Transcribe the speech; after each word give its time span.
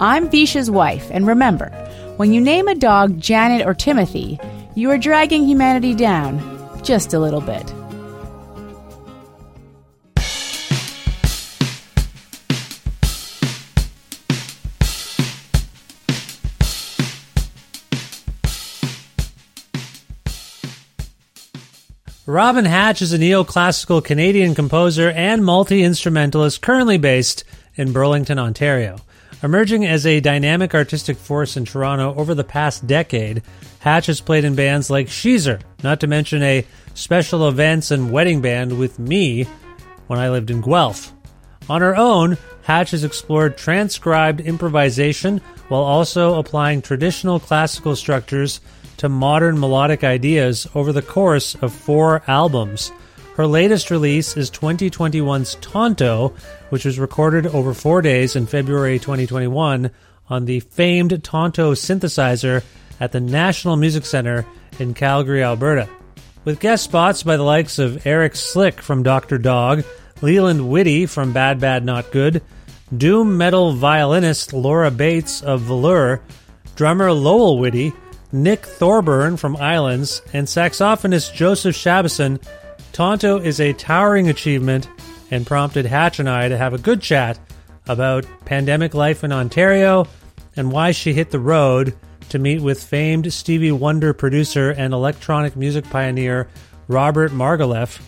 I'm 0.00 0.28
Visha's 0.28 0.70
wife, 0.70 1.08
and 1.12 1.24
remember, 1.24 1.68
when 2.16 2.32
you 2.32 2.40
name 2.40 2.66
a 2.66 2.74
dog 2.74 3.20
Janet 3.20 3.64
or 3.64 3.74
Timothy, 3.74 4.40
you 4.74 4.90
are 4.90 4.98
dragging 4.98 5.44
humanity 5.44 5.94
down 5.94 6.40
just 6.82 7.14
a 7.14 7.20
little 7.20 7.40
bit. 7.40 7.72
Robin 22.26 22.64
Hatch 22.64 23.00
is 23.00 23.12
a 23.12 23.18
neoclassical 23.18 24.04
Canadian 24.04 24.56
composer 24.56 25.10
and 25.10 25.44
multi 25.44 25.84
instrumentalist 25.84 26.60
currently 26.62 26.98
based 26.98 27.44
in 27.76 27.92
Burlington, 27.92 28.40
Ontario. 28.40 28.98
Emerging 29.44 29.84
as 29.84 30.06
a 30.06 30.20
dynamic 30.20 30.74
artistic 30.74 31.18
force 31.18 31.54
in 31.58 31.66
Toronto 31.66 32.14
over 32.14 32.34
the 32.34 32.42
past 32.42 32.86
decade, 32.86 33.42
Hatch 33.80 34.06
has 34.06 34.22
played 34.22 34.42
in 34.42 34.54
bands 34.54 34.88
like 34.88 35.06
Sheezer, 35.06 35.60
not 35.82 36.00
to 36.00 36.06
mention 36.06 36.42
a 36.42 36.66
special 36.94 37.46
events 37.46 37.90
and 37.90 38.10
wedding 38.10 38.40
band 38.40 38.78
with 38.78 38.98
me 38.98 39.44
when 40.06 40.18
I 40.18 40.30
lived 40.30 40.50
in 40.50 40.62
Guelph. 40.62 41.12
On 41.68 41.82
her 41.82 41.94
own, 41.94 42.38
Hatch 42.62 42.92
has 42.92 43.04
explored 43.04 43.58
transcribed 43.58 44.40
improvisation 44.40 45.42
while 45.68 45.82
also 45.82 46.38
applying 46.38 46.80
traditional 46.80 47.38
classical 47.38 47.94
structures 47.96 48.62
to 48.96 49.10
modern 49.10 49.60
melodic 49.60 50.04
ideas 50.04 50.66
over 50.74 50.90
the 50.90 51.02
course 51.02 51.54
of 51.56 51.70
four 51.70 52.22
albums. 52.26 52.92
Her 53.34 53.48
latest 53.48 53.90
release 53.90 54.36
is 54.36 54.48
2021's 54.52 55.56
Tonto, 55.56 56.34
which 56.68 56.84
was 56.84 57.00
recorded 57.00 57.48
over 57.48 57.74
four 57.74 58.00
days 58.00 58.36
in 58.36 58.46
February 58.46 59.00
2021 59.00 59.90
on 60.28 60.44
the 60.44 60.60
famed 60.60 61.24
Tonto 61.24 61.74
synthesizer 61.74 62.62
at 63.00 63.10
the 63.10 63.18
National 63.18 63.74
Music 63.74 64.06
Center 64.06 64.46
in 64.78 64.94
Calgary, 64.94 65.42
Alberta. 65.42 65.88
With 66.44 66.60
guest 66.60 66.84
spots 66.84 67.24
by 67.24 67.36
the 67.36 67.42
likes 67.42 67.80
of 67.80 68.06
Eric 68.06 68.36
Slick 68.36 68.80
from 68.80 69.02
Dr. 69.02 69.38
Dog, 69.38 69.82
Leland 70.22 70.70
Whitty 70.70 71.06
from 71.06 71.32
Bad 71.32 71.58
Bad 71.58 71.84
Not 71.84 72.12
Good, 72.12 72.40
doom 72.96 73.36
metal 73.36 73.72
violinist 73.72 74.52
Laura 74.52 74.92
Bates 74.92 75.42
of 75.42 75.62
Völur, 75.62 76.20
drummer 76.76 77.12
Lowell 77.12 77.58
Whitty, 77.58 77.92
Nick 78.30 78.64
Thorburn 78.64 79.36
from 79.36 79.56
Islands, 79.56 80.22
and 80.32 80.46
saxophonist 80.46 81.34
Joseph 81.34 81.74
Shabason, 81.74 82.40
Tonto 82.94 83.40
is 83.40 83.58
a 83.58 83.72
towering 83.72 84.28
achievement 84.28 84.88
and 85.32 85.44
prompted 85.44 85.84
Hatch 85.84 86.20
and 86.20 86.30
I 86.30 86.48
to 86.48 86.56
have 86.56 86.74
a 86.74 86.78
good 86.78 87.02
chat 87.02 87.40
about 87.88 88.24
pandemic 88.44 88.94
life 88.94 89.24
in 89.24 89.32
Ontario 89.32 90.06
and 90.54 90.70
why 90.70 90.92
she 90.92 91.12
hit 91.12 91.32
the 91.32 91.40
road 91.40 91.96
to 92.28 92.38
meet 92.38 92.62
with 92.62 92.80
famed 92.80 93.32
Stevie 93.32 93.72
Wonder 93.72 94.14
producer 94.14 94.70
and 94.70 94.94
electronic 94.94 95.56
music 95.56 95.90
pioneer 95.90 96.48
Robert 96.86 97.32
Margouleff, 97.32 98.00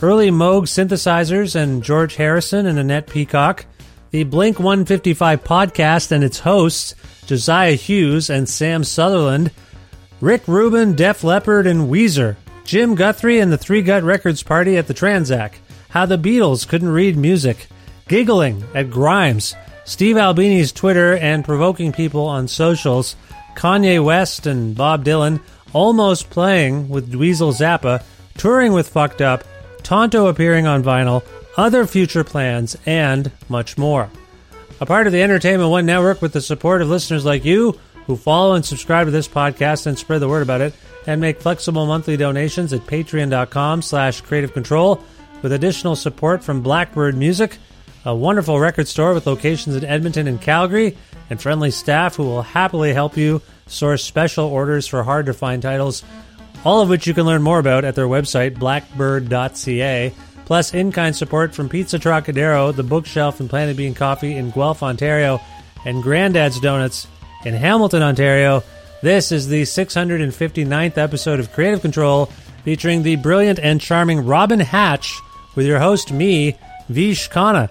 early 0.00 0.30
Moog 0.30 0.62
synthesizers 0.62 1.54
and 1.54 1.84
George 1.84 2.16
Harrison 2.16 2.64
and 2.64 2.78
Annette 2.78 3.08
Peacock, 3.08 3.66
the 4.10 4.24
Blink 4.24 4.58
155 4.58 5.44
podcast 5.44 6.12
and 6.12 6.24
its 6.24 6.38
hosts, 6.38 6.94
Josiah 7.26 7.74
Hughes 7.74 8.30
and 8.30 8.48
Sam 8.48 8.84
Sutherland, 8.84 9.50
Rick 10.22 10.48
Rubin, 10.48 10.94
Def 10.94 11.22
Leppard, 11.22 11.66
and 11.66 11.90
Weezer, 11.90 12.36
Jim 12.64 12.94
Guthrie 12.94 13.40
and 13.40 13.52
the 13.52 13.58
Three 13.58 13.82
Gut 13.82 14.02
Records 14.02 14.42
Party 14.42 14.76
at 14.76 14.86
the 14.86 14.94
Tranzac, 14.94 15.54
How 15.90 16.06
the 16.06 16.18
Beatles 16.18 16.66
Couldn't 16.68 16.90
Read 16.90 17.16
Music, 17.16 17.66
Giggling 18.08 18.64
at 18.74 18.90
Grimes, 18.90 19.54
Steve 19.84 20.16
Albini's 20.16 20.72
Twitter 20.72 21.16
and 21.16 21.44
provoking 21.44 21.92
people 21.92 22.24
on 22.26 22.46
socials, 22.46 23.16
Kanye 23.56 24.02
West 24.04 24.46
and 24.46 24.76
Bob 24.76 25.04
Dylan, 25.04 25.40
almost 25.72 26.30
playing 26.30 26.88
with 26.88 27.12
Dweezil 27.12 27.52
Zappa, 27.52 28.02
touring 28.36 28.72
with 28.72 28.88
Fucked 28.88 29.20
Up, 29.20 29.44
Tonto 29.82 30.26
appearing 30.26 30.66
on 30.66 30.82
vinyl, 30.82 31.24
other 31.56 31.86
future 31.86 32.24
plans, 32.24 32.76
and 32.86 33.30
much 33.48 33.76
more. 33.76 34.08
A 34.80 34.86
part 34.86 35.06
of 35.06 35.12
the 35.12 35.22
Entertainment 35.22 35.70
One 35.70 35.86
Network 35.86 36.22
with 36.22 36.32
the 36.32 36.40
support 36.40 36.82
of 36.82 36.88
listeners 36.88 37.24
like 37.24 37.44
you 37.44 37.78
who 38.06 38.16
follow 38.16 38.54
and 38.54 38.64
subscribe 38.64 39.06
to 39.06 39.10
this 39.10 39.28
podcast 39.28 39.86
and 39.86 39.98
spread 39.98 40.20
the 40.20 40.28
word 40.28 40.42
about 40.42 40.60
it 40.60 40.74
and 41.10 41.20
make 41.20 41.40
flexible 41.40 41.86
monthly 41.86 42.16
donations 42.16 42.72
at 42.72 42.86
patreon.com 42.86 43.82
slash 43.82 44.20
creative 44.20 44.52
control 44.52 45.02
with 45.42 45.52
additional 45.52 45.96
support 45.96 46.44
from 46.44 46.62
Blackbird 46.62 47.16
Music, 47.16 47.58
a 48.04 48.14
wonderful 48.14 48.60
record 48.60 48.86
store 48.86 49.12
with 49.12 49.26
locations 49.26 49.74
in 49.74 49.84
Edmonton 49.84 50.28
and 50.28 50.40
Calgary, 50.40 50.96
and 51.28 51.42
friendly 51.42 51.72
staff 51.72 52.14
who 52.14 52.22
will 52.22 52.42
happily 52.42 52.92
help 52.92 53.16
you 53.16 53.42
source 53.66 54.04
special 54.04 54.46
orders 54.46 54.86
for 54.86 55.02
hard 55.02 55.26
to 55.26 55.34
find 55.34 55.62
titles, 55.62 56.04
all 56.64 56.80
of 56.80 56.88
which 56.88 57.08
you 57.08 57.14
can 57.14 57.26
learn 57.26 57.42
more 57.42 57.58
about 57.58 57.84
at 57.84 57.96
their 57.96 58.06
website, 58.06 58.54
blackbird.ca, 58.54 60.14
plus 60.44 60.74
in 60.74 60.92
kind 60.92 61.16
support 61.16 61.52
from 61.52 61.68
Pizza 61.68 61.98
Trocadero, 61.98 62.70
The 62.70 62.84
Bookshelf, 62.84 63.40
and 63.40 63.50
Planet 63.50 63.76
Bean 63.76 63.94
Coffee 63.94 64.36
in 64.36 64.50
Guelph, 64.52 64.84
Ontario, 64.84 65.40
and 65.84 66.04
Granddad's 66.04 66.60
Donuts 66.60 67.08
in 67.44 67.54
Hamilton, 67.54 68.02
Ontario. 68.02 68.62
This 69.02 69.32
is 69.32 69.48
the 69.48 69.62
659th 69.62 70.98
episode 70.98 71.40
of 71.40 71.50
Creative 71.52 71.80
Control 71.80 72.26
featuring 72.64 73.02
the 73.02 73.16
brilliant 73.16 73.58
and 73.58 73.80
charming 73.80 74.26
Robin 74.26 74.60
Hatch 74.60 75.18
with 75.54 75.64
your 75.64 75.78
host, 75.78 76.12
me, 76.12 76.58
Vish 76.90 77.30
Khanna. 77.30 77.70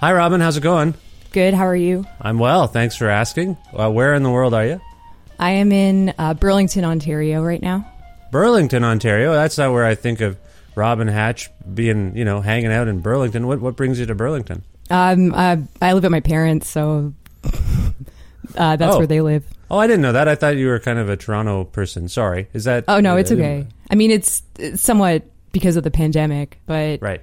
Hi, 0.00 0.12
Robin. 0.12 0.40
How's 0.40 0.56
it 0.56 0.62
going? 0.62 0.94
Good. 1.32 1.54
How 1.54 1.66
are 1.66 1.76
you? 1.76 2.04
I'm 2.20 2.38
well. 2.38 2.66
Thanks 2.66 2.96
for 2.96 3.08
asking. 3.08 3.56
Uh, 3.72 3.90
where 3.90 4.14
in 4.14 4.22
the 4.22 4.30
world 4.30 4.54
are 4.54 4.64
you? 4.66 4.80
I 5.38 5.50
am 5.52 5.72
in 5.72 6.14
uh, 6.18 6.34
Burlington, 6.34 6.84
Ontario 6.84 7.42
right 7.42 7.60
now. 7.60 7.86
Burlington, 8.32 8.84
Ontario. 8.84 9.32
That's 9.32 9.58
not 9.58 9.72
where 9.72 9.84
I 9.84 9.94
think 9.94 10.20
of 10.20 10.38
Robin 10.74 11.08
Hatch 11.08 11.50
being, 11.74 12.16
you 12.16 12.24
know, 12.24 12.40
hanging 12.40 12.72
out 12.72 12.88
in 12.88 13.00
Burlington. 13.00 13.46
What 13.46 13.60
what 13.60 13.76
brings 13.76 13.98
you 13.98 14.06
to 14.06 14.14
Burlington? 14.14 14.62
Um, 14.88 15.32
uh, 15.34 15.56
I 15.82 15.92
live 15.92 16.04
at 16.04 16.10
my 16.10 16.20
parents, 16.20 16.68
so 16.68 17.12
uh, 18.56 18.76
that's 18.76 18.94
Oh. 18.94 18.98
where 18.98 19.06
they 19.06 19.20
live. 19.20 19.44
Oh, 19.70 19.78
I 19.78 19.86
didn't 19.86 20.02
know 20.02 20.12
that. 20.12 20.28
I 20.28 20.34
thought 20.34 20.56
you 20.56 20.66
were 20.68 20.80
kind 20.80 20.98
of 20.98 21.08
a 21.08 21.16
Toronto 21.16 21.64
person. 21.64 22.08
Sorry. 22.08 22.48
Is 22.52 22.64
that? 22.64 22.84
Oh 22.88 23.00
no, 23.00 23.16
it's 23.16 23.30
okay. 23.32 23.66
I 23.90 23.94
mean, 23.94 24.10
it's, 24.10 24.42
it's 24.58 24.82
somewhat 24.82 25.24
because 25.52 25.76
of 25.76 25.84
the 25.84 25.90
pandemic, 25.90 26.58
but 26.66 27.00
Right. 27.02 27.20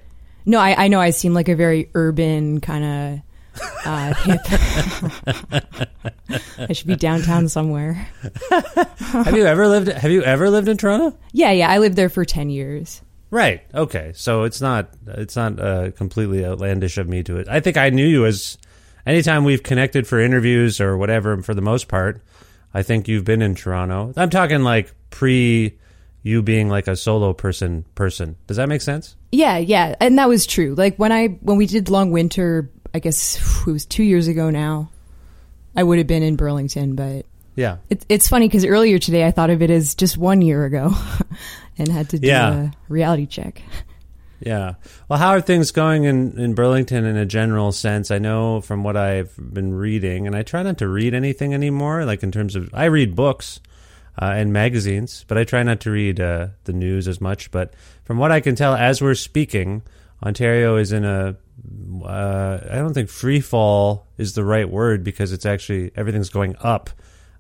No, 0.48 0.60
I, 0.60 0.86
I 0.86 0.88
know 0.88 1.00
I 1.00 1.10
seem 1.12 1.34
like 1.34 1.50
a 1.50 1.56
very 1.56 1.92
urban 1.94 2.62
kind 2.62 2.84
of 2.84 3.20
uh, 3.86 4.14
hip. 4.14 4.40
I 6.70 6.74
should 6.74 6.88
be 6.88 6.96
downtown 6.96 7.50
somewhere. 7.50 7.94
have 9.00 9.36
you 9.36 9.46
ever 9.46 9.68
lived? 9.68 9.90
Have 9.90 10.10
you 10.12 10.24
ever 10.24 10.50
lived 10.50 10.70
in 10.70 10.78
Toronto? 10.78 11.18
Yeah, 11.34 11.52
yeah. 11.52 11.70
I 11.70 11.80
lived 11.80 11.98
there 11.98 12.10
for 12.10 12.24
ten 12.24 12.50
years. 12.50 13.02
Right. 13.30 13.62
Okay. 13.74 14.14
So 14.16 14.44
it's 14.44 14.62
not 14.62 14.90
it's 15.06 15.36
not 15.36 15.60
uh, 15.60 15.92
completely 15.92 16.46
outlandish 16.46 16.98
of 16.98 17.10
me 17.10 17.24
to 17.24 17.38
it. 17.38 17.50
I 17.50 17.60
think 17.60 17.76
I 17.76 17.90
knew 17.90 18.08
you 18.08 18.26
as 18.26 18.58
anytime 19.06 19.44
we've 19.44 19.64
connected 19.64 20.08
for 20.08 20.20
interviews 20.20 20.80
or 20.80 20.98
whatever. 20.98 21.42
For 21.42 21.54
the 21.54 21.62
most 21.62 21.90
part, 21.90 22.22
I 22.74 22.84
think 22.84 23.10
you've 23.10 23.26
been 23.26 23.42
in 23.42 23.54
Toronto. 23.54 24.14
I'm 24.16 24.30
talking 24.30 24.64
like 24.64 24.94
pre 25.10 25.78
you 26.28 26.42
being 26.42 26.70
like 26.70 26.88
a 26.88 26.96
solo 26.96 27.34
person. 27.34 27.86
Person. 27.96 28.36
Does 28.48 28.58
that 28.58 28.68
make 28.70 28.82
sense? 28.82 29.16
Yeah, 29.32 29.58
yeah, 29.58 29.96
and 30.00 30.18
that 30.20 30.28
was 30.30 30.46
true. 30.46 30.76
Like 30.76 30.98
when 30.98 31.12
I 31.12 31.28
when 31.42 31.58
we 31.58 31.66
did 31.66 31.90
Long 31.90 32.12
Winter, 32.12 32.70
I 32.94 33.00
guess 33.00 33.38
it 33.68 33.72
was 33.72 33.86
two 33.86 34.04
years 34.04 34.28
ago 34.28 34.50
now. 34.50 34.90
I 35.76 35.84
would 35.84 35.98
have 36.00 36.08
been 36.08 36.24
in 36.24 36.36
Burlington, 36.38 36.96
but 36.96 37.26
Yeah. 37.56 37.78
it's 37.90 38.06
it's 38.10 38.28
funny 38.28 38.48
because 38.48 38.66
earlier 38.66 38.98
today 39.00 39.26
I 39.26 39.32
thought 39.32 39.50
of 39.52 39.62
it 39.62 39.70
as 39.70 39.96
just 39.96 40.18
one 40.18 40.42
year 40.42 40.66
ago, 40.66 40.94
and 41.78 41.88
had 41.88 42.10
to 42.10 42.20
do 42.20 42.28
Yeah. 42.28 42.54
a 42.54 42.72
reality 42.90 43.26
check. 43.28 43.62
Yeah. 44.40 44.76
Well, 45.10 45.18
how 45.18 45.30
are 45.30 45.42
things 45.42 45.72
going 45.72 46.04
in, 46.04 46.38
in 46.40 46.54
Burlington 46.54 47.06
in 47.06 47.18
a 47.18 47.26
general 47.26 47.72
sense? 47.72 48.12
I 48.12 48.20
know 48.20 48.62
from 48.62 48.84
what 48.84 48.96
I've 48.96 49.34
been 49.38 49.74
reading, 49.74 50.28
and 50.28 50.36
I 50.36 50.44
try 50.44 50.62
not 50.62 50.78
to 50.78 50.88
read 50.88 51.16
anything 51.16 51.54
anymore, 51.56 52.06
like 52.06 52.22
in 52.22 52.32
terms 52.32 52.56
of, 52.56 52.70
I 52.74 52.86
read 52.86 53.16
books 53.16 53.60
uh, 54.20 54.34
and 54.36 54.52
magazines, 54.52 55.26
but 55.28 55.38
I 55.38 55.44
try 55.44 55.64
not 55.64 55.80
to 55.82 55.92
read 55.92 56.20
uh, 56.20 56.48
the 56.64 56.74
news 56.74 57.08
as 57.08 57.22
much. 57.22 57.52
But 57.52 57.74
from 58.04 58.18
what 58.18 58.32
I 58.32 58.40
can 58.40 58.56
tell, 58.56 58.74
as 58.74 59.02
we're 59.02 59.16
speaking, 59.16 59.84
Ontario 60.24 60.78
is 60.78 60.92
in 60.92 61.06
a, 61.06 61.36
uh, 62.04 62.60
I 62.70 62.76
don't 62.76 62.94
think 62.94 63.10
free 63.10 63.40
fall 63.40 64.08
is 64.18 64.34
the 64.34 64.44
right 64.44 64.70
word 64.70 65.04
because 65.04 65.32
it's 65.32 65.46
actually, 65.46 65.92
everything's 65.96 66.30
going 66.30 66.56
up. 66.60 66.90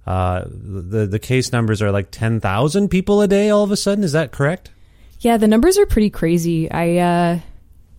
Uh, 0.06 0.46
the, 0.48 1.06
the 1.06 1.20
case 1.20 1.51
numbers 1.51 1.82
are 1.82 1.92
like 1.92 2.12
10,000 2.12 2.90
people 2.90 3.22
a 3.22 3.28
day 3.28 3.50
all 3.50 3.63
of 3.63 3.72
a 3.72 3.78
sudden. 3.78 4.04
Is 4.04 4.13
that 4.13 4.32
correct? 4.32 4.72
Yeah, 5.20 5.38
the 5.38 5.48
numbers 5.48 5.78
are 5.78 5.86
pretty 5.86 6.10
crazy. 6.10 6.70
I 6.70 6.98
uh, 6.98 7.40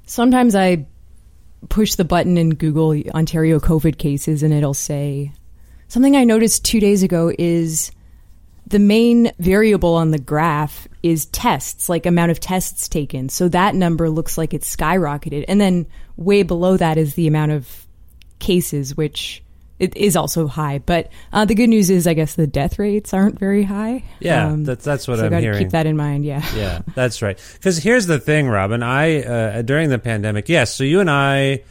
sometimes 0.07 0.55
I 0.55 0.87
push 1.69 1.97
the 1.97 2.05
button 2.05 2.38
in 2.38 2.50
Google 2.50 2.95
Ontario 3.12 3.59
COVID 3.59 3.99
cases, 3.99 4.45
and 4.45 4.55
it'll 4.55 4.73
say 4.73 5.33
something 5.88 6.14
I 6.14 6.25
noticed 6.25 6.64
two 6.64 6.79
days 6.79 7.02
ago 7.02 7.33
is 7.37 7.91
the 8.69 8.79
main 8.79 9.33
variable 9.39 9.95
on 9.95 10.11
the 10.11 10.19
graph 10.19 10.87
is 11.03 11.27
tests, 11.27 11.89
like 11.89 12.07
amount 12.07 12.31
of 12.31 12.41
tests 12.41 12.89
taken. 12.89 13.29
So 13.29 13.49
that 13.49 13.75
number 13.75 14.11
looks 14.11 14.37
like 14.37 14.53
it's 14.55 14.75
skyrocketed, 14.75 15.45
and 15.49 15.61
then 15.61 15.87
way 16.17 16.43
below 16.43 16.77
that 16.77 16.99
is 16.99 17.15
the 17.15 17.27
amount 17.27 17.53
of 17.53 17.87
cases, 18.39 18.97
which 18.97 19.43
it 19.79 19.97
is 19.97 20.17
also 20.17 20.47
high. 20.49 20.79
But 20.79 21.11
uh, 21.33 21.45
the 21.45 21.55
good 21.55 21.69
news 21.69 21.89
is, 21.89 22.07
I 22.07 22.15
guess 22.15 22.35
the 22.35 22.47
death 22.47 22.79
rates 22.79 23.15
aren't 23.15 23.39
very 23.39 23.63
high. 23.63 24.03
Yeah, 24.21 24.49
Um, 24.49 24.65
that's 24.65 24.85
that's 24.85 25.07
what 25.09 25.19
so 25.19 25.25
I'm 25.25 25.31
gotta 25.31 25.43
hearing. 25.43 25.59
Keep 25.61 25.71
that 25.71 25.87
in 25.87 25.97
mind. 25.97 26.25
Yeah. 26.25 26.45
yeah, 26.55 26.81
that's 26.95 27.23
right. 27.23 27.39
Because 27.55 27.79
here's 27.79 28.07
the 28.07 28.19
thing, 28.19 28.49
Robin. 28.49 28.83
I 28.83 29.23
uh, 29.23 29.63
during 29.63 29.89
the 29.89 29.99
pandemic, 29.99 30.49
yes. 30.49 30.75
So 30.75 30.85
you 30.85 31.01
and 31.01 31.11
I, 31.11 31.63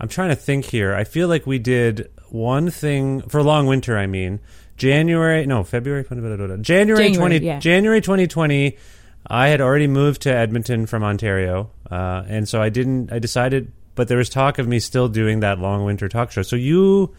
I'm 0.00 0.08
trying 0.08 0.30
to 0.30 0.36
think 0.36 0.64
here. 0.64 0.94
I 0.94 1.04
feel 1.04 1.28
like 1.28 1.46
we 1.46 1.58
did 1.58 2.10
one 2.30 2.70
thing 2.70 3.22
for 3.28 3.42
long 3.42 3.66
winter. 3.66 3.98
I 3.98 4.06
mean, 4.06 4.40
January, 4.80 5.44
no, 5.44 5.62
February, 5.62 6.04
January, 6.08 6.62
January, 6.62 7.12
twenty, 7.12 7.38
yeah. 7.38 7.58
January 7.58 8.00
2020. 8.00 8.78
I 9.26 9.48
had 9.48 9.60
already 9.60 9.86
moved 9.86 10.22
to 10.22 10.34
Edmonton 10.34 10.86
from 10.86 11.04
Ontario, 11.04 11.70
uh, 11.90 12.24
and 12.26 12.48
so 12.48 12.62
I 12.62 12.70
didn't. 12.70 13.12
I 13.12 13.18
decided, 13.18 13.72
but 13.94 14.08
there 14.08 14.16
was 14.16 14.30
talk 14.30 14.58
of 14.58 14.66
me 14.66 14.80
still 14.80 15.08
doing 15.08 15.40
that 15.40 15.58
long 15.58 15.84
winter 15.84 16.08
talk 16.08 16.32
show. 16.32 16.40
So 16.40 16.56
you 16.56 17.14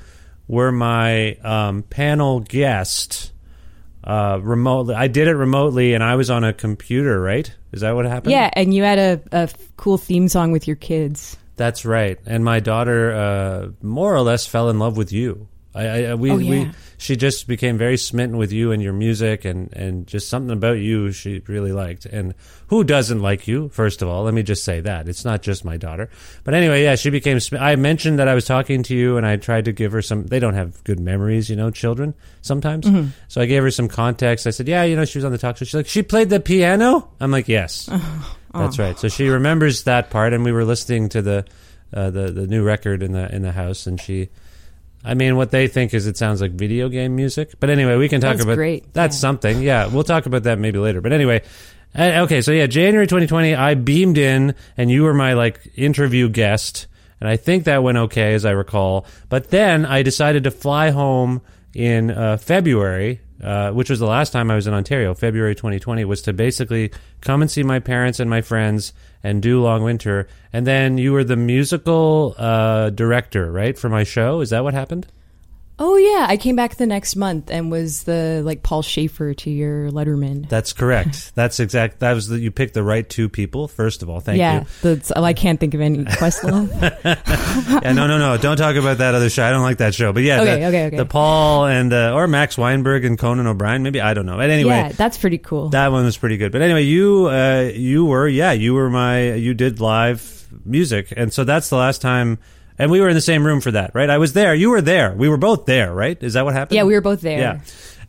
were 0.48 0.72
my 0.72 1.36
um, 1.44 1.84
panel 1.84 2.40
guest 2.40 3.32
uh, 4.04 4.40
remotely. 4.42 4.96
I 4.96 5.08
did 5.08 5.28
it 5.28 5.36
remotely, 5.36 5.94
and 5.94 6.04
I 6.04 6.16
was 6.16 6.32
on 6.32 6.44
a 6.44 6.54
computer. 6.54 7.22
Right? 7.22 7.54
Is 7.72 7.82
that 7.82 7.94
what 7.94 8.06
happened? 8.06 8.32
Yeah, 8.32 8.50
and 8.54 8.74
you 8.74 8.82
had 8.82 8.98
a, 8.98 9.22
a 9.32 9.50
cool 9.78 10.00
theme 10.00 10.28
song 10.28 10.52
with 10.52 10.66
your 10.66 10.78
kids. 10.78 11.38
that's 11.58 11.86
right. 11.86 12.18
And 12.26 12.44
my 12.44 12.60
daughter, 12.60 13.14
uh, 13.14 13.68
more 13.84 14.16
or 14.16 14.22
less, 14.22 14.48
fell 14.48 14.72
in 14.72 14.80
love 14.80 14.98
with 14.98 15.12
you. 15.12 15.48
I, 15.74 16.06
I 16.06 16.16
we, 16.16 16.32
Oh, 16.32 16.36
we 16.36 16.72
she 16.98 17.16
just 17.16 17.48
became 17.48 17.78
very 17.78 17.98
smitten 17.98 18.38
with 18.38 18.52
you 18.52 18.72
and 18.72 18.84
your 18.84 18.94
music 18.94 19.46
and 19.46 19.72
and 19.74 20.06
just 20.06 20.28
something 20.28 20.52
about 20.52 20.80
you 20.80 21.12
she 21.12 21.42
really 21.48 21.72
liked. 21.72 22.06
And 22.06 22.36
who 22.68 22.84
doesn't 22.84 23.22
like 23.22 23.48
you? 23.48 23.70
First 23.70 24.02
of 24.02 24.10
all, 24.10 24.24
let 24.24 24.34
me 24.34 24.44
just 24.44 24.64
say 24.64 24.82
that 24.82 25.08
it's 25.08 25.24
not 25.24 25.42
just 25.42 25.64
my 25.64 25.78
daughter. 25.78 26.10
But 26.44 26.54
anyway, 26.54 26.84
yeah, 26.84 26.96
she 26.96 27.10
became. 27.10 27.40
I 27.60 27.76
mentioned 27.76 28.20
that 28.20 28.28
I 28.28 28.36
was 28.36 28.46
talking 28.46 28.84
to 28.84 28.96
you, 28.96 29.18
and 29.18 29.26
I 29.26 29.38
tried 29.38 29.66
to 29.66 29.72
give 29.72 29.92
her 29.94 30.02
some. 30.02 30.26
They 30.28 30.40
don't 30.40 30.54
have 30.54 30.84
good 30.84 31.00
memories, 31.00 31.50
you 31.50 31.56
know, 31.56 31.72
children 31.72 32.14
sometimes. 32.42 32.86
Mm-hmm. 32.86 33.10
So 33.30 33.42
I 33.42 33.46
gave 33.46 33.64
her 33.64 33.72
some 33.72 33.88
context. 33.88 34.48
I 34.48 34.52
said, 34.52 34.68
yeah, 34.68 34.84
you 34.84 34.96
know, 34.96 35.06
she 35.06 35.18
was 35.18 35.26
on 35.26 35.32
the 35.32 35.38
talk 35.38 35.58
show. 35.58 35.66
She's 35.66 35.74
like, 35.74 35.88
she 35.88 36.04
played 36.04 36.30
the 36.30 36.40
piano. 36.40 37.10
I'm 37.20 37.32
like, 37.32 37.48
yes, 37.48 37.90
that's 38.54 38.78
right. 38.78 39.00
So 39.00 39.08
she 39.08 39.28
remembers 39.30 39.84
that 39.84 40.10
part, 40.10 40.34
and 40.34 40.44
we 40.44 40.52
were 40.52 40.66
listening 40.66 41.10
to 41.10 41.22
the 41.22 41.46
uh, 41.94 42.10
the 42.10 42.32
the 42.32 42.48
new 42.48 42.64
record 42.64 43.04
in 43.04 43.14
the 43.14 43.34
in 43.34 43.42
the 43.42 43.54
house, 43.54 43.88
and 43.88 44.00
she. 44.00 44.30
I 45.04 45.14
mean, 45.16 45.36
what 45.36 45.52
they 45.52 45.68
think 45.68 45.94
is 45.94 46.06
it 46.08 46.18
sounds 46.18 46.42
like 46.42 46.52
video 46.52 46.88
game 46.90 47.16
music. 47.16 47.54
But 47.60 47.70
anyway, 47.70 47.98
we 47.98 48.08
can 48.10 48.22
talk 48.22 48.34
That's 48.34 48.44
about 48.44 48.56
great. 48.56 48.94
That's 48.94 49.16
Yeah. 49.16 49.20
something. 49.22 49.62
Yeah, 49.62 49.88
we'll 49.88 50.04
talk 50.04 50.26
about 50.28 50.44
that 50.44 50.60
maybe 50.60 50.78
later. 50.80 51.02
But 51.02 51.12
anyway, 51.14 51.42
uh, 51.98 52.22
okay. 52.26 52.42
So 52.42 52.52
yeah, 52.52 52.68
January 52.68 53.08
2020, 53.08 53.56
I 53.56 53.74
beamed 53.76 54.18
in, 54.18 54.54
and 54.78 54.92
you 54.92 55.04
were 55.04 55.14
my 55.14 55.34
like 55.34 55.60
interview 55.76 56.30
guest, 56.30 56.88
and 57.20 57.28
I 57.28 57.36
think 57.38 57.64
that 57.64 57.82
went 57.84 57.98
okay, 57.98 58.34
as 58.36 58.46
I 58.46 58.52
recall. 58.52 59.06
But 59.30 59.50
then 59.50 59.86
I 59.86 60.04
decided 60.04 60.44
to 60.44 60.52
fly 60.52 60.92
home 60.92 61.42
in 61.74 62.12
uh, 62.12 62.38
February. 62.38 63.22
Uh, 63.42 63.72
which 63.72 63.90
was 63.90 64.00
the 64.00 64.06
last 64.06 64.32
time 64.32 64.52
I 64.52 64.56
was 64.56 64.68
in 64.68 64.74
Ontario, 64.74 65.16
February 65.16 65.56
2020, 65.56 66.06
was 66.06 66.22
to 66.24 66.34
basically 66.34 66.92
come 67.22 67.42
and 67.42 67.50
see 67.50 67.64
my 67.64 67.80
parents 67.80 68.20
and 68.20 68.30
my 68.30 68.42
friends 68.42 68.94
and 69.24 69.42
do 69.42 69.62
Long 69.62 69.84
Winter. 69.84 70.28
And 70.54 70.68
then 70.68 70.98
you 70.98 71.12
were 71.12 71.24
the 71.24 71.36
musical 71.36 72.36
uh, 72.38 72.92
director, 72.92 73.52
right, 73.52 73.78
for 73.78 73.90
my 73.90 74.04
show. 74.04 74.42
Is 74.42 74.52
that 74.52 74.64
what 74.64 74.74
happened? 74.74 75.08
Oh 75.84 75.96
yeah, 75.96 76.28
I 76.30 76.38
came 76.38 76.56
back 76.56 76.76
the 76.76 76.86
next 76.86 77.16
month 77.16 77.50
and 77.50 77.72
was 77.72 78.04
the 78.04 78.44
like 78.46 78.62
Paul 78.62 78.84
Shaffer 78.84 79.34
to 79.34 79.50
your 79.50 79.90
Letterman. 79.90 80.48
That's 80.48 80.74
correct. 80.74 81.32
That's 81.36 81.60
exact. 81.60 82.02
That 82.02 82.14
was 82.14 82.28
the, 82.28 82.38
you 82.40 82.52
picked 82.52 82.76
the 82.76 82.84
right 82.84 83.10
two 83.10 83.28
people. 83.30 83.68
First 83.68 84.04
of 84.04 84.10
all, 84.10 84.20
thank 84.20 84.38
yeah, 84.38 84.60
you. 84.60 84.66
that's, 84.84 85.12
I 85.12 85.34
can't 85.34 85.60
think 85.60 85.74
of 85.74 85.82
any 85.82 86.06
Questlove. 86.06 86.70
Yeah, 87.82 87.94
no, 87.94 88.06
no, 88.06 88.20
no. 88.20 88.38
Don't 88.38 88.58
talk 88.58 88.76
about 88.76 89.00
that 89.00 89.16
other 89.16 89.30
show. 89.30 89.44
I 89.44 89.50
don't 89.50 89.64
like 89.64 89.80
that 89.80 89.96
show. 89.96 90.14
But 90.14 90.22
yeah, 90.22 90.42
Okay, 90.42 90.60
the, 90.60 90.66
okay, 90.68 90.86
okay. 90.86 90.98
the 90.98 91.06
Paul 91.06 91.66
and 91.66 91.92
uh, 91.92 92.14
or 92.14 92.28
Max 92.28 92.60
Weinberg 92.60 93.04
and 93.04 93.18
Conan 93.18 93.48
O'Brien. 93.48 93.82
Maybe 93.82 94.00
I 94.00 94.14
don't 94.14 94.28
know. 94.28 94.38
But 94.38 94.52
anyway, 94.52 94.70
yeah, 94.70 94.90
that's 94.90 95.18
pretty 95.18 95.40
cool. 95.40 95.70
that 95.70 95.92
one 95.92 96.06
was 96.06 96.16
pretty 96.16 96.38
good. 96.38 96.52
But 96.52 96.62
anyway, 96.62 96.84
you 96.84 97.26
uh, 97.26 97.72
you 97.74 98.06
were 98.06 98.28
yeah 98.28 98.52
you 98.52 98.76
were 98.76 98.92
my 98.92 99.34
you 99.34 99.56
did 99.56 99.80
live 99.80 100.48
music, 100.64 101.12
and 101.18 101.34
so 101.34 101.44
that's 101.44 101.70
the 101.70 101.78
last 101.78 102.02
time. 102.02 102.38
And 102.80 102.90
we 102.90 103.00
were 103.02 103.10
in 103.10 103.16
the 103.16 103.22
same 103.22 103.46
room 103.46 103.62
for 103.62 103.72
that, 103.72 103.92
right? 103.94 104.10
I 104.10 104.18
was 104.18 104.34
there. 104.34 104.56
You 104.56 104.70
were 104.72 104.82
there. 104.82 105.14
We 105.14 105.30
were 105.30 105.38
both 105.38 105.66
there, 105.66 105.94
right? 105.94 106.22
Is 106.24 106.34
that 106.34 106.46
what 106.46 106.54
happened? 106.54 106.76
Yeah, 106.76 106.84
we 106.84 106.94
were 106.94 107.02
both 107.02 107.22
there. 107.22 107.40
Yeah, 107.40 107.60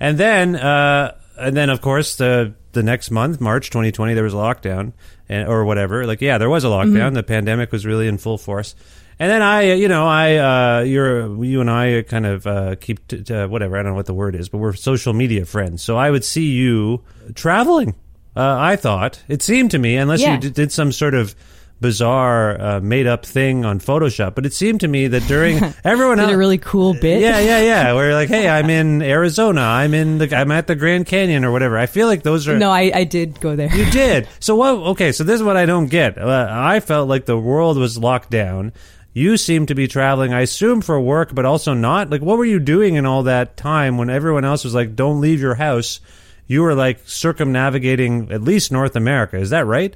and 0.01 0.17
then 0.19 0.57
uh, 0.57 1.15
and 1.39 1.57
then 1.57 1.69
of 1.71 1.81
course 1.81 2.17
the 2.17 2.55
the 2.73 2.83
next 2.83 3.11
month, 3.11 3.41
March 3.41 3.69
2020, 3.71 4.15
there 4.15 4.25
was 4.25 4.33
a 4.33 4.37
lockdown 4.37 4.93
and 5.29 5.47
or 5.49 5.65
whatever. 5.65 6.07
Like 6.07 6.21
yeah, 6.23 6.39
there 6.39 6.49
was 6.51 6.65
a 6.65 6.69
lockdown. 6.69 6.93
Mm-hmm. 7.09 7.15
The 7.17 7.23
pandemic 7.23 7.71
was 7.73 7.85
really 7.85 8.09
in 8.09 8.17
full 8.19 8.39
force. 8.39 8.75
And 9.19 9.31
then 9.31 9.43
I, 9.43 9.71
uh, 9.71 9.75
you 9.75 9.89
know, 9.89 10.07
I, 10.09 10.37
uh, 10.37 10.81
you're, 10.81 11.45
you 11.45 11.61
and 11.61 11.71
I 11.71 12.03
kind 12.03 12.27
of 12.27 12.47
uh, 12.47 12.75
keep, 12.77 13.07
t- 13.07 13.23
t- 13.23 13.45
whatever, 13.45 13.77
I 13.77 13.83
don't 13.83 13.93
know 13.93 13.97
what 13.97 14.07
the 14.07 14.15
word 14.15 14.35
is, 14.35 14.49
but 14.49 14.59
we're 14.59 14.73
social 14.73 15.13
media 15.13 15.45
friends. 15.45 15.81
So 15.83 15.97
I 15.97 16.11
would 16.11 16.25
see 16.25 16.51
you 16.51 17.05
traveling. 17.35 17.91
Uh, 18.35 18.57
I 18.59 18.75
thought 18.77 19.23
it 19.29 19.43
seemed 19.43 19.71
to 19.73 19.79
me, 19.79 19.97
unless 19.97 20.23
Yeah. 20.23 20.35
you 20.35 20.41
d- 20.41 20.51
did 20.51 20.73
some 20.73 20.91
sort 20.91 21.15
of 21.15 21.37
bizarre 21.83 22.59
uh, 22.59 22.81
made 22.81 23.07
up 23.07 23.27
thing 23.27 23.67
on 23.67 23.79
Photoshop, 23.81 24.35
but 24.35 24.47
it 24.47 24.55
seemed 24.55 24.81
to 24.81 24.89
me 24.89 25.09
that 25.09 25.23
during 25.29 25.61
everyone 25.85 26.17
Did 26.17 26.25
else, 26.25 26.33
a 26.33 26.39
really 26.39 26.57
cool 26.57 26.95
bit. 26.95 27.21
yeah, 27.21 27.39
yeah, 27.41 27.61
yeah. 27.61 27.93
We're 27.95 28.15
like, 28.15 28.31
hey, 28.31 28.49
I'm 28.49 28.71
in 28.71 29.03
Arizona. 29.03 29.61
I'm 29.61 29.93
in 29.93 30.17
the, 30.17 30.35
I'm 30.35 30.51
at 30.51 30.67
the 30.67 30.75
Grand 30.75 31.05
Canyon 31.05 31.45
or 31.45 31.53
whatever. 31.53 31.77
I 31.77 31.85
feel 31.85 32.07
like 32.07 32.23
those 32.23 32.49
are 32.49 32.59
No, 32.59 32.71
I, 32.71 32.91
I 32.95 33.05
did 33.05 33.39
go 33.41 33.55
there. 33.55 33.75
you 33.77 33.85
did. 33.91 34.27
So 34.41 34.57
what? 34.57 34.71
Okay, 34.93 35.13
so 35.13 35.25
this 35.25 35.35
is 35.35 35.43
what 35.43 35.59
I 35.59 35.67
don't 35.67 35.89
get. 35.89 36.17
Uh, 36.17 36.47
I 36.51 36.81
felt 36.81 37.09
like 37.11 37.27
the 37.27 37.37
world 37.39 37.77
was 37.77 37.99
locked 37.99 38.31
down. 38.31 38.73
You 39.15 39.37
seem 39.37 39.67
to 39.67 39.75
be 39.75 39.89
traveling, 39.89 40.33
I 40.33 40.41
assume 40.41 40.81
for 40.81 40.99
work, 40.99 41.35
but 41.35 41.45
also 41.45 41.75
not. 41.75 42.09
Like, 42.09 42.23
what 42.23 42.39
were 42.39 42.47
you 42.47 42.59
doing 42.59 42.95
in 42.95 43.05
all 43.05 43.25
that 43.25 43.59
time 43.59 43.99
when 43.99 44.09
everyone 44.09 44.47
else 44.47 44.65
was 44.65 44.75
like, 44.75 44.97
"Don't 44.97 45.21
leave 45.21 45.39
your 45.39 45.57
house"? 45.57 46.01
You 46.47 46.63
were 46.63 46.75
like 46.75 47.01
circumnavigating 47.47 48.31
at 48.33 48.43
least 48.43 48.73
North 48.73 48.97
America. 48.97 49.37
Is 49.37 49.51
that 49.51 49.67
right? 49.67 49.95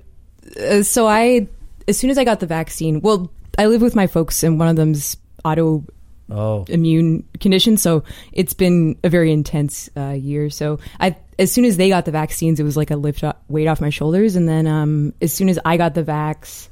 Uh, 0.60 0.82
so 0.82 1.06
I, 1.08 1.48
as 1.88 1.98
soon 1.98 2.10
as 2.10 2.18
I 2.18 2.24
got 2.24 2.40
the 2.40 2.46
vaccine, 2.46 3.00
well, 3.00 3.30
I 3.58 3.66
live 3.66 3.82
with 3.82 3.94
my 3.94 4.06
folks, 4.06 4.42
and 4.42 4.58
one 4.58 4.68
of 4.68 4.76
them's 4.76 5.16
auto 5.44 5.84
Oh, 6.28 6.64
immune 6.68 7.22
condition. 7.38 7.76
So 7.76 8.02
it's 8.32 8.52
been 8.52 8.98
a 9.04 9.08
very 9.08 9.30
intense 9.30 9.88
uh, 9.96 10.10
year. 10.10 10.50
So 10.50 10.80
I, 10.98 11.16
as 11.38 11.52
soon 11.52 11.64
as 11.64 11.76
they 11.76 11.88
got 11.88 12.04
the 12.04 12.10
vaccines, 12.10 12.58
it 12.58 12.64
was 12.64 12.76
like 12.76 12.90
a 12.90 12.96
lift 12.96 13.22
weight 13.48 13.68
off 13.68 13.80
my 13.80 13.90
shoulders. 13.90 14.34
And 14.34 14.48
then 14.48 14.66
um, 14.66 15.14
as 15.22 15.32
soon 15.32 15.48
as 15.48 15.58
I 15.64 15.76
got 15.76 15.94
the 15.94 16.02
vax, 16.02 16.68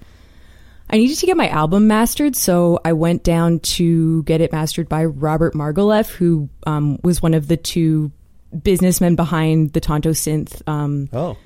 I 0.90 0.96
needed 0.96 1.18
to 1.18 1.26
get 1.26 1.36
my 1.36 1.48
album 1.48 1.86
mastered. 1.86 2.34
So 2.34 2.80
I 2.84 2.94
went 2.94 3.22
down 3.22 3.60
to 3.60 4.24
get 4.24 4.40
it 4.40 4.50
mastered 4.50 4.88
by 4.88 5.04
Robert 5.04 5.54
Margouleff, 5.54 6.10
who 6.10 6.48
um, 6.66 6.98
was 7.04 7.22
one 7.22 7.34
of 7.34 7.46
the 7.46 7.56
two 7.56 8.10
businessmen 8.60 9.14
behind 9.14 9.72
the 9.72 9.80
Tonto 9.80 10.10
synth. 10.10 10.66
Um, 10.68 11.08
oh, 11.12 11.36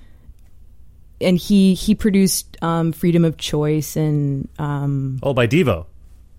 and 1.21 1.37
he 1.39 1.75
he 1.75 1.95
produced 1.95 2.57
um, 2.63 2.93
Freedom 2.93 3.25
of 3.25 3.37
Choice 3.37 3.97
and 3.97 4.49
um, 4.59 5.19
oh, 5.23 5.35
by 5.35 5.47
Devo. 5.47 5.87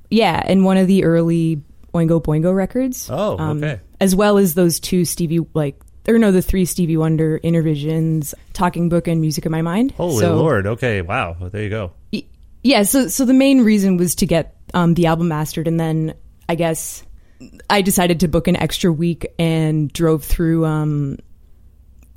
yeah, 0.10 0.42
and 0.46 0.64
one 0.66 0.78
of 0.78 0.88
the 0.88 1.04
early 1.04 1.62
Oingo 1.94 2.22
Boingo 2.24 2.54
records. 2.56 3.10
Oh, 3.12 3.38
um, 3.38 3.58
okay. 3.64 3.80
As 4.00 4.16
well 4.16 4.38
as 4.38 4.54
those 4.54 4.80
two 4.80 5.06
Stevie 5.06 5.40
like 5.54 5.76
or 6.08 6.18
no, 6.18 6.32
the 6.32 6.42
three 6.42 6.66
Stevie 6.66 6.98
Wonder 6.98 7.40
Innervisions, 7.44 8.34
Talking 8.54 8.90
Book, 8.90 9.08
and 9.08 9.22
Music 9.22 9.46
of 9.46 9.52
My 9.52 9.62
Mind. 9.62 9.92
Holy 9.92 10.20
So- 10.22 10.36
Lord. 10.36 10.66
Okay, 10.66 11.02
wow. 11.02 11.36
Well, 11.40 11.50
there 11.50 11.64
you 11.64 11.70
go. 11.70 11.92
Y- 12.14 12.24
Yeah, 12.64 12.84
so 12.84 13.08
so 13.10 13.26
the 13.26 13.34
main 13.34 13.64
reason 13.64 13.98
was 13.98 14.16
to 14.16 14.26
get 14.26 14.56
um, 14.74 14.94
the 14.94 15.06
album 15.08 15.28
mastered, 15.28 15.68
and 15.68 15.80
then 15.80 16.14
I 16.48 16.56
guess 16.56 17.04
I 17.70 17.82
decided 17.82 18.20
to 18.22 18.28
book 18.28 18.48
an 18.48 18.56
extra 18.56 18.92
week 18.92 19.28
and 19.40 19.92
drove 19.94 20.24
through 20.24 20.66
um, 20.66 21.18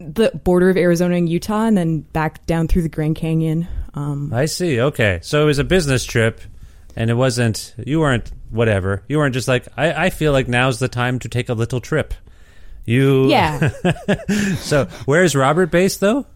the 0.02 0.30
border 0.44 0.70
of 0.70 0.76
Arizona 0.76 1.16
and 1.16 1.28
Utah, 1.28 1.66
and 1.66 1.76
then 1.76 2.00
back 2.00 2.44
down 2.46 2.68
through 2.68 2.82
the 2.82 2.88
Grand 2.88 3.16
Canyon. 3.16 3.68
Um, 3.94 4.32
I 4.32 4.46
see. 4.46 4.80
Okay, 4.80 5.20
so 5.22 5.42
it 5.42 5.46
was 5.46 5.58
a 5.58 5.64
business 5.64 6.04
trip, 6.04 6.40
and 6.96 7.10
it 7.10 7.14
wasn't. 7.14 7.74
You 7.84 8.00
weren't 8.00 8.30
whatever. 8.50 9.02
You 9.08 9.18
weren't 9.18 9.34
just 9.34 9.48
like. 9.48 9.66
I, 9.76 10.06
I 10.06 10.10
feel 10.10 10.32
like 10.32 10.48
now's 10.48 10.78
the 10.78 10.88
time 10.88 11.18
to 11.20 11.28
take 11.28 11.48
a 11.48 11.54
little 11.54 11.80
trip. 11.80 12.14
You. 12.84 13.28
yeah, 13.30 13.68
So 14.56 14.86
where's 15.04 15.36
Robert 15.36 15.70
based 15.70 16.00
though? 16.00 16.26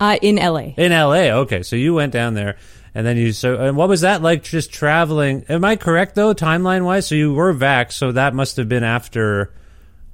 uh, 0.00 0.16
in 0.22 0.36
LA. 0.36 0.74
In 0.76 0.92
L.A. 0.92 1.32
Okay, 1.32 1.64
so 1.64 1.74
you 1.74 1.92
went 1.94 2.12
down 2.12 2.34
there, 2.34 2.56
and 2.94 3.04
then 3.06 3.16
you. 3.16 3.32
So 3.32 3.56
and 3.56 3.76
what 3.76 3.88
was 3.88 4.02
that 4.02 4.22
like? 4.22 4.44
Just 4.44 4.72
traveling. 4.72 5.44
Am 5.48 5.64
I 5.64 5.74
correct 5.76 6.14
though, 6.14 6.32
timeline 6.34 6.84
wise? 6.84 7.06
So 7.08 7.14
you 7.16 7.32
were 7.34 7.52
vax, 7.52 7.92
so 7.92 8.12
that 8.12 8.34
must 8.34 8.56
have 8.56 8.68
been 8.68 8.84
after. 8.84 9.52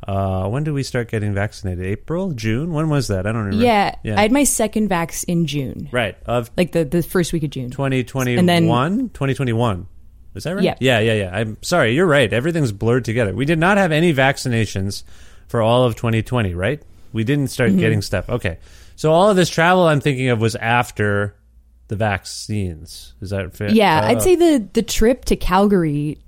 Uh, 0.06 0.48
when 0.48 0.64
did 0.64 0.72
we 0.72 0.82
start 0.82 1.08
getting 1.08 1.32
vaccinated? 1.34 1.84
April, 1.86 2.32
June? 2.32 2.72
When 2.72 2.88
was 2.90 3.08
that? 3.08 3.26
I 3.26 3.32
don't 3.32 3.44
remember. 3.46 3.64
Yeah, 3.64 3.94
yeah. 4.02 4.18
I 4.18 4.22
had 4.22 4.32
my 4.32 4.44
second 4.44 4.90
vax 4.90 5.24
in 5.26 5.46
June, 5.46 5.88
right 5.92 6.16
of 6.26 6.50
like 6.56 6.72
the 6.72 6.84
the 6.84 7.02
first 7.02 7.32
week 7.32 7.42
of 7.42 7.50
June. 7.50 7.70
2021 7.70 8.38
And 8.38 8.48
then- 8.48 9.08
2021 9.10 9.86
is 10.34 10.44
that 10.44 10.54
right 10.56 10.64
Yeah. 10.64 10.74
yeah 10.80 10.98
yeah 10.98 11.12
yeah 11.12 11.30
i'm 11.32 11.56
sorry 11.62 11.94
you're 11.94 12.08
right 12.08 12.32
everything's 12.32 12.72
blurred 12.72 13.04
together 13.04 13.32
we 13.32 13.44
did 13.44 13.58
not 13.60 13.76
have 13.78 13.92
any 13.92 14.12
vaccinations 14.12 15.04
for 15.46 15.62
all 15.62 15.84
of 15.84 15.94
2020 15.94 16.54
right 16.54 16.82
we 17.12 17.22
didn't 17.22 17.48
start 17.48 17.70
Mm-hmm. 17.70 17.78
getting 17.78 18.02
stuff 18.02 18.28
okay 18.28 18.58
so 18.96 19.12
all 19.12 19.30
of 19.30 19.36
this 19.36 19.48
travel 19.48 19.86
i'm 19.86 20.00
thinking 20.00 20.30
of 20.30 20.40
was 20.40 20.56
after 20.56 21.36
the 21.86 21.94
vaccines 21.94 23.14
is 23.20 23.30
that 23.30 23.54
fair 23.56 23.70
Yeah, 23.70 24.00
Uh, 24.00 24.06
I'd 24.08 24.22
say 24.22 24.34
the 24.34 24.66
the 24.72 24.82
trip 24.82 25.24
to 25.26 25.36
Calgary 25.36 26.18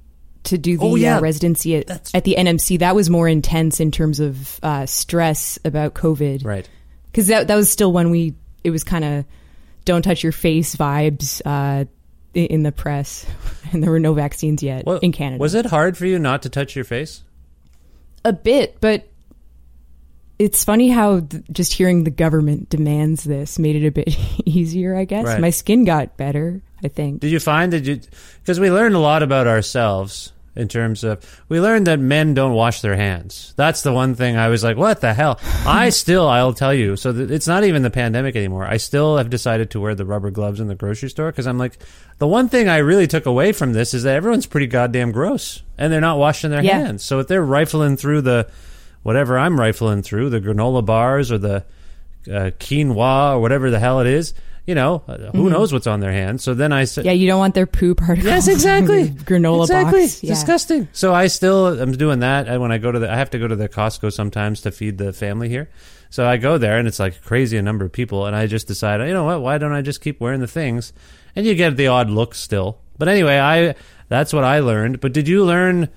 to 0.47 0.59
do 0.59 0.77
the 0.77 0.85
Oh, 0.85 0.95
yeah. 0.95 1.19
uh, 1.19 1.21
residency 1.21 1.77
at, 1.77 1.87
That's- 1.87 2.11
at 2.15 2.25
the 2.25 2.37
NMC 2.39 2.79
that 2.81 2.95
was 2.95 3.09
more 3.11 3.29
intense 3.29 3.81
in 3.81 3.91
terms 3.91 4.21
of 4.21 4.59
uh, 4.63 4.87
stress 4.87 5.59
about 5.65 5.95
COVID. 5.95 6.45
right 6.45 6.69
because 7.07 7.29
that 7.29 7.49
that 7.49 7.57
was 7.57 7.71
still 7.71 7.93
when 7.93 8.11
we 8.11 8.35
it 8.65 8.71
was 8.71 8.85
kind 8.85 9.05
of 9.05 9.25
don't 9.85 10.03
touch 10.03 10.23
your 10.23 10.33
face 10.33 10.75
vibes 10.77 11.41
uh, 11.45 11.85
in 12.35 12.63
the 12.65 12.73
press, 12.73 13.25
and 13.73 13.83
there 13.83 13.91
were 13.91 14.01
no 14.01 14.13
vaccines 14.13 14.63
yet 14.63 14.85
Well, 14.85 14.99
in 14.99 15.13
Canada. 15.13 15.41
was 15.41 15.55
it 15.55 15.67
hard 15.67 15.97
for 15.97 16.05
you 16.07 16.19
not 16.19 16.43
to 16.43 16.49
touch 16.51 16.75
your 16.77 16.85
face 16.85 17.23
a 18.25 18.33
bit? 18.33 18.77
But 18.81 19.09
it's 20.39 20.65
funny 20.65 20.89
how 20.91 21.21
th- 21.21 21.43
just 21.51 21.73
hearing 21.73 22.05
the 22.05 22.11
government 22.11 22.69
demands 22.69 23.25
this 23.25 23.59
made 23.59 23.77
it 23.77 23.87
a 23.87 23.91
bit 23.91 24.15
easier. 24.45 24.95
I 24.95 25.05
guess 25.07 25.25
Right. 25.25 25.41
my 25.41 25.51
skin 25.51 25.85
got 25.85 26.17
better. 26.17 26.61
I 26.85 26.89
think. 26.89 27.21
Did 27.21 27.31
you 27.31 27.41
find 27.41 27.73
that 27.73 27.85
you 27.87 28.01
because 28.43 28.61
we 28.61 28.71
learned 28.71 28.95
a 28.95 28.99
lot 28.99 29.23
about 29.23 29.47
ourselves 29.47 30.33
in 30.57 30.69
terms 30.69 31.05
of 31.05 31.23
we 31.49 31.61
learned 31.61 31.87
that 31.87 32.01
men 32.01 32.33
don't 32.35 32.55
wash 32.55 32.81
their 32.81 32.97
hands. 32.97 33.53
That's 33.57 33.83
the 33.83 33.93
one 33.93 34.15
thing 34.15 34.37
I 34.37 34.49
was 34.49 34.65
like, 34.65 34.77
what 34.77 35.01
the 35.03 35.13
hell? 35.15 35.39
I 35.67 35.91
still, 36.03 36.27
I'll 36.29 36.55
tell 36.55 36.73
you. 36.73 36.97
So 36.97 37.13
th- 37.13 37.31
it's 37.31 37.47
not 37.47 37.63
even 37.65 37.83
the 37.83 37.91
pandemic 37.91 38.35
anymore. 38.37 38.65
I 38.67 38.79
still 38.79 39.19
have 39.19 39.29
decided 39.31 39.71
to 39.73 39.81
wear 39.81 39.95
the 39.95 40.05
rubber 40.07 40.31
gloves 40.31 40.59
in 40.61 40.69
the 40.69 40.75
grocery 40.75 41.11
store 41.11 41.31
because 41.31 41.47
I'm 41.47 41.59
like, 41.59 41.79
the 42.19 42.27
one 42.27 42.49
thing 42.49 42.69
I 42.69 42.79
really 42.79 43.07
took 43.07 43.27
away 43.27 43.53
from 43.53 43.75
this 43.75 43.93
is 43.95 44.05
that 44.05 44.17
everyone's 44.17 44.47
pretty 44.47 44.67
goddamn 44.67 45.13
gross 45.13 45.63
and 45.77 45.93
they're 45.93 46.01
not 46.01 46.19
washing 46.19 46.51
their 46.51 46.63
Yeah. 46.65 46.79
hands. 46.79 47.05
So 47.05 47.19
if 47.21 47.29
they're 47.29 47.45
rifling 47.45 47.97
through 47.97 48.23
the 48.23 48.49
whatever 49.03 49.39
I'm 49.39 49.61
rifling 49.61 50.03
through, 50.03 50.31
the 50.31 50.41
granola 50.41 50.85
bars 50.85 51.31
or 51.31 51.39
the 51.39 51.65
uh, 52.29 52.51
quinoa 52.59 53.35
or 53.35 53.41
whatever 53.41 53.71
the 53.71 53.79
hell 53.79 54.01
it 54.01 54.07
is, 54.09 54.35
you 54.67 54.75
know, 54.75 55.03
uh, 55.07 55.31
who 55.31 55.49
knows 55.49 55.73
what's 55.73 55.87
on 55.87 56.01
their 56.01 56.13
hands. 56.13 56.43
So 56.43 56.55
then 56.55 56.73
I 56.73 56.85
said, 56.85 57.03
Mm-hmm. 57.03 57.07
Yeah, 57.07 57.13
you 57.13 57.27
don't 57.29 57.39
want 57.39 57.55
their 57.55 57.67
poo 57.67 57.95
particles. 57.95 58.27
Yes, 58.27 58.49
exactly. 58.49 59.09
granola 59.11 59.63
exactly. 59.63 60.03
box. 60.03 60.23
Yeah. 60.23 60.31
Disgusting. 60.35 60.89
So 60.93 61.15
I 61.15 61.29
still 61.29 61.81
am 61.81 61.93
doing 61.93 62.21
that. 62.21 62.49
And 62.49 62.61
when 62.61 62.73
I 62.73 62.79
go 62.79 62.91
to 62.91 62.99
the, 62.99 63.11
I 63.11 63.17
have 63.17 63.31
to 63.31 63.39
go 63.39 63.47
to 63.47 63.57
the 63.57 63.69
Costco 63.69 64.13
sometimes 64.13 64.63
to 64.63 64.73
feed 64.73 64.99
the 64.99 65.13
family 65.13 65.49
here. 65.49 65.71
So 66.11 66.27
I 66.27 66.37
go 66.37 66.59
there 66.59 66.79
and 66.79 66.89
it's 66.89 66.99
like 66.99 67.23
crazy 67.23 67.57
a 67.57 67.63
number 67.63 67.85
of 67.85 67.93
people. 67.93 68.27
And 68.27 68.35
I 68.35 68.47
just 68.47 68.67
decide, 68.67 69.01
you 69.07 69.15
know 69.15 69.25
what? 69.25 69.41
Why 69.41 69.59
don't 69.59 69.73
I 69.73 69.83
just 69.83 70.01
keep 70.01 70.21
wearing 70.21 70.41
the 70.41 70.47
things? 70.47 70.93
And 71.35 71.47
you 71.47 71.55
get 71.55 71.77
the 71.77 71.89
odd 71.89 72.11
look 72.11 72.35
still. 72.35 72.79
But 72.99 73.09
anyway, 73.09 73.39
I 73.39 73.75
that's 74.09 74.33
what 74.33 74.45
I 74.45 74.61
learned. 74.61 75.01
But 75.01 75.13
did 75.13 75.29
you 75.29 75.45
learn? 75.45 75.89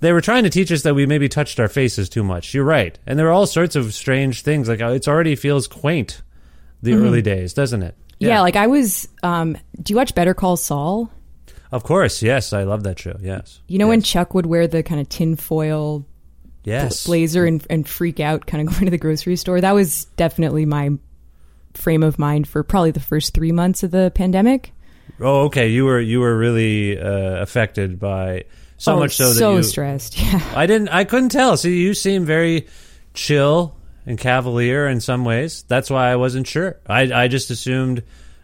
They 0.00 0.12
were 0.12 0.20
trying 0.20 0.44
to 0.44 0.50
teach 0.50 0.70
us 0.70 0.82
that 0.82 0.94
we 0.94 1.06
maybe 1.06 1.28
touched 1.28 1.58
our 1.58 1.68
faces 1.68 2.08
too 2.08 2.22
much. 2.22 2.52
You're 2.52 2.64
right, 2.64 2.98
and 3.06 3.18
there 3.18 3.28
are 3.28 3.32
all 3.32 3.46
sorts 3.46 3.76
of 3.76 3.94
strange 3.94 4.42
things. 4.42 4.68
Like 4.68 4.80
uh, 4.80 4.88
it's 4.88 5.08
already 5.08 5.36
feels 5.36 5.66
quaint, 5.66 6.22
the 6.82 6.94
early 6.94 7.22
days, 7.22 7.52
doesn't 7.54 7.82
it? 7.82 7.94
Mm-hmm. 7.94 8.26
Yeah. 8.26 8.40
like 8.42 8.56
I 8.56 8.66
was. 8.66 9.08
Um, 9.22 9.56
do 9.82 9.92
you 9.92 9.96
watch 9.96 10.14
Better 10.14 10.34
Call 10.34 10.56
Saul? 10.56 11.10
Of 11.72 11.84
course, 11.84 12.20
yes, 12.22 12.52
I 12.52 12.64
love 12.64 12.82
that 12.82 12.98
show. 12.98 13.16
Yes, 13.20 13.60
You 13.68 13.78
know 13.78 13.86
when 13.86 14.02
Chuck 14.02 14.34
would 14.34 14.44
wear 14.46 14.66
the 14.66 14.82
kind 14.82 15.00
of 15.00 15.08
tinfoil 15.08 16.04
yes, 16.64 17.06
blazer 17.06 17.46
and, 17.46 17.64
and 17.70 17.88
freak 17.88 18.18
out, 18.18 18.44
kind 18.46 18.66
of 18.66 18.74
going 18.74 18.86
to 18.86 18.90
the 18.90 18.98
grocery 18.98 19.36
store. 19.36 19.60
That 19.60 19.74
was 19.74 20.06
definitely 20.16 20.66
my 20.66 20.90
frame 21.74 22.02
of 22.02 22.18
mind 22.18 22.48
for 22.48 22.64
probably 22.64 22.90
the 22.90 22.98
first 23.00 23.34
three 23.34 23.52
months 23.52 23.84
of 23.84 23.92
the 23.92 24.10
pandemic. 24.14 24.72
Oh, 25.20 25.42
okay. 25.44 25.68
You 25.68 25.84
were 25.84 26.00
you 26.00 26.20
were 26.20 26.36
really 26.36 26.98
uh, 26.98 27.40
affected 27.40 28.00
by 28.00 28.44
so 28.76 28.94
Oh, 28.96 28.98
much 28.98 29.14
so 29.16 29.28
that 29.28 29.38
so 29.38 29.62
stressed. 29.62 30.18
Yeah. 30.20 30.42
I 30.56 30.66
didn't. 30.66 30.88
I 30.88 31.04
couldn't 31.04 31.28
tell. 31.28 31.56
See, 31.56 31.80
you 31.80 31.94
seem 31.94 32.24
very 32.24 32.66
chill 33.14 33.76
and 34.10 34.18
cavalier 34.18 34.86
in 34.86 35.00
some 35.00 35.24
ways. 35.24 35.64
That's 35.68 35.88
why 35.88 36.10
I 36.10 36.16
wasn't 36.16 36.46
sure. 36.46 36.78
I 36.86 37.24
I 37.24 37.28
just 37.28 37.50
assumed. 37.50 38.02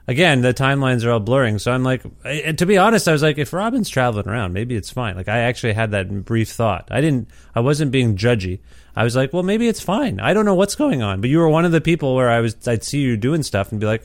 Again, 0.09 0.41
the 0.41 0.55
timelines 0.55 1.05
are 1.05 1.11
all 1.11 1.19
blurring, 1.19 1.59
so 1.59 1.73
I'm 1.73 1.83
like, 1.83 2.01
to 2.23 2.65
be 2.65 2.79
honest, 2.79 3.09
I 3.09 3.13
was 3.13 3.25
like, 3.25 3.39
if 3.39 3.53
Robin's 3.53 3.89
traveling 3.89 4.29
around, 4.29 4.53
maybe 4.53 4.77
it's 4.77 4.89
fine. 4.89 5.17
Like, 5.17 5.27
I 5.27 5.41
actually 5.41 5.73
had 5.73 5.91
that 5.91 6.25
brief 6.25 6.51
thought. 6.51 6.87
I 6.93 7.01
didn't. 7.01 7.29
I 7.57 7.59
wasn't 7.59 7.91
being 7.91 8.17
judgy. 8.17 8.61
I 8.95 9.03
was 9.03 9.17
like, 9.17 9.33
well, 9.33 9.43
maybe 9.43 9.67
it's 9.67 9.81
fine. 9.81 10.21
I 10.21 10.33
don't 10.33 10.45
know 10.45 10.55
what's 10.55 10.77
going 10.77 11.03
on, 11.03 11.21
but 11.21 11.29
you 11.29 11.39
were 11.39 11.49
one 11.49 11.65
of 11.65 11.73
the 11.73 11.81
people 11.81 12.15
where 12.15 12.31
I 12.31 12.39
was. 12.39 12.69
I'd 12.69 12.85
see 12.85 13.01
you 13.01 13.17
doing 13.17 13.43
stuff 13.43 13.73
and 13.73 13.81
be 13.81 13.87
like, 13.87 14.05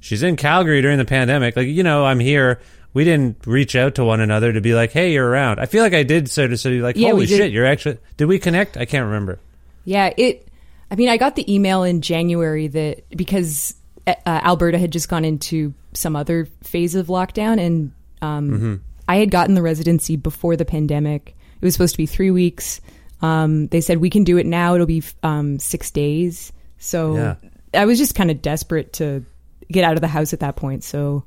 she's 0.00 0.22
in 0.22 0.36
Calgary 0.36 0.82
during 0.82 0.98
the 0.98 1.06
pandemic. 1.06 1.56
Like, 1.56 1.68
you 1.68 1.82
know, 1.82 2.04
I'm 2.04 2.20
here. 2.20 2.60
We 2.92 3.04
didn't 3.04 3.46
reach 3.46 3.76
out 3.76 3.94
to 3.94 4.04
one 4.04 4.20
another 4.20 4.52
to 4.52 4.60
be 4.60 4.74
like, 4.74 4.92
hey, 4.92 5.12
you're 5.12 5.28
around. 5.28 5.60
I 5.60 5.66
feel 5.66 5.82
like 5.82 5.94
I 5.94 6.02
did 6.02 6.28
sort 6.28 6.52
of, 6.52 6.60
sort 6.60 6.74
of 6.74 6.82
like, 6.82 6.96
Yeah, 6.96 7.10
holy 7.10 7.26
shit, 7.26 7.52
you're 7.52 7.66
actually. 7.66 7.98
Did 8.16 8.26
we 8.26 8.38
connect? 8.38 8.76
I 8.76 8.84
can't 8.84 9.06
remember. 9.06 9.38
Yeah, 9.84 10.12
it. 10.16 10.47
I 10.90 10.94
mean, 10.94 11.08
I 11.08 11.16
got 11.16 11.36
the 11.36 11.52
email 11.52 11.82
in 11.82 12.00
January 12.00 12.68
that 12.68 13.08
because 13.16 13.74
uh, 14.06 14.14
Alberta 14.26 14.78
had 14.78 14.90
just 14.90 15.08
gone 15.08 15.24
into 15.24 15.74
some 15.92 16.16
other 16.16 16.46
phase 16.62 16.94
of 16.94 17.08
lockdown, 17.08 17.60
and 17.60 17.92
um, 18.22 18.82
I 19.06 19.16
had 19.16 19.30
gotten 19.30 19.54
the 19.54 19.62
residency 19.62 20.16
before 20.16 20.56
the 20.56 20.64
pandemic. 20.64 21.36
It 21.60 21.64
was 21.64 21.74
supposed 21.74 21.94
to 21.94 21.98
be 21.98 22.06
three 22.06 22.30
weeks. 22.30 22.80
Um, 23.20 23.66
they 23.68 23.80
said 23.80 23.98
we 23.98 24.10
can 24.10 24.24
do 24.24 24.38
it 24.38 24.46
now. 24.46 24.74
It'll 24.74 24.86
be 24.86 25.02
um, 25.22 25.58
six 25.58 25.90
days. 25.90 26.52
So 26.78 27.16
Yeah. 27.16 27.34
I 27.74 27.84
was 27.84 27.98
just 27.98 28.14
kind 28.14 28.30
of 28.30 28.40
desperate 28.40 28.94
to 28.94 29.24
get 29.70 29.84
out 29.84 29.94
of 29.94 30.00
the 30.00 30.08
house 30.08 30.32
at 30.32 30.40
that 30.40 30.56
point. 30.56 30.84
So, 30.84 31.24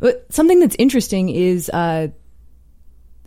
but 0.00 0.26
something 0.30 0.60
that's 0.60 0.76
interesting 0.78 1.30
is 1.30 1.70
uh, 1.70 2.08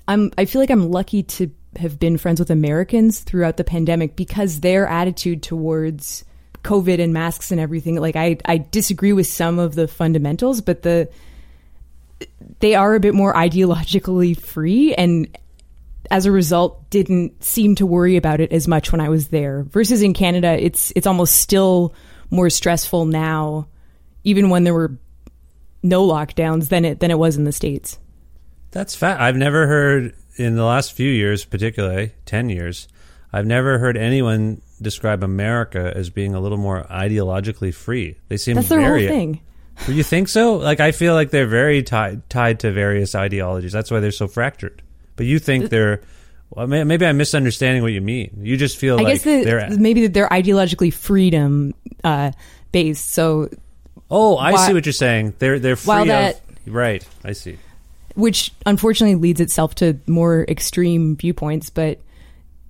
I'm 0.08 0.32
I 0.38 0.46
feel 0.46 0.62
like 0.62 0.70
I'm 0.70 0.92
lucky 0.92 1.24
to 1.24 1.50
have 1.78 2.00
been 2.00 2.18
friends 2.18 2.40
with 2.40 2.50
Americans 2.50 3.20
throughout 3.20 3.58
the 3.58 3.64
pandemic 3.64 4.16
because 4.16 4.60
their 4.60 4.88
attitude 4.88 5.44
towards 5.44 6.24
COVID 6.64 7.02
and 7.02 7.14
masks 7.14 7.52
and 7.52 7.60
everything 7.60 7.96
like 7.96 8.16
I 8.16 8.38
I 8.46 8.58
disagree 8.58 9.14
with 9.14 9.28
some 9.28 9.60
of 9.60 9.76
the 9.76 9.88
fundamentals 9.88 10.62
but 10.62 10.82
the 10.82 11.10
they 12.60 12.76
are 12.76 12.96
a 12.96 13.00
bit 13.00 13.14
more 13.14 13.34
ideologically 13.34 14.38
free 14.40 14.96
and 14.96 15.38
as 16.10 16.26
a 16.26 16.32
result 16.32 16.90
didn't 16.90 17.44
seem 17.44 17.76
to 17.76 17.86
worry 17.86 18.18
about 18.18 18.40
it 18.40 18.52
as 18.52 18.68
much 18.68 18.92
when 18.92 19.02
I 19.02 19.10
was 19.10 19.28
there 19.28 19.64
versus 19.64 20.02
in 20.02 20.14
Canada 20.14 20.58
it's 20.60 20.92
it's 20.96 21.08
almost 21.08 21.36
still 21.36 21.94
more 22.32 22.50
stressful 22.50 23.06
now 23.06 23.68
even 24.24 24.50
when 24.50 24.64
there 24.64 24.74
were 24.74 24.98
no 25.86 26.06
lockdowns 26.06 26.70
than 26.70 26.84
it 26.84 27.00
than 27.00 27.12
it 27.12 27.20
was 27.20 27.38
in 27.38 27.46
the 27.46 27.52
states. 27.52 28.00
That's 28.72 28.96
fat. 28.96 29.22
I've 29.22 29.38
never 29.38 29.68
heard 29.68 30.14
in 30.38 30.56
the 30.56 30.64
last 30.66 30.94
few 30.94 31.10
years, 31.10 31.46
particularly 31.46 32.12
ten 32.26 32.50
years, 32.50 32.88
I've 33.32 33.46
never 33.46 33.78
heard 33.80 33.98
anyone 33.98 34.62
describe 34.82 35.24
America 35.24 35.92
as 35.96 36.10
being 36.10 36.36
a 36.36 36.40
little 36.40 36.58
more 36.58 36.84
ideologically 36.90 37.74
free. 37.74 38.18
They 38.28 38.38
seem 38.38 38.56
That's 38.56 38.70
their 38.70 38.80
very. 38.82 39.08
whole 39.08 39.16
thing. 39.16 39.42
You 39.90 40.04
think 40.04 40.30
so? 40.30 40.56
Like 40.56 40.80
I 40.80 40.94
feel 40.94 41.14
like 41.16 41.32
they're 41.32 41.48
very 41.48 41.84
tied 41.84 42.30
tied 42.30 42.62
to 42.62 42.72
various 42.72 43.14
ideologies. 43.14 43.74
That's 43.74 43.92
why 43.92 44.00
they're 44.00 44.12
so 44.12 44.28
fractured. 44.28 44.82
But 45.18 45.26
you 45.26 45.38
think 45.38 45.70
they're. 45.70 46.02
Well, 46.50 46.66
may- 46.68 46.86
maybe 46.86 47.06
I'm 47.06 47.18
misunderstanding 47.18 47.84
what 47.84 47.92
you 47.92 48.00
mean. 48.00 48.38
You 48.42 48.56
just 48.56 48.78
feel 48.78 48.98
I 48.98 49.04
like 49.04 49.16
guess 49.16 49.24
the, 49.24 49.44
they're. 49.44 49.70
maybe 49.78 50.04
that 50.04 50.14
they're 50.14 50.30
ideologically 50.30 50.94
freedom 50.94 51.74
uh, 52.06 52.32
based. 52.72 53.10
So, 53.12 53.50
oh, 54.10 54.38
I 54.38 54.54
why- 54.54 54.68
see 54.68 54.74
what 54.74 54.86
you're 54.86 54.94
saying. 54.94 55.34
They're 55.40 55.60
they're 55.60 55.76
free 55.76 55.88
While 55.90 56.12
of. 56.12 56.42
Right. 56.68 57.06
I 57.26 57.34
see. 57.34 57.58
Which 58.16 58.52
unfortunately 58.66 59.16
leads 59.16 59.40
itself 59.42 59.76
to 59.76 60.00
more 60.08 60.46
extreme 60.48 61.16
viewpoints, 61.16 61.70
but 61.70 62.00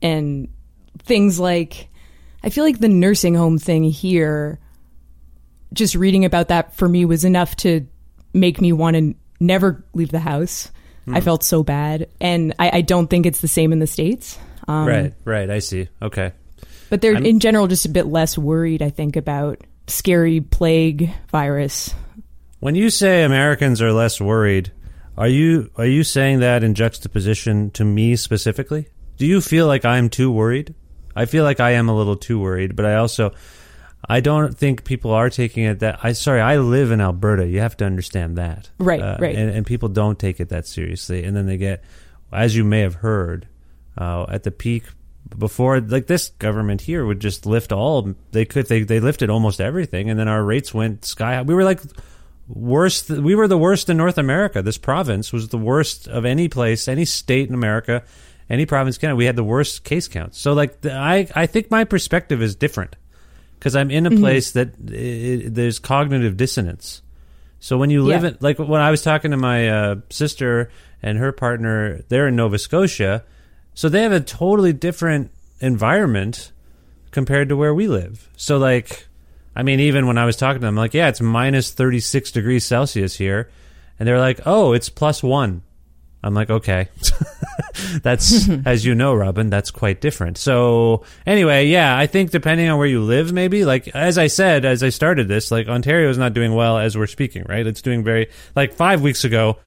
and 0.02 0.50
things 1.00 1.40
like 1.40 1.88
I 2.44 2.50
feel 2.50 2.64
like 2.64 2.80
the 2.80 2.90
nursing 2.90 3.36
home 3.36 3.58
thing 3.58 3.84
here. 3.84 4.60
Just 5.74 5.96
reading 5.96 6.26
about 6.26 6.50
that 6.50 6.76
for 6.76 6.88
me 6.88 7.04
was 7.06 7.26
enough 7.26 7.56
to 7.58 7.88
make 8.34 8.62
me 8.62 8.72
want 8.72 8.96
to 8.96 9.16
never 9.40 9.84
leave 9.94 10.12
the 10.12 10.20
house. 10.20 10.72
Hmm. 11.06 11.16
I 11.16 11.22
felt 11.22 11.44
so 11.44 11.64
bad, 11.64 12.08
and 12.22 12.54
I, 12.60 12.78
I 12.78 12.82
don't 12.82 13.08
think 13.08 13.26
it's 13.26 13.42
the 13.42 13.48
same 13.48 13.74
in 13.74 13.80
the 13.80 13.88
states. 13.88 14.38
Um, 14.68 14.88
right. 14.88 15.14
Right. 15.26 15.50
I 15.50 15.60
see. 15.60 15.90
Okay. 16.02 16.32
But 16.90 17.02
they're 17.02 17.16
I'm- 17.16 17.26
in 17.26 17.40
general 17.40 17.68
just 17.68 17.86
a 17.86 17.90
bit 17.90 18.06
less 18.06 18.38
worried, 18.38 18.82
I 18.82 18.90
think, 18.90 19.16
about 19.16 19.64
scary 19.88 20.42
plague 20.42 21.12
virus. 21.30 21.94
When 22.60 22.76
you 22.76 22.90
say 22.90 23.24
Americans 23.24 23.82
are 23.82 23.92
less 23.92 24.20
worried, 24.20 24.72
are 25.18 25.28
you 25.28 25.72
are 25.78 25.86
you 25.86 26.04
saying 26.04 26.40
that 26.40 26.64
in 26.64 26.74
juxtaposition 26.76 27.72
to 27.72 27.86
me 27.86 28.16
specifically? 28.16 28.88
Do 29.18 29.26
you 29.26 29.42
feel 29.42 29.68
like 29.68 29.86
I'm 29.86 30.10
too 30.10 30.32
worried? 30.32 30.76
I 31.16 31.26
feel 31.26 31.44
like 31.44 31.60
I 31.60 31.72
am 31.72 31.88
a 31.88 31.96
little 31.96 32.18
too 32.18 32.40
worried, 32.40 32.76
but 32.76 32.86
I 32.86 32.96
also 32.96 33.32
I 34.08 34.20
don't 34.20 34.56
think 34.56 34.84
people 34.84 35.12
are 35.12 35.30
taking 35.30 35.64
it 35.64 35.80
that 35.80 36.00
I 36.04 36.12
sorry, 36.12 36.42
I 36.42 36.58
live 36.58 36.92
in 36.92 37.02
Alberta. 37.02 37.48
You 37.48 37.62
have 37.62 37.78
to 37.78 37.86
understand 37.86 38.38
that. 38.38 38.70
Right, 38.78 39.02
Uh, 39.02 39.18
right. 39.20 39.36
And, 39.36 39.50
and 39.50 39.66
people 39.66 39.90
don't 39.90 40.20
take 40.20 40.40
it 40.40 40.50
that 40.50 40.68
seriously. 40.68 41.24
And 41.24 41.36
then 41.36 41.46
they 41.46 41.58
get 41.58 41.84
as 42.32 42.56
you 42.56 42.64
may 42.64 42.82
have 42.82 42.96
heard, 42.96 43.48
uh, 43.98 44.26
at 44.30 44.44
the 44.44 44.52
peak 44.52 44.84
before 45.38 45.80
like 45.80 46.06
this 46.08 46.30
government 46.38 46.82
here 46.82 47.04
would 47.04 47.20
just 47.20 47.46
lift 47.48 47.72
all 47.72 48.14
they 48.32 48.46
could 48.46 48.68
they 48.68 48.84
they 48.84 49.00
lifted 49.00 49.30
almost 49.30 49.60
everything 49.60 50.08
and 50.08 50.20
then 50.20 50.28
our 50.28 50.44
rates 50.44 50.74
went 50.74 51.04
sky 51.06 51.36
high. 51.36 51.42
We 51.42 51.56
were 51.56 51.64
like 51.64 51.82
worst 52.48 53.10
we 53.10 53.36
were 53.36 53.48
the 53.48 53.58
worst 53.58 53.90
in 53.90 53.98
North 53.98 54.18
America. 54.18 54.62
This 54.62 54.78
province 54.78 55.34
was 55.34 55.50
the 55.50 55.58
worst 55.58 56.08
of 56.08 56.26
any 56.26 56.48
place, 56.48 56.88
any 56.88 57.06
state 57.06 57.48
in 57.50 57.54
America, 57.56 58.04
any 58.50 58.66
province 58.66 58.98
Canada. 58.98 59.16
We 59.16 59.26
had 59.26 59.36
the 59.36 59.44
worst 59.44 59.84
case 59.84 60.08
counts. 60.08 60.40
So 60.40 60.54
like 60.54 60.82
the, 60.82 60.94
I 60.94 61.28
I 61.36 61.46
think 61.48 61.72
my 61.72 61.84
perspective 61.84 62.42
is 62.42 62.56
different 62.56 62.96
because 63.58 63.76
I'm 63.76 63.90
in 63.92 64.06
a 64.06 64.12
place 64.12 64.52
that 64.52 64.74
i 64.92 65.46
i 65.46 65.50
there's 65.50 65.80
cognitive 65.80 66.38
dissonance. 66.38 67.02
So 67.60 67.78
when 67.78 67.90
you 67.90 68.04
live 68.04 68.22
Yeah. 68.24 68.30
in 68.30 68.38
like 68.42 68.60
when 68.60 68.82
I 68.82 68.92
was 68.92 69.02
talking 69.02 69.32
to 69.32 69.38
my 69.38 69.68
uh, 69.70 69.96
sister 70.10 70.70
and 71.02 71.18
her 71.18 71.32
partner, 71.32 72.02
they're 72.10 72.28
in 72.28 72.36
Nova 72.36 72.58
Scotia, 72.60 73.24
so 73.74 73.90
they 73.90 74.04
have 74.04 74.12
a 74.12 74.20
totally 74.20 74.74
different 74.74 75.32
environment 75.60 76.52
compared 77.12 77.50
to 77.50 77.56
where 77.58 77.74
we 77.74 77.88
live. 77.88 78.30
So 78.38 78.58
like, 78.58 79.08
I 79.56 79.64
mean, 79.64 79.80
even 79.80 80.08
when 80.08 80.18
I 80.18 80.26
was 80.26 80.36
talking 80.36 80.62
to 80.62 80.68
them, 80.68 80.76
like, 80.76 80.94
yeah, 80.94 81.08
it's 81.08 81.22
minus 81.22 81.72
36 81.72 82.32
degrees 82.32 82.66
Celsius 82.66 83.16
here, 83.16 83.50
and 83.98 84.08
they're 84.08 84.20
like, 84.20 84.42
oh, 84.46 84.74
it's 84.74 84.90
plus 84.90 85.24
one. 85.24 85.62
I'm 86.22 86.34
like, 86.34 86.50
okay, 86.50 86.90
that's 88.02 88.50
as 88.66 88.84
you 88.84 88.96
know, 88.96 89.14
Robin, 89.14 89.52
that's 89.52 89.70
quite 89.70 90.02
different. 90.02 90.40
So 90.40 91.06
anyway, 91.26 91.68
yeah, 91.68 91.96
I 91.96 92.08
think 92.08 92.32
depending 92.32 92.68
on 92.68 92.80
where 92.80 92.88
you 92.88 93.02
live, 93.02 93.32
maybe 93.32 93.64
like 93.64 93.88
as 93.90 94.18
I 94.18 94.26
said, 94.28 94.66
as 94.66 94.82
I 94.82 94.90
started 94.90 95.28
this, 95.28 95.52
like 95.52 95.68
Ontario 95.68 96.10
is 96.10 96.18
not 96.18 96.34
doing 96.34 96.56
well 96.56 96.80
as 96.80 96.98
we're 96.98 97.06
speaking, 97.06 97.46
right? 97.48 97.66
It's 97.66 97.84
doing 97.84 98.04
very 98.04 98.30
like 98.56 98.74
five 98.74 99.02
weeks 99.02 99.24
ago. 99.24 99.60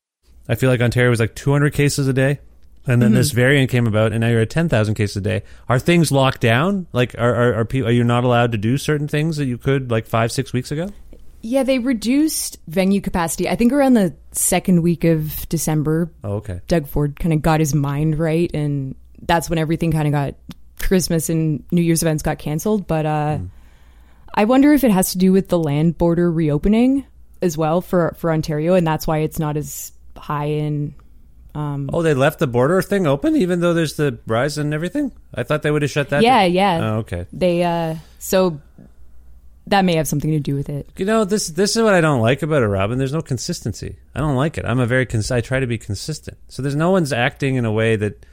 I 0.49 0.57
feel 0.57 0.69
like 0.69 0.81
Ontario 0.81 1.11
was 1.11 1.21
like 1.21 1.37
200 1.37 1.73
cases 1.73 2.09
a 2.09 2.13
day. 2.13 2.41
And 2.89 3.01
then 3.03 3.13
this 3.13 3.31
variant 3.31 3.71
came 3.71 3.87
about, 3.87 4.13
and 4.13 4.21
now 4.21 4.29
you're 4.29 4.41
at 4.41 4.51
ten 4.51 4.69
thousand 4.69 4.95
cases 4.95 5.17
a 5.17 5.21
day. 5.21 5.43
Are 5.69 5.79
things 5.79 6.11
locked 6.11 6.41
down? 6.41 6.87
Like, 6.93 7.15
are 7.19 7.35
are 7.35 7.55
are, 7.55 7.69
are 7.85 7.91
you 7.93 8.05
not 8.05 8.25
allowed 8.25 8.53
to 8.53 8.59
do 8.59 8.77
certain 8.79 9.07
things 9.09 9.37
that 9.37 9.47
you 9.47 9.59
could 9.59 9.91
like 9.91 10.07
five 10.07 10.33
six 10.33 10.53
weeks 10.53 10.71
ago? 10.73 10.91
Yeah, 11.41 11.63
they 11.63 11.79
reduced 11.79 12.59
venue 12.67 13.01
capacity. 13.01 13.49
I 13.49 13.55
think 13.55 13.73
around 13.73 13.95
the 13.95 14.17
second 14.33 14.83
week 14.83 15.05
of 15.05 15.49
December, 15.49 16.11
Oh, 16.25 16.37
okay. 16.37 16.61
Doug 16.67 16.89
Ford 16.89 17.19
kind 17.19 17.33
of 17.33 17.43
got 17.43 17.61
his 17.61 17.75
mind 17.75 18.19
right, 18.19 18.51
and 18.53 18.97
that's 19.23 19.49
when 19.49 19.59
everything 19.59 19.93
kind 19.93 20.09
of 20.09 20.13
got 20.13 20.35
Christmas 20.81 21.29
and 21.29 21.63
New 21.71 21.83
Year's 21.83 22.03
events 22.03 22.23
got 22.25 22.39
canceled. 22.39 22.89
But 22.89 23.07
uh, 23.07 23.39
I 24.35 24.45
wonder 24.47 24.73
if 24.73 24.83
it 24.83 24.91
has 24.91 25.13
to 25.13 25.19
do 25.19 25.33
with 25.33 25.49
the 25.49 25.59
land 25.59 25.97
border 25.97 26.31
reopening 26.31 27.05
as 27.41 27.57
well 27.57 27.81
for 27.83 28.15
for 28.19 28.33
Ontario, 28.33 28.75
and 28.75 28.85
that's 28.87 29.07
why 29.07 29.19
it's 29.19 29.39
not 29.39 29.57
as 29.57 29.93
high 30.17 30.47
in. 30.47 30.95
Oh, 31.55 32.03
they 32.03 32.15
left 32.15 32.39
the 32.39 32.47
border 32.47 32.83
thing 32.83 33.07
open, 33.07 33.35
even 33.35 33.61
though 33.61 33.75
there's 33.75 33.95
the 33.95 34.19
rise 34.27 34.59
and 34.59 34.73
everything. 34.73 35.13
I 35.35 35.43
thought 35.43 35.63
they 35.63 35.71
would 35.71 35.83
have 35.83 35.91
shut 35.91 36.11
that. 36.11 36.23
yeah, 36.23 36.43
down. 36.45 36.53
yeah. 36.53 36.79
Oh, 36.81 36.97
okay. 36.99 37.27
They 37.33 37.65
uh, 37.65 37.97
so 38.19 38.61
that 39.67 39.85
may 39.85 39.97
have 39.97 40.09
something 40.09 40.31
to 40.31 40.41
do 40.41 40.55
with 40.55 40.69
it. 40.69 40.89
You 40.97 41.05
know, 41.05 41.25
this 41.25 41.49
this 41.49 41.77
is 41.77 41.83
what 41.83 41.95
I 41.95 42.01
don't 42.01 42.21
like 42.21 42.43
about 42.43 42.63
it, 42.63 42.67
Robin. 42.69 42.99
There's 42.99 43.13
no 43.13 43.21
consistency. 43.23 43.97
I 44.15 44.21
don't 44.21 44.37
like 44.37 44.59
it. 44.59 44.65
I'm 44.65 44.81
a 44.81 44.87
very 44.87 45.07
cons- 45.07 45.31
I 45.31 45.41
try 45.41 45.61
to 45.61 45.67
be 45.67 45.79
consistent. 45.79 46.39
So 46.49 46.63
there's 46.63 46.77
no 46.77 46.91
one's 46.91 47.13
acting 47.13 47.57
in 47.57 47.65
a 47.65 47.73
way 47.73 47.97
that 47.97 48.25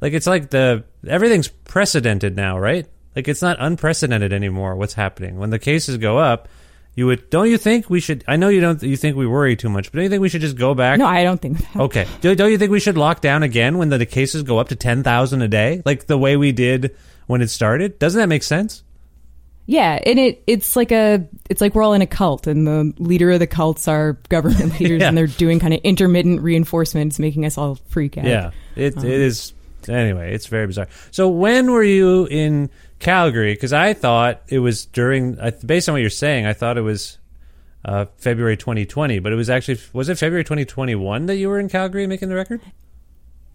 like 0.00 0.12
it's 0.12 0.26
like 0.26 0.50
the 0.50 0.84
everything's 1.06 1.48
precedented 1.48 2.36
now, 2.36 2.58
right? 2.58 2.86
Like 3.16 3.28
it's 3.28 3.42
not 3.42 3.56
unprecedented 3.60 4.32
anymore 4.32 4.76
what's 4.76 4.94
happening. 4.94 5.38
When 5.38 5.50
the 5.50 5.58
cases 5.58 5.96
go 5.96 6.18
up, 6.18 6.48
you 6.94 7.06
would 7.06 7.28
don't 7.30 7.50
you 7.50 7.58
think 7.58 7.90
we 7.90 8.00
should 8.00 8.24
I 8.28 8.36
know 8.36 8.48
you 8.48 8.60
don't 8.60 8.82
you 8.82 8.96
think 8.96 9.16
we 9.16 9.26
worry 9.26 9.56
too 9.56 9.68
much, 9.68 9.90
but 9.90 9.96
don't 9.96 10.04
you 10.04 10.10
think 10.10 10.22
we 10.22 10.28
should 10.28 10.40
just 10.40 10.56
go 10.56 10.74
back 10.74 10.98
No, 10.98 11.06
I 11.06 11.24
don't 11.24 11.40
think 11.40 11.58
that. 11.58 11.76
Okay. 11.76 12.06
Do, 12.20 12.34
don't 12.34 12.50
you 12.50 12.58
think 12.58 12.70
we 12.70 12.80
should 12.80 12.96
lock 12.96 13.20
down 13.20 13.42
again 13.42 13.78
when 13.78 13.88
the, 13.88 13.98
the 13.98 14.06
cases 14.06 14.42
go 14.42 14.58
up 14.58 14.68
to 14.68 14.76
10,000 14.76 15.42
a 15.42 15.48
day? 15.48 15.82
Like 15.84 16.06
the 16.06 16.18
way 16.18 16.36
we 16.36 16.52
did 16.52 16.96
when 17.26 17.42
it 17.42 17.48
started? 17.48 17.98
Doesn't 17.98 18.20
that 18.20 18.28
make 18.28 18.42
sense? 18.42 18.82
Yeah, 19.66 19.98
and 20.04 20.18
it 20.18 20.42
it's 20.46 20.76
like 20.76 20.92
a 20.92 21.26
it's 21.48 21.60
like 21.62 21.74
we're 21.74 21.82
all 21.82 21.94
in 21.94 22.02
a 22.02 22.06
cult, 22.06 22.46
and 22.46 22.66
the 22.66 22.92
leader 22.98 23.30
of 23.30 23.38
the 23.38 23.46
cults 23.46 23.88
are 23.88 24.14
government 24.28 24.78
leaders, 24.80 25.00
Yeah. 25.00 25.08
and 25.08 25.16
they're 25.16 25.26
doing 25.26 25.58
kind 25.58 25.72
of 25.72 25.80
intermittent 25.82 26.42
reinforcements, 26.42 27.18
making 27.18 27.46
us 27.46 27.56
all 27.56 27.76
freak 27.88 28.18
out. 28.18 28.26
Yeah, 28.26 28.50
it, 28.76 28.94
it 28.94 28.98
um, 28.98 29.06
is. 29.06 29.54
Anyway, 29.88 30.34
it's 30.34 30.46
very 30.46 30.66
bizarre. 30.66 30.88
So 31.10 31.28
when 31.28 31.70
were 31.70 31.82
you 31.82 32.26
in 32.26 32.68
Calgary? 33.04 33.54
Because 33.54 33.72
I 33.72 33.92
thought 33.92 34.42
it 34.48 34.58
was 34.58 34.86
during. 34.86 35.38
Based 35.64 35.88
on 35.88 35.92
what 35.92 36.00
you're 36.00 36.10
saying, 36.10 36.46
I 36.46 36.54
thought 36.54 36.78
it 36.78 36.82
was 36.82 37.18
uh, 37.84 38.06
February 38.16 38.56
2020, 38.56 39.18
but 39.18 39.30
it 39.30 39.36
was 39.36 39.50
actually 39.50 39.78
was 39.92 40.08
it 40.08 40.18
February 40.18 40.42
2021 40.42 41.26
that 41.26 41.36
you 41.36 41.48
were 41.48 41.60
in 41.60 41.68
Calgary 41.68 42.06
making 42.06 42.30
the 42.30 42.34
record? 42.34 42.60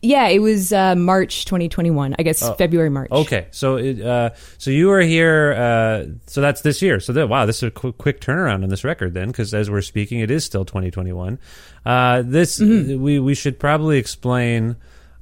yeah. 0.01 0.27
It 0.27 0.39
was 0.39 0.71
uh, 0.71 0.95
March 0.95 1.45
2021, 1.45 2.15
I 2.17 2.23
guess 2.23 2.47
February 2.57 2.89
March. 2.89 3.09
Oh, 3.11 3.21
Okay, 3.21 3.47
so 3.51 3.75
it, 3.77 3.99
uh, 3.99 4.29
so 4.57 4.71
you 4.71 4.87
were 4.87 5.01
here. 5.01 5.53
Uh, 5.53 6.05
so 6.27 6.39
that's 6.41 6.61
this 6.61 6.81
year. 6.81 6.99
So 6.99 7.11
that, 7.13 7.27
wow, 7.27 7.45
this 7.45 7.57
is 7.57 7.63
a 7.63 7.71
quick, 7.71 7.97
quick 7.97 8.21
turnaround 8.21 8.63
on 8.63 8.69
this 8.69 8.83
record 8.83 9.13
then, 9.13 9.27
because 9.27 9.53
as 9.53 9.69
we're 9.69 9.81
speaking, 9.81 10.19
it 10.19 10.31
is 10.31 10.45
still 10.45 10.63
2021. 10.63 11.39
Uh, 11.85 12.21
this 12.23 12.59
we 12.59 13.19
we 13.19 13.33
should 13.35 13.59
probably 13.59 13.97
explain 13.97 14.75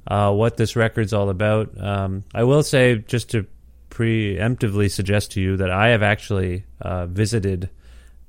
uh, 0.06 0.32
what 0.32 0.58
this 0.58 0.76
record's 0.76 1.12
all 1.12 1.30
about. 1.30 1.70
Um, 1.80 2.24
I 2.34 2.44
will 2.44 2.62
say 2.62 2.98
just 2.98 3.30
to 3.30 3.46
preemptively 3.90 4.90
suggest 4.90 5.32
to 5.32 5.40
you 5.40 5.56
that 5.56 5.70
I 5.70 5.88
have 5.88 6.02
actually 6.02 6.64
uh, 6.80 7.06
visited 7.06 7.70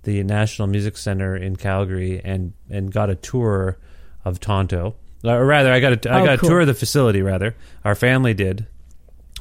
the 0.04 0.24
National 0.24 0.68
Music 0.68 0.96
Center 0.98 1.36
in 1.36 1.56
Calgary 1.56 2.22
and 2.24 2.54
and 2.70 2.92
got 2.92 3.10
a 3.10 3.16
tour 3.16 3.78
of 4.26 4.40
Tonto. 4.40 4.96
Or 5.24 5.46
rather, 5.46 5.72
I 5.74 5.80
got 5.82 6.06
a, 6.06 6.12
I 6.12 6.22
Oh, 6.22 6.26
got 6.26 6.40
cool. 6.40 6.50
a 6.50 6.52
tour 6.52 6.60
of 6.62 6.68
the 6.68 6.74
facility. 6.74 7.22
Rather, 7.22 7.56
our 7.84 7.96
family 7.96 8.34
did. 8.34 8.66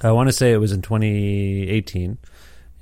I 0.03 0.11
want 0.13 0.29
to 0.29 0.33
say 0.33 0.53
it 0.53 0.59
was 0.59 0.73
in 0.73 0.83
2018, 0.83 2.19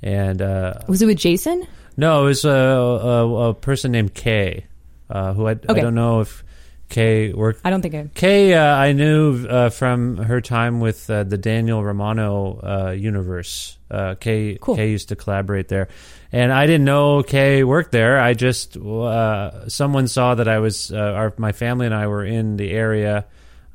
and 0.03 0.41
uh, 0.41 0.75
Was 0.87 1.01
it 1.01 1.05
with 1.07 1.17
Jason? 1.17 1.65
no, 1.95 2.21
it 2.21 2.25
was 2.25 2.45
a, 2.45 2.49
a, 2.51 3.49
a 3.49 3.53
person 3.55 3.91
named 3.91 4.13
Kay, 4.13 4.65
uh, 5.09 5.33
who 5.33 5.47
I, 5.47 5.51
I 5.51 5.73
don't 5.73 5.95
know 5.95 6.21
if 6.21 6.43
Kay 6.89 7.33
worked. 7.33 7.61
I 7.65 7.69
don't 7.69 7.81
think 7.81 7.95
I. 7.95 8.09
Kay, 8.13 8.53
uh, 8.53 8.63
I 8.63 8.93
knew 8.93 9.45
uh, 9.45 9.69
from 9.69 10.17
her 10.17 10.39
time 10.39 10.79
with 10.79 11.09
uh, 11.09 11.23
the 11.23 11.37
Daniel 11.37 11.83
Romano 11.83 12.59
uh, 12.63 12.91
universe. 12.91 13.77
Uh, 13.91 14.15
Kay, 14.15 14.57
Cool. 14.59 14.75
Kay 14.75 14.91
used 14.91 15.09
to 15.09 15.15
collaborate 15.15 15.67
there, 15.67 15.89
and 16.31 16.51
I 16.51 16.65
didn't 16.65 16.85
know 16.85 17.23
Kay 17.23 17.63
worked 17.63 17.91
there. 17.91 18.19
I 18.19 18.33
just 18.33 18.77
uh, 18.77 19.67
someone 19.69 20.07
saw 20.07 20.35
that 20.35 20.47
I 20.47 20.59
was 20.59 20.91
uh, 20.91 20.97
our 20.97 21.33
my 21.37 21.51
family 21.51 21.85
and 21.85 21.95
I 21.95 22.07
were 22.07 22.25
in 22.25 22.57
the 22.57 22.71
area 22.71 23.25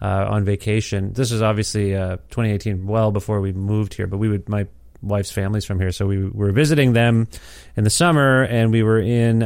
uh, 0.01 0.27
on 0.31 0.44
vacation. 0.44 1.12
This 1.12 1.31
was 1.31 1.42
obviously 1.42 1.94
uh, 1.94 2.16
2018, 2.31 2.87
well 2.87 3.11
before 3.12 3.40
we 3.40 3.53
moved 3.53 3.94
here, 3.94 4.07
but 4.07 4.18
we 4.18 4.29
would 4.29 4.48
my 4.48 4.66
wife's 5.03 5.31
family's 5.31 5.64
from 5.64 5.81
here, 5.81 5.92
so 5.92 6.07
we 6.07 6.29
were 6.29 6.53
visiting 6.53 6.92
them 6.94 7.29
in 7.77 7.85
the 7.85 7.90
summer, 7.90 8.42
and 8.42 8.72
we 8.72 8.83
were 8.83 9.01
in. 9.01 9.42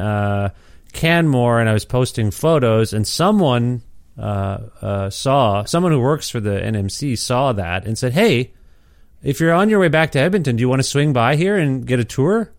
Canmore 0.96 1.60
and 1.60 1.68
I 1.68 1.72
was 1.72 1.84
posting 1.84 2.30
photos, 2.30 2.92
and 2.92 3.06
someone 3.06 3.82
uh, 4.18 4.58
uh, 4.80 5.10
saw 5.10 5.64
someone 5.64 5.92
who 5.92 6.00
works 6.00 6.28
for 6.30 6.40
the 6.40 6.50
NMC 6.58 7.16
saw 7.18 7.52
that 7.52 7.86
and 7.86 7.96
said, 7.98 8.12
"Hey, 8.14 8.52
if 9.22 9.38
you're 9.38 9.52
on 9.52 9.68
your 9.68 9.78
way 9.78 9.88
back 9.88 10.12
to 10.12 10.18
Edmonton, 10.18 10.56
do 10.56 10.60
you 10.62 10.68
want 10.68 10.80
to 10.80 10.88
swing 10.88 11.12
by 11.12 11.36
here 11.36 11.56
and 11.56 11.86
get 11.86 12.00
a 12.00 12.04
tour?" 12.04 12.50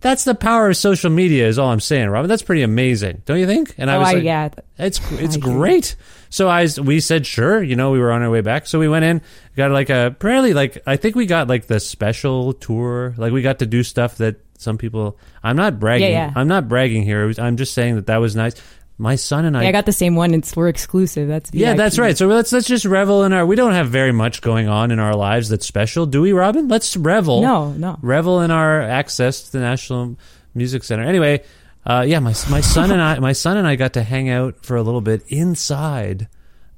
That's 0.00 0.24
the 0.24 0.34
power 0.34 0.68
of 0.68 0.76
social 0.76 1.08
media, 1.08 1.48
is 1.48 1.58
all 1.58 1.70
I'm 1.70 1.80
saying, 1.80 2.10
Robin. 2.10 2.28
That's 2.28 2.42
pretty 2.42 2.60
amazing, 2.62 3.22
don't 3.24 3.38
you 3.38 3.46
think? 3.46 3.74
And 3.78 3.90
I 3.90 3.96
Oh, 3.96 4.00
was 4.00 4.12
like, 4.12 4.22
yeah. 4.22 4.50
it's 4.76 4.98
it's 5.12 5.36
I 5.36 5.40
hear 5.40 5.52
you. 5.52 5.58
great. 5.58 5.96
So 6.28 6.46
I 6.48 6.66
we 6.82 7.00
said 7.00 7.24
sure. 7.26 7.62
You 7.62 7.74
know, 7.76 7.90
we 7.92 7.98
were 8.00 8.12
on 8.12 8.20
our 8.20 8.28
way 8.28 8.42
back, 8.42 8.66
so 8.66 8.78
we 8.78 8.86
went 8.88 9.06
in, 9.06 9.22
got 9.56 9.70
like 9.70 9.88
a 9.88 10.06
apparently 10.08 10.52
like 10.52 10.82
I 10.86 10.96
think 10.96 11.14
we 11.16 11.24
got 11.24 11.48
like 11.48 11.68
the 11.68 11.80
special 11.80 12.52
tour. 12.52 13.14
Like 13.16 13.32
we 13.32 13.40
got 13.40 13.60
to 13.60 13.66
do 13.66 13.82
stuff 13.82 14.16
that 14.18 14.36
some 14.58 14.78
people. 14.78 15.18
I'm 15.42 15.56
not 15.56 15.78
bragging. 15.80 16.10
Yeah, 16.10 16.28
yeah. 16.28 16.32
I'm 16.34 16.48
not 16.48 16.68
bragging 16.68 17.02
here. 17.02 17.32
I'm 17.38 17.56
just 17.56 17.74
saying 17.74 17.96
that 17.96 18.06
that 18.06 18.18
was 18.18 18.36
nice. 18.36 18.54
My 18.96 19.16
son 19.16 19.44
and 19.44 19.56
I. 19.56 19.62
Yeah, 19.62 19.70
I 19.70 19.72
got 19.72 19.86
the 19.86 19.92
same 19.92 20.14
one. 20.14 20.34
It's 20.34 20.54
we're 20.54 20.68
exclusive. 20.68 21.26
That's 21.26 21.52
yeah, 21.52 21.74
that's 21.74 21.98
right. 21.98 22.16
So 22.16 22.28
let's 22.28 22.52
let's 22.52 22.68
just 22.68 22.84
revel 22.84 23.24
in 23.24 23.32
our. 23.32 23.44
We 23.44 23.56
don't 23.56 23.72
have 23.72 23.88
very 23.88 24.12
much 24.12 24.40
going 24.40 24.68
on 24.68 24.92
in 24.92 25.00
our 25.00 25.16
lives 25.16 25.48
that's 25.48 25.66
special, 25.66 26.06
do 26.06 26.22
we, 26.22 26.32
Robin? 26.32 26.68
Let's 26.68 26.96
revel. 26.96 27.42
No, 27.42 27.72
no. 27.72 27.98
Revel 28.02 28.40
in 28.42 28.52
our 28.52 28.80
access 28.80 29.42
to 29.42 29.52
the 29.52 29.58
National 29.58 30.16
Music 30.54 30.84
Center. 30.84 31.02
Anyway, 31.02 31.42
uh, 31.84 32.04
yeah, 32.06 32.20
my 32.20 32.34
my 32.48 32.60
son 32.60 32.92
and 32.92 33.02
I, 33.02 33.18
my 33.18 33.32
son 33.32 33.56
and 33.56 33.66
I 33.66 33.74
got 33.74 33.94
to 33.94 34.02
hang 34.04 34.30
out 34.30 34.64
for 34.64 34.76
a 34.76 34.82
little 34.82 35.00
bit 35.00 35.24
inside 35.26 36.28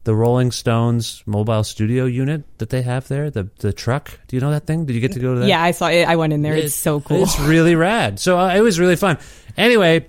the 0.06 0.14
Rolling 0.14 0.52
Stones 0.52 1.24
mobile 1.26 1.64
studio 1.64 2.04
unit 2.04 2.44
that 2.58 2.70
they 2.70 2.82
have 2.82 3.08
there. 3.08 3.28
The 3.28 3.50
the 3.58 3.72
truck. 3.72 4.18
Do 4.28 4.36
you 4.36 4.40
know 4.40 4.52
that 4.52 4.64
thing? 4.64 4.86
Did 4.86 4.94
you 4.94 5.00
get 5.00 5.12
to 5.12 5.18
go 5.18 5.34
to 5.34 5.40
that? 5.40 5.48
Yeah, 5.48 5.60
I 5.60 5.72
saw 5.72 5.88
it. 5.88 6.06
I 6.06 6.14
went 6.14 6.32
in 6.32 6.42
there. 6.42 6.54
It's, 6.54 6.74
so 6.74 7.00
cool. 7.00 7.24
It's 7.24 7.38
really 7.40 7.74
rad. 7.74 8.20
So 8.20 8.38
uh, 8.38 8.54
it 8.54 8.60
was 8.60 8.78
really 8.78 8.94
fun. 8.94 9.18
Anyway, 9.56 10.08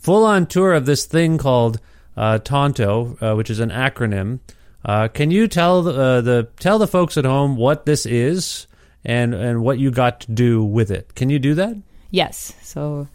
full 0.00 0.24
on 0.24 0.46
tour 0.46 0.74
of 0.74 0.86
this 0.86 1.06
thing 1.06 1.38
called 1.38 1.78
uh, 2.16 2.40
Tonto, 2.40 3.16
uh, 3.20 3.34
which 3.36 3.48
is 3.48 3.60
an 3.60 3.70
acronym. 3.70 4.40
Uh, 4.84 5.06
can 5.06 5.30
you 5.30 5.46
tell 5.46 5.82
the, 5.82 5.92
uh, 5.92 6.20
the 6.20 6.48
tell 6.58 6.80
the 6.80 6.88
folks 6.88 7.16
at 7.16 7.24
home 7.24 7.56
what 7.56 7.86
this 7.86 8.06
is 8.06 8.66
and 9.04 9.34
and 9.34 9.62
what 9.62 9.78
you 9.78 9.92
got 9.92 10.20
to 10.22 10.32
do 10.32 10.64
with 10.64 10.90
it? 10.90 11.14
Can 11.14 11.30
you 11.30 11.38
do 11.38 11.54
that? 11.54 11.76
Yes. 12.10 12.54
So, 12.60 13.06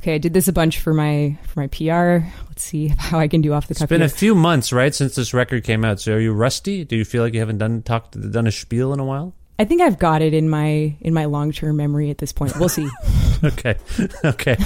okay, 0.00 0.14
I 0.14 0.18
did 0.18 0.32
this 0.32 0.48
a 0.48 0.52
bunch 0.52 0.80
for 0.80 0.94
my 0.94 1.38
for 1.46 1.60
my 1.60 1.66
PR. 1.68 2.26
Let's 2.48 2.64
see 2.64 2.88
how 2.98 3.18
I 3.18 3.28
can 3.28 3.40
do 3.40 3.52
off 3.52 3.66
the 3.66 3.72
It's 3.72 3.80
cuff. 3.80 3.88
been 3.88 4.02
a 4.02 4.08
few 4.08 4.34
months, 4.34 4.72
right, 4.72 4.94
since 4.94 5.14
this 5.14 5.34
record 5.34 5.64
came 5.64 5.84
out. 5.84 6.00
So 6.00 6.14
are 6.14 6.20
you 6.20 6.32
rusty? 6.32 6.84
Do 6.84 6.96
you 6.96 7.04
feel 7.04 7.22
like 7.22 7.34
you 7.34 7.40
haven't 7.40 7.58
done 7.58 7.82
talked 7.82 8.18
done 8.32 8.46
a 8.46 8.52
spiel 8.52 8.92
in 8.92 9.00
a 9.00 9.04
while? 9.04 9.34
I 9.58 9.66
think 9.66 9.82
I've 9.82 9.98
got 9.98 10.22
it 10.22 10.32
in 10.32 10.48
my 10.48 10.96
in 11.00 11.12
my 11.12 11.26
long 11.26 11.52
term 11.52 11.76
memory 11.76 12.08
at 12.10 12.18
this 12.18 12.32
point. 12.32 12.56
We'll 12.58 12.68
see. 12.68 12.88
Okay, 13.42 13.76
okay. 14.26 14.58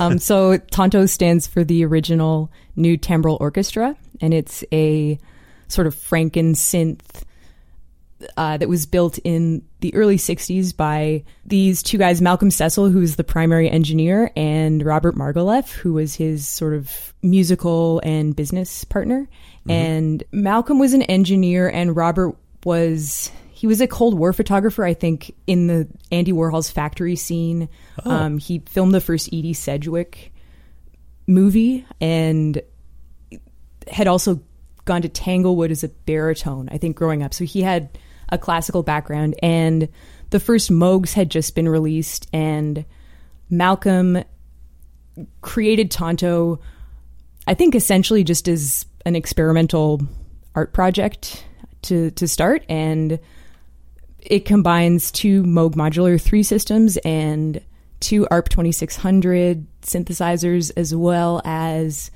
um, 0.00 0.18
so 0.18 0.58
Tonto 0.58 1.06
stands 1.06 1.46
for 1.46 1.62
the 1.62 1.84
original 1.84 2.50
New 2.74 2.98
Timbral 2.98 3.40
Orchestra, 3.40 3.96
and 4.20 4.34
it's 4.34 4.64
a 4.72 5.16
sort 5.68 5.86
of 5.86 5.94
Franken 5.94 6.56
synth 6.56 7.22
uh, 8.36 8.56
that 8.56 8.68
was 8.68 8.86
built 8.86 9.18
in 9.24 9.62
the 9.80 9.94
early 9.94 10.16
60s 10.16 10.76
by 10.76 11.24
these 11.44 11.82
two 11.82 11.98
guys, 11.98 12.20
Malcolm 12.20 12.50
Cecil, 12.50 12.90
who 12.90 13.00
was 13.00 13.16
the 13.16 13.24
primary 13.24 13.68
engineer, 13.68 14.30
and 14.36 14.84
Robert 14.84 15.14
Margouleff, 15.14 15.70
who 15.72 15.94
was 15.94 16.14
his 16.14 16.48
sort 16.48 16.74
of 16.74 17.14
musical 17.22 18.00
and 18.04 18.34
business 18.34 18.84
partner. 18.84 19.28
And 19.68 20.22
Malcolm 20.32 20.78
was 20.78 20.92
an 20.92 21.02
engineer, 21.02 21.68
and 21.68 21.96
Robert 21.96 22.36
was. 22.64 23.30
He 23.52 23.66
was 23.66 23.80
a 23.80 23.86
Cold 23.86 24.18
War 24.18 24.34
photographer, 24.34 24.84
I 24.84 24.92
think, 24.92 25.34
in 25.46 25.68
the 25.68 25.88
Andy 26.12 26.32
Warhol's 26.32 26.70
factory 26.70 27.16
scene. 27.16 27.70
Um, 28.04 28.36
he 28.36 28.58
filmed 28.68 28.92
the 28.92 29.00
first 29.00 29.28
Edie 29.28 29.54
Sedgwick 29.54 30.34
movie 31.26 31.86
and 32.00 32.60
had 33.88 34.06
also 34.06 34.42
gone 34.84 35.02
to 35.02 35.08
Tanglewood 35.08 35.70
as 35.70 35.84
a 35.84 35.88
baritone, 35.88 36.68
I 36.70 36.78
think, 36.78 36.96
growing 36.96 37.22
up. 37.22 37.32
So 37.32 37.44
he 37.44 37.62
had 37.62 37.98
a 38.34 38.38
classical 38.38 38.82
background. 38.82 39.34
And 39.42 39.88
the 40.30 40.40
first 40.40 40.70
Moogs 40.70 41.12
had 41.12 41.30
just 41.30 41.54
been 41.54 41.68
released, 41.68 42.28
and 42.32 42.84
Malcolm 43.48 44.24
created 45.40 45.90
Tonto, 45.90 46.60
I 47.46 47.54
think, 47.54 47.74
essentially 47.74 48.24
just 48.24 48.48
as 48.48 48.84
an 49.06 49.14
experimental 49.14 50.02
art 50.54 50.72
project 50.72 51.46
to 51.82 52.10
to 52.12 52.26
start, 52.26 52.64
and 52.68 53.20
it 54.18 54.44
combines 54.44 55.12
two 55.12 55.42
Moog 55.44 55.74
Modular 55.74 56.20
Three 56.20 56.42
systems 56.42 56.96
and 56.98 57.60
two 58.00 58.26
ARP 58.30 58.48
twenty 58.48 58.72
six 58.72 58.96
hundred 58.96 59.66
synthesizers, 59.82 60.72
as 60.76 60.94
well 60.94 61.40
as 61.44 62.10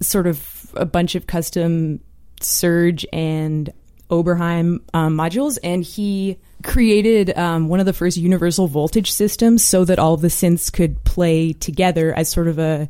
sort 0.00 0.26
of 0.26 0.72
a 0.74 0.86
bunch 0.86 1.14
of 1.14 1.26
custom 1.26 2.00
Serge 2.40 3.04
and 3.12 3.72
Oberheim 4.12 4.80
um, 4.92 5.16
modules, 5.16 5.58
and 5.64 5.82
he 5.82 6.38
created 6.62 7.36
um, 7.36 7.68
one 7.68 7.80
of 7.80 7.86
the 7.86 7.94
first 7.94 8.16
universal 8.18 8.68
voltage 8.68 9.10
systems 9.10 9.64
so 9.64 9.84
that 9.86 9.98
all 9.98 10.16
the 10.16 10.28
synths 10.28 10.70
could 10.70 11.02
play 11.02 11.54
together 11.54 12.14
as 12.14 12.30
sort 12.30 12.46
of 12.46 12.58
a 12.58 12.88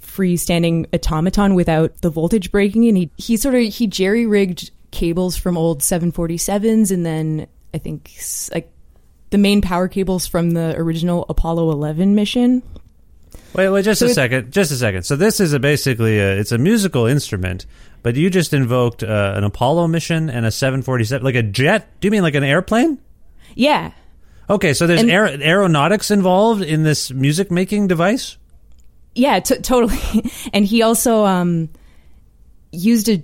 freestanding 0.00 0.86
automaton 0.94 1.54
without 1.54 2.00
the 2.02 2.10
voltage 2.10 2.52
breaking. 2.52 2.86
And 2.86 2.96
he 2.98 3.10
he 3.16 3.36
sort 3.36 3.54
of 3.54 3.62
he 3.62 3.86
jerry 3.86 4.26
rigged 4.26 4.70
cables 4.90 5.36
from 5.36 5.56
old 5.56 5.80
747s, 5.80 6.90
and 6.92 7.04
then 7.04 7.46
I 7.72 7.78
think 7.78 8.12
like 8.52 8.70
the 9.30 9.38
main 9.38 9.62
power 9.62 9.88
cables 9.88 10.26
from 10.26 10.50
the 10.50 10.74
original 10.76 11.24
Apollo 11.30 11.70
11 11.70 12.14
mission. 12.14 12.62
Wait, 13.54 13.68
wait, 13.70 13.84
just 13.84 14.00
So 14.00 14.06
a 14.06 14.10
second, 14.10 14.52
just 14.52 14.70
a 14.70 14.76
second. 14.76 15.02
So 15.04 15.16
this 15.16 15.40
is 15.40 15.52
a 15.52 15.58
basically 15.58 16.18
a, 16.18 16.36
it's 16.36 16.52
a 16.52 16.58
musical 16.58 17.06
instrument, 17.06 17.66
but 18.02 18.14
you 18.14 18.30
just 18.30 18.52
invoked 18.52 19.02
uh, 19.02 19.32
an 19.36 19.44
Apollo 19.44 19.88
mission 19.88 20.28
and 20.30 20.44
a 20.46 20.50
747, 20.50 21.24
like 21.24 21.34
a 21.34 21.42
jet. 21.42 21.88
Do 22.00 22.06
you 22.06 22.12
mean 22.12 22.22
like 22.22 22.34
an 22.34 22.44
airplane? 22.44 22.98
Yeah, 23.54 23.92
Okay, 24.50 24.72
so 24.72 24.86
there's 24.86 25.04
aer- 25.04 25.26
aeronautics 25.42 26.10
involved 26.10 26.62
in 26.62 26.82
this 26.82 27.10
music 27.10 27.50
making 27.50 27.86
device. 27.86 28.38
Yeah, 29.14 29.40
t- 29.40 29.58
totally. 29.58 29.98
and 30.54 30.64
he 30.64 30.80
also 30.80 31.26
um, 31.26 31.68
used 32.72 33.10
a 33.10 33.22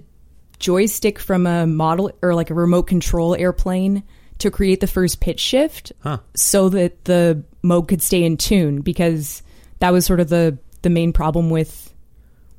joystick 0.59 1.19
from 1.19 1.47
a 1.47 1.67
model 1.67 2.11
or 2.21 2.35
like 2.35 2.51
a 2.51 2.55
remote 2.55 2.83
control 2.85 3.35
airplane 3.35 4.03
to 4.39 4.51
create 4.51 4.81
the 4.81 4.87
first 4.87 5.21
pitch 5.21 5.41
shift 5.41 5.93
Huh. 6.01 6.19
so 6.35 6.69
that 6.69 7.05
the 7.07 7.43
mode 7.63 7.89
could 7.89 8.03
stay 8.03 8.23
in 8.23 8.37
tune 8.37 8.83
because 8.83 9.43
that 9.81 9.93
was 9.93 10.07
sort 10.07 10.21
of 10.21 10.29
the 10.29 10.59
the 10.83 10.91
main 10.91 11.13
problem 11.13 11.51
with 11.51 11.93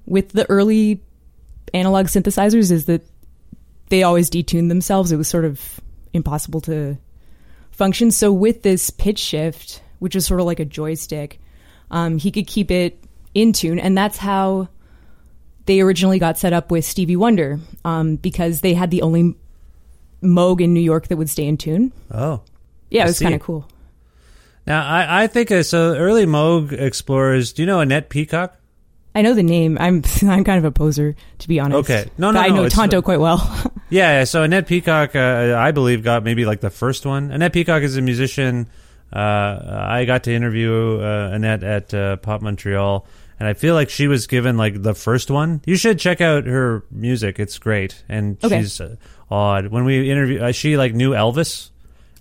with 0.06 0.30
the 0.30 0.50
early 0.50 1.02
analog 1.74 2.08
synthesizers 2.08 2.72
is 2.72 2.86
that 2.86 3.02
they 3.90 4.04
always 4.04 4.30
detuned 4.30 4.70
themselves. 4.70 5.12
It 5.12 5.18
was 5.18 5.28
sort 5.28 5.46
of 5.46 5.80
impossible 6.14 6.62
to 6.62 6.98
function. 7.72 8.12
So 8.12 8.32
with 8.32 8.64
this 8.64 8.90
pitch 8.90 9.20
shift, 9.20 9.82
which 10.00 10.16
is 10.16 10.26
sort 10.26 10.40
of 10.40 10.46
like 10.46 10.60
a 10.60 10.66
joystick, 10.66 11.40
um, 11.92 12.18
he 12.18 12.32
could 12.32 12.48
keep 12.48 12.72
it 12.72 13.04
in 13.34 13.54
tune, 13.54 13.80
and 13.80 13.98
that's 13.98 14.18
how 14.18 14.70
they 15.66 15.82
originally 15.82 16.20
got 16.20 16.38
set 16.38 16.54
up 16.54 16.72
with 16.72 16.86
Stevie 16.86 17.16
Wonder 17.16 17.60
um, 17.84 18.16
because 18.16 18.62
they 18.62 18.74
had 18.74 18.92
the 18.92 19.02
only 19.02 19.36
Moog 20.24 20.62
in 20.62 20.74
New 20.74 20.82
York 20.82 21.08
that 21.08 21.18
would 21.18 21.30
stay 21.30 21.46
in 21.46 21.58
tune. 21.58 21.92
Oh, 22.12 22.42
Yeah, 22.90 23.02
I 23.02 23.06
it 23.06 23.10
was 23.10 23.20
kind 23.20 23.36
of 23.36 23.42
cool. 23.42 23.68
Now 24.68 24.86
I, 24.86 25.24
I 25.24 25.28
think 25.28 25.52
uh, 25.52 25.64
so. 25.64 25.96
Early 25.96 26.26
Moog 26.26 26.72
explorers. 26.72 27.54
Do 27.54 27.62
you 27.62 27.66
know 27.66 27.80
Annette 27.80 28.10
Peacock? 28.10 28.58
I 29.14 29.22
know 29.22 29.34
the 29.34 29.44
name. 29.44 29.78
I'm 29.80 30.04
I'm 30.24 30.44
kind 30.44 30.58
of 30.58 30.66
a 30.66 30.72
poser 30.72 31.16
to 31.40 31.48
be 31.48 31.60
honest. 31.60 31.90
Okay. 31.90 32.10
No, 32.18 32.32
no, 32.32 32.40
But 32.42 32.52
I 32.52 32.54
know 32.54 32.70
Tonto 32.70 33.02
quite 33.02 33.20
well. 33.20 33.40
Yeah, 33.88 34.24
so 34.24 34.42
Annette 34.42 34.66
Peacock, 34.68 35.16
uh, 35.16 35.56
I 35.56 35.70
believe, 35.72 36.04
got 36.04 36.24
maybe 36.24 36.44
like 36.44 36.60
the 36.60 36.72
first 36.72 37.06
one. 37.06 37.30
Annette 37.30 37.54
Peacock 37.54 37.84
is 37.84 37.96
a 37.98 38.02
musician. 38.02 38.68
Uh, 39.14 39.60
I 39.88 40.06
got 40.06 40.24
to 40.24 40.34
interview 40.34 41.00
uh, 41.00 41.30
Annette 41.32 41.64
at 41.64 41.94
uh, 41.94 42.16
Pop 42.18 42.42
Montreal, 42.42 43.06
and 43.40 43.48
I 43.48 43.54
feel 43.54 43.76
like 43.76 43.92
she 43.92 44.08
was 44.08 44.26
given 44.26 44.58
like 44.58 44.82
the 44.82 44.96
first 44.96 45.30
one. 45.30 45.62
You 45.68 45.76
should 45.76 46.00
check 46.00 46.20
out 46.20 46.46
her 46.48 46.84
music; 46.90 47.40
it's 47.40 47.60
great, 47.60 48.04
and 48.10 48.44
Okay. 48.44 48.62
she's 48.62 48.82
uh, 48.82 48.96
odd. 49.30 49.68
When 49.68 49.86
we 49.86 50.10
interview, 50.10 50.42
uh, 50.42 50.52
she 50.52 50.78
like 50.78 50.96
knew 50.96 51.12
Elvis. 51.12 51.70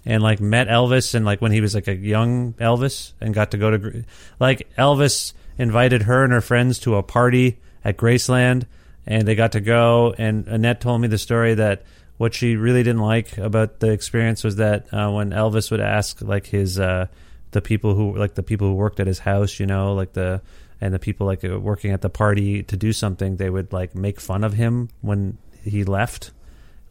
And 0.07 0.23
like 0.23 0.41
met 0.41 0.69
Elvis, 0.69 1.15
and 1.15 1.25
like 1.25 1.41
when 1.41 1.53
he 1.53 1.63
was 1.63 1.75
like 1.75 1.89
a 1.89 1.95
young 1.95 2.53
Elvis, 2.55 3.13
and 3.21 3.33
got 3.33 3.53
to 3.53 3.59
go 3.59 3.77
to 3.77 4.05
like 4.39 4.69
Elvis 4.77 5.33
invited 5.57 6.03
her 6.03 6.25
and 6.25 6.33
her 6.33 6.41
friends 6.41 6.79
to 6.81 6.97
a 6.97 7.03
party 7.03 7.59
at 7.85 7.97
Graceland, 7.97 8.65
and 9.07 9.27
they 9.27 9.35
got 9.35 9.53
to 9.53 9.61
go. 9.61 10.15
And 10.17 10.47
Annette 10.47 10.81
told 10.81 11.01
me 11.01 11.09
the 11.09 11.19
story 11.19 11.55
that 11.55 11.85
what 12.17 12.35
she 12.35 12.57
really 12.57 12.83
didn't 12.83 13.03
like 13.03 13.39
about 13.39 13.81
the 13.81 13.91
experience 13.91 14.45
was 14.45 14.57
that 14.57 14.93
uh, 14.93 15.11
when 15.11 15.31
Elvis 15.31 15.71
would 15.71 15.81
ask 15.81 16.21
like 16.23 16.47
his 16.47 16.79
uh, 16.79 17.07
the 17.51 17.61
people 17.61 17.95
who 17.95 18.17
like 18.17 18.35
the 18.35 18.43
people 18.43 18.69
who 18.69 18.75
worked 18.75 19.01
at 19.01 19.07
his 19.07 19.21
house, 19.21 19.59
you 19.59 19.67
know, 19.67 19.95
like 19.95 20.13
the 20.13 20.41
and 20.81 20.93
the 20.93 20.99
people 20.99 21.27
like 21.27 21.43
working 21.43 21.93
at 21.93 22.03
the 22.03 22.11
party 22.11 22.63
to 22.65 22.77
do 22.77 22.93
something, 22.93 23.37
they 23.37 23.51
would 23.51 23.73
like 23.73 23.95
make 23.95 24.21
fun 24.21 24.45
of 24.45 24.53
him 24.53 24.91
when 25.01 25.39
he 25.63 25.85
left. 25.85 26.31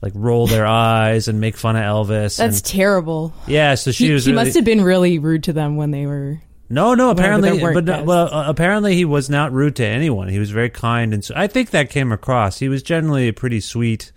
Like 0.04 0.12
roll 0.16 0.48
their 0.48 0.66
eyes 0.66 1.30
and 1.30 1.40
make 1.40 1.56
fun 1.56 1.78
of 1.78 1.82
Elvis. 1.82 2.36
That's 2.38 2.58
and, 2.60 2.66
terrible. 2.66 3.34
yeah, 3.48 3.76
so 3.76 3.92
she 3.92 4.08
He, 4.08 4.12
was. 4.12 4.26
he 4.26 4.34
really- 4.34 4.44
must 4.44 4.56
have 4.58 4.66
been 4.66 4.84
really 4.84 5.18
rude 5.18 5.44
to 5.46 5.54
them 5.54 5.78
when 5.78 5.92
they 5.92 6.06
were. 6.06 6.42
no, 6.70 6.94
no. 6.94 7.10
Apparently, 7.10 7.58
but 7.58 7.86
no, 7.86 8.04
well, 8.04 8.34
uh, 8.34 8.50
apparently 8.50 8.96
he 8.96 9.06
was 9.06 9.30
not 9.30 9.54
rude 9.54 9.78
to 9.78 9.86
anyone. 9.86 10.28
He 10.28 10.40
was 10.40 10.52
very 10.52 10.70
kind, 10.70 11.14
and 11.14 11.24
so 11.24 11.34
I 11.38 11.48
think 11.48 11.70
that 11.70 11.90
came 11.90 12.12
across. 12.12 12.60
He 12.60 12.68
was 12.68 12.84
generally 12.84 13.32
pretty 13.32 13.62
sweet. 13.62 14.12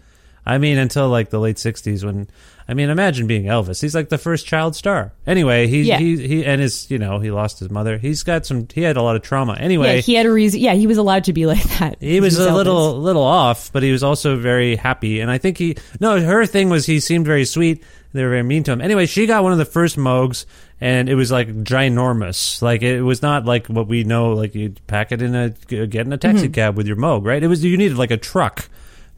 I 0.44 0.59
mean, 0.59 0.77
until 0.77 1.09
like 1.09 1.31
the 1.31 1.38
late 1.38 1.57
'60s, 1.57 2.05
when 2.05 2.27
I 2.69 2.75
mean, 2.75 2.91
imagine 2.91 3.29
being 3.29 3.45
Elvis. 3.45 3.81
He's 3.81 3.95
like 3.95 4.09
the 4.09 4.19
first 4.19 4.47
child 4.47 4.75
star. 4.75 5.13
Anyway, 5.27 5.69
he 5.69 5.83
Yeah. 5.83 5.99
he 5.99 6.27
he, 6.27 6.45
and 6.45 6.61
his 6.61 6.91
you 6.91 6.99
know 6.99 7.21
he 7.21 7.31
lost 7.31 7.61
his 7.61 7.71
mother. 7.71 7.97
He's 7.97 8.25
got 8.25 8.45
some. 8.45 8.67
He 8.75 8.83
had 8.83 8.97
a 8.97 9.03
lot 9.03 9.15
of 9.15 9.23
trauma. 9.23 9.55
Anyway, 9.55 9.97
Yeah, 9.97 10.01
he 10.01 10.15
had 10.15 10.27
a 10.27 10.33
reason. 10.33 10.61
Yeah, 10.61 10.75
he 10.75 10.87
was 10.87 10.99
allowed 10.99 11.25
to 11.25 11.33
be 11.33 11.47
like 11.47 11.63
that. 11.79 11.99
he 12.01 12.21
was 12.21 12.39
a 12.39 12.49
Elvis. 12.49 12.55
little 12.55 13.01
little 13.01 13.23
off, 13.23 13.73
but 13.73 13.83
he 13.83 13.93
was 13.93 14.03
also 14.03 14.37
very 14.37 14.75
happy. 14.75 15.21
And 15.21 15.31
I 15.31 15.39
think 15.39 15.59
he 15.59 15.77
no, 16.01 16.21
her 16.21 16.45
thing 16.45 16.69
was 16.69 16.87
he 16.87 16.99
seemed 16.99 17.25
very 17.25 17.45
sweet. 17.45 17.85
They 18.13 18.25
were 18.25 18.31
very 18.31 18.43
mean 18.43 18.65
to 18.65 18.73
him. 18.73 18.81
Anyway, 18.81 19.07
she 19.07 19.27
got 19.27 19.43
one 19.43 19.53
of 19.53 19.59
the 19.59 19.65
first 19.65 19.97
Moogs, 19.97 20.47
and 20.81 21.09
it 21.09 21.15
was 21.15 21.31
like 21.31 21.49
ginormous. 21.49 22.63
Like 22.63 22.83
it 22.83 23.03
was 23.03 23.23
not 23.23 23.45
like 23.45 23.69
what 23.69 23.87
we 23.87 24.03
know. 24.03 24.33
Like 24.33 24.55
you 24.55 24.75
pack 24.89 25.13
it 25.13 25.23
in 25.23 25.35
a 25.35 25.51
get 25.51 26.07
in 26.07 26.13
a 26.13 26.19
taxi 26.19 26.45
mm-hmm. 26.45 26.53
cab 26.53 26.77
with 26.77 26.89
your 26.89 26.97
Moog, 26.97 27.25
right? 27.25 27.43
It 27.43 27.49
was 27.49 27.65
you 27.65 27.77
needed 27.77 27.97
like 27.97 28.11
a 28.11 28.17
truck 28.17 28.69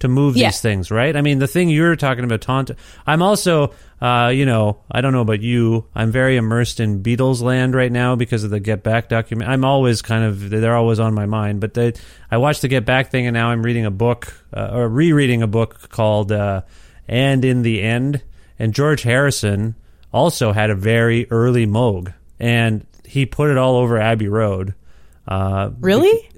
to 0.01 0.09
move 0.09 0.37
Yeah. 0.37 0.49
these 0.49 0.61
things, 0.61 0.91
right? 0.91 1.17
I 1.17 1.23
mean, 1.23 1.39
the 1.39 1.47
thing 1.47 1.69
you're 1.69 1.97
talking 1.97 2.25
about, 2.25 2.41
Tonto. 2.41 2.75
I'm 3.07 3.21
also, 3.23 3.73
uh, 4.01 4.31
you 4.35 4.47
know, 4.47 4.79
I 4.91 5.01
don't 5.01 5.13
know 5.13 5.21
about 5.23 5.41
you. 5.41 5.87
I'm 5.95 6.13
very 6.13 6.37
immersed 6.37 6.79
in 6.81 7.03
Beatles 7.03 7.43
land 7.43 7.75
right 7.75 7.91
now 7.91 8.15
because 8.17 8.45
of 8.45 8.51
the 8.51 8.61
Get 8.61 8.83
Back 8.83 9.09
document. 9.09 9.51
I'm 9.51 9.65
always 9.65 10.03
kind 10.03 10.25
of, 10.25 10.51
they're 10.51 10.77
always 10.77 11.01
on 11.01 11.15
my 11.15 11.27
mind. 11.27 11.61
But 11.61 11.75
they, 11.75 11.95
I 12.31 12.37
watched 12.37 12.63
the 12.63 12.69
Get 12.69 12.85
Back 12.85 13.11
thing, 13.11 13.27
and 13.27 13.35
now 13.35 13.49
I'm 13.51 13.63
reading 13.63 13.87
a 13.87 13.91
book 13.91 14.33
uh, 14.55 14.71
or 14.73 14.89
rereading 14.89 15.43
a 15.43 15.47
book 15.49 15.89
called 15.91 16.31
uh, 16.33 16.63
"And 17.09 17.45
in 17.45 17.63
the 17.63 17.83
End." 17.83 18.23
And 18.59 18.75
George 18.75 19.03
Harrison 19.03 19.75
also 20.13 20.53
had 20.53 20.71
a 20.71 20.75
very 20.75 21.31
early 21.31 21.67
Moog, 21.67 22.13
and 22.41 22.87
he 23.05 23.27
put 23.27 23.51
it 23.51 23.57
all 23.59 23.77
over 23.77 23.99
Abbey 23.99 24.29
Road. 24.29 24.75
Uh, 25.27 25.71
Really? 25.81 26.29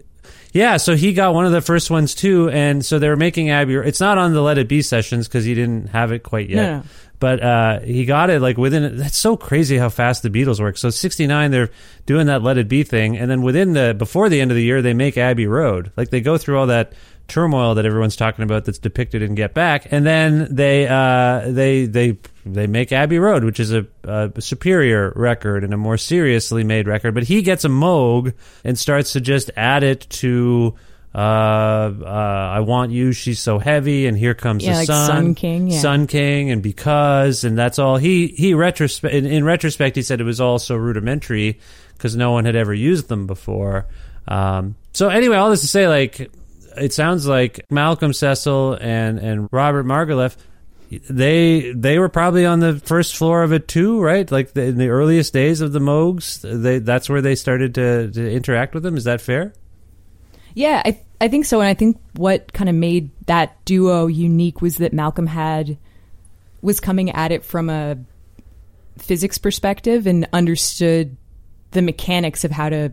Yeah, 0.52 0.76
so 0.78 0.96
he 0.96 1.12
got 1.12 1.34
one 1.34 1.46
of 1.46 1.52
the 1.52 1.60
first 1.60 1.90
ones 1.90 2.14
too, 2.14 2.50
and 2.50 2.84
so 2.84 2.98
they 2.98 3.08
were 3.08 3.16
making 3.16 3.50
Abbey. 3.50 3.74
It's 3.74 4.00
not 4.00 4.18
on 4.18 4.32
the 4.32 4.40
Let 4.42 4.58
It 4.58 4.68
Be 4.68 4.82
sessions 4.82 5.28
because 5.28 5.44
he 5.44 5.54
didn't 5.54 5.90
have 5.90 6.12
it 6.12 6.22
quite 6.22 6.48
yet. 6.48 6.60
But 7.20 7.42
uh, 7.42 7.80
he 7.80 8.06
got 8.06 8.30
it 8.30 8.40
like 8.40 8.56
within. 8.56 8.96
That's 8.96 9.18
so 9.18 9.36
crazy 9.36 9.76
how 9.76 9.90
fast 9.90 10.22
the 10.22 10.30
Beatles 10.30 10.58
work. 10.58 10.78
So 10.78 10.88
'69, 10.88 11.50
they're 11.50 11.68
doing 12.06 12.26
that 12.28 12.42
Let 12.42 12.56
It 12.56 12.66
Be 12.66 12.82
thing, 12.82 13.18
and 13.18 13.30
then 13.30 13.42
within 13.42 13.74
the 13.74 13.94
before 13.96 14.28
the 14.30 14.40
end 14.40 14.50
of 14.50 14.56
the 14.56 14.64
year, 14.64 14.80
they 14.80 14.94
make 14.94 15.18
Abbey 15.18 15.46
Road. 15.46 15.92
Like 15.96 16.08
they 16.08 16.22
go 16.22 16.38
through 16.38 16.58
all 16.58 16.68
that 16.68 16.94
turmoil 17.30 17.76
that 17.76 17.86
everyone's 17.86 18.16
talking 18.16 18.42
about 18.42 18.64
that's 18.64 18.78
depicted 18.78 19.22
in 19.22 19.34
Get 19.34 19.54
Back, 19.54 19.90
and 19.90 20.04
then 20.04 20.48
they 20.54 20.86
uh, 20.86 21.50
they 21.50 21.86
they 21.86 22.18
they 22.44 22.66
make 22.66 22.92
Abbey 22.92 23.18
Road, 23.18 23.44
which 23.44 23.60
is 23.60 23.72
a, 23.72 23.86
a 24.04 24.40
superior 24.40 25.12
record 25.16 25.64
and 25.64 25.72
a 25.72 25.76
more 25.76 25.96
seriously 25.96 26.64
made 26.64 26.86
record. 26.86 27.14
But 27.14 27.24
he 27.24 27.42
gets 27.42 27.64
a 27.64 27.68
Moog 27.68 28.34
and 28.64 28.78
starts 28.78 29.14
to 29.14 29.20
just 29.20 29.50
add 29.56 29.82
it 29.82 30.06
to. 30.10 30.74
Uh, 31.12 31.18
uh, 32.02 32.50
I 32.54 32.60
want 32.60 32.92
you. 32.92 33.12
She's 33.12 33.40
so 33.40 33.58
heavy, 33.58 34.06
and 34.06 34.16
here 34.16 34.34
comes 34.34 34.62
Yeah, 34.64 34.72
the 34.72 34.78
like 34.78 34.86
sun. 34.86 35.06
Sun 35.06 35.34
King, 35.34 35.66
yeah. 35.68 35.80
Sun 35.80 36.06
King, 36.06 36.50
and 36.52 36.62
because, 36.62 37.42
and 37.42 37.58
that's 37.58 37.80
all. 37.80 37.96
He 37.96 38.28
he 38.28 38.54
retrospect 38.54 39.12
in, 39.12 39.26
in 39.26 39.44
retrospect, 39.44 39.96
he 39.96 40.02
said 40.02 40.20
it 40.20 40.24
was 40.24 40.40
all 40.40 40.60
so 40.60 40.76
rudimentary 40.76 41.58
because 41.96 42.14
no 42.14 42.30
one 42.30 42.44
had 42.44 42.54
ever 42.54 42.72
used 42.72 43.08
them 43.08 43.26
before. 43.26 43.86
Um, 44.28 44.76
so 44.92 45.08
anyway, 45.08 45.36
all 45.36 45.50
this 45.50 45.62
to 45.62 45.66
say, 45.66 45.88
like, 45.88 46.30
it 46.76 46.92
sounds 46.92 47.26
like 47.26 47.66
Malcolm 47.70 48.12
Cecil 48.12 48.74
and 48.80 49.18
and 49.18 49.48
Robert 49.52 49.86
Margouleff. 49.86 50.36
They 51.08 51.72
they 51.72 51.98
were 51.98 52.08
probably 52.08 52.44
on 52.44 52.60
the 52.60 52.80
first 52.80 53.16
floor 53.16 53.42
of 53.42 53.52
it 53.52 53.68
too, 53.68 54.00
right? 54.00 54.30
Like 54.30 54.54
the, 54.54 54.62
in 54.62 54.76
the 54.76 54.88
earliest 54.88 55.32
days 55.32 55.60
of 55.60 55.72
the 55.72 55.78
Moogs, 55.78 56.40
they 56.42 56.78
that's 56.80 57.08
where 57.08 57.22
they 57.22 57.34
started 57.34 57.74
to, 57.76 58.10
to 58.10 58.30
interact 58.30 58.74
with 58.74 58.82
them. 58.82 58.96
Is 58.96 59.04
that 59.04 59.20
fair? 59.20 59.52
Yeah, 60.54 60.82
I 60.84 61.00
I 61.20 61.28
think 61.28 61.44
so, 61.44 61.60
and 61.60 61.68
I 61.68 61.74
think 61.74 62.00
what 62.16 62.52
kind 62.52 62.68
of 62.68 62.74
made 62.74 63.10
that 63.26 63.64
duo 63.64 64.06
unique 64.06 64.60
was 64.60 64.76
that 64.78 64.92
Malcolm 64.92 65.26
had 65.26 65.78
was 66.62 66.80
coming 66.80 67.10
at 67.10 67.30
it 67.30 67.44
from 67.44 67.70
a 67.70 67.96
physics 68.98 69.38
perspective 69.38 70.06
and 70.06 70.28
understood 70.32 71.16
the 71.70 71.82
mechanics 71.82 72.44
of 72.44 72.50
how 72.50 72.68
to 72.68 72.92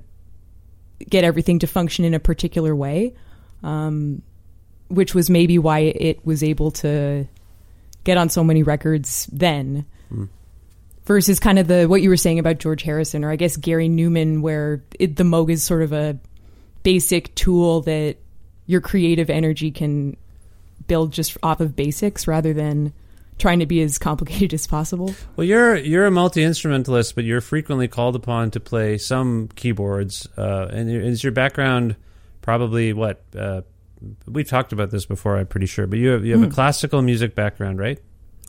get 1.10 1.24
everything 1.24 1.60
to 1.60 1.68
function 1.68 2.06
in 2.06 2.14
a 2.14 2.20
particular 2.20 2.76
way. 2.76 3.14
Um, 3.64 4.22
which 4.90 5.14
was 5.14 5.30
maybe 5.30 5.60
why 5.60 5.80
it 5.80 6.26
was 6.26 6.44
able 6.44 6.72
to 6.72 7.28
get 8.04 8.18
on 8.18 8.30
so 8.30 8.44
many 8.44 8.64
records 8.64 9.28
then. 9.32 9.86
Versus 11.06 11.40
kind 11.40 11.58
of 11.58 11.68
the 11.68 11.86
what 11.86 12.02
you 12.02 12.10
were 12.10 12.18
saying 12.18 12.38
about 12.38 12.60
George 12.60 12.84
Harrison 12.84 13.24
or 13.24 13.32
I 13.32 13.38
guess 13.38 13.56
Gary 13.56 13.88
Numan, 13.88 14.42
where 14.42 14.84
it, 15.00 15.16
the 15.16 15.24
Moog 15.24 15.50
is 15.50 15.64
sort 15.64 15.82
of 15.82 15.94
a 15.94 16.20
basic 16.84 17.34
tool 17.34 17.82
that 17.82 18.18
your 18.66 18.82
creative 18.82 19.30
energy 19.30 19.72
can 19.72 20.18
build 20.88 21.14
just 21.14 21.38
off 21.42 21.62
of 21.62 21.78
basics 21.78 22.28
rather 22.28 22.54
than 22.54 22.92
trying 23.38 23.60
to 23.60 23.66
be 23.66 23.82
as 23.82 23.98
complicated 23.98 24.54
as 24.54 24.68
possible. 24.68 25.16
Well, 25.38 25.46
you're 25.46 25.78
you're 25.78 26.06
a 26.06 26.12
multi 26.12 26.44
instrumentalist, 26.44 27.16
but 27.16 27.24
you're 27.24 27.40
frequently 27.40 27.88
called 27.88 28.18
upon 28.18 28.52
to 28.52 28.60
play 28.60 28.98
some 28.98 29.50
keyboards. 29.56 30.28
Uh, 30.38 30.68
and 30.72 30.90
is 30.90 31.24
your 31.24 31.32
background 31.32 31.96
probably 32.48 32.94
what? 32.94 33.22
Uh, 33.38 33.62
we've 34.26 34.48
talked 34.48 34.72
about 34.72 34.90
this 34.90 35.06
before, 35.06 35.36
I'm 35.36 35.48
pretty 35.48 35.66
sure. 35.66 35.86
But 35.86 36.00
you 36.00 36.12
have 36.12 36.24
you 36.24 36.40
have 36.40 36.50
a 36.50 36.54
classical 36.54 37.02
music 37.02 37.36
background, 37.36 37.78
right? 37.78 38.00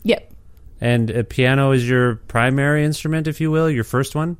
Yep. 0.03 0.31
And 0.79 1.09
a 1.09 1.25
piano 1.25 1.71
is 1.71 1.87
your 1.87 2.15
primary 2.15 2.85
instrument, 2.85 3.27
if 3.27 3.41
you 3.41 3.51
will, 3.51 3.69
your 3.69 3.83
first 3.83 4.15
one. 4.15 4.37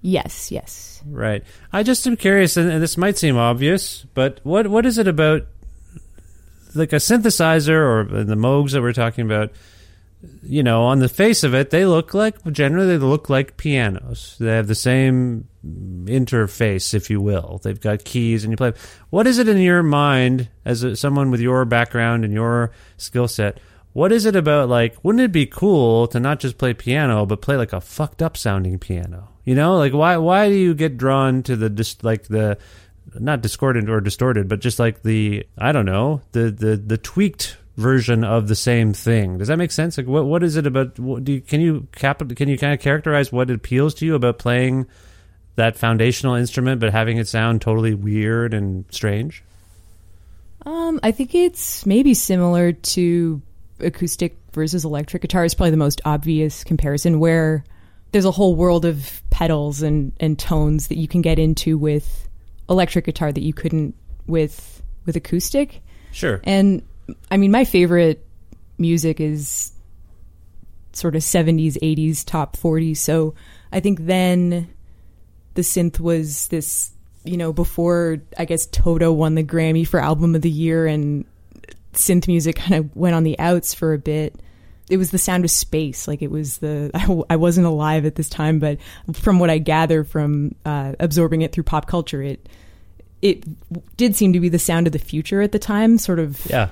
Yes, 0.00 0.50
yes. 0.50 1.02
Right. 1.06 1.44
I 1.74 1.82
just 1.82 2.06
am 2.06 2.16
curious, 2.16 2.56
and, 2.56 2.72
and 2.72 2.82
this 2.82 2.96
might 2.96 3.18
seem 3.18 3.36
obvious, 3.36 4.06
but 4.14 4.40
what 4.44 4.66
what 4.68 4.86
is 4.86 4.96
it 4.96 5.06
about, 5.06 5.42
like 6.74 6.94
a 6.94 6.96
synthesizer 6.96 7.68
or 7.68 8.24
the 8.24 8.34
Moogs 8.34 8.72
that 8.72 8.80
we're 8.80 8.94
talking 8.94 9.26
about? 9.26 9.52
You 10.42 10.62
know, 10.62 10.84
on 10.84 11.00
the 11.00 11.08
face 11.08 11.42
of 11.42 11.54
it, 11.54 11.70
they 11.70 11.84
look 11.84 12.14
like 12.14 12.42
generally 12.52 12.96
they 12.96 13.04
look 13.04 13.28
like 13.28 13.56
pianos. 13.56 14.36
They 14.38 14.54
have 14.54 14.68
the 14.68 14.74
same 14.74 15.48
interface, 15.64 16.94
if 16.94 17.10
you 17.10 17.20
will. 17.20 17.60
They've 17.62 17.80
got 17.80 18.04
keys, 18.04 18.44
and 18.44 18.52
you 18.52 18.56
play. 18.56 18.72
What 19.10 19.26
is 19.26 19.38
it 19.38 19.48
in 19.48 19.58
your 19.58 19.82
mind, 19.82 20.48
as 20.64 20.82
a, 20.82 20.96
someone 20.96 21.30
with 21.30 21.40
your 21.40 21.64
background 21.64 22.24
and 22.24 22.32
your 22.32 22.72
skill 22.96 23.28
set? 23.28 23.58
What 23.92 24.12
is 24.12 24.24
it 24.24 24.36
about 24.36 24.68
like? 24.68 24.96
Wouldn't 25.02 25.22
it 25.22 25.32
be 25.32 25.46
cool 25.46 26.06
to 26.08 26.20
not 26.20 26.40
just 26.40 26.58
play 26.58 26.72
piano, 26.72 27.26
but 27.26 27.42
play 27.42 27.56
like 27.56 27.72
a 27.72 27.80
fucked 27.80 28.22
up 28.22 28.36
sounding 28.36 28.78
piano? 28.78 29.28
You 29.44 29.54
know, 29.54 29.76
like 29.76 29.92
why 29.92 30.16
why 30.16 30.48
do 30.48 30.54
you 30.54 30.74
get 30.74 30.96
drawn 30.96 31.42
to 31.44 31.56
the 31.56 31.68
just 31.68 32.04
like 32.04 32.24
the 32.24 32.58
not 33.14 33.42
discordant 33.42 33.90
or 33.90 34.00
distorted, 34.00 34.48
but 34.48 34.60
just 34.60 34.78
like 34.78 35.02
the 35.02 35.46
I 35.58 35.72
don't 35.72 35.86
know 35.86 36.22
the 36.32 36.50
the 36.50 36.76
the 36.76 36.98
tweaked 36.98 37.56
version 37.76 38.24
of 38.24 38.48
the 38.48 38.54
same 38.54 38.92
thing. 38.92 39.38
Does 39.38 39.48
that 39.48 39.56
make 39.56 39.72
sense? 39.72 39.96
Like 39.96 40.06
what 40.06 40.26
what 40.26 40.42
is 40.42 40.56
it 40.56 40.66
about? 40.66 40.98
What, 40.98 41.24
do 41.24 41.32
you, 41.32 41.40
can 41.40 41.60
you 41.60 41.86
cap 41.92 42.22
can 42.36 42.48
you 42.48 42.58
kind 42.58 42.74
of 42.74 42.80
characterize 42.80 43.32
what 43.32 43.50
appeals 43.50 43.94
to 43.94 44.06
you 44.06 44.14
about 44.14 44.38
playing 44.38 44.86
that 45.56 45.76
foundational 45.76 46.34
instrument, 46.34 46.80
but 46.80 46.92
having 46.92 47.18
it 47.18 47.28
sound 47.28 47.60
totally 47.60 47.94
weird 47.94 48.54
and 48.54 48.84
strange? 48.90 49.42
Um, 50.64 51.00
I 51.02 51.10
think 51.10 51.34
it's 51.34 51.84
maybe 51.86 52.14
similar 52.14 52.72
to 52.72 53.42
acoustic 53.80 54.36
versus 54.52 54.84
electric 54.84 55.22
guitar 55.22 55.44
is 55.44 55.54
probably 55.54 55.72
the 55.72 55.76
most 55.76 56.00
obvious 56.04 56.62
comparison 56.62 57.18
where 57.18 57.64
there's 58.12 58.24
a 58.24 58.30
whole 58.30 58.54
world 58.54 58.84
of 58.84 59.22
pedals 59.30 59.82
and, 59.82 60.12
and 60.20 60.38
tones 60.38 60.88
that 60.88 60.98
you 60.98 61.08
can 61.08 61.22
get 61.22 61.38
into 61.38 61.76
with 61.76 62.28
electric 62.68 63.06
guitar 63.06 63.32
that 63.32 63.42
you 63.42 63.52
couldn't 63.52 63.94
with 64.26 64.82
with 65.04 65.16
acoustic. 65.16 65.82
Sure. 66.12 66.40
And 66.44 66.82
I 67.30 67.36
mean 67.36 67.50
my 67.50 67.64
favorite 67.64 68.26
music 68.78 69.20
is 69.20 69.72
sort 70.92 71.16
of 71.16 71.22
70s, 71.22 71.78
80s, 71.82 72.24
top 72.24 72.56
40. 72.56 72.94
So 72.94 73.34
I 73.72 73.80
think 73.80 74.00
then 74.00 74.72
the 75.54 75.62
synth 75.62 75.98
was 75.98 76.48
this, 76.48 76.90
you 77.24 77.36
know, 77.36 77.52
before 77.52 78.18
I 78.38 78.44
guess 78.44 78.66
Toto 78.66 79.12
won 79.12 79.34
the 79.34 79.44
Grammy 79.44 79.86
for 79.86 80.00
album 80.00 80.34
of 80.34 80.42
the 80.42 80.50
year 80.50 80.86
and 80.86 81.24
synth 81.94 82.26
music 82.26 82.56
kind 82.56 82.74
of 82.74 82.94
went 82.96 83.14
on 83.14 83.24
the 83.24 83.38
outs 83.38 83.74
for 83.74 83.92
a 83.92 83.98
bit. 83.98 84.34
It 84.90 84.96
was 84.96 85.10
the 85.10 85.18
sound 85.18 85.44
of 85.44 85.50
space. 85.50 86.06
Like 86.06 86.22
it 86.22 86.30
was 86.30 86.58
the, 86.58 86.90
I, 87.30 87.36
wasn't 87.36 87.66
alive 87.66 88.04
at 88.04 88.16
this 88.16 88.28
time, 88.28 88.58
but 88.58 88.78
from 89.14 89.38
what 89.38 89.50
I 89.50 89.58
gather 89.58 90.04
from 90.04 90.54
uh, 90.64 90.94
absorbing 91.00 91.42
it 91.42 91.52
through 91.52 91.64
pop 91.64 91.86
culture, 91.86 92.22
it, 92.22 92.48
it 93.22 93.44
did 93.96 94.16
seem 94.16 94.32
to 94.32 94.40
be 94.40 94.48
the 94.48 94.58
sound 94.58 94.86
of 94.86 94.92
the 94.92 94.98
future 94.98 95.40
at 95.40 95.52
the 95.52 95.58
time, 95.58 95.96
sort 95.96 96.18
of 96.18 96.44
Yeah. 96.46 96.68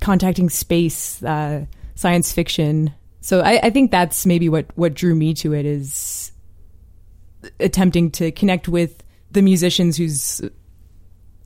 Contacting 0.00 0.50
space, 0.50 1.22
uh, 1.22 1.64
science 1.94 2.32
fiction. 2.32 2.92
So 3.20 3.40
I, 3.40 3.60
I 3.64 3.70
think 3.70 3.90
that's 3.90 4.26
maybe 4.26 4.48
what, 4.48 4.66
what 4.76 4.94
drew 4.94 5.14
me 5.14 5.34
to 5.34 5.52
it 5.52 5.66
is 5.66 6.32
attempting 7.58 8.10
to 8.12 8.32
connect 8.32 8.68
with 8.68 9.02
the 9.30 9.42
musicians 9.42 9.96
who's 9.96 10.40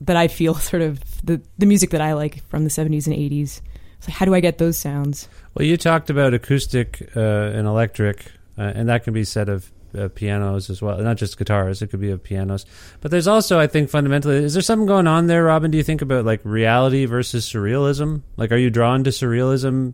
that 0.01 0.15
I 0.15 0.27
feel 0.27 0.53
sort 0.71 0.81
of 0.81 0.99
the 1.25 1.41
the 1.57 1.65
music 1.65 1.91
that 1.91 2.01
I 2.01 2.13
like 2.13 2.43
from 2.49 2.63
the 2.63 2.69
70s 2.69 3.07
and 3.07 3.15
80s. 3.15 3.61
So 4.01 4.11
how 4.11 4.25
do 4.25 4.35
I 4.35 4.39
get 4.39 4.57
those 4.57 4.77
sounds? 4.77 5.27
Well, 5.55 5.65
you 5.65 5.77
talked 5.77 6.09
about 6.09 6.33
acoustic 6.33 7.09
uh, 7.15 7.19
and 7.19 7.65
electric, 7.65 8.25
uh, 8.57 8.73
and 8.75 8.89
that 8.89 9.03
can 9.03 9.13
be 9.13 9.23
said 9.23 9.49
of 9.49 9.71
uh, 9.97 10.09
pianos 10.09 10.69
as 10.69 10.81
well. 10.81 10.97
Not 10.97 11.17
just 11.17 11.37
guitars; 11.37 11.81
it 11.81 11.87
could 11.87 11.99
be 11.99 12.11
of 12.11 12.23
pianos. 12.23 12.65
But 13.01 13.11
there's 13.11 13.27
also, 13.27 13.59
I 13.59 13.67
think, 13.67 13.89
fundamentally, 13.89 14.37
is 14.37 14.53
there 14.53 14.61
something 14.61 14.87
going 14.87 15.07
on 15.07 15.27
there, 15.27 15.43
Robin? 15.43 15.71
Do 15.71 15.77
you 15.77 15.83
think 15.83 16.01
about 16.01 16.25
like 16.25 16.41
reality 16.43 17.05
versus 17.05 17.47
surrealism? 17.47 18.21
Like, 18.37 18.51
are 18.51 18.57
you 18.57 18.69
drawn 18.69 19.03
to 19.03 19.09
surrealism 19.09 19.93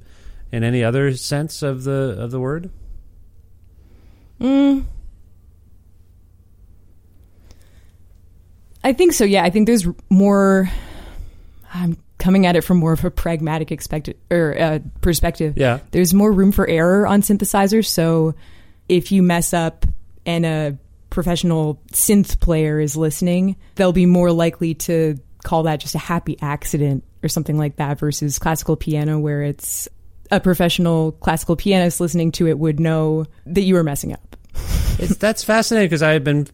in 0.51 0.63
any 0.63 0.83
other 0.83 1.15
sense 1.15 1.61
of 1.61 1.83
the 1.83 2.15
of 2.17 2.31
the 2.31 2.39
word? 2.39 2.69
Mm. 4.39 4.85
I 8.83 8.93
think 8.93 9.13
so. 9.13 9.23
Yeah, 9.23 9.43
I 9.43 9.49
think 9.49 9.67
there's 9.67 9.87
more. 10.09 10.69
I'm 11.73 11.97
coming 12.21 12.45
at 12.45 12.55
it 12.55 12.61
from 12.61 12.77
more 12.77 12.93
of 12.93 13.03
a 13.03 13.11
pragmatic 13.11 13.71
expected 13.71 14.17
or 14.29 14.57
uh, 14.57 14.79
perspective. 15.01 15.57
Yeah. 15.57 15.79
there's 15.89 16.13
more 16.13 16.31
room 16.31 16.51
for 16.51 16.67
error 16.67 17.07
on 17.07 17.21
synthesizers. 17.21 17.87
So 17.87 18.35
if 18.91 19.10
you 19.10 19.23
mess 19.23 19.54
up 19.54 19.86
and 20.25 20.45
a 20.45 20.77
professional 21.10 21.82
synth 21.93 22.41
player 22.41 22.77
is 22.77 22.97
listening, 22.97 23.56
they'll 23.75 23.93
be 23.93 24.06
more 24.06 24.34
likely 24.34 24.73
to 24.73 25.17
call 25.45 25.63
that 25.63 25.80
just 25.80 25.95
a 25.95 25.97
happy 25.97 26.38
accident 26.41 27.04
or 27.23 27.30
something 27.30 27.58
like 27.58 27.77
that 27.77 27.97
versus 27.97 28.38
classical 28.38 28.75
piano 28.75 29.17
where 29.17 29.43
it's 29.43 29.88
a 30.30 30.41
professional 30.41 31.13
classical 31.13 31.56
pianist 31.56 32.01
listening 32.01 32.34
to 32.34 32.47
it 32.47 32.60
would 32.60 32.82
know 32.82 33.25
that 33.45 33.62
you 33.62 33.75
were 33.75 33.84
messing 33.84 34.13
up. 34.13 34.36
It's, 34.99 35.15
that's 35.15 35.43
fascinating 35.43 35.88
because 35.88 36.04
I've 36.04 36.23
been 36.23 36.47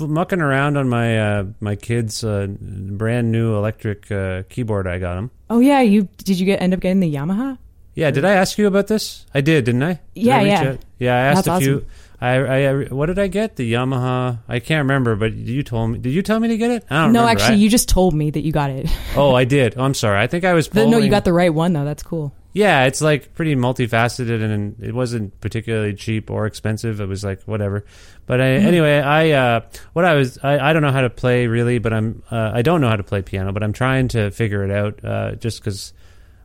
mucking 0.00 0.40
around 0.42 0.76
on 0.76 0.90
my 0.90 1.18
uh, 1.18 1.44
my 1.60 1.76
kid's 1.76 2.22
uh, 2.22 2.48
brand 2.50 3.32
new 3.32 3.56
electric 3.56 4.10
uh, 4.10 4.42
keyboard. 4.50 4.86
I 4.86 4.98
got 4.98 5.16
him. 5.16 5.30
Oh 5.48 5.60
yeah, 5.60 5.80
you 5.80 6.08
did 6.18 6.38
you 6.38 6.44
get 6.44 6.60
end 6.60 6.74
up 6.74 6.80
getting 6.80 7.00
the 7.00 7.14
Yamaha? 7.14 7.56
Yeah, 7.98 8.10
did 8.12 8.24
I 8.24 8.34
ask 8.34 8.56
you 8.58 8.68
about 8.68 8.86
this? 8.86 9.26
I 9.34 9.40
did, 9.40 9.64
didn't 9.64 9.82
I? 9.82 9.94
Did 9.94 10.00
Yeah, 10.14 10.36
I 10.38 10.42
yeah. 10.42 10.62
out? 10.70 10.78
Yeah, 11.00 11.14
I 11.14 11.18
asked 11.18 11.44
That's 11.46 11.62
a 11.62 11.64
few. 11.64 11.74
awesome. 11.78 11.88
I, 12.20 12.28
I, 12.36 12.58
I- 12.70 12.84
what 12.94 13.06
did 13.06 13.18
I 13.18 13.26
get? 13.26 13.56
The 13.56 13.72
Yamaha. 13.72 14.38
I 14.48 14.60
can't 14.60 14.84
remember, 14.84 15.16
but 15.16 15.32
you 15.34 15.62
told 15.64 15.90
me. 15.90 15.98
Did 15.98 16.12
you 16.12 16.22
tell 16.22 16.38
me 16.38 16.46
to 16.48 16.56
get 16.56 16.70
it? 16.70 16.84
I 16.90 17.02
don't 17.04 17.12
No, 17.12 17.20
remember. 17.22 17.40
actually, 17.42 17.56
I- 17.56 17.58
you 17.58 17.68
just 17.68 17.88
told 17.88 18.14
me 18.14 18.30
that 18.30 18.40
you 18.42 18.52
got 18.52 18.70
it. 18.70 18.88
oh, 19.16 19.34
I 19.34 19.44
did. 19.44 19.74
Oh, 19.76 19.82
I'm 19.82 19.94
sorry. 19.94 20.20
I 20.20 20.26
think 20.28 20.44
I 20.44 20.52
was. 20.54 20.72
No, 20.74 20.98
you 20.98 21.10
got 21.10 21.24
the 21.24 21.32
right 21.32 21.52
one 21.52 21.72
though. 21.72 21.84
That's 21.84 22.02
cool. 22.04 22.32
Yeah, 22.52 22.84
it's 22.86 23.00
like 23.00 23.34
pretty 23.34 23.54
multifaceted, 23.56 24.42
and 24.42 24.82
it 24.82 24.94
wasn't 24.94 25.38
particularly 25.40 25.94
cheap 25.94 26.30
or 26.30 26.46
expensive. 26.46 27.00
It 27.00 27.06
was 27.06 27.22
like 27.24 27.42
whatever. 27.42 27.84
But 28.26 28.40
I, 28.40 28.46
anyway, 28.52 28.98
I 28.98 29.30
uh, 29.32 29.60
what 29.92 30.04
I 30.04 30.14
was 30.14 30.38
I, 30.42 30.70
I 30.70 30.72
don't 30.72 30.82
know 30.82 30.90
how 30.92 31.02
to 31.02 31.10
play 31.10 31.46
really, 31.46 31.78
but 31.78 31.92
I'm 31.92 32.22
uh, 32.30 32.50
I 32.54 32.62
don't 32.62 32.80
know 32.80 32.88
how 32.88 32.96
to 32.96 33.02
play 33.04 33.22
piano, 33.22 33.52
but 33.52 33.62
I'm 33.62 33.72
trying 33.72 34.08
to 34.08 34.30
figure 34.30 34.64
it 34.64 34.70
out. 34.70 35.04
Uh, 35.04 35.32
just 35.36 35.60
because 35.60 35.92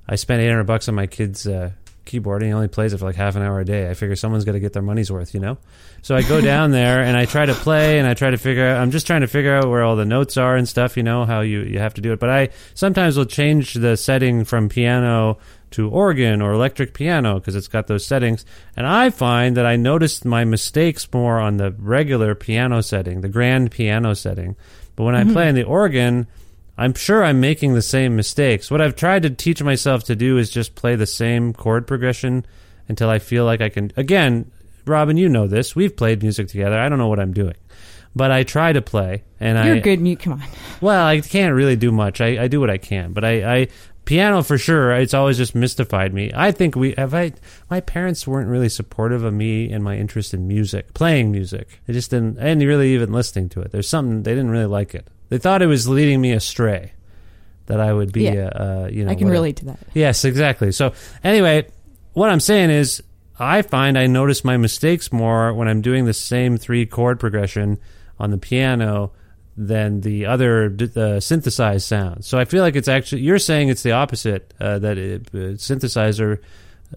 I 0.08 0.16
spent 0.16 0.42
800 0.42 0.64
bucks 0.66 0.90
on 0.90 0.96
my 0.96 1.08
kid's 1.08 1.48
uh, 1.48 1.72
keyboard, 2.06 2.42
and 2.42 2.50
he 2.50 2.54
only 2.54 2.68
plays 2.68 2.94
it 2.94 2.98
for 2.98 3.06
like 3.06 3.16
half 3.16 3.36
an 3.36 3.42
hour 3.42 3.60
a 3.60 3.66
day. 3.66 3.90
I 3.90 3.94
figure 3.94 4.16
someone's 4.16 4.46
got 4.46 4.54
to 4.54 4.60
get 4.60 4.74
their 4.74 4.82
money's 4.82 5.12
worth, 5.12 5.34
you 5.34 5.40
know. 5.40 5.58
So 6.02 6.16
I 6.16 6.22
go 6.22 6.42
down 6.54 6.72
there 6.72 7.02
and 7.02 7.16
I 7.16 7.26
try 7.26 7.46
to 7.46 7.54
play, 7.54 8.00
and 8.00 8.08
I 8.08 8.14
try 8.14 8.32
to 8.32 8.38
figure 8.38 8.68
out. 8.68 8.82
I'm 8.82 8.92
just 8.92 9.08
trying 9.08 9.22
to 9.22 9.28
figure 9.28 9.56
out 9.56 9.70
where 9.70 9.84
all 9.84 9.96
the 9.96 10.06
notes 10.06 10.38
are 10.38 10.56
and 10.56 10.68
stuff. 10.68 10.98
You 10.98 11.04
know 11.04 11.26
how 11.26 11.42
you 11.42 11.62
you 11.62 11.80
have 11.80 11.94
to 11.96 12.02
do 12.02 12.14
it. 12.14 12.20
But 12.20 12.30
I 12.30 12.50
sometimes 12.74 13.18
will 13.18 13.26
change 13.26 13.74
the 13.74 13.96
setting 13.98 14.44
from 14.44 14.70
piano 14.70 15.38
to 15.72 15.90
organ 15.90 16.40
or 16.42 16.52
electric 16.52 16.94
piano 16.94 17.40
because 17.40 17.56
it's 17.56 17.68
got 17.68 17.88
those 17.88 18.06
settings. 18.06 18.46
And 18.78 18.86
I 18.86 19.10
find 19.10 19.58
that 19.58 19.66
I 19.66 19.76
noticed 19.76 20.24
my 20.24 20.46
mistakes 20.46 21.08
more 21.12 21.40
on 21.40 21.58
the 21.58 21.72
regular 21.72 22.36
piano 22.36 22.82
setting, 22.82 23.22
the 23.22 23.30
grand 23.30 23.72
piano 23.72 24.14
setting. 24.14 24.56
But 24.96 25.06
when 25.06 25.16
I 25.16 25.24
play 25.24 25.50
on 25.50 25.56
the 25.56 25.64
organ, 25.64 26.28
I'm 26.78 26.94
sure 26.94 27.24
I'm 27.24 27.40
making 27.40 27.74
the 27.74 27.82
same 27.82 28.16
mistakes. 28.16 28.72
What 28.72 28.82
I've 28.82 28.96
tried 28.96 29.24
to 29.24 29.30
teach 29.30 29.62
myself 29.62 30.06
to 30.06 30.16
do 30.16 30.38
is 30.38 30.50
just 30.50 30.76
play 30.76 30.96
the 30.96 31.06
same 31.06 31.54
chord 31.54 31.86
progression 31.86 32.46
until 32.88 33.10
I 33.10 33.20
feel 33.20 33.46
like 33.46 33.62
I 33.62 33.70
can. 33.70 33.92
Again, 33.96 34.52
Robin, 34.86 35.18
you 35.18 35.30
know 35.30 35.48
this. 35.48 35.76
We've 35.76 35.96
played 35.96 36.24
music 36.24 36.48
together. 36.48 36.78
I 36.78 36.90
don't 36.90 36.98
know 36.98 37.08
what 37.08 37.20
I'm 37.20 37.34
doing. 37.34 37.56
But 38.16 38.32
I 38.32 38.44
try 38.44 38.74
to 38.74 38.82
play, 38.82 39.24
and 39.40 39.58
You're 39.66 39.78
I 39.78 39.80
good. 39.80 40.00
Mute. 40.00 40.20
Come 40.20 40.34
on. 40.34 40.44
well, 40.82 41.06
I 41.06 41.20
can't 41.22 41.56
really 41.56 41.76
do 41.76 41.92
much. 41.92 42.22
I, 42.22 42.44
I 42.44 42.48
do 42.48 42.60
what 42.60 42.70
I 42.70 42.78
can, 42.78 43.12
but 43.12 43.26
I, 43.26 43.56
I 43.62 43.68
piano 44.06 44.44
for 44.44 44.58
sure. 44.58 44.92
It's 44.92 45.16
always 45.16 45.38
just 45.38 45.56
mystified 45.56 46.14
me. 46.14 46.32
I 46.34 46.52
think 46.52 46.76
we 46.76 46.94
have 46.98 47.14
I 47.16 47.34
my 47.72 47.80
parents 47.80 48.28
weren't 48.28 48.50
really 48.50 48.70
supportive 48.70 49.24
of 49.24 49.34
me 49.34 49.72
and 49.72 49.84
my 49.84 49.98
interest 49.98 50.34
in 50.34 50.48
music, 50.48 50.94
playing 50.94 51.32
music. 51.32 51.82
They 51.88 51.94
just 51.94 52.12
didn't, 52.12 52.38
and 52.38 52.62
really 52.62 52.94
even 52.94 53.12
listening 53.12 53.50
to 53.50 53.62
it. 53.62 53.72
There's 53.72 53.90
something 53.90 54.22
they 54.22 54.36
didn't 54.36 54.52
really 54.52 54.66
like 54.66 54.94
it. 54.94 55.08
They 55.34 55.40
thought 55.40 55.64
it 55.64 55.66
was 55.68 55.88
leading 55.88 56.22
me 56.22 56.32
astray. 56.34 56.92
that 57.66 57.80
I 57.80 57.92
would 57.92 58.12
be, 58.12 58.24
Yeah. 58.26 58.48
uh, 58.48 58.88
you 58.92 59.04
know, 59.04 59.10
I 59.12 59.16
can 59.16 59.26
whatever. 59.26 59.32
relate 59.32 59.56
to 59.58 59.66
that. 59.66 59.80
Yes, 59.96 60.26
exactly. 60.26 60.72
So 60.74 60.94
anyway, 61.24 61.66
what 62.12 62.30
I'm 62.30 62.40
saying 62.42 62.70
is, 62.70 63.02
I 63.40 63.64
find 63.64 63.98
I 63.98 64.06
notice 64.06 64.44
my 64.44 64.58
mistakes 64.58 65.12
more 65.12 65.52
when 65.54 65.68
I'm 65.68 65.82
doing 65.82 66.06
the 66.06 66.14
same 66.14 66.58
three 66.58 66.86
chord 66.86 67.20
progression 67.20 67.80
on 68.20 68.30
the 68.32 68.38
piano 68.38 69.12
than 69.58 70.02
the 70.02 70.26
other 70.28 70.76
uh, 70.96 71.20
synthesized 71.20 71.88
sounds. 71.88 72.28
So 72.28 72.38
I 72.38 72.46
feel 72.46 72.62
like 72.62 72.76
it's 72.76 72.88
actually 72.90 73.22
you're 73.24 73.40
saying 73.40 73.70
it's 73.70 73.82
the 73.82 73.94
opposite 73.94 74.54
uh, 74.60 74.78
that 74.80 74.98
it, 75.00 75.30
uh, 75.34 75.56
synthesizer 75.58 76.40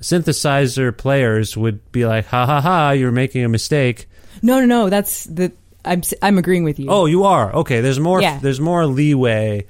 synthesizer 0.01 0.97
players 0.97 1.57
would 1.57 1.91
be 1.93 2.07
like, 2.07 2.26
ha 2.26 2.45
ha 2.45 2.61
ha, 2.61 2.91
you're 2.91 3.12
making 3.12 3.45
a 3.45 3.49
mistake. 3.49 4.09
No, 4.43 4.61
no, 4.61 4.66
no. 4.66 4.91
That's 4.91 5.24
the. 5.24 5.53
I'm 5.87 6.03
I'm 6.20 6.39
agreeing 6.39 6.64
with 6.64 6.78
you. 6.78 6.89
Oh, 6.91 7.07
you 7.07 7.24
are 7.24 7.55
okay. 7.57 7.80
There's 7.80 8.01
more. 8.01 8.20
Yeah. 8.20 8.39
There's 8.39 8.61
more 8.61 8.87
leeway 8.87 9.66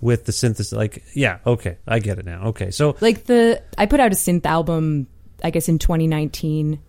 with 0.00 0.24
the 0.24 0.32
synthesis. 0.32 0.72
Like, 0.72 1.02
yeah, 1.14 1.38
okay, 1.46 1.78
I 1.86 1.98
get 1.98 2.18
it 2.18 2.24
now. 2.24 2.48
Okay, 2.48 2.70
so 2.70 2.96
like 3.00 3.24
the 3.24 3.62
I 3.78 3.86
put 3.86 4.00
out 4.00 4.12
a 4.12 4.16
synth 4.16 4.46
album, 4.46 5.06
I 5.42 5.50
guess 5.50 5.68
in 5.68 5.78
2019, 5.78 6.80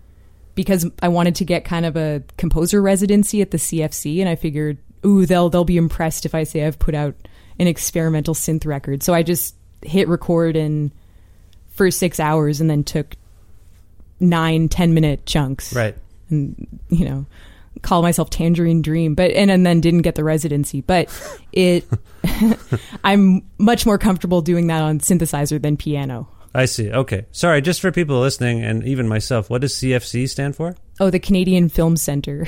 because 0.55 0.85
I 1.01 1.09
wanted 1.09 1.35
to 1.35 1.45
get 1.45 1.65
kind 1.65 1.85
of 1.85 1.95
a 1.95 2.23
composer 2.37 2.81
residency 2.81 3.41
at 3.41 3.51
the 3.51 3.57
CFC, 3.57 4.19
and 4.19 4.29
I 4.29 4.35
figured, 4.35 4.77
ooh, 5.05 5.25
they'll 5.25 5.49
they'll 5.49 5.65
be 5.65 5.77
impressed 5.77 6.25
if 6.25 6.33
I 6.33 6.43
say 6.43 6.65
I've 6.65 6.79
put 6.79 6.95
out 6.95 7.15
an 7.59 7.67
experimental 7.67 8.33
synth 8.33 8.65
record. 8.65 9.03
So 9.03 9.13
I 9.13 9.23
just 9.23 9.55
hit 9.83 10.07
record 10.07 10.55
in 10.55 10.91
for 11.69 11.91
six 11.91 12.19
hours, 12.19 12.61
and 12.61 12.69
then 12.69 12.83
took 12.83 13.15
nine 14.19 14.69
ten 14.69 14.93
minute 14.93 15.25
chunks, 15.25 15.73
right. 15.75 15.95
and 16.29 16.67
you 16.89 17.05
know 17.05 17.25
call 17.81 18.01
myself 18.01 18.29
tangerine 18.29 18.81
dream 18.81 19.15
but 19.15 19.31
and, 19.31 19.49
and 19.49 19.65
then 19.65 19.81
didn't 19.81 20.01
get 20.01 20.15
the 20.15 20.23
residency 20.23 20.81
but 20.81 21.09
it 21.51 21.85
i'm 23.03 23.41
much 23.57 23.85
more 23.85 23.97
comfortable 23.97 24.41
doing 24.41 24.67
that 24.67 24.81
on 24.81 24.99
synthesizer 24.99 25.61
than 25.61 25.77
piano 25.77 26.27
I 26.53 26.65
see. 26.65 26.91
Okay. 26.91 27.27
Sorry, 27.31 27.61
just 27.61 27.79
for 27.79 27.93
people 27.93 28.19
listening 28.19 28.61
and 28.61 28.83
even 28.83 29.07
myself, 29.07 29.49
what 29.49 29.61
does 29.61 29.73
CFC 29.73 30.27
stand 30.27 30.53
for? 30.53 30.75
oh 30.99 31.09
the 31.09 31.17
canadian 31.17 31.69
film 31.69 31.95
center 31.95 32.45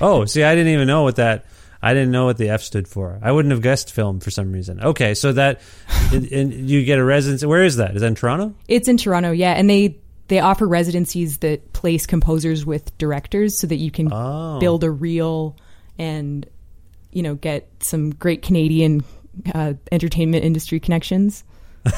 Oh, 0.00 0.24
see, 0.24 0.42
I 0.42 0.54
didn't 0.56 0.72
even 0.72 0.88
know 0.88 1.04
what 1.04 1.14
that. 1.16 1.46
I 1.80 1.94
didn't 1.94 2.10
know 2.10 2.24
what 2.24 2.38
the 2.38 2.48
F 2.48 2.62
stood 2.62 2.88
for. 2.88 3.20
I 3.22 3.30
wouldn't 3.30 3.52
have 3.52 3.62
guessed 3.62 3.92
film 3.92 4.18
for 4.18 4.30
some 4.32 4.50
reason. 4.50 4.80
Okay, 4.82 5.14
so 5.14 5.32
that 5.34 5.60
and, 6.12 6.26
and 6.32 6.68
you 6.68 6.84
get 6.84 6.98
a 6.98 7.04
residency. 7.04 7.46
Where 7.46 7.62
is 7.62 7.76
that? 7.76 7.94
Is 7.94 8.00
that 8.00 8.08
in 8.08 8.14
Toronto? 8.16 8.52
it's 8.66 8.88
in 8.88 8.96
toronto 8.96 9.30
yeah 9.30 9.52
and 9.52 9.70
they 9.70 9.96
they 10.28 10.40
offer 10.40 10.66
residencies 10.66 11.38
that 11.38 11.72
place 11.72 12.06
composers 12.06 12.66
with 12.66 12.96
directors 12.98 13.58
so 13.58 13.66
that 13.66 13.76
you 13.76 13.90
can 13.90 14.12
Oh. 14.12 14.58
build 14.58 14.84
a 14.84 14.90
reel 14.90 15.56
and 15.98 16.46
you 17.12 17.22
know 17.22 17.34
get 17.34 17.68
some 17.80 18.10
great 18.10 18.42
canadian 18.42 19.04
uh, 19.54 19.74
entertainment 19.92 20.44
industry 20.44 20.80
connections 20.80 21.44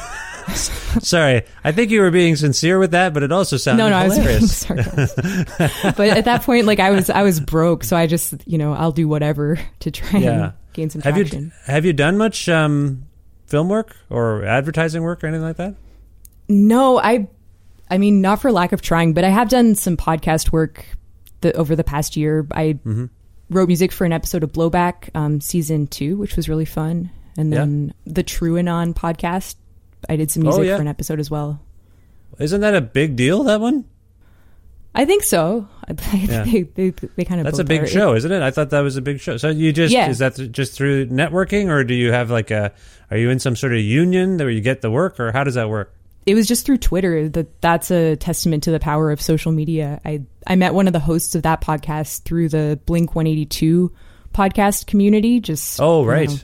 Sorry, 0.53 1.43
I 1.63 1.71
think 1.71 1.91
you 1.91 2.01
were 2.01 2.11
being 2.11 2.35
sincere 2.35 2.79
with 2.79 2.91
that, 2.91 3.13
but 3.13 3.23
it 3.23 3.31
also 3.31 3.57
sounded 3.57 3.83
no, 3.83 3.89
no, 3.89 3.97
I 3.97 4.07
was 4.07 4.65
but 5.95 5.99
at 5.99 6.25
that 6.25 6.41
point, 6.43 6.65
like 6.65 6.79
I 6.79 6.91
was, 6.91 7.09
I 7.09 7.21
was 7.23 7.39
broke, 7.39 7.83
so 7.83 7.95
I 7.95 8.07
just, 8.07 8.35
you 8.47 8.57
know, 8.57 8.73
I'll 8.73 8.91
do 8.91 9.07
whatever 9.07 9.59
to 9.81 9.91
try 9.91 10.19
yeah. 10.19 10.29
and 10.31 10.53
gain 10.73 10.89
some 10.89 11.01
have 11.01 11.15
traction. 11.15 11.45
you 11.45 11.51
have 11.65 11.85
you 11.85 11.93
done 11.93 12.17
much 12.17 12.49
um, 12.49 13.05
film 13.45 13.69
work 13.69 13.95
or 14.09 14.43
advertising 14.43 15.03
work 15.03 15.23
or 15.23 15.27
anything 15.27 15.45
like 15.45 15.57
that? 15.57 15.75
No, 16.47 16.99
I, 16.99 17.27
I 17.89 17.97
mean, 17.97 18.21
not 18.21 18.41
for 18.41 18.51
lack 18.51 18.71
of 18.71 18.81
trying, 18.81 19.13
but 19.13 19.23
I 19.23 19.29
have 19.29 19.49
done 19.49 19.75
some 19.75 19.97
podcast 19.97 20.51
work 20.51 20.85
the, 21.41 21.53
over 21.53 21.75
the 21.75 21.83
past 21.83 22.15
year. 22.15 22.47
I 22.51 22.73
Mm-hmm. 22.85 23.05
wrote 23.49 23.67
music 23.67 23.91
for 23.91 24.05
an 24.05 24.13
episode 24.13 24.43
of 24.43 24.51
Blowback, 24.51 25.09
um, 25.15 25.41
season 25.41 25.87
two, 25.87 26.17
which 26.17 26.35
was 26.35 26.47
really 26.47 26.65
fun, 26.65 27.09
and 27.37 27.51
Yeah. 27.51 27.59
then 27.59 27.93
the 28.05 28.23
TrueAnon 28.23 28.93
podcast. 28.93 29.55
I 30.07 30.15
did 30.15 30.29
some 30.31 30.43
Oh, 30.43 30.51
music 30.51 30.65
yeah. 30.67 30.75
for 30.75 30.81
an 30.81 30.87
episode 30.87 31.19
as 31.19 31.29
well. 31.31 31.59
Isn't 32.39 32.61
that 32.61 32.75
a 32.75 32.81
big 32.81 33.15
deal? 33.15 33.43
That 33.43 33.59
one? 33.59 33.85
I 34.95 35.05
think 35.05 35.23
so. 35.23 35.67
Yeah. 36.13 36.43
they, 36.43 36.61
they, 36.63 36.89
they 36.91 37.25
kind 37.25 37.41
of 37.41 37.45
That's 37.45 37.57
a 37.59 37.63
big 37.63 37.81
are. 37.83 37.87
show, 37.87 38.13
isn't 38.15 38.31
it? 38.31 38.41
I 38.43 38.51
thought 38.51 38.69
that 38.69 38.81
was 38.81 38.95
a 38.97 39.01
big 39.01 39.19
show. 39.19 39.37
So 39.37 39.49
you 39.49 39.73
just 39.73 39.91
Yeah. 39.93 40.09
is 40.09 40.19
that 40.19 40.35
th- 40.35 40.51
just 40.51 40.73
through 40.73 41.07
networking, 41.07 41.69
or 41.69 41.83
do 41.83 41.93
you 41.95 42.11
have 42.11 42.29
like 42.29 42.51
a? 42.51 42.71
Are 43.09 43.17
you 43.17 43.29
in 43.31 43.39
some 43.39 43.55
sort 43.55 43.73
of 43.73 43.79
union 43.79 44.37
where 44.37 44.49
you 44.51 44.61
get 44.61 44.81
the 44.81 44.91
work, 44.91 45.19
or 45.19 45.31
how 45.31 45.43
does 45.43 45.55
that 45.55 45.67
work? 45.69 45.93
It 46.29 46.35
was 46.35 46.47
just 46.47 46.65
through 46.65 46.77
Twitter 46.77 47.27
that 47.29 47.61
that's 47.61 47.89
a 47.91 48.15
testament 48.15 48.63
to 48.63 48.71
the 48.71 48.79
power 48.79 49.11
of 49.11 49.21
social 49.21 49.51
media. 49.51 49.99
I 50.05 50.21
I 50.45 50.55
met 50.55 50.73
one 50.73 50.87
of 50.87 50.93
the 50.93 50.99
hosts 50.99 51.35
of 51.35 51.43
that 51.43 51.61
podcast 51.61 52.23
through 52.23 52.49
the 52.49 52.79
Blink 52.85 53.15
182 53.15 53.91
podcast 54.33 54.85
community. 54.87 55.39
Just 55.39 55.79
Oh, 55.81 56.03
you 56.03 56.09
right, 56.09 56.29
know. 56.29 56.35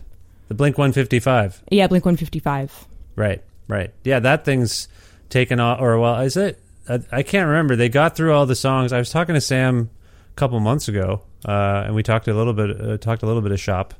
the 0.47 0.53
Blink 0.55 0.77
One 0.77 0.91
Fifty 0.91 1.19
Five. 1.19 1.61
yeah, 1.71 1.88
Blink 1.88 2.05
155. 2.05 2.88
Right, 3.15 3.43
right. 3.67 3.91
Yeah, 4.03 4.19
that 4.19 4.43
thing's 4.45 4.88
taken 5.29 5.59
off. 5.59 5.79
Or 5.81 5.99
well, 5.99 6.19
is 6.21 6.36
it? 6.38 6.59
I, 6.89 6.99
I 7.11 7.23
can't 7.23 7.47
remember. 7.47 7.75
They 7.75 7.89
got 7.89 8.15
through 8.15 8.33
all 8.33 8.45
the 8.45 8.55
songs. 8.55 8.91
I 8.93 8.97
was 8.99 9.09
talking 9.09 9.36
to 9.36 9.41
Sam 9.41 9.89
a 10.31 10.36
couple 10.36 10.59
months 10.59 10.88
ago, 10.88 11.21
uh, 11.47 11.83
and 11.86 11.95
we 11.95 12.03
talked 12.03 12.27
a 12.27 12.33
little 12.33 12.53
bit. 12.53 12.79
Uh, 12.81 12.97
talked 12.97 13.23
a 13.23 13.25
little 13.25 13.41
bit 13.41 13.51
of 13.51 13.59
shop. 13.59 13.93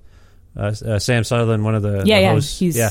Uh, 0.58 0.74
uh, 0.86 1.00
Sam 1.00 1.24
Sutherland, 1.24 1.64
one 1.66 1.76
of 1.76 1.82
the, 1.84 2.04
Yeah, 2.06 2.18
the 2.18 2.22
yeah, 2.22 2.32
hosts. 2.32 2.62
yeah, 2.62 2.90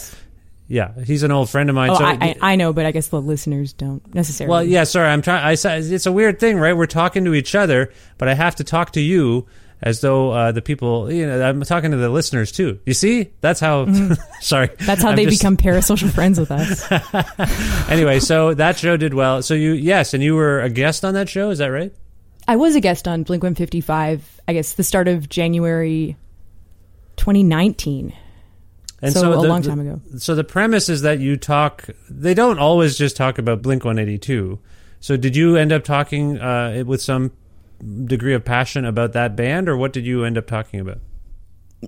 yeah. 0.69 0.93
He's 1.05 1.23
an 1.23 1.31
old 1.33 1.51
friend 1.51 1.69
of 1.69 1.75
mine. 1.77 1.91
Oh, 1.91 1.97
so 1.97 2.05
I, 2.05 2.13
I 2.13 2.37
I 2.53 2.57
know, 2.57 2.73
but 2.73 2.87
I 2.87 2.91
guess 2.93 3.09
the 3.09 3.21
listeners 3.21 3.73
don't 3.73 4.15
necessarily. 4.15 4.51
Well, 4.51 4.65
yeah, 4.65 4.85
sorry. 4.85 5.09
I'm 5.09 5.23
trying. 5.23 5.45
I 5.45 5.55
said 5.57 5.85
it's 5.85 6.07
a 6.07 6.13
weird 6.13 6.41
thing, 6.41 6.59
right? 6.59 6.77
We're 6.77 6.87
talking 6.87 7.25
to 7.27 7.35
each 7.35 7.55
other, 7.55 7.93
but 8.19 8.29
I 8.29 8.35
have 8.35 8.57
to 8.57 8.65
talk 8.65 8.93
to 8.93 9.01
you 9.01 9.47
as 9.83 10.01
though 10.01 10.31
uh, 10.31 10.53
the 10.53 10.63
people. 10.63 11.13
You 11.13 11.27
know, 11.27 11.43
I'm 11.43 11.61
talking 11.63 11.91
to 11.91 11.97
the 11.99 12.09
listeners 12.09 12.51
too. 12.53 12.79
You 12.87 12.95
see, 12.95 13.33
that's 13.43 13.61
how. 13.61 13.85
sorry, 14.41 14.69
Mm-hmm. 14.69 14.85
That's 14.87 15.03
how 15.03 15.11
I'm 15.11 15.17
they 15.17 15.27
just- 15.27 15.41
become 15.43 15.57
parasocial 15.57 16.11
friends 16.13 16.39
with 16.41 16.51
us. 16.51 16.85
Anyway, 17.91 18.19
so 18.19 18.55
that 18.55 18.79
show 18.79 18.97
did 18.97 19.13
well. 19.15 19.43
So 19.43 19.53
you, 19.55 19.73
yes, 19.73 20.15
and 20.15 20.23
you 20.23 20.35
were 20.35 20.61
a 20.63 20.71
guest 20.71 21.05
on 21.05 21.15
that 21.15 21.29
show. 21.29 21.51
Is 21.51 21.59
that 21.59 21.67
right? 21.69 21.93
I 22.49 22.57
was 22.57 22.75
a 22.75 22.81
guest 22.81 23.07
on 23.07 23.23
Blink 23.23 23.43
155. 23.43 24.41
I 24.49 24.53
guess 24.55 24.73
the 24.75 24.83
start 24.83 25.07
of 25.09 25.29
January 25.29 26.17
2019. 27.17 28.13
And 29.05 29.13
So 29.13 29.33
a 29.33 29.43
the- 29.43 29.49
long 29.49 29.63
time 29.63 29.81
ago. 29.81 30.01
So 30.19 30.35
the 30.35 30.45
premise 30.45 30.89
is 30.89 31.03
that 31.03 31.19
you 31.21 31.37
talk. 31.37 31.89
They 32.11 32.35
don't 32.35 32.59
always 32.59 32.97
just 32.97 33.17
talk 33.17 33.39
about 33.39 33.63
Blink 33.63 33.85
182. 33.85 34.59
So 35.01 35.17
did 35.17 35.37
you 35.37 35.57
end 35.57 35.73
up 35.73 35.85
talking 35.85 36.39
uh, 36.41 36.83
with 36.87 37.03
some 37.03 37.33
degree 38.07 38.35
of 38.35 38.45
passion 38.45 38.85
about 38.85 39.13
that 39.13 39.37
band, 39.37 39.69
or 39.69 39.77
what 39.77 39.93
did 39.93 40.07
you 40.07 40.25
end 40.25 40.39
up 40.39 40.47
talking 40.47 40.81
about? 40.81 40.99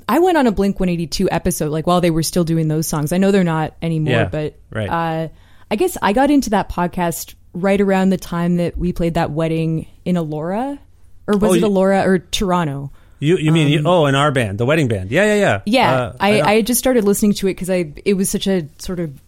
I 0.09 0.19
went 0.19 0.37
on 0.37 0.47
a 0.47 0.53
Blink 0.53 0.79
182 0.79 1.31
episode, 1.31 1.71
like 1.71 1.87
while 1.87 2.03
they 2.03 2.11
were 2.11 2.23
still 2.23 2.45
doing 2.45 2.69
those 2.69 2.87
songs. 2.87 3.13
I 3.13 3.19
know 3.19 3.31
they're 3.31 3.45
not 3.45 3.75
anymore, 3.81 4.13
Yeah, 4.13 4.25
but 4.29 4.59
right. 4.71 4.89
uh, 4.91 5.29
I 5.71 5.77
guess 5.77 5.97
I 6.03 6.13
got 6.13 6.31
into 6.31 6.51
that 6.51 6.69
podcast 6.69 7.35
right 7.55 7.81
around 7.81 8.11
the 8.11 8.19
time 8.19 8.57
that 8.57 8.77
we 8.77 8.93
played 8.93 9.15
that 9.15 9.31
wedding 9.31 9.87
in 10.05 10.17
Elora, 10.17 10.79
or 11.27 11.39
was 11.39 11.53
Oh, 11.53 11.55
it 11.55 11.63
Elora 11.63 12.05
or 12.05 12.19
Toronto? 12.19 12.93
You 13.19 13.39
you 13.39 13.51
mean 13.53 13.69
you, 13.69 13.83
oh 13.87 14.07
in 14.07 14.15
our 14.15 14.31
band, 14.31 14.59
the 14.59 14.67
wedding 14.67 14.89
band? 14.89 15.11
Yeah, 15.11 15.25
yeah, 15.25 15.35
yeah. 15.41 15.55
Um, 15.57 15.63
Yeah, 15.67 15.91
Uh, 15.95 16.17
I, 16.21 16.33
don't- 16.39 16.47
I, 16.49 16.63
just 16.63 16.79
started 16.79 17.05
listening 17.05 17.33
to 17.35 17.47
it 17.49 17.53
because 17.55 17.71
I 17.71 17.93
it 18.05 18.15
was 18.15 18.29
such 18.29 18.47
a 18.47 18.69
sort 18.79 19.01
of 19.01 19.19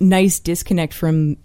nice 0.00 0.40
disconnect 0.40 0.92
from 0.94 1.36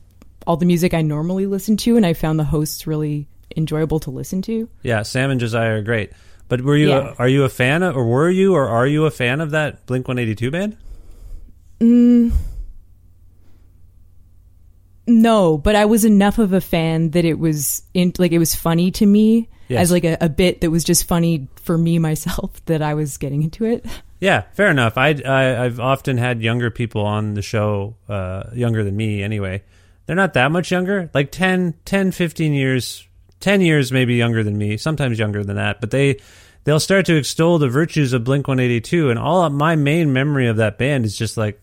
all 0.48 0.58
the 0.58 0.66
music 0.66 0.94
I 0.94 1.02
normally 1.04 1.46
listen 1.46 1.78
to, 1.78 1.96
and 1.96 2.06
I 2.06 2.14
found 2.14 2.40
the 2.40 2.44
hosts 2.44 2.88
really 2.88 3.28
enjoyable 3.56 4.00
to 4.02 4.10
listen 4.12 4.42
to. 4.44 4.68
Yeah, 4.82 5.04
Sam 5.04 5.30
and 5.30 5.40
Josiah 5.40 5.76
are 5.78 5.82
great. 5.84 6.12
But 6.50 6.62
were 6.62 6.76
you 6.76 6.90
Yeah. 6.90 7.14
are 7.20 7.28
you 7.28 7.44
a 7.44 7.50
fan 7.50 7.84
of, 7.84 7.96
or 7.96 8.06
were 8.06 8.30
you 8.30 8.54
or 8.56 8.68
are 8.68 8.88
you 8.88 9.06
a 9.06 9.12
fan 9.12 9.40
of 9.42 9.52
that 9.52 9.86
Blink 9.86 10.08
One 10.08 10.18
Eighty 10.20 10.36
Two 10.36 10.50
band? 10.52 10.78
No, 15.06 15.58
but 15.58 15.76
I 15.76 15.86
was 15.86 16.06
enough 16.06 16.40
of 16.40 16.54
a 16.54 16.62
fan 16.62 17.12
that 17.12 17.26
it 17.26 17.38
was 17.38 17.84
in 17.94 18.14
like 18.18 18.32
it 18.32 18.40
was 18.40 18.56
funny 18.56 18.90
to 18.92 19.06
me 19.06 19.50
Yes. 19.74 19.84
as 19.84 19.92
like 19.92 20.04
a, 20.04 20.18
a 20.22 20.30
bit 20.30 20.62
that 20.62 20.72
was 20.72 20.84
just 20.84 21.06
funny 21.06 21.48
for 21.56 21.78
me 21.78 22.00
myself 22.00 22.64
that 22.66 22.82
I 22.82 22.94
was 22.94 23.18
getting 23.18 23.44
into 23.44 23.66
it. 23.66 23.86
Yeah, 24.20 24.44
fair 24.54 24.70
enough. 24.70 24.98
I, 24.98 25.10
I 25.26 25.66
I've 25.66 25.80
often 25.80 26.18
had 26.18 26.42
younger 26.42 26.72
people 26.72 27.06
on 27.06 27.34
the 27.34 27.42
show, 27.42 27.96
uh, 28.08 28.44
younger 28.54 28.84
than 28.84 28.96
me 28.96 29.22
anyway. 29.22 29.64
They're 30.06 30.16
not 30.16 30.34
that 30.34 30.52
much 30.52 30.72
younger, 30.72 31.10
like 31.14 31.32
10, 31.32 31.76
10, 31.86 32.12
15 32.12 32.54
years, 32.54 33.08
10 33.40 33.62
years 33.62 33.92
maybe 33.92 34.16
younger 34.16 34.44
than 34.44 34.58
me, 34.58 34.78
sometimes 34.78 35.20
younger 35.20 35.44
than 35.44 35.56
that, 35.56 35.82
but 35.82 35.92
they 35.92 36.20
they'll 36.64 36.80
start 36.80 37.06
to 37.08 37.16
extol 37.16 37.58
the 37.58 37.70
virtues 37.70 38.14
of 38.14 38.24
Blink-182 38.24 39.10
and 39.10 39.20
all 39.20 39.50
my 39.50 39.76
main 39.76 40.14
memory 40.14 40.48
of 40.48 40.58
that 40.58 40.78
band 40.78 41.06
is 41.06 41.18
just 41.18 41.36
like 41.38 41.62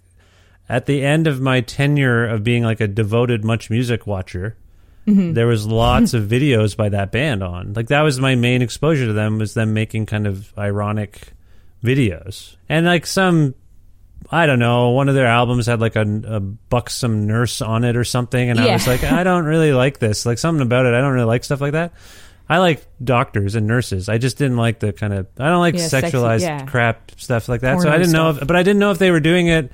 at 0.68 0.86
the 0.86 1.02
end 1.02 1.26
of 1.26 1.40
my 1.40 1.60
tenure 1.60 2.26
of 2.26 2.44
being 2.44 2.62
like 2.62 2.80
a 2.80 2.86
devoted 2.86 3.42
MuchMusic 3.42 4.06
watcher, 4.06 4.56
Mm-hmm. 5.10 5.32
there 5.34 5.46
was 5.46 5.66
lots 5.66 6.14
of 6.14 6.24
videos 6.24 6.76
by 6.76 6.88
that 6.90 7.10
band 7.12 7.42
on. 7.42 7.72
Like 7.74 7.88
that 7.88 8.02
was 8.02 8.20
my 8.20 8.34
main 8.34 8.62
exposure 8.62 9.06
to 9.06 9.12
them 9.12 9.38
was 9.38 9.54
them 9.54 9.74
making 9.74 10.06
kind 10.06 10.26
of 10.26 10.52
ironic 10.58 11.32
videos. 11.84 12.56
And 12.68 12.86
like 12.86 13.06
some 13.06 13.54
I 14.30 14.46
don't 14.46 14.58
know, 14.58 14.90
one 14.90 15.08
of 15.08 15.14
their 15.14 15.26
albums 15.26 15.66
had 15.66 15.80
like 15.80 15.96
a, 15.96 16.02
a 16.26 16.40
buxom 16.40 17.26
nurse 17.26 17.62
on 17.62 17.84
it 17.84 17.96
or 17.96 18.04
something 18.04 18.50
and 18.50 18.60
I 18.60 18.72
was 18.72 18.86
like 18.86 19.02
I 19.04 19.24
don't 19.24 19.44
really 19.44 19.72
like 19.72 19.98
this. 19.98 20.26
Like 20.26 20.38
something 20.38 20.62
about 20.62 20.86
it. 20.86 20.94
I 20.94 21.00
don't 21.00 21.12
really 21.12 21.26
like 21.26 21.44
stuff 21.44 21.60
like 21.60 21.72
that. 21.72 21.92
I 22.48 22.58
like 22.58 22.84
doctors 23.02 23.54
and 23.54 23.66
nurses. 23.66 24.08
I 24.08 24.18
just 24.18 24.36
didn't 24.36 24.56
like 24.56 24.80
the 24.80 24.92
kind 24.92 25.12
of 25.12 25.26
I 25.38 25.46
don't 25.48 25.60
like 25.60 25.74
Yeah, 25.76 25.86
sexy- 25.88 26.16
sexualized 26.16 26.40
yeah. 26.42 26.64
crap 26.66 27.12
stuff 27.16 27.48
like 27.48 27.62
that. 27.62 27.80
so 27.80 27.88
I 27.90 27.96
didn't 27.96 28.12
know 28.12 28.30
if, 28.30 28.46
but 28.46 28.56
I 28.56 28.62
didn't 28.62 28.80
know 28.80 28.90
if 28.90 28.98
they 28.98 29.10
were 29.10 29.20
doing 29.20 29.46
it 29.46 29.72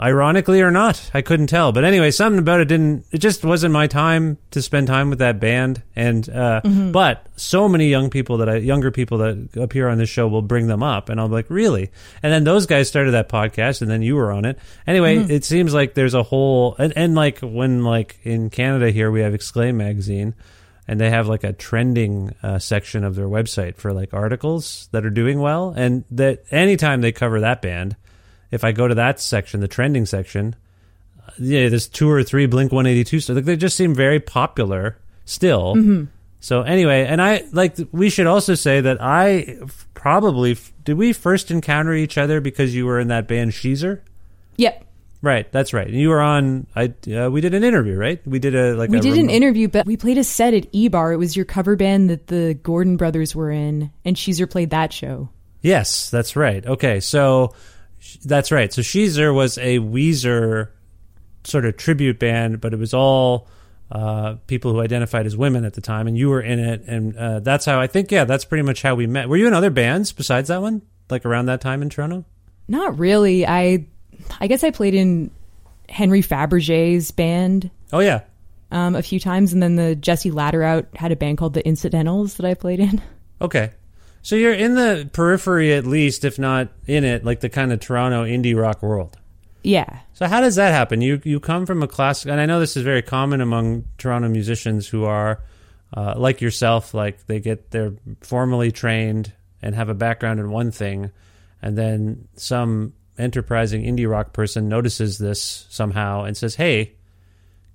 Ironically 0.00 0.62
or 0.62 0.70
not, 0.70 1.10
I 1.12 1.22
couldn't 1.22 1.48
tell. 1.48 1.70
But 1.70 1.84
anyway, 1.84 2.10
something 2.10 2.38
about 2.38 2.60
it 2.60 2.64
didn't. 2.64 3.04
It 3.12 3.18
just 3.18 3.44
wasn't 3.44 3.72
my 3.72 3.86
time 3.86 4.38
to 4.52 4.62
spend 4.62 4.86
time 4.86 5.10
with 5.10 5.18
that 5.20 5.38
band. 5.38 5.82
And 5.94 6.28
uh, 6.28 6.62
but 6.92 7.26
so 7.36 7.68
many 7.68 7.88
young 7.88 8.08
people 8.10 8.38
that 8.38 8.48
I, 8.48 8.56
younger 8.56 8.90
people 8.90 9.18
that 9.18 9.56
appear 9.56 9.88
on 9.88 9.98
this 9.98 10.08
show 10.08 10.26
will 10.28 10.42
bring 10.42 10.66
them 10.66 10.82
up, 10.82 11.08
and 11.08 11.20
I'm 11.20 11.30
like, 11.30 11.46
really? 11.50 11.90
And 12.22 12.32
then 12.32 12.44
those 12.44 12.66
guys 12.66 12.88
started 12.88 13.12
that 13.12 13.28
podcast, 13.28 13.82
and 13.82 13.90
then 13.90 14.02
you 14.02 14.16
were 14.16 14.32
on 14.32 14.44
it. 14.44 14.58
Anyway, 14.86 15.18
it 15.18 15.44
seems 15.44 15.74
like 15.74 15.94
there's 15.94 16.14
a 16.14 16.22
whole 16.22 16.74
and, 16.78 16.92
and 16.96 17.14
like 17.14 17.40
when 17.40 17.84
like 17.84 18.18
in 18.22 18.50
Canada 18.50 18.90
here 18.90 19.10
we 19.10 19.20
have 19.20 19.34
Exclaim 19.34 19.76
magazine. 19.76 20.34
And 20.88 21.00
they 21.00 21.10
have 21.10 21.28
like 21.28 21.44
a 21.44 21.52
trending 21.52 22.34
uh, 22.42 22.58
section 22.58 23.04
of 23.04 23.14
their 23.14 23.28
website 23.28 23.76
for 23.76 23.92
like 23.92 24.12
articles 24.12 24.88
that 24.90 25.06
are 25.06 25.10
doing 25.10 25.38
well, 25.38 25.72
and 25.76 26.04
that 26.10 26.42
anytime 26.50 27.02
they 27.02 27.12
cover 27.12 27.40
that 27.40 27.62
band, 27.62 27.94
if 28.52 28.62
I 28.62 28.70
go 28.70 28.86
to 28.86 28.94
that 28.94 29.18
section, 29.18 29.58
the 29.58 29.66
trending 29.66 30.06
section, 30.06 30.54
yeah, 31.38 31.68
there's 31.68 31.88
two 31.88 32.08
or 32.08 32.22
three 32.22 32.46
Blink 32.46 32.70
182 32.70 33.20
stuff. 33.20 33.36
like, 33.36 33.44
they 33.44 33.56
just 33.56 33.76
seem 33.76 33.94
very 33.94 34.20
popular 34.20 34.98
still. 35.24 35.74
So 36.40 36.62
anyway, 36.62 37.06
and 37.06 37.22
I 37.22 37.44
like 37.52 37.76
we 37.92 38.10
should 38.10 38.26
also 38.26 38.56
say 38.56 38.80
that 38.80 38.98
I 39.00 39.58
probably 39.94 40.58
did 40.84 40.94
we 40.94 41.12
first 41.12 41.52
encounter 41.52 41.94
each 41.94 42.18
other 42.18 42.40
because 42.40 42.74
you 42.74 42.84
were 42.84 42.98
in 42.98 43.08
that 43.08 43.28
band 43.28 43.52
Sheezer? 43.52 44.00
Yep. 44.56 44.84
Right, 45.22 45.50
that's 45.52 45.72
right. 45.72 45.88
You 45.88 46.08
were 46.08 46.20
on. 46.20 46.66
I 46.74 46.92
uh, 47.14 47.30
we 47.30 47.40
did 47.40 47.54
an 47.54 47.62
interview, 47.62 47.96
right? 47.96 48.20
We 48.26 48.40
did 48.40 48.56
a 48.56 48.74
like 48.74 48.90
We 48.90 48.98
a 48.98 49.00
did 49.00 49.18
an 49.18 49.30
interview, 49.30 49.68
but 49.68 49.86
we 49.86 49.96
played 49.96 50.18
a 50.18 50.24
set 50.24 50.52
at 50.52 50.66
E 50.72 50.88
Bar. 50.88 51.12
It 51.12 51.16
was 51.18 51.36
your 51.36 51.44
cover 51.44 51.76
band 51.76 52.10
that 52.10 52.26
the 52.26 52.54
Gordon 52.54 52.96
brothers 52.96 53.36
were 53.36 53.52
in, 53.52 53.92
and 54.04 54.16
Sheezer 54.16 54.50
played 54.50 54.70
that 54.70 54.92
show. 54.92 55.28
Yes, 55.60 56.10
that's 56.10 56.34
right. 56.34 56.66
Okay, 56.66 56.98
so 56.98 57.54
that's 58.24 58.50
right. 58.52 58.72
So 58.72 58.82
Sheezer 58.82 59.34
was 59.34 59.58
a 59.58 59.78
Weezer 59.78 60.68
sort 61.44 61.64
of 61.64 61.76
tribute 61.76 62.18
band, 62.18 62.60
but 62.60 62.72
it 62.72 62.78
was 62.78 62.94
all 62.94 63.48
uh, 63.90 64.36
people 64.46 64.72
who 64.72 64.80
identified 64.80 65.26
as 65.26 65.36
women 65.36 65.64
at 65.64 65.74
the 65.74 65.80
time, 65.80 66.06
and 66.06 66.16
you 66.16 66.28
were 66.30 66.40
in 66.40 66.58
it, 66.58 66.82
and 66.86 67.16
uh, 67.16 67.40
that's 67.40 67.64
how 67.64 67.80
I 67.80 67.86
think. 67.86 68.10
Yeah, 68.10 68.24
that's 68.24 68.44
pretty 68.44 68.62
much 68.62 68.82
how 68.82 68.94
we 68.94 69.06
met. 69.06 69.28
Were 69.28 69.36
you 69.36 69.46
in 69.46 69.54
other 69.54 69.70
bands 69.70 70.12
besides 70.12 70.48
that 70.48 70.62
one, 70.62 70.82
like 71.10 71.26
around 71.26 71.46
that 71.46 71.60
time 71.60 71.82
in 71.82 71.90
Toronto? 71.90 72.24
Not 72.68 72.98
really. 72.98 73.46
I, 73.46 73.86
I 74.40 74.46
guess 74.46 74.64
I 74.64 74.70
played 74.70 74.94
in 74.94 75.30
Henry 75.88 76.22
Fabergé's 76.22 77.10
band 77.10 77.70
Oh 77.92 77.98
yeah, 77.98 78.22
um, 78.70 78.94
a 78.94 79.02
few 79.02 79.20
times, 79.20 79.52
and 79.52 79.62
then 79.62 79.76
the 79.76 79.94
Jesse 79.94 80.30
Latterout 80.30 80.96
had 80.96 81.12
a 81.12 81.16
band 81.16 81.36
called 81.36 81.52
the 81.52 81.66
Incidentals 81.66 82.36
that 82.36 82.46
I 82.46 82.54
played 82.54 82.80
in. 82.80 83.02
okay. 83.42 83.72
So 84.22 84.36
you're 84.36 84.54
in 84.54 84.76
the 84.76 85.08
periphery 85.12 85.74
at 85.74 85.84
least, 85.84 86.24
if 86.24 86.38
not 86.38 86.68
in 86.86 87.04
it, 87.04 87.24
like 87.24 87.40
the 87.40 87.48
kind 87.48 87.72
of 87.72 87.80
Toronto 87.80 88.24
indie 88.24 88.56
rock 88.56 88.82
world. 88.82 89.18
Yeah. 89.64 90.00
So 90.14 90.26
how 90.26 90.40
does 90.40 90.56
that 90.56 90.72
happen? 90.72 91.00
You 91.00 91.20
you 91.24 91.40
come 91.40 91.66
from 91.66 91.82
a 91.82 91.88
classic, 91.88 92.30
and 92.30 92.40
I 92.40 92.46
know 92.46 92.60
this 92.60 92.76
is 92.76 92.82
very 92.82 93.02
common 93.02 93.40
among 93.40 93.84
Toronto 93.98 94.28
musicians 94.28 94.88
who 94.88 95.04
are 95.04 95.40
uh, 95.94 96.14
like 96.16 96.40
yourself, 96.40 96.94
like 96.94 97.26
they 97.26 97.40
get 97.40 97.70
they're 97.70 97.94
formally 98.20 98.72
trained 98.72 99.32
and 99.60 99.74
have 99.74 99.88
a 99.88 99.94
background 99.94 100.40
in 100.40 100.50
one 100.50 100.70
thing, 100.70 101.10
and 101.60 101.76
then 101.76 102.28
some 102.36 102.94
enterprising 103.18 103.82
indie 103.82 104.10
rock 104.10 104.32
person 104.32 104.68
notices 104.68 105.18
this 105.18 105.66
somehow 105.70 106.24
and 106.24 106.36
says, 106.36 106.54
"Hey, 106.56 106.94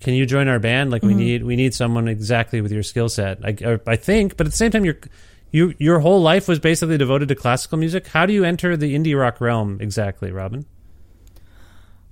can 0.02 0.14
you 0.14 0.26
join 0.26 0.48
our 0.48 0.60
band? 0.60 0.92
Like 0.92 1.04
we 1.04 1.14
need 1.14 1.44
we 1.44 1.56
need 1.56 1.74
someone 1.74 2.08
exactly 2.08 2.60
with 2.60 2.72
your 2.72 2.84
skill 2.84 3.08
set." 3.08 3.40
I, 3.46 3.80
I 3.88 3.96
think, 3.96 4.36
but 4.36 4.46
at 4.46 4.52
the 4.52 4.58
same 4.58 4.72
time, 4.72 4.84
you're 4.84 5.00
you 5.58 5.74
your 5.80 6.00
whole 6.00 6.22
life 6.22 6.48
was 6.48 6.60
basically 6.60 6.98
devoted 6.98 7.28
to 7.30 7.36
classical 7.36 7.78
music. 7.78 8.08
How 8.08 8.26
do 8.26 8.34
you 8.34 8.44
enter 8.44 8.78
the 8.78 8.96
indie 8.96 9.20
rock 9.20 9.42
realm 9.42 9.78
exactly, 9.82 10.32
Robin? 10.32 10.66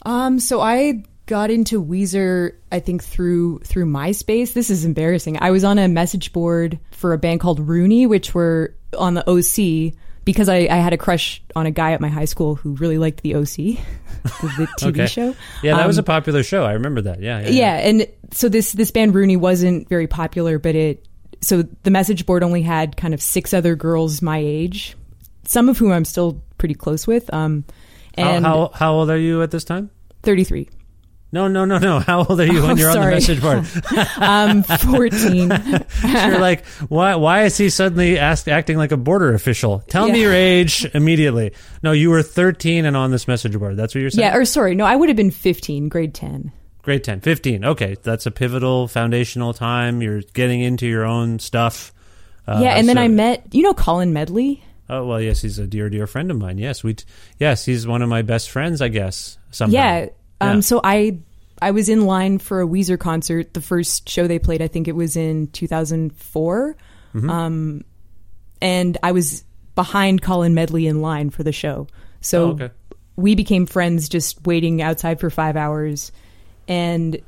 Um, 0.05 0.39
so 0.39 0.61
I 0.61 1.03
got 1.25 1.49
into 1.49 1.83
Weezer, 1.83 2.53
I 2.71 2.79
think 2.79 3.03
through 3.03 3.59
through 3.59 3.85
MySpace. 3.85 4.53
This 4.53 4.69
is 4.69 4.85
embarrassing. 4.85 5.37
I 5.41 5.51
was 5.51 5.63
on 5.63 5.79
a 5.79 5.87
message 5.87 6.31
board 6.33 6.79
for 6.91 7.13
a 7.13 7.17
band 7.17 7.39
called 7.39 7.59
Rooney, 7.59 8.05
which 8.05 8.33
were 8.33 8.75
on 8.97 9.15
the 9.15 9.23
OC 9.29 9.93
because 10.23 10.49
I, 10.49 10.67
I 10.69 10.77
had 10.77 10.93
a 10.93 10.97
crush 10.97 11.41
on 11.55 11.65
a 11.65 11.71
guy 11.71 11.93
at 11.93 12.01
my 12.01 12.09
high 12.09 12.25
school 12.25 12.55
who 12.55 12.73
really 12.75 12.97
liked 12.97 13.21
the 13.21 13.35
OC, 13.35 13.45
the, 14.23 14.53
the 14.57 14.67
TV 14.79 14.87
Okay. 14.89 15.05
show. 15.07 15.35
Yeah, 15.63 15.77
that 15.77 15.87
was 15.87 15.97
a 15.97 16.01
Um, 16.01 16.05
popular 16.05 16.43
show. 16.43 16.63
I 16.65 16.73
remember 16.73 17.01
that. 17.01 17.21
Yeah, 17.21 17.41
yeah. 17.41 17.49
yeah, 17.49 17.75
and 17.87 18.07
so 18.31 18.49
this 18.49 18.71
this 18.73 18.91
band 18.91 19.15
Rooney 19.15 19.37
wasn't 19.37 19.89
very 19.89 20.07
popular, 20.07 20.59
but 20.59 20.75
it 20.75 21.07
so 21.45 21.63
the 21.83 21.91
message 21.91 22.25
board 22.25 22.43
only 22.43 22.61
had 22.63 22.97
kind 22.97 23.13
of 23.13 23.21
six 23.21 23.53
other 23.53 23.75
girls 23.75 24.21
my 24.21 24.39
age, 24.39 24.95
some 25.45 25.69
of 25.69 25.77
whom 25.77 25.91
I'm 25.91 26.05
still 26.05 26.41
pretty 26.57 26.73
close 26.75 27.05
with. 27.05 27.31
Um, 27.33 27.65
and 28.15 28.43
how 28.45 28.71
how 28.73 28.93
old 28.93 29.09
are 29.11 29.17
you 29.17 29.41
at 29.43 29.51
this 29.51 29.63
time? 29.63 29.91
33. 30.23 30.69
No, 31.31 31.47
no, 31.49 31.65
no, 31.65 31.77
no. 31.79 31.99
How 31.99 32.23
old 32.23 32.39
are 32.39 32.45
you 32.45 32.61
when 32.61 32.71
Oh, 32.71 32.75
you're 32.75 32.89
on 32.89 32.95
the 32.95 33.01
sorry. 33.01 33.13
message 33.13 33.41
board? 33.41 33.65
I'm 34.17 34.63
14. 34.63 35.49
you're 36.07 36.39
like, 36.39 36.65
why? 36.87 37.15
Why 37.15 37.43
is 37.43 37.57
he 37.57 37.69
suddenly 37.69 38.17
ask, 38.17 38.47
acting 38.47 38.77
like 38.77 38.93
a 38.93 38.97
border 38.97 39.33
official? 39.33 39.79
Tell 39.89 40.07
me 40.07 40.21
your 40.21 40.33
age 40.33 40.85
immediately. 40.93 41.51
No, 41.83 41.91
you 41.91 42.09
were 42.09 42.23
13 42.23 42.85
and 42.85 42.95
on 42.95 43.11
this 43.11 43.27
message 43.27 43.57
board. 43.59 43.75
That's 43.75 43.93
what 43.93 44.01
you're 44.01 44.11
saying. 44.11 44.25
yeah, 44.27 44.35
or 44.37 44.45
sorry, 44.45 44.75
no, 44.75 44.85
I 44.85 44.95
would 44.95 45.09
have 45.09 45.17
been 45.17 45.31
15, 45.31 45.89
grade 45.89 46.13
10. 46.13 46.51
Grade 46.86 47.03
10, 47.03 47.19
15. 47.21 47.65
Okay, 47.65 47.95
that's 48.03 48.25
a 48.27 48.31
pivotal, 48.31 48.88
foundational 48.88 49.53
time. 49.53 50.01
You're 50.01 50.21
getting 50.33 50.61
into 50.61 50.86
your 50.88 51.03
own 51.03 51.39
stuff. 51.39 51.91
Uh, 52.47 52.59
yeah, 52.63 52.75
and 52.75 52.88
then 52.88 52.95
so- 52.97 53.01
I 53.01 53.07
met, 53.07 53.47
you 53.53 53.63
know, 53.63 53.73
Colin 53.73 54.13
Medley. 54.13 54.63
Oh 54.88 55.03
well, 55.07 55.19
yes, 55.19 55.41
he's 55.41 55.57
a 55.57 55.65
dear, 55.65 55.89
dear 55.89 56.05
friend 56.05 56.29
of 56.29 56.38
mine. 56.38 56.59
Yes, 56.59 56.83
we. 56.83 56.93
T- 56.93 57.05
yes, 57.39 57.65
he's 57.65 57.88
one 57.88 58.03
of 58.03 58.09
my 58.09 58.21
best 58.21 58.51
friends. 58.51 58.83
I 58.83 58.88
guess. 58.89 59.39
Somehow. 59.49 59.73
Yeah. 59.73 60.05
Um, 60.39 60.57
Yeah. 60.57 60.59
So 60.59 60.79
I 60.83 61.17
I 61.59 61.71
was 61.71 61.89
in 61.89 62.05
line 62.05 62.38
for 62.38 62.61
a 62.61 62.67
Weezer 62.67 62.99
concert. 62.99 63.55
The 63.55 63.61
first 63.61 64.07
show 64.07 64.27
they 64.27 64.38
played, 64.38 64.61
I 64.61 64.67
think 64.67 64.88
it 64.88 64.95
was 64.95 65.17
in 65.17 65.47
2004. 65.47 66.77
Mm-hmm. 67.15 67.29
Um, 67.31 67.83
and 68.61 68.97
I 69.01 69.11
was 69.11 69.43
behind 69.73 70.21
Colin 70.21 70.53
Medley 70.53 70.86
in 70.86 71.01
line 71.01 71.31
for 71.31 71.41
the 71.41 71.51
show. 71.51 71.88
So 72.21 72.43
Oh, 72.43 72.49
okay. 72.51 72.69
we 73.15 73.33
became 73.33 73.65
friends 73.65 74.07
just 74.07 74.45
waiting 74.45 74.83
outside 74.83 75.19
for 75.19 75.31
five 75.31 75.55
hours. 75.55 76.11
And 76.68 77.20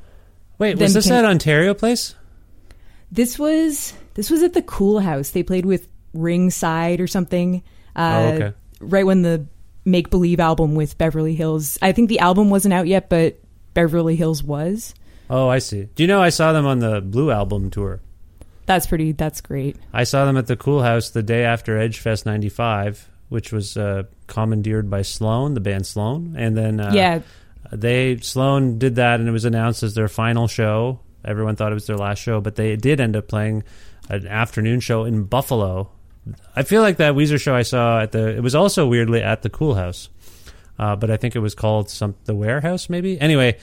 Wait, 0.58 0.78
was 0.78 0.94
this 0.94 1.06
became- 1.06 1.18
at 1.18 1.24
Ontario 1.24 1.74
Place? 1.74 2.14
this 3.10 3.38
was 3.38 3.94
this 4.14 4.30
was 4.30 4.42
at 4.42 4.52
the 4.52 4.62
Kool 4.62 5.00
Haus. 5.00 5.30
They 5.30 5.42
played 5.42 5.64
with 5.66 5.88
Ringside 6.12 7.00
or 7.00 7.06
something. 7.06 7.62
Uh, 7.96 8.00
Oh, 8.00 8.26
okay. 8.34 8.52
Right 8.80 9.06
when 9.06 9.22
the 9.22 9.46
Make 9.84 10.10
Believe 10.10 10.40
album 10.40 10.74
with 10.74 10.98
Beverly 10.98 11.34
Hills. 11.34 11.78
I 11.80 11.92
think 11.92 12.08
the 12.08 12.18
album 12.18 12.50
wasn't 12.50 12.74
out 12.74 12.86
yet, 12.86 13.08
but 13.08 13.38
Beverly 13.74 14.16
Hills 14.16 14.42
was. 14.42 14.94
Oh, 15.30 15.48
I 15.48 15.58
see. 15.60 15.88
Do 15.94 16.02
you 16.02 16.06
know 16.06 16.20
I 16.22 16.28
saw 16.30 16.52
them 16.52 16.66
on 16.66 16.78
the 16.80 17.00
Blue 17.00 17.30
Album 17.30 17.70
tour? 17.70 18.00
That's 18.66 18.86
pretty. 18.86 19.12
That's 19.12 19.40
great. 19.40 19.76
I 19.92 20.04
saw 20.04 20.24
them 20.26 20.36
at 20.36 20.46
the 20.46 20.56
Kool 20.56 20.82
Haus 20.82 21.10
the 21.10 21.22
day 21.22 21.44
after 21.44 21.78
Edgefest 21.78 22.26
'95, 22.26 23.08
which 23.30 23.50
was 23.52 23.76
uh, 23.78 24.02
commandeered 24.26 24.90
by 24.90 25.02
Sloan, 25.02 25.54
the 25.54 25.60
band 25.60 25.86
Sloan, 25.86 26.34
and 26.36 26.56
then 26.56 26.80
uh, 26.80 26.90
yeah, 26.94 27.20
they 27.72 28.18
Sloan 28.18 28.78
did 28.78 28.96
that, 28.96 29.20
and 29.20 29.28
it 29.28 29.32
was 29.32 29.44
announced 29.44 29.82
as 29.82 29.94
their 29.94 30.08
final 30.08 30.48
show. 30.48 31.00
Everyone 31.24 31.56
thought 31.56 31.72
it 31.72 31.74
was 31.74 31.86
their 31.86 31.96
last 31.96 32.20
show, 32.20 32.40
but 32.40 32.56
they 32.56 32.76
did 32.76 33.00
end 33.00 33.16
up 33.16 33.28
playing 33.28 33.64
an 34.08 34.26
afternoon 34.26 34.80
show 34.80 35.04
in 35.04 35.24
Buffalo. 35.24 35.90
I 36.54 36.62
feel 36.62 36.82
like 36.82 36.98
that 36.98 37.14
Weezer 37.14 37.40
show 37.40 37.54
I 37.54 37.62
saw 37.62 38.00
at 38.00 38.12
the 38.12 38.36
it 38.36 38.42
was 38.42 38.54
also 38.54 38.86
weirdly 38.86 39.22
at 39.22 39.42
the 39.42 39.50
Kool 39.50 39.74
Haus, 39.74 40.08
uh, 40.78 40.96
but 40.96 41.10
I 41.10 41.16
think 41.16 41.36
it 41.36 41.40
was 41.40 41.54
called 41.54 41.90
some 41.90 42.14
the 42.24 42.34
Warehouse 42.34 42.88
maybe. 42.88 43.20
Anyway, 43.20 43.58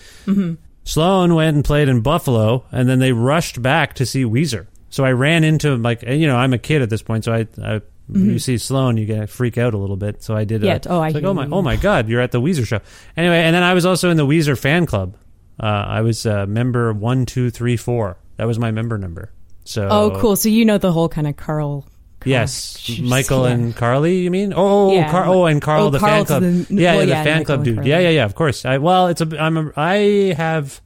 Sloan 0.84 1.36
went 1.36 1.56
and 1.56 1.66
played 1.66 1.90
in 1.90 2.02
Buffalo, 2.02 2.66
and 2.72 2.88
then 2.88 3.00
they 3.00 3.12
rushed 3.12 3.62
back 3.62 3.94
to 3.96 4.06
see 4.06 4.24
Weezer. 4.24 4.68
So 4.90 5.04
I 5.04 5.12
ran 5.12 5.44
into 5.44 5.76
like 5.76 6.04
you 6.04 6.28
know 6.28 6.38
I'm 6.38 6.54
a 6.54 6.58
kid 6.58 6.82
at 6.82 6.90
this 6.90 7.02
point, 7.02 7.26
so 7.26 7.34
I, 7.34 7.48
I 7.62 7.82
you 8.14 8.38
see 8.40 8.58
Sloan, 8.58 8.98
you 8.98 9.06
get 9.06 9.30
freak 9.30 9.58
out 9.58 9.74
a 9.74 9.78
little 9.78 9.96
bit. 9.98 10.22
So 10.24 10.36
I 10.36 10.44
did. 10.44 10.62
Yeah, 10.62 10.76
A, 10.86 10.90
oh, 10.90 11.00
I 11.00 11.10
like 11.10 11.24
oh 11.24 11.34
my 11.34 11.46
you. 11.46 11.54
oh 11.54 11.62
my 11.62 11.76
god, 11.88 12.08
you're 12.08 12.22
at 12.22 12.32
the 12.32 12.42
Weezer 12.42 12.66
show. 12.68 12.80
Anyway, 13.18 13.38
and 13.40 13.56
then 13.56 13.64
I 13.64 13.74
was 13.74 13.86
also 13.86 14.10
in 14.10 14.18
the 14.18 14.26
Weezer 14.26 14.58
fan 14.58 14.86
club. 14.86 15.16
Uh, 15.60 15.66
I 15.66 16.02
was 16.02 16.26
uh, 16.26 16.46
member 16.46 16.94
one 16.94 17.26
two 17.26 17.50
three 17.50 17.78
four. 17.78 18.18
That 18.38 18.46
was 18.46 18.60
my 18.60 18.72
member 18.72 18.98
number. 18.98 19.32
So 19.64 19.88
Oh, 19.90 20.18
cool. 20.20 20.36
So 20.36 20.50
you 20.50 20.66
know 20.66 20.78
the 20.78 20.92
whole 20.92 21.10
kind 21.10 21.26
of 21.28 21.36
Carl. 21.38 21.86
Yes, 22.26 22.90
Michael 23.02 23.46
and 23.46 23.76
Carly. 23.76 24.18
You 24.20 24.32
mean? 24.32 24.52
Oh, 24.56 24.92
Yeah. 24.92 25.12
Car- 25.12 25.26
oh, 25.28 25.46
and 25.46 25.62
Carl, 25.62 25.86
Oh, 25.86 25.90
the 25.92 26.00
fan 26.00 26.26
club. 26.26 26.42
the- 26.42 26.66
yeah, 26.72 26.96
well, 26.96 27.06
the 27.06 27.12
yeah, 27.12 27.24
fan 27.24 27.34
Michael 27.40 27.46
club 27.46 27.64
dude. 27.66 27.86
Yeah, 27.86 28.00
yeah, 28.00 28.10
yeah. 28.10 28.26
Of 28.26 28.34
course. 28.34 28.66
I 28.66 28.80
well, 28.80 29.08
it's 29.08 29.22
a. 29.22 29.28
I'm. 29.42 29.58
A, 29.58 29.72
I 29.78 30.34
have 30.36 30.82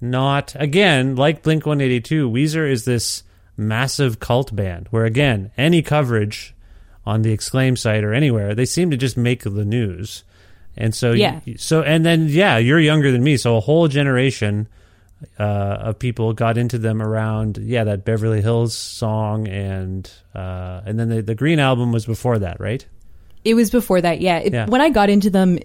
not 0.00 0.54
again 0.58 1.16
like 1.16 1.42
Blink 1.42 1.66
One 1.66 1.80
Eighty 1.80 2.00
Two. 2.00 2.30
Weezer 2.30 2.68
is 2.70 2.84
this 2.84 3.22
massive 3.60 4.18
cult 4.20 4.54
band 4.56 4.86
where 4.90 5.04
again 5.04 5.50
any 5.56 5.82
coverage 5.82 6.54
on 7.06 7.22
the 7.22 7.30
Exclaim 7.32 7.76
site 7.76 8.02
or 8.04 8.12
anywhere 8.14 8.54
they 8.54 8.64
seem 8.64 8.90
to 8.90 8.96
just 8.96 9.16
make 9.16 9.42
the 9.44 9.64
news. 9.64 10.24
And 10.76 10.94
so 10.94 11.12
Yeah. 11.12 11.40
so 11.56 11.82
and 11.82 12.04
then 12.06 12.26
yeah, 12.28 12.56
you're 12.58 12.80
younger 12.80 13.12
than 13.12 13.22
me, 13.22 13.36
so 13.36 13.56
a 13.56 13.60
whole 13.60 13.86
generation 13.88 14.68
uh, 15.38 15.42
of 15.42 15.98
people 15.98 16.32
got 16.32 16.56
into 16.56 16.78
them 16.78 17.02
around 17.02 17.58
yeah 17.58 17.84
that 17.84 18.04
Beverly 18.06 18.40
Hills 18.40 18.74
song 18.76 19.46
and 19.48 20.10
uh, 20.34 20.80
and 20.86 20.98
then 20.98 21.08
the, 21.10 21.20
the 21.22 21.34
Green 21.34 21.58
album 21.58 21.92
was 21.92 22.06
before 22.06 22.38
that, 22.38 22.58
right? 22.60 22.86
It 23.44 23.54
was 23.54 23.70
before 23.70 24.00
that. 24.00 24.20
Yeah. 24.20 24.38
It- 24.38 24.52
Yeah. 24.54 24.66
When 24.66 24.80
I 24.80 24.88
got 24.90 25.10
into 25.10 25.28
them, 25.30 25.58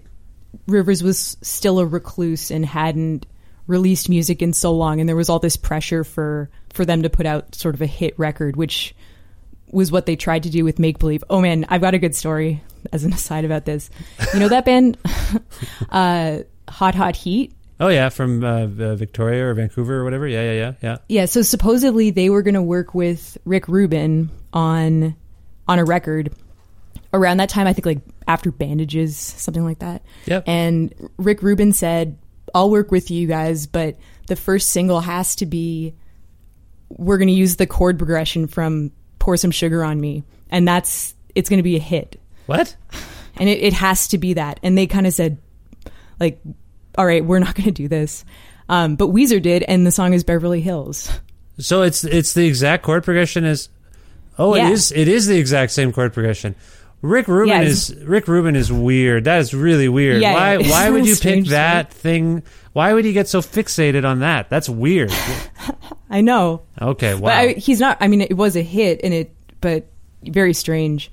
Rivers 0.66 1.02
was 1.02 1.36
still 1.42 1.78
a 1.78 1.86
recluse 1.86 2.50
and 2.50 2.64
hadn't 2.66 3.26
released 3.66 4.08
music 4.08 4.42
in 4.42 4.52
so 4.52 4.72
long, 4.72 5.00
and 5.00 5.08
there 5.08 5.16
was 5.16 5.28
all 5.28 5.38
this 5.38 5.56
pressure 5.56 6.04
for 6.04 6.50
for 6.72 6.84
them 6.84 7.02
to 7.02 7.10
put 7.10 7.26
out 7.26 7.54
sort 7.54 7.74
of 7.74 7.82
a 7.82 7.86
hit 7.86 8.18
record, 8.18 8.56
which 8.56 8.94
was 9.70 9.90
what 9.90 10.06
they 10.06 10.16
tried 10.16 10.44
to 10.44 10.50
do 10.50 10.64
with 10.64 10.78
Make 10.78 10.98
Believe. 10.98 11.24
Oh 11.28 11.40
man, 11.40 11.66
I've 11.68 11.80
got 11.80 11.94
a 11.94 11.98
good 11.98 12.14
story 12.14 12.62
as 12.92 13.04
an 13.04 13.12
aside 13.14 13.44
about 13.44 13.64
this. 13.64 13.90
You 14.34 14.40
know 14.40 14.48
that 14.48 14.64
band, 14.64 14.98
uh, 15.90 16.40
Hot 16.68 16.94
Hot 16.94 17.16
Heat. 17.16 17.52
Oh 17.78 17.88
yeah, 17.88 18.08
from 18.08 18.42
uh, 18.42 18.62
uh, 18.62 18.96
Victoria 18.96 19.46
or 19.46 19.54
Vancouver 19.54 19.96
or 19.96 20.04
whatever. 20.04 20.26
Yeah, 20.26 20.42
yeah, 20.42 20.52
yeah, 20.52 20.72
yeah. 20.82 20.96
Yeah, 21.08 21.24
so 21.26 21.42
supposedly 21.42 22.10
they 22.10 22.30
were 22.30 22.42
going 22.42 22.54
to 22.54 22.62
work 22.62 22.94
with 22.94 23.36
Rick 23.44 23.68
Rubin 23.68 24.30
on 24.52 25.14
on 25.68 25.78
a 25.78 25.84
record 25.84 26.32
around 27.12 27.38
that 27.38 27.48
time. 27.48 27.66
I 27.66 27.72
think 27.72 27.84
like 27.86 28.00
after 28.26 28.50
Bandages, 28.50 29.16
something 29.16 29.64
like 29.64 29.80
that. 29.80 30.02
Yep. 30.26 30.44
And 30.46 31.10
Rick 31.18 31.42
Rubin 31.42 31.72
said, 31.72 32.18
"I'll 32.54 32.70
work 32.70 32.90
with 32.90 33.10
you 33.10 33.26
guys, 33.26 33.66
but 33.66 33.96
the 34.26 34.36
first 34.36 34.70
single 34.70 35.00
has 35.00 35.36
to 35.36 35.46
be 35.46 35.94
we're 36.88 37.18
going 37.18 37.28
to 37.28 37.34
use 37.34 37.56
the 37.56 37.66
chord 37.66 37.98
progression 37.98 38.46
from 38.46 38.92
Pour 39.18 39.36
Some 39.36 39.50
Sugar 39.50 39.82
on 39.84 40.00
Me, 40.00 40.24
and 40.50 40.66
that's 40.66 41.14
it's 41.34 41.48
going 41.48 41.58
to 41.58 41.62
be 41.64 41.76
a 41.76 41.80
hit." 41.80 42.20
What? 42.46 42.76
And 43.38 43.48
it, 43.48 43.62
it 43.62 43.72
has 43.72 44.08
to 44.08 44.18
be 44.18 44.34
that. 44.34 44.60
And 44.62 44.78
they 44.78 44.86
kind 44.86 45.06
of 45.06 45.12
said, 45.12 45.38
like, 46.20 46.40
all 46.96 47.04
right, 47.04 47.24
we're 47.24 47.40
not 47.40 47.54
going 47.54 47.66
to 47.66 47.72
do 47.72 47.88
this. 47.88 48.24
Um, 48.68 48.96
but 48.96 49.08
Weezer 49.08 49.42
did, 49.42 49.62
and 49.64 49.86
the 49.86 49.90
song 49.90 50.12
is 50.14 50.24
Beverly 50.24 50.60
Hills. 50.60 51.10
So 51.58 51.82
it's 51.82 52.04
it's 52.04 52.34
the 52.34 52.46
exact 52.46 52.82
chord 52.82 53.02
progression 53.04 53.44
as. 53.44 53.68
Oh, 54.38 54.54
Yeah. 54.54 54.68
it 54.68 54.72
is. 54.72 54.92
It 54.92 55.08
is 55.08 55.26
the 55.26 55.38
exact 55.38 55.72
same 55.72 55.92
chord 55.92 56.12
progression. 56.12 56.54
Rick 57.06 57.28
Rubin 57.28 57.48
Yeah, 57.48 57.62
is 57.62 57.94
Rick 58.04 58.28
Rubin 58.28 58.56
is 58.56 58.72
weird. 58.72 59.24
That 59.24 59.38
is 59.40 59.54
really 59.54 59.88
weird. 59.88 60.20
Yeah, 60.20 60.34
why 60.34 60.56
yeah. 60.58 60.70
why 60.70 60.90
would 60.90 61.06
you 61.06 61.16
pick 61.16 61.46
that 61.46 61.92
thing? 61.92 62.42
Why 62.72 62.92
would 62.92 63.04
he 63.04 63.12
get 63.12 63.28
so 63.28 63.40
fixated 63.40 64.04
on 64.04 64.20
that? 64.20 64.50
That's 64.50 64.68
weird. 64.68 65.12
I 66.10 66.20
know. 66.20 66.62
Okay, 66.80 67.14
wow. 67.14 67.20
But 67.20 67.32
I, 67.32 67.48
he's 67.52 67.80
not, 67.80 67.96
I 68.00 68.08
mean, 68.08 68.20
it 68.20 68.36
was 68.36 68.54
a 68.56 68.62
hit, 68.62 69.00
and 69.02 69.14
it, 69.14 69.34
but 69.60 69.86
very 70.22 70.52
strange. 70.52 71.10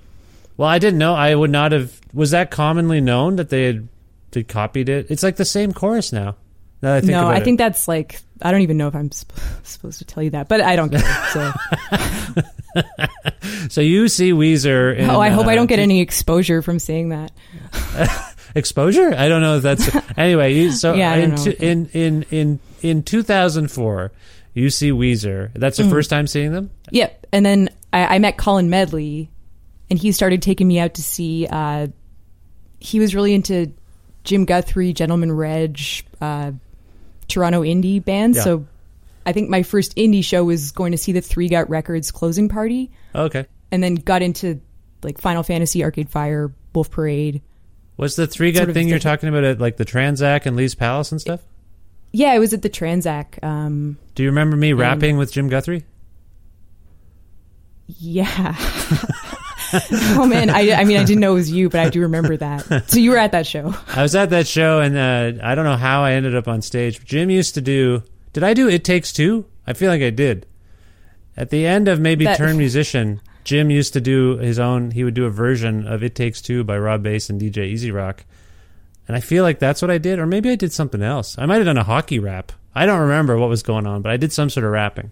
well, 0.58 0.68
I 0.68 0.80
didn't 0.80 1.00
know. 1.00 1.14
I 1.14 1.34
would 1.34 1.52
not 1.52 1.72
have. 1.72 2.00
Was 2.14 2.32
that 2.32 2.52
commonly 2.52 3.02
known 3.02 3.38
that 3.38 3.50
they 3.50 3.64
had 3.66 3.88
they 4.32 4.44
copied 4.44 4.90
it? 4.90 5.08
It's 5.10 5.24
like 5.24 5.38
the 5.38 5.46
same 5.46 5.74
chorus 5.74 6.12
now. 6.12 6.36
I 6.84 7.00
think 7.02 7.12
no, 7.12 7.28
I 7.28 7.38
it. 7.38 7.44
think 7.44 7.58
that's 7.60 7.88
like, 7.88 8.20
I 8.42 8.52
don't 8.52 8.62
even 8.62 8.78
know 8.78 8.88
if 8.88 8.96
I'm 8.96 9.12
sp- 9.14 9.32
supposed 9.64 10.00
to 10.00 10.06
tell 10.06 10.22
you 10.24 10.32
that, 10.32 10.50
but 10.50 10.62
I 10.62 10.76
don't 10.76 10.90
care. 10.90 11.00
So, 11.32 11.54
so. 13.70 13.82
You 13.82 14.08
see 14.08 14.32
Weezer. 14.32 14.98
In, 14.98 15.10
oh, 15.10 15.20
I 15.20 15.30
hope 15.30 15.46
I 15.48 15.54
uh, 15.54 15.56
don't 15.56 15.68
get 15.68 15.80
any 15.80 16.02
exposure 16.02 16.62
from 16.62 16.80
saying 16.80 17.10
that. 17.10 17.32
exposure. 18.56 19.14
I 19.16 19.28
don't 19.30 19.42
know 19.42 19.58
if 19.58 19.64
that's 19.64 19.90
anyway. 20.18 20.54
You, 20.56 20.72
so 20.72 20.94
Yeah, 20.94 21.16
in, 21.16 21.36
two- 21.36 21.56
in 21.60 21.88
in 21.94 22.24
in 22.32 22.60
in 22.82 23.04
2004, 23.04 24.12
you 24.54 24.70
see 24.70 24.92
Weezer. 24.92 25.52
That's 25.54 25.80
Mm. 25.80 25.84
the 25.86 25.90
first 25.90 26.10
time 26.10 26.28
seeing 26.28 26.52
them. 26.52 26.70
Yep. 26.92 27.28
And 27.32 27.46
then 27.46 27.70
I, 27.92 28.16
I 28.16 28.20
met 28.20 28.38
Colin 28.38 28.70
Medley, 28.70 29.30
and 29.90 29.98
he 29.98 30.12
started 30.12 30.42
taking 30.42 30.68
me 30.68 30.80
out 30.80 30.96
to 30.96 31.02
see. 31.04 31.48
Uh, 31.50 31.88
he 32.80 33.00
was 33.00 33.16
really 33.16 33.34
into 33.34 33.72
Jim 34.24 34.46
Guthrie, 34.46 34.94
Gentleman 34.94 35.32
Reg, 35.32 35.80
uh, 36.20 36.52
Toronto 37.28 37.62
indie 37.64 38.04
bands. 38.04 38.38
Yeah. 38.38 38.44
So 38.44 38.66
I 39.26 39.32
think 39.34 39.50
my 39.50 39.64
first 39.64 39.96
indie 39.96 40.24
show 40.24 40.44
was 40.44 40.72
going 40.72 40.92
to 40.92 40.98
see 40.98 41.12
the 41.12 41.22
Three 41.22 41.48
Gut 41.50 41.70
Records 41.70 42.12
closing 42.12 42.50
party, 42.50 42.92
Okay. 43.16 43.46
and 43.72 43.82
then 43.84 43.96
got 43.96 44.22
into 44.22 44.60
like 45.02 45.20
Final 45.20 45.44
Fantasy, 45.44 45.84
Arcade 45.84 46.10
Fire, 46.10 46.54
Wolf 46.74 46.90
Parade. 46.92 47.42
What's 47.96 48.16
the 48.16 48.26
three 48.26 48.52
gut 48.52 48.62
Sort 48.62 48.70
of 48.70 48.74
thing 48.76 48.88
you're 48.88 48.98
talking 49.00 49.30
about 49.30 49.44
at 49.44 49.60
like 49.60 49.78
the 49.78 49.86
Tranzac 49.86 50.46
and 50.48 50.56
Lee's 50.56 50.74
Palace 50.76 51.12
and 51.12 51.22
stuff? 51.22 51.42
Yeah, 52.12 52.34
it 52.34 52.40
was 52.40 52.54
at 52.54 52.62
the 52.64 52.70
Tranzac. 52.70 53.44
Um, 53.44 53.98
Do 54.16 54.24
you 54.24 54.30
remember 54.30 54.56
me 54.56 54.74
rapping 54.74 55.18
with 55.18 55.32
Jim 55.32 55.48
Guthrie? 55.50 55.86
yeah. 57.88 58.56
oh 59.92 60.26
man, 60.26 60.50
I, 60.50 60.72
I 60.74 60.84
mean 60.84 60.98
I 60.98 61.04
didn't 61.04 61.22
know 61.22 61.32
it 61.32 61.36
was 61.36 61.52
you, 61.52 61.70
but 61.70 61.80
I 61.80 61.90
do 61.90 62.02
remember 62.02 62.38
that. 62.38 62.90
So 62.90 63.00
you 63.00 63.12
were 63.12 63.18
at 63.18 63.32
that 63.32 63.48
show. 63.48 63.74
I 63.88 64.02
was 64.02 64.16
at 64.16 64.30
that 64.32 64.48
show 64.48 64.80
and 64.80 64.98
uh, 64.98 65.46
I 65.46 65.56
don't 65.56 65.66
know 65.66 65.78
how 65.78 66.04
I 66.04 66.14
ended 66.14 66.36
up 66.36 66.48
on 66.48 66.62
stage. 66.62 67.04
Jim 67.06 67.30
used 67.30 67.56
to 67.56 67.62
do. 67.62 68.04
Did 68.34 68.44
I 68.44 68.54
do 68.54 68.68
It 68.70 68.84
Takes 68.84 69.12
Two? 69.14 69.46
I 69.66 69.74
feel 69.74 69.90
like 69.90 70.02
I 70.02 70.10
did. 70.10 70.46
At 71.36 71.50
the 71.50 71.66
end 71.66 71.88
of 71.88 72.00
maybe 72.00 72.26
That- 72.26 72.38
Turn 72.38 72.58
Musician, 72.58 73.22
Jim 73.44 73.70
used 73.70 73.94
to 73.94 74.02
do 74.02 74.38
his 74.38 74.60
own. 74.60 74.92
He 74.92 75.04
would 75.04 75.14
do 75.14 75.26
a 75.26 75.30
version 75.30 75.88
of 75.88 76.04
It 76.04 76.16
Takes 76.16 76.42
Two 76.42 76.64
by 76.64 76.78
Rob 76.78 77.04
Base 77.04 77.30
and 77.30 77.42
DJ 77.42 77.66
E-Z 77.68 77.90
Rock. 77.92 78.24
And 79.08 79.18
I 79.18 79.20
feel 79.20 79.44
like 79.44 79.60
that's 79.60 79.82
what 79.82 79.92
I 79.92 79.98
did, 79.98 80.20
or 80.20 80.26
maybe 80.26 80.50
I 80.50 80.56
did 80.56 80.72
something 80.72 81.02
else. 81.02 81.38
I 81.38 81.46
might 81.46 81.58
have 81.58 81.66
done 81.66 81.78
a 81.78 81.84
hockey 81.84 82.20
rap. 82.20 82.52
I 82.74 82.86
don't 82.86 83.02
remember 83.02 83.38
what 83.38 83.50
was 83.50 83.62
going 83.62 83.86
on, 83.86 84.02
but 84.02 84.12
I 84.12 84.18
did 84.18 84.32
some 84.32 84.50
sort 84.50 84.66
of 84.66 84.72
rapping. 84.72 85.12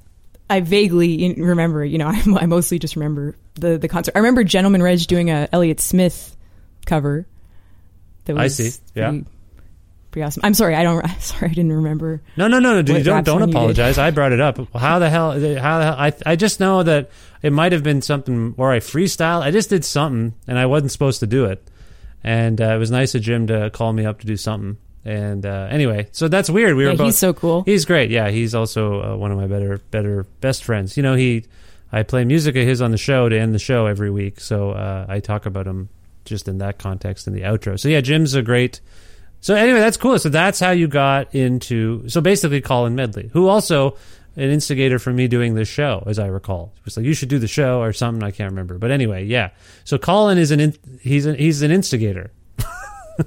I 0.51 0.59
vaguely 0.61 1.33
remember, 1.35 1.83
you 1.83 1.97
know, 1.97 2.07
I, 2.09 2.21
I 2.41 2.45
mostly 2.45 2.79
just 2.79 2.95
remember 2.95 3.35
the, 3.55 3.77
the 3.77 3.87
concert. 3.87 4.13
I 4.15 4.19
remember 4.19 4.43
Gentleman 4.43 4.83
Reg 4.83 4.99
doing 5.07 5.29
a 5.29 5.47
Elliott 5.51 5.79
Smith 5.79 6.35
cover. 6.85 7.27
That 8.25 8.37
I 8.37 8.43
was 8.43 8.57
see. 8.57 8.71
Yeah. 8.93 9.09
Pretty, 9.09 9.25
pretty 10.11 10.23
awesome. 10.25 10.41
I'm 10.43 10.53
sorry, 10.53 10.75
I 10.75 10.83
don't. 10.83 11.05
Sorry, 11.19 11.49
I 11.49 11.53
didn't 11.53 11.73
remember. 11.73 12.21
No, 12.37 12.47
no, 12.47 12.59
no, 12.59 12.75
no. 12.75 12.81
dude, 12.81 13.03
Don't 13.03 13.23
don't 13.23 13.25
song 13.25 13.39
you 13.41 13.45
did. 13.47 13.55
apologize. 13.55 13.97
I 13.97 14.11
brought 14.11 14.31
it 14.31 14.39
up. 14.41 14.59
How 14.75 14.99
the 14.99 15.09
hell? 15.09 15.31
How 15.31 15.39
the 15.39 15.59
hell? 15.59 15.95
I 15.97 16.13
I 16.25 16.35
just 16.35 16.59
know 16.59 16.83
that 16.83 17.09
it 17.41 17.51
might 17.51 17.71
have 17.71 17.81
been 17.83 18.01
something 18.01 18.51
where 18.57 18.71
I 18.71 18.79
freestyle. 18.79 19.41
I 19.41 19.49
just 19.51 19.69
did 19.69 19.83
something, 19.83 20.35
and 20.47 20.59
I 20.59 20.67
wasn't 20.67 20.91
supposed 20.91 21.21
to 21.21 21.27
do 21.27 21.45
it. 21.45 21.65
And 22.23 22.61
uh, 22.61 22.75
it 22.75 22.77
was 22.77 22.91
nice 22.91 23.15
of 23.15 23.21
Jim 23.23 23.47
to 23.47 23.71
call 23.71 23.93
me 23.93 24.05
up 24.05 24.19
to 24.19 24.27
do 24.27 24.37
something. 24.37 24.77
And 25.03 25.45
uh, 25.45 25.67
anyway, 25.71 26.07
so 26.11 26.27
that's 26.27 26.49
weird. 26.49 26.75
We 26.75 26.83
Yeah, 26.85 26.91
were 26.91 26.97
both. 26.97 27.05
he's 27.07 27.17
so 27.17 27.33
cool. 27.33 27.63
He's 27.63 27.85
great. 27.85 28.11
Yeah, 28.11 28.29
he's 28.29 28.53
also 28.53 29.01
uh, 29.13 29.17
one 29.17 29.31
of 29.31 29.37
my 29.37 29.47
better, 29.47 29.79
better, 29.89 30.23
best 30.41 30.63
friends. 30.63 30.95
You 30.97 31.03
know, 31.03 31.15
he. 31.15 31.45
I 31.93 32.03
play 32.03 32.23
music 32.23 32.55
of 32.55 32.65
his 32.65 32.81
on 32.81 32.91
the 32.91 32.97
show 32.97 33.27
to 33.27 33.37
end 33.37 33.53
the 33.53 33.59
show 33.59 33.85
every 33.85 34.09
week, 34.09 34.39
so 34.39 34.71
uh, 34.71 35.05
I 35.09 35.19
talk 35.19 35.45
about 35.45 35.67
him 35.67 35.89
just 36.23 36.47
in 36.47 36.59
that 36.59 36.77
context 36.77 37.27
in 37.27 37.33
the 37.33 37.41
outro. 37.41 37.77
So 37.77 37.89
yeah, 37.89 37.99
Jim's 37.99 38.33
a 38.33 38.41
great. 38.41 38.79
So 39.41 39.55
anyway, 39.55 39.79
that's 39.79 39.97
cool. 39.97 40.17
So 40.19 40.29
that's 40.29 40.59
how 40.59 40.71
you 40.71 40.87
got 40.87 41.33
into. 41.35 42.07
So 42.07 42.21
basically, 42.21 42.61
Colin 42.61 42.95
Medley, 42.95 43.29
who 43.33 43.47
also 43.49 43.97
an 44.37 44.49
instigator 44.51 44.99
for 44.99 45.11
me 45.11 45.27
doing 45.27 45.55
this 45.55 45.67
show, 45.67 46.01
as 46.07 46.17
I 46.17 46.27
recall, 46.27 46.71
it 46.79 46.85
was 46.85 46.95
like 46.95 47.05
you 47.05 47.13
should 47.13 47.27
do 47.27 47.39
the 47.39 47.47
show 47.49 47.81
or 47.81 47.91
something. 47.91 48.23
I 48.23 48.31
can't 48.31 48.51
remember, 48.51 48.77
but 48.77 48.91
anyway, 48.91 49.25
yeah. 49.25 49.49
So 49.83 49.97
Colin 49.97 50.37
is 50.37 50.51
an 50.51 50.59
in, 50.61 50.73
he's 51.01 51.25
an, 51.25 51.35
he's 51.35 51.61
an 51.61 51.71
instigator. 51.71 52.31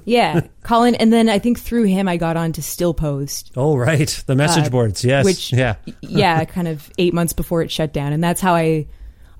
Yeah, 0.05 0.41
Colin, 0.63 0.95
and 0.95 1.13
then 1.13 1.29
I 1.29 1.39
think 1.39 1.59
through 1.59 1.83
him 1.85 2.07
I 2.07 2.17
got 2.17 2.35
on 2.37 2.51
to 2.53 2.61
Still 2.61 2.93
Post. 2.93 3.51
Oh 3.55 3.75
right, 3.77 4.07
the 4.27 4.35
message 4.35 4.65
Uh, 4.67 4.69
boards. 4.69 5.03
Yes, 5.05 5.23
which 5.25 5.53
yeah. 5.53 5.75
yeah, 6.01 6.43
kind 6.45 6.67
of 6.67 6.89
eight 6.97 7.13
months 7.13 7.33
before 7.33 7.61
it 7.61 7.71
shut 7.71 7.93
down, 7.93 8.11
and 8.13 8.23
that's 8.23 8.41
how 8.41 8.53
I. 8.55 8.87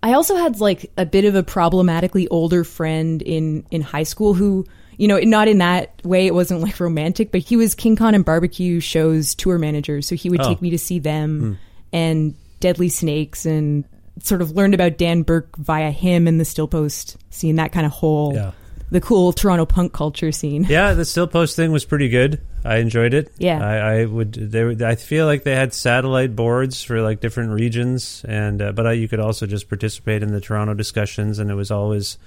I 0.03 0.13
also 0.13 0.35
had 0.35 0.59
like 0.59 0.91
a 0.97 1.05
bit 1.05 1.25
of 1.25 1.33
a 1.35 1.41
problematically 1.41 2.27
older 2.27 2.63
friend 2.63 3.21
in 3.23 3.65
in 3.71 3.81
high 3.81 4.03
school 4.03 4.35
who, 4.35 4.65
you 4.97 5.07
know, 5.07 5.17
not 5.19 5.47
in 5.47 5.57
that 5.57 5.99
way. 6.03 6.27
It 6.27 6.33
wasn't 6.35 6.61
like 6.61 6.79
romantic, 6.79 7.31
but 7.31 7.41
he 7.41 7.57
was 7.57 7.73
King 7.73 7.95
Khan 7.95 8.13
and 8.13 8.23
Barbecue 8.23 8.79
shows 8.79 9.33
tour 9.33 9.57
manager, 9.57 10.03
so 10.03 10.15
he 10.15 10.29
would 10.29 10.41
Oh. 10.41 10.47
take 10.47 10.61
me 10.61 10.69
to 10.69 10.77
see 10.77 10.99
them 10.99 11.57
and 11.91 12.35
Deadly 12.59 12.89
Snakes 12.89 13.45
and 13.47 13.83
sort 14.21 14.41
of 14.43 14.51
learned 14.51 14.73
about 14.75 14.97
Dan 14.97 15.23
Burke 15.23 15.55
via 15.57 15.89
him 15.91 16.27
and 16.27 16.39
the 16.39 16.45
Still 16.45 16.67
Post 16.67 17.17
scene, 17.31 17.55
that 17.55 17.71
kind 17.71 17.85
of 17.87 17.91
whole 17.91 18.33
Yeah. 18.35 18.51
The 18.91 19.01
cool 19.01 19.33
Toronto 19.33 19.65
punk 19.65 19.93
culture 19.93 20.31
scene. 20.31 20.65
Yeah, 20.69 20.93
the 20.93 21.05
still 21.05 21.27
post 21.27 21.55
thing 21.55 21.71
was 21.71 21.85
pretty 21.85 22.07
good. 22.07 22.39
I 22.63 22.77
enjoyed 22.77 23.13
it. 23.13 23.31
Yeah. 23.37 23.65
I, 23.65 23.77
I 24.01 24.05
would. 24.05 24.33
They, 24.33 24.63
were- 24.63 24.85
I 24.85 24.95
feel 24.95 25.25
like 25.25 25.43
they 25.43 25.55
had 25.55 25.73
satellite 25.73 26.35
boards 26.35 26.83
for 26.83 27.01
like 27.01 27.19
different 27.19 27.51
regions, 27.51 28.23
and 28.27 28.61
uh, 28.61 28.71
but 28.73 28.85
I, 28.87 28.91
you 28.93 29.07
could 29.07 29.19
also 29.19 29.47
just 29.47 29.69
participate 29.69 30.21
in 30.23 30.31
the 30.31 30.41
Toronto 30.41 30.73
discussions, 30.75 31.39
and 31.39 31.49
it 31.49 31.55
was 31.55 31.71
always 31.71 32.17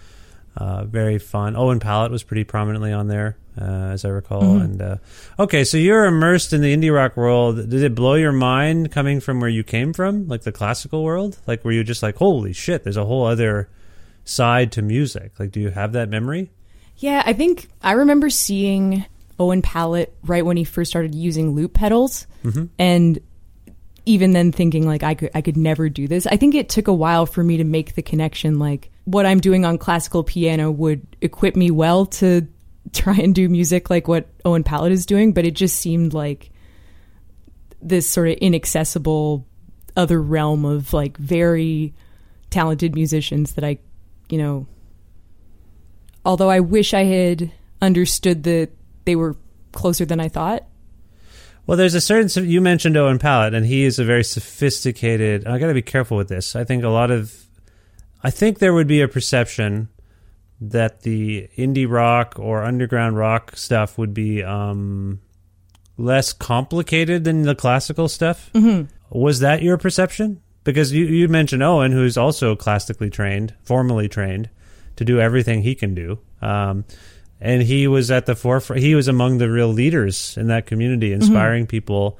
uh, 0.57 0.85
very 0.85 1.19
fun. 1.19 1.55
Owen 1.57 1.79
Pallett 1.79 2.11
was 2.11 2.25
pretty 2.25 2.43
prominently 2.45 2.93
on 2.93 3.07
there, 3.07 3.37
uh, 3.61 3.65
as 3.65 4.05
I 4.05 4.09
recall. 4.09 4.43
Mm-hmm. 4.43 4.65
And 4.65 4.83
uh, 4.83 4.97
okay, 5.39 5.63
so 5.63 5.77
you're 5.77 6.07
immersed 6.07 6.53
in 6.53 6.61
the 6.61 6.77
indie 6.77 6.93
rock 6.93 7.17
world. 7.17 7.57
Did 7.57 7.83
it 7.85 7.95
blow 7.95 8.15
your 8.15 8.33
mind 8.33 8.91
coming 8.91 9.21
from 9.21 9.41
where 9.41 9.51
you 9.51 9.63
came 9.63 9.93
from, 9.93 10.27
like 10.27 10.43
the 10.43 10.53
classical 10.53 11.05
world? 11.05 11.39
Like, 11.47 11.65
were 11.65 11.73
you 11.73 11.85
just 11.85 12.03
like, 12.03 12.17
holy 12.17 12.53
shit, 12.53 12.83
there's 12.83 12.97
a 12.97 13.05
whole 13.05 13.27
other 13.27 13.69
side 14.29 14.73
to 14.73 14.83
music? 14.83 15.33
Like, 15.39 15.51
do 15.51 15.61
you 15.61 15.71
have 15.71 15.93
that 15.93 16.09
memory? 16.09 16.51
Yeah, 16.97 17.23
I 17.25 17.33
think 17.33 17.69
I 17.83 17.93
remember 17.93 18.29
seeing 18.31 19.05
Owen 19.39 19.63
Pallett 19.63 20.15
right 20.25 20.45
when 20.45 20.57
he 20.57 20.65
first 20.65 20.91
started 20.91 21.15
using 21.15 21.53
loop 21.55 21.75
pedals, 21.75 22.27
mm-hmm. 22.45 22.67
and 22.79 23.21
even 24.05 24.33
then 24.33 24.53
thinking 24.53 24.87
like 24.87 25.03
I 25.03 25.15
could 25.15 25.31
I 25.35 25.43
could 25.43 25.57
never 25.57 25.89
do 25.89 26.09
this. 26.09 26.27
I 26.27 26.37
think 26.37 26.55
it 26.55 26.69
took 26.69 26.89
a 26.89 26.93
while 26.93 27.27
for 27.27 27.45
me 27.45 27.59
to 27.59 27.65
make 27.65 27.95
the 27.95 28.03
connection. 28.03 28.59
Like 28.59 28.91
what 29.05 29.27
I'm 29.27 29.41
doing 29.41 29.65
on 29.65 29.79
classical 29.79 30.25
piano 30.25 30.71
would 30.71 31.07
equip 31.21 31.55
me 31.55 31.71
well 31.71 32.07
to 32.07 32.49
try 32.93 33.15
and 33.15 33.35
do 33.35 33.49
music 33.49 33.91
like 33.91 34.09
what 34.09 34.27
Owen 34.45 34.65
Pallett 34.65 34.93
is 34.93 35.07
doing, 35.07 35.33
but 35.33 35.45
it 35.45 35.53
just 35.53 35.77
seemed 35.77 36.15
like 36.15 36.51
this 37.81 38.09
sort 38.09 38.29
of 38.29 38.35
inaccessible 38.39 39.47
other 39.97 40.21
realm 40.21 40.65
of 40.65 40.93
like 40.93 41.17
very 41.17 41.95
talented 42.51 42.95
musicians 42.95 43.55
that 43.55 43.65
I, 43.65 43.79
you 44.29 44.39
know, 44.39 44.67
although 46.25 46.51
I 46.51 46.61
wish 46.61 46.95
I 46.95 47.05
had 47.05 47.53
understood 47.81 48.43
that 48.45 48.71
they 49.05 49.17
were 49.17 49.37
closer 49.73 50.05
than 50.05 50.21
I 50.21 50.29
thought. 50.29 50.65
Well, 51.67 51.77
there's 51.77 51.95
a 51.95 52.01
certain 52.01 52.49
you 52.49 52.61
mentioned 52.61 52.97
Owen 52.97 53.19
Pallett, 53.19 53.55
and 53.55 53.67
he 53.67 53.85
is 53.85 53.99
a 53.99 54.05
very 54.05 54.25
sophisticated. 54.25 55.47
I 55.47 55.59
got 55.59 55.67
to 55.67 55.75
be 55.75 55.83
careful 55.83 56.17
with 56.17 56.29
this. 56.29 56.57
I 56.57 56.65
think 56.65 56.83
a 56.83 56.89
lot 56.89 57.11
of, 57.11 57.35
I 58.23 58.31
think 58.31 58.59
there 58.59 58.73
would 58.73 58.87
be 58.87 59.03
a 59.03 59.09
perception 59.09 59.89
that 60.61 61.03
the 61.03 61.49
indie 61.57 61.89
rock 61.89 62.35
or 62.39 62.65
underground 62.65 63.17
rock 63.17 63.55
stuff 63.55 63.99
would 63.99 64.15
be 64.15 64.43
um, 64.43 65.21
less 65.97 66.33
complicated 66.33 67.25
than 67.25 67.43
the 67.43 67.55
classical 67.55 68.09
stuff. 68.09 68.51
Mm-hmm. 68.55 68.87
Was 69.11 69.41
that 69.41 69.63
your 69.63 69.77
perception? 69.77 70.41
Because 70.65 70.93
you, 70.93 71.05
you 71.07 71.29
mentioned 71.29 71.63
Owen, 71.63 71.93
who's 71.93 72.19
also 72.19 72.55
classically 72.55 73.11
trained, 73.11 73.55
formally 73.63 74.09
trained, 74.09 74.51
to 74.97 75.05
do 75.05 75.21
everything 75.21 75.63
he 75.63 75.75
can 75.75 75.95
do. 75.95 76.19
Um, 76.43 76.85
and 77.41 77.63
he 77.63 77.87
was 77.87 78.11
at 78.11 78.27
the 78.27 78.35
forefront. 78.35 78.83
He 78.83 78.95
was 78.95 79.09
among 79.09 79.39
the 79.39 79.51
real 79.51 79.69
leaders 79.69 80.37
in 80.37 80.49
that 80.49 80.67
community, 80.67 81.11
mm-hmm. 81.11 81.23
inspiring 81.23 81.65
mm-hmm. 81.65 81.71
people, 81.71 82.19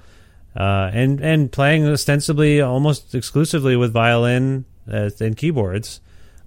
uh, 0.57 0.91
and 0.93 1.21
and 1.21 1.51
playing 1.51 1.87
ostensibly 1.87 2.61
almost 2.61 3.15
exclusively 3.15 3.77
with 3.77 3.93
violin 3.93 4.65
uh, 4.91 5.11
and 5.21 5.37
keyboards. 5.37 6.01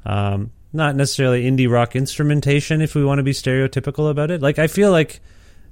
Um, 0.06 0.52
not 0.74 0.96
necessarily 0.96 1.44
indie 1.44 1.70
rock 1.70 1.96
instrumentation, 1.96 2.82
if 2.82 2.96
we 2.96 3.04
want 3.04 3.20
to 3.20 3.24
be 3.24 3.34
stereotypical 3.34 4.10
about 4.10 4.32
it. 4.32 4.42
Like 4.42 4.58
I 4.58 4.68
feel 4.68 4.90
like 4.92 5.20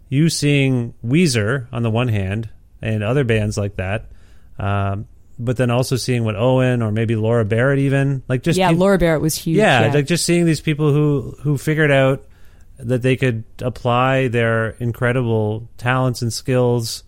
you 0.09 0.29
seeing 0.29 0.93
Weezer 1.05 1.67
on 1.71 1.83
the 1.83 1.89
one 1.89 2.09
hand 2.09 2.49
and 2.81 3.03
other 3.03 3.23
bands 3.23 3.57
like 3.57 3.77
that, 3.77 4.09
um, 4.57 5.07
but 5.39 5.55
then 5.55 5.71
also 5.71 5.95
seeing 5.95 6.25
what 6.25 6.35
Owen 6.35 6.81
or 6.81 6.91
maybe 6.91 7.15
Laura 7.15 7.45
Barrett 7.45 7.79
even 7.79 8.21
like 8.27 8.43
just 8.43 8.59
yeah, 8.59 8.71
Laura 8.71 8.97
Barrett 8.97 9.21
was 9.21 9.35
huge. 9.35 9.57
Yeah, 9.57 9.85
yeah, 9.85 9.93
like 9.93 10.05
just 10.05 10.25
seeing 10.25 10.45
these 10.45 10.61
people 10.61 10.91
who 10.91 11.35
who 11.41 11.57
figured 11.57 11.91
out 11.91 12.25
that 12.77 13.01
they 13.01 13.15
could 13.15 13.45
apply 13.61 14.27
their 14.27 14.71
incredible 14.71 15.69
talents 15.77 16.21
and 16.21 16.31
skills 16.31 17.03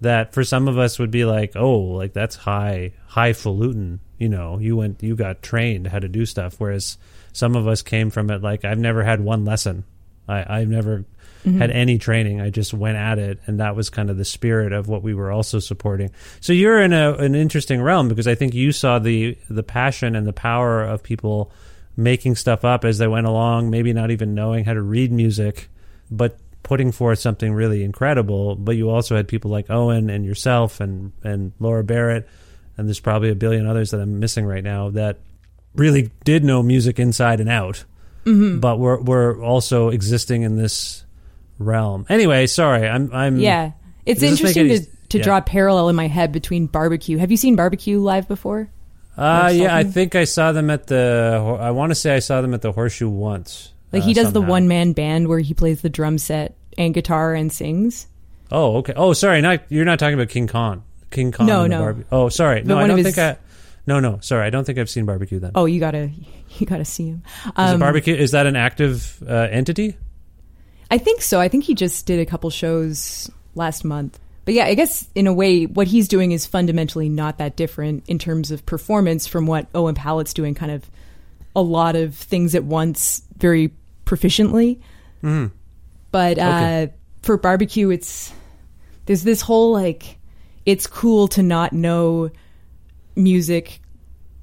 that 0.00 0.32
for 0.32 0.42
some 0.42 0.68
of 0.68 0.78
us 0.78 0.98
would 0.98 1.10
be 1.10 1.24
like, 1.24 1.52
oh, 1.56 1.78
like 1.78 2.12
that's 2.12 2.36
high 2.36 2.92
highfalutin. 3.08 4.00
You 4.18 4.28
know, 4.28 4.58
you 4.58 4.76
went 4.76 5.02
you 5.02 5.16
got 5.16 5.42
trained 5.42 5.88
how 5.88 5.98
to 5.98 6.08
do 6.08 6.24
stuff, 6.24 6.54
whereas 6.58 6.98
some 7.32 7.56
of 7.56 7.66
us 7.66 7.82
came 7.82 8.10
from 8.10 8.30
it 8.30 8.42
like 8.42 8.64
I've 8.64 8.78
never 8.78 9.02
had 9.02 9.20
one 9.20 9.44
lesson. 9.44 9.84
I, 10.28 10.60
I've 10.60 10.68
never 10.68 11.04
mm-hmm. 11.44 11.58
had 11.58 11.70
any 11.70 11.98
training. 11.98 12.40
I 12.40 12.50
just 12.50 12.72
went 12.72 12.96
at 12.96 13.18
it, 13.18 13.40
and 13.46 13.60
that 13.60 13.76
was 13.76 13.90
kind 13.90 14.10
of 14.10 14.16
the 14.16 14.24
spirit 14.24 14.72
of 14.72 14.88
what 14.88 15.02
we 15.02 15.14
were 15.14 15.30
also 15.30 15.58
supporting. 15.58 16.10
So 16.40 16.52
you're 16.52 16.80
in 16.80 16.92
a, 16.92 17.14
an 17.14 17.34
interesting 17.34 17.82
realm 17.82 18.08
because 18.08 18.26
I 18.26 18.34
think 18.34 18.54
you 18.54 18.72
saw 18.72 18.98
the 18.98 19.36
the 19.48 19.62
passion 19.62 20.16
and 20.16 20.26
the 20.26 20.32
power 20.32 20.82
of 20.82 21.02
people 21.02 21.52
making 21.96 22.36
stuff 22.36 22.64
up 22.64 22.84
as 22.84 22.98
they 22.98 23.08
went 23.08 23.26
along, 23.26 23.70
maybe 23.70 23.92
not 23.92 24.10
even 24.10 24.34
knowing 24.34 24.64
how 24.64 24.72
to 24.72 24.82
read 24.82 25.12
music, 25.12 25.68
but 26.10 26.38
putting 26.62 26.92
forth 26.92 27.18
something 27.18 27.52
really 27.52 27.82
incredible. 27.82 28.56
But 28.56 28.76
you 28.76 28.90
also 28.90 29.16
had 29.16 29.28
people 29.28 29.50
like 29.50 29.70
Owen 29.70 30.10
and 30.10 30.24
yourself 30.24 30.80
and 30.80 31.12
and 31.22 31.52
Laura 31.58 31.84
Barrett, 31.84 32.28
and 32.76 32.88
there's 32.88 33.00
probably 33.00 33.30
a 33.30 33.34
billion 33.34 33.66
others 33.66 33.90
that 33.90 34.00
I'm 34.00 34.20
missing 34.20 34.46
right 34.46 34.64
now 34.64 34.90
that 34.90 35.18
really 35.74 36.10
did 36.24 36.44
know 36.44 36.62
music 36.62 36.98
inside 36.98 37.40
and 37.40 37.48
out. 37.48 37.84
Mm-hmm. 38.24 38.60
But 38.60 38.78
we're 38.78 39.00
we're 39.00 39.42
also 39.42 39.88
existing 39.88 40.42
in 40.42 40.56
this 40.56 41.01
realm. 41.62 42.06
Anyway, 42.08 42.46
sorry, 42.46 42.88
I'm 42.88 43.12
I'm 43.12 43.38
yeah. 43.38 43.72
It's 44.04 44.22
interesting 44.22 44.70
any, 44.70 44.78
to 44.80 44.86
to 45.10 45.18
yeah. 45.18 45.24
draw 45.24 45.36
a 45.38 45.42
parallel 45.42 45.88
in 45.88 45.96
my 45.96 46.08
head 46.08 46.32
between 46.32 46.66
barbecue. 46.66 47.18
Have 47.18 47.30
you 47.30 47.36
seen 47.36 47.56
barbecue 47.56 48.00
live 48.00 48.28
before? 48.28 48.70
Uh, 49.16 49.50
yeah, 49.52 49.76
I 49.76 49.84
think 49.84 50.14
I 50.14 50.24
saw 50.24 50.52
them 50.52 50.70
at 50.70 50.86
the. 50.86 51.58
I 51.60 51.70
want 51.70 51.90
to 51.90 51.94
say 51.94 52.14
I 52.14 52.20
saw 52.20 52.40
them 52.40 52.54
at 52.54 52.62
the 52.62 52.72
Horseshoe 52.72 53.08
once. 53.08 53.72
Like 53.92 54.02
he 54.02 54.12
uh, 54.12 54.14
does 54.14 54.24
somehow. 54.32 54.40
the 54.40 54.46
one 54.46 54.68
man 54.68 54.92
band 54.92 55.28
where 55.28 55.38
he 55.38 55.52
plays 55.52 55.82
the 55.82 55.90
drum 55.90 56.16
set 56.18 56.56
and 56.78 56.94
guitar 56.94 57.34
and 57.34 57.52
sings. 57.52 58.06
Oh, 58.50 58.78
okay. 58.78 58.94
Oh, 58.96 59.12
sorry. 59.12 59.40
Not 59.42 59.62
you're 59.68 59.84
not 59.84 59.98
talking 59.98 60.14
about 60.14 60.30
King 60.30 60.46
Khan. 60.46 60.82
King 61.10 61.30
Khan. 61.30 61.46
No, 61.46 61.66
no. 61.66 62.02
Oh, 62.10 62.28
sorry. 62.30 62.62
No, 62.62 62.78
I 62.78 62.86
don't 62.86 63.02
think 63.02 63.18
I. 63.18 63.36
No, 63.86 64.00
no. 64.00 64.18
Sorry, 64.20 64.46
I 64.46 64.50
don't 64.50 64.64
think 64.64 64.78
I've 64.78 64.90
seen 64.90 65.06
barbecue 65.06 65.40
then. 65.40 65.52
Oh, 65.54 65.64
you 65.64 65.80
gotta, 65.80 66.10
you 66.58 66.66
gotta 66.66 66.84
see 66.84 67.08
him. 67.08 67.22
Um, 67.56 67.74
is 67.74 67.80
barbecue 67.80 68.14
is 68.14 68.30
that 68.30 68.46
an 68.46 68.56
active 68.56 69.22
uh, 69.28 69.48
entity? 69.50 69.96
I 70.92 70.98
think 70.98 71.22
so. 71.22 71.40
I 71.40 71.48
think 71.48 71.64
he 71.64 71.74
just 71.74 72.04
did 72.04 72.20
a 72.20 72.26
couple 72.26 72.50
shows 72.50 73.30
last 73.54 73.82
month. 73.82 74.20
But 74.44 74.52
yeah, 74.52 74.66
I 74.66 74.74
guess 74.74 75.08
in 75.14 75.26
a 75.26 75.32
way, 75.32 75.64
what 75.64 75.86
he's 75.86 76.06
doing 76.06 76.32
is 76.32 76.44
fundamentally 76.44 77.08
not 77.08 77.38
that 77.38 77.56
different 77.56 78.04
in 78.08 78.18
terms 78.18 78.50
of 78.50 78.66
performance 78.66 79.26
from 79.26 79.46
what 79.46 79.68
Owen 79.74 79.94
Pallett's 79.94 80.34
doing, 80.34 80.54
kind 80.54 80.70
of 80.70 80.84
a 81.56 81.62
lot 81.62 81.96
of 81.96 82.14
things 82.14 82.54
at 82.54 82.64
once 82.64 83.22
very 83.38 83.72
proficiently. 84.04 84.80
Mm. 85.22 85.50
But 86.10 86.38
uh, 86.38 86.42
okay. 86.42 86.92
for 87.22 87.38
barbecue, 87.38 87.88
it's 87.88 88.30
there's 89.06 89.22
this 89.22 89.40
whole 89.40 89.72
like 89.72 90.18
it's 90.66 90.86
cool 90.86 91.26
to 91.28 91.42
not 91.42 91.72
know 91.72 92.30
music 93.16 93.80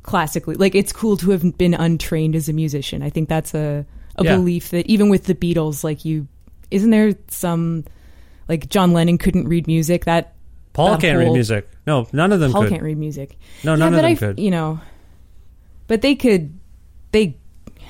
classically. 0.02 0.56
Like 0.56 0.74
it's 0.74 0.94
cool 0.94 1.16
to 1.18 1.30
have 1.30 1.60
been 1.60 1.76
untrained 1.76 2.36
as 2.36 2.50
a 2.50 2.54
musician. 2.54 3.04
I 3.04 3.12
think 3.12 3.30
that's 3.30 3.54
a 3.54 3.86
a 4.20 4.24
yeah. 4.24 4.36
belief 4.36 4.70
that 4.70 4.86
even 4.88 5.10
with 5.10 5.24
the 5.26 5.36
Beatles, 5.36 5.84
like 5.84 6.06
you, 6.06 6.28
isn't 6.72 6.90
there 6.90 7.14
some 7.28 7.86
like 8.50 8.68
John 8.68 8.92
Lennon 8.92 9.18
couldn't 9.18 9.48
read 9.48 9.68
music. 9.68 10.06
That 10.06 10.34
Paul 10.74 10.92
that 10.92 11.02
can't 11.02 11.16
whole, 11.16 11.28
read 11.28 11.34
music. 11.34 11.70
No, 11.88 12.08
none 12.12 12.32
of 12.34 12.40
them. 12.40 12.52
Paul 12.52 12.64
could. 12.64 12.72
can't 12.72 12.84
read 12.84 12.98
music. 12.98 13.38
No, 13.64 13.76
none 13.76 13.94
yeah, 13.94 14.00
of 14.00 14.04
them 14.04 14.12
I, 14.12 14.16
could. 14.16 14.40
You 14.40 14.52
know, 14.52 14.80
but 15.88 16.02
they 16.02 16.16
could. 16.16 16.60
They 17.12 17.38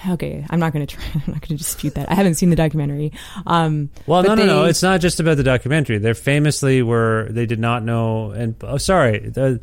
okay. 0.10 0.46
I'm 0.50 0.60
not 0.60 0.74
going 0.74 0.86
to 0.86 0.96
try. 0.96 1.04
I'm 1.16 1.34
not 1.34 1.42
going 1.42 1.50
to 1.50 1.56
dispute 1.56 1.96
that. 1.96 2.12
I 2.12 2.14
haven't 2.14 2.36
seen 2.36 2.50
the 2.50 2.56
documentary. 2.56 3.14
Um, 3.48 3.90
well, 4.06 4.22
no, 4.22 4.30
no, 4.30 4.36
they, 4.36 4.46
no. 4.46 4.66
It's 4.66 4.84
not 4.84 5.02
just 5.02 5.20
about 5.20 5.38
the 5.38 5.44
documentary. 5.44 5.98
They 5.98 6.14
famously 6.14 6.82
were. 6.82 7.28
They 7.30 7.46
did 7.46 7.60
not 7.60 7.84
know. 7.84 8.32
And 8.32 8.56
oh, 8.62 8.78
sorry. 8.78 9.20
The, 9.20 9.62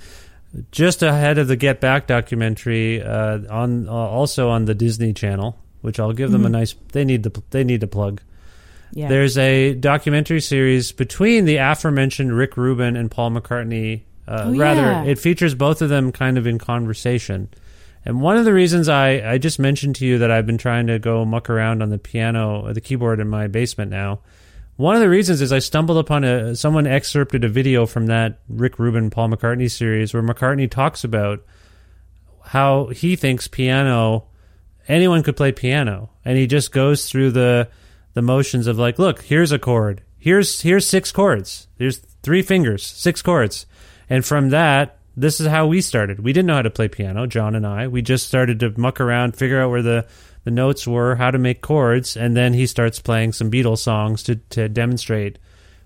just 0.71 1.03
ahead 1.03 1.37
of 1.37 1.49
the 1.49 1.57
Get 1.57 1.81
Back 1.81 2.07
documentary, 2.07 3.03
uh, 3.03 3.41
on 3.51 3.89
uh, 3.89 3.93
also 3.93 4.49
on 4.49 4.65
the 4.65 4.75
Disney 4.75 5.13
Channel, 5.13 5.59
which 5.83 6.01
I'll 6.01 6.15
give 6.15 6.31
them 6.31 6.43
mm-hmm. 6.43 6.55
a 6.55 6.59
nice. 6.59 6.75
They 6.93 7.05
need 7.05 7.23
the. 7.23 7.43
They 7.51 7.65
need 7.65 7.83
to 7.83 7.87
plug. 7.87 8.23
Yeah. 8.97 9.09
There's 9.09 9.37
a 9.37 9.75
documentary 9.75 10.41
series 10.41 10.91
between 10.91 11.45
the 11.45 11.57
aforementioned 11.57 12.35
Rick 12.35 12.57
Rubin 12.57 12.97
and 12.97 13.11
Paul 13.11 13.31
McCartney. 13.31 14.05
Uh, 14.27 14.45
oh, 14.47 14.57
rather, 14.57 14.81
yeah. 14.81 15.05
it 15.05 15.19
features 15.19 15.55
both 15.55 15.83
of 15.83 15.91
them 15.91 16.13
kind 16.13 16.39
of 16.39 16.47
in 16.47 16.59
conversation. 16.59 17.51
And 18.07 18.23
one 18.23 18.39
of 18.39 18.47
the 18.47 18.55
reasons 18.55 18.89
I, 18.89 19.33
I 19.33 19.37
just 19.37 19.59
mentioned 19.59 19.97
to 19.97 20.07
you 20.07 20.17
that 20.21 20.31
I've 20.31 20.47
been 20.47 20.57
trying 20.57 20.87
to 20.87 20.99
go 20.99 21.27
muck 21.27 21.51
around 21.51 21.83
on 21.83 21.91
the 21.91 21.99
piano, 21.99 22.63
or 22.63 22.73
the 22.73 22.81
keyboard 22.81 23.21
in 23.21 23.29
my 23.29 23.49
basement 23.49 23.91
now. 23.91 24.21
One 24.77 24.97
of 24.97 25.03
the 25.03 25.11
reasons 25.11 25.43
is 25.43 25.53
I 25.53 25.59
stumbled 25.59 25.99
upon 25.99 26.25
a 26.25 26.57
someone 26.57 26.87
excerpted 26.87 27.45
a 27.45 27.51
video 27.51 27.85
from 27.85 28.07
that 28.07 28.39
Rick 28.49 28.79
Rubin 28.79 29.11
Paul 29.11 29.29
McCartney 29.29 29.71
series 29.71 30.15
where 30.15 30.23
McCartney 30.23 30.71
talks 30.71 31.05
about 31.05 31.45
how 32.45 32.87
he 32.87 33.15
thinks 33.15 33.47
piano 33.47 34.25
anyone 34.89 35.23
could 35.23 35.37
play 35.37 35.53
piano 35.53 36.09
and 36.25 36.39
he 36.39 36.47
just 36.47 36.73
goes 36.73 37.11
through 37.11 37.33
the 37.33 37.69
the 38.17 38.23
motions 38.23 38.67
of 38.67 38.79
like, 38.79 38.99
look, 38.99 39.21
here's 39.21 39.53
a 39.53 39.59
chord. 39.59 40.03
Here's 40.17 40.63
here's 40.63 40.89
six 40.89 41.13
chords. 41.13 41.69
There's 41.77 41.99
three 42.23 42.41
fingers, 42.41 42.83
six 42.83 43.21
chords. 43.21 43.67
And 44.09 44.25
from 44.25 44.49
that, 44.49 44.97
this 45.15 45.39
is 45.39 45.49
how 45.49 45.67
we 45.67 45.83
started. 45.83 46.21
We 46.21 46.33
didn't 46.33 46.47
know 46.47 46.55
how 46.55 46.63
to 46.63 46.71
play 46.71 46.89
piano, 46.89 47.27
John 47.27 47.55
and 47.55 47.67
I. 47.67 47.89
We 47.89 48.01
just 48.01 48.27
started 48.27 48.59
to 48.61 48.73
muck 48.79 49.03
around, 49.03 49.37
figure 49.37 49.61
out 49.61 49.69
where 49.69 49.83
the 49.83 50.07
the 50.45 50.51
notes 50.51 50.87
were, 50.87 51.17
how 51.17 51.31
to 51.31 51.39
make 51.39 51.61
chords, 51.61 52.17
and 52.17 52.35
then 52.35 52.55
he 52.55 52.67
starts 52.67 53.01
playing 53.01 53.35
some 53.35 53.51
Beatles 53.51 53.81
songs 53.81 54.23
to 54.23 54.37
to 54.37 54.71
demonstrate 54.71 55.39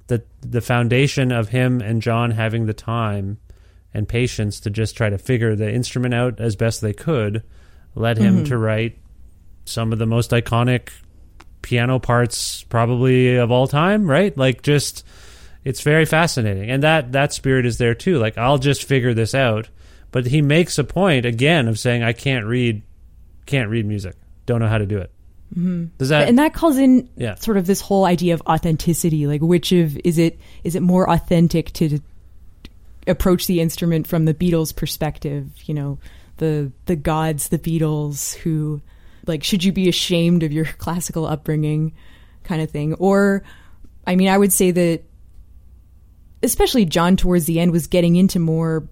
that 0.07 0.25
the 0.41 0.61
foundation 0.61 1.33
of 1.33 1.49
him 1.49 1.81
and 1.81 2.01
John 2.01 2.31
having 2.31 2.67
the 2.67 2.75
time 2.75 3.39
and 3.93 4.09
patience 4.09 4.61
to 4.61 4.71
just 4.71 4.97
try 4.97 5.11
to 5.11 5.19
figure 5.19 5.57
the 5.57 5.73
instrument 5.73 6.15
out 6.15 6.39
as 6.39 6.55
best 6.55 6.81
they 6.81 6.93
could 6.93 7.43
led 7.97 8.19
him 8.19 8.37
mm-hmm. 8.37 8.45
to 8.45 8.57
write 8.57 8.99
some 9.65 9.93
of 9.93 9.99
the 9.99 10.07
most 10.07 10.31
iconic 10.31 10.91
piano 11.63 11.99
parts 11.99 12.65
probably 12.65 13.37
of 13.37 13.51
all 13.51 13.67
time, 13.67 14.09
right? 14.09 14.37
Like 14.37 14.63
just 14.63 15.05
it's 15.65 15.83
very 15.83 16.05
fascinating. 16.05 16.71
And 16.71 16.83
that 16.83 17.13
that 17.13 17.33
spirit 17.33 17.67
is 17.67 17.79
there 17.79 17.95
too. 17.95 18.19
Like 18.19 18.39
I'll 18.39 18.59
just 18.59 18.85
figure 18.85 19.15
this 19.15 19.35
out. 19.35 19.69
But 20.13 20.27
he 20.27 20.43
makes 20.43 20.79
a 20.79 20.85
point 20.85 21.27
again 21.27 21.69
of 21.69 21.79
saying 21.79 22.03
I 22.03 22.13
can't 22.13 22.47
read 22.47 22.83
can't 23.47 23.71
read 23.71 23.87
music. 23.87 24.17
Don't 24.47 24.61
know 24.61 24.69
how 24.69 24.79
to 24.79 24.87
do 24.87 24.99
it. 24.99 25.11
Mm-hmm. 25.53 25.87
Does 25.99 26.11
that 26.11 26.29
and 26.29 26.39
that 26.39 26.55
calls 26.55 26.79
in 26.79 27.09
yeah. 27.17 27.35
sort 27.35 27.57
of 27.57 27.67
this 27.67 27.81
whole 27.81 28.05
idea 28.05 28.35
of 28.35 28.43
authenticity. 28.43 29.27
Like 29.27 29.41
which 29.41 29.73
of 29.73 29.97
is 29.99 30.19
it 30.19 30.39
is 30.65 30.75
it 30.75 30.83
more 30.83 31.11
authentic 31.11 31.73
to 31.75 32.01
approach 33.07 33.47
the 33.47 33.61
instrument 33.61 34.07
from 34.07 34.25
the 34.25 34.35
Beatles 34.35 34.75
perspective, 34.75 35.51
you 35.65 35.75
know, 35.75 35.99
the 36.37 36.73
the 36.87 36.97
gods, 36.97 37.49
the 37.49 37.59
Beatles 37.59 38.35
who 38.37 38.81
like 39.27 39.45
should 39.45 39.63
you 39.65 39.73
be 39.73 39.89
ashamed 39.89 40.43
of 40.43 40.53
your 40.53 40.65
classical 40.79 41.27
upbringing 41.27 41.93
kind 42.45 42.63
of 42.63 42.71
thing 42.71 42.95
or 42.95 43.43
i 44.07 44.17
mean 44.17 44.29
i 44.29 44.37
would 44.37 44.53
say 44.53 44.71
that 44.71 45.03
especially 46.43 46.85
john 46.85 47.17
towards 47.17 47.45
the 47.45 47.61
end 47.61 47.73
was 47.73 47.87
getting 47.87 48.17
into 48.17 48.39
more 48.39 48.89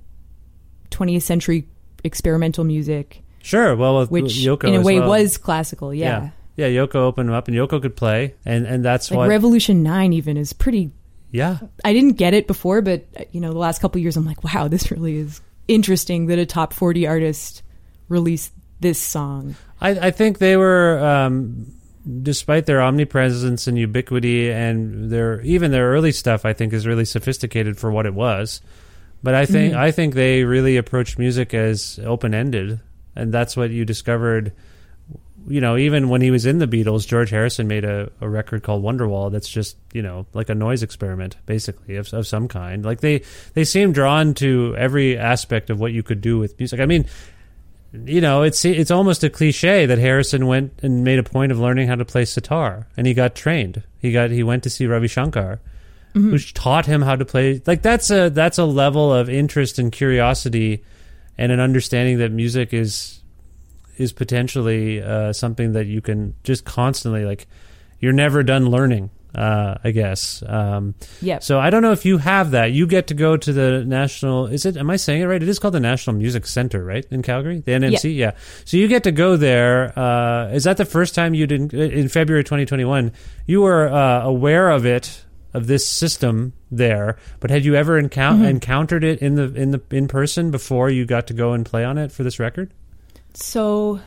20th 0.90 1.22
century 1.22 1.68
experimental 2.04 2.64
music 2.64 3.22
sure 3.42 3.74
well 3.76 4.04
which 4.06 4.34
Yoko 4.34 4.64
in 4.64 4.74
a 4.74 4.82
way 4.82 5.00
well. 5.00 5.08
was 5.08 5.38
classical 5.38 5.92
yeah. 5.92 6.06
yeah 6.22 6.30
Yeah, 6.58 6.66
Yoko 6.66 6.96
opened 6.96 7.28
him 7.28 7.36
up, 7.36 7.46
and 7.46 7.56
Yoko 7.56 7.80
could 7.80 7.94
play, 7.94 8.34
and 8.44 8.66
and 8.66 8.84
that's 8.84 9.12
Like 9.12 9.18
why. 9.18 9.28
Revolution 9.28 9.84
9 9.84 10.12
even 10.12 10.36
is 10.36 10.52
pretty 10.52 10.90
yeah, 11.30 11.58
I 11.84 11.92
didn't 11.92 12.16
get 12.16 12.34
it 12.34 12.46
before, 12.46 12.80
but 12.80 13.06
you 13.32 13.40
know, 13.40 13.52
the 13.52 13.58
last 13.58 13.80
couple 13.80 13.98
of 13.98 14.02
years 14.02 14.16
I'm 14.16 14.24
like, 14.24 14.42
wow, 14.44 14.68
this 14.68 14.90
really 14.90 15.16
is 15.16 15.40
interesting 15.66 16.26
that 16.26 16.38
a 16.38 16.46
top 16.46 16.72
40 16.72 17.06
artist 17.06 17.62
released 18.08 18.52
this 18.80 18.98
song. 18.98 19.54
I, 19.80 19.90
I 19.90 20.10
think 20.10 20.38
they 20.38 20.56
were, 20.56 20.98
um, 20.98 21.72
despite 22.22 22.66
their 22.66 22.80
omnipresence 22.82 23.66
and 23.66 23.78
ubiquity, 23.78 24.50
and 24.50 25.10
their 25.10 25.40
even 25.42 25.70
their 25.70 25.90
early 25.90 26.12
stuff, 26.12 26.44
I 26.44 26.52
think 26.52 26.72
is 26.72 26.86
really 26.86 27.04
sophisticated 27.04 27.78
for 27.78 27.90
what 27.90 28.06
it 28.06 28.14
was. 28.14 28.60
But 29.22 29.34
I 29.34 29.46
think 29.46 29.74
I 29.74 29.90
think 29.90 30.14
they 30.14 30.44
really 30.44 30.76
approached 30.76 31.18
music 31.18 31.52
as 31.52 31.98
open 32.04 32.34
ended, 32.34 32.80
and 33.16 33.32
that's 33.32 33.56
what 33.56 33.70
you 33.70 33.84
discovered. 33.84 34.52
You 35.48 35.60
know, 35.60 35.76
even 35.76 36.08
when 36.08 36.20
he 36.20 36.30
was 36.30 36.44
in 36.44 36.58
the 36.58 36.66
Beatles, 36.66 37.06
George 37.06 37.30
Harrison 37.30 37.66
made 37.68 37.84
a, 37.84 38.10
a 38.20 38.28
record 38.28 38.62
called 38.62 38.84
Wonderwall. 38.84 39.32
That's 39.32 39.48
just 39.48 39.76
you 39.92 40.02
know 40.02 40.26
like 40.34 40.48
a 40.48 40.54
noise 40.54 40.82
experiment, 40.82 41.36
basically 41.46 41.96
of, 41.96 42.12
of 42.12 42.26
some 42.26 42.46
kind. 42.46 42.84
Like 42.84 43.00
they 43.00 43.22
they 43.54 43.64
seem 43.64 43.92
drawn 43.92 44.34
to 44.34 44.74
every 44.78 45.18
aspect 45.18 45.70
of 45.70 45.80
what 45.80 45.92
you 45.92 46.02
could 46.04 46.20
do 46.20 46.38
with 46.38 46.56
music. 46.58 46.78
I 46.78 46.86
mean, 46.86 47.06
you 47.92 48.20
know, 48.20 48.42
it's 48.42 48.64
it's 48.64 48.90
almost 48.90 49.24
a 49.24 49.30
cliche 49.30 49.86
that 49.86 49.98
Harrison 49.98 50.46
went 50.46 50.78
and 50.82 51.04
made 51.04 51.18
a 51.18 51.22
point 51.22 51.52
of 51.52 51.58
learning 51.58 51.88
how 51.88 51.94
to 51.94 52.04
play 52.04 52.24
sitar, 52.24 52.86
and 52.96 53.06
he 53.06 53.14
got 53.14 53.34
trained. 53.34 53.82
He 53.98 54.12
got 54.12 54.30
he 54.30 54.42
went 54.42 54.62
to 54.64 54.70
see 54.70 54.86
Ravi 54.86 55.08
Shankar, 55.08 55.60
who 56.12 56.38
taught 56.38 56.86
him 56.86 57.02
how 57.02 57.16
to 57.16 57.24
play. 57.24 57.62
Like 57.66 57.82
that's 57.82 58.10
a 58.10 58.28
that's 58.28 58.58
a 58.58 58.64
level 58.64 59.12
of 59.12 59.30
interest 59.30 59.78
and 59.78 59.90
curiosity, 59.90 60.84
and 61.38 61.50
an 61.50 61.60
understanding 61.60 62.18
that 62.18 62.30
music 62.30 62.74
is 62.74 63.22
is 63.96 64.12
potentially 64.12 65.02
uh, 65.02 65.32
something 65.32 65.72
that 65.72 65.86
you 65.86 66.00
can 66.00 66.34
just 66.44 66.64
constantly 66.64 67.24
like. 67.24 67.46
You're 68.00 68.12
never 68.12 68.42
done 68.42 68.66
learning. 68.66 69.10
Uh, 69.34 69.76
I 69.84 69.90
guess. 69.90 70.42
Um, 70.46 70.94
Yep. 71.20 71.42
So 71.42 71.60
I 71.60 71.68
don't 71.70 71.82
know 71.82 71.92
if 71.92 72.04
you 72.06 72.18
have 72.18 72.52
that. 72.52 72.72
You 72.72 72.86
get 72.86 73.08
to 73.08 73.14
go 73.14 73.36
to 73.36 73.52
the 73.52 73.84
national. 73.84 74.46
Is 74.46 74.64
it? 74.64 74.76
Am 74.76 74.88
I 74.88 74.96
saying 74.96 75.22
it 75.22 75.26
right? 75.26 75.42
It 75.42 75.48
is 75.48 75.58
called 75.58 75.74
the 75.74 75.80
National 75.80 76.16
Music 76.16 76.46
Center, 76.46 76.82
right, 76.82 77.04
in 77.10 77.22
Calgary, 77.22 77.60
the 77.60 77.72
NMC. 77.72 78.16
Yeah. 78.16 78.32
So 78.64 78.76
you 78.78 78.88
get 78.88 79.04
to 79.04 79.12
go 79.12 79.36
there. 79.36 79.96
Uh, 79.98 80.48
is 80.48 80.64
that 80.64 80.78
the 80.78 80.84
first 80.86 81.14
time 81.14 81.34
you 81.34 81.46
didn't 81.46 81.74
in 81.74 82.08
February 82.08 82.42
2021? 82.42 83.12
You 83.46 83.60
were 83.60 83.88
uh, 83.88 84.22
aware 84.22 84.70
of 84.70 84.86
it 84.86 85.24
of 85.54 85.66
this 85.66 85.86
system 85.86 86.52
there, 86.70 87.16
but 87.40 87.50
had 87.50 87.64
you 87.64 87.74
ever 87.74 88.00
encou- 88.02 88.46
encountered 88.46 89.04
it 89.04 89.20
in 89.20 89.34
the 89.34 89.52
in 89.54 89.70
the 89.72 89.82
in 89.90 90.08
person 90.08 90.50
before 90.50 90.88
you 90.90 91.04
got 91.04 91.26
to 91.26 91.34
go 91.34 91.52
and 91.52 91.64
play 91.66 91.84
on 91.84 91.98
it 91.98 92.12
for 92.12 92.22
this 92.22 92.38
record? 92.38 92.72
So 93.34 94.00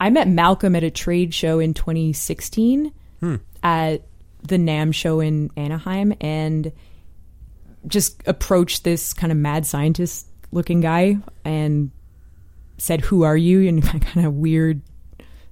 I 0.00 0.10
met 0.10 0.28
Malcolm 0.28 0.74
at 0.76 0.82
a 0.82 0.90
trade 0.90 1.32
show 1.34 1.58
in 1.60 1.72
2016 1.74 2.92
at 3.62 4.02
the 4.42 4.56
NAMM 4.56 4.94
show 4.94 5.20
in 5.20 5.50
Anaheim 5.56 6.14
and 6.20 6.72
just 7.86 8.22
approached 8.26 8.84
this 8.84 9.12
kind 9.12 9.32
of 9.32 9.38
mad 9.38 9.66
scientist 9.66 10.26
looking 10.50 10.80
guy 10.80 11.18
and 11.44 11.90
said, 12.78 13.00
Who 13.02 13.22
are 13.22 13.36
you? 13.36 13.60
in 13.62 13.78
a 13.86 14.00
kind 14.00 14.26
of 14.26 14.34
weird 14.34 14.80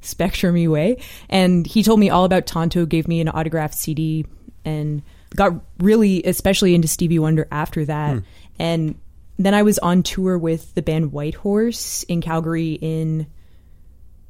spectrumy 0.02 0.68
way. 0.68 0.98
And 1.28 1.66
he 1.66 1.82
told 1.82 2.00
me 2.00 2.10
all 2.10 2.24
about 2.24 2.46
Tonto, 2.46 2.86
gave 2.86 3.08
me 3.08 3.20
an 3.20 3.28
autographed 3.28 3.74
CD, 3.74 4.26
and 4.64 5.02
got 5.34 5.52
really, 5.78 6.22
especially 6.24 6.74
into 6.74 6.88
Stevie 6.88 7.18
Wonder 7.18 7.46
after 7.50 7.84
that. 7.84 8.14
Hmm. 8.14 8.18
And 8.58 9.00
then 9.38 9.54
I 9.54 9.62
was 9.62 9.78
on 9.78 10.02
tour 10.02 10.38
with 10.38 10.74
the 10.74 10.82
band 10.82 11.12
Whitehorse 11.12 12.04
in 12.04 12.20
Calgary 12.20 12.72
in 12.72 13.26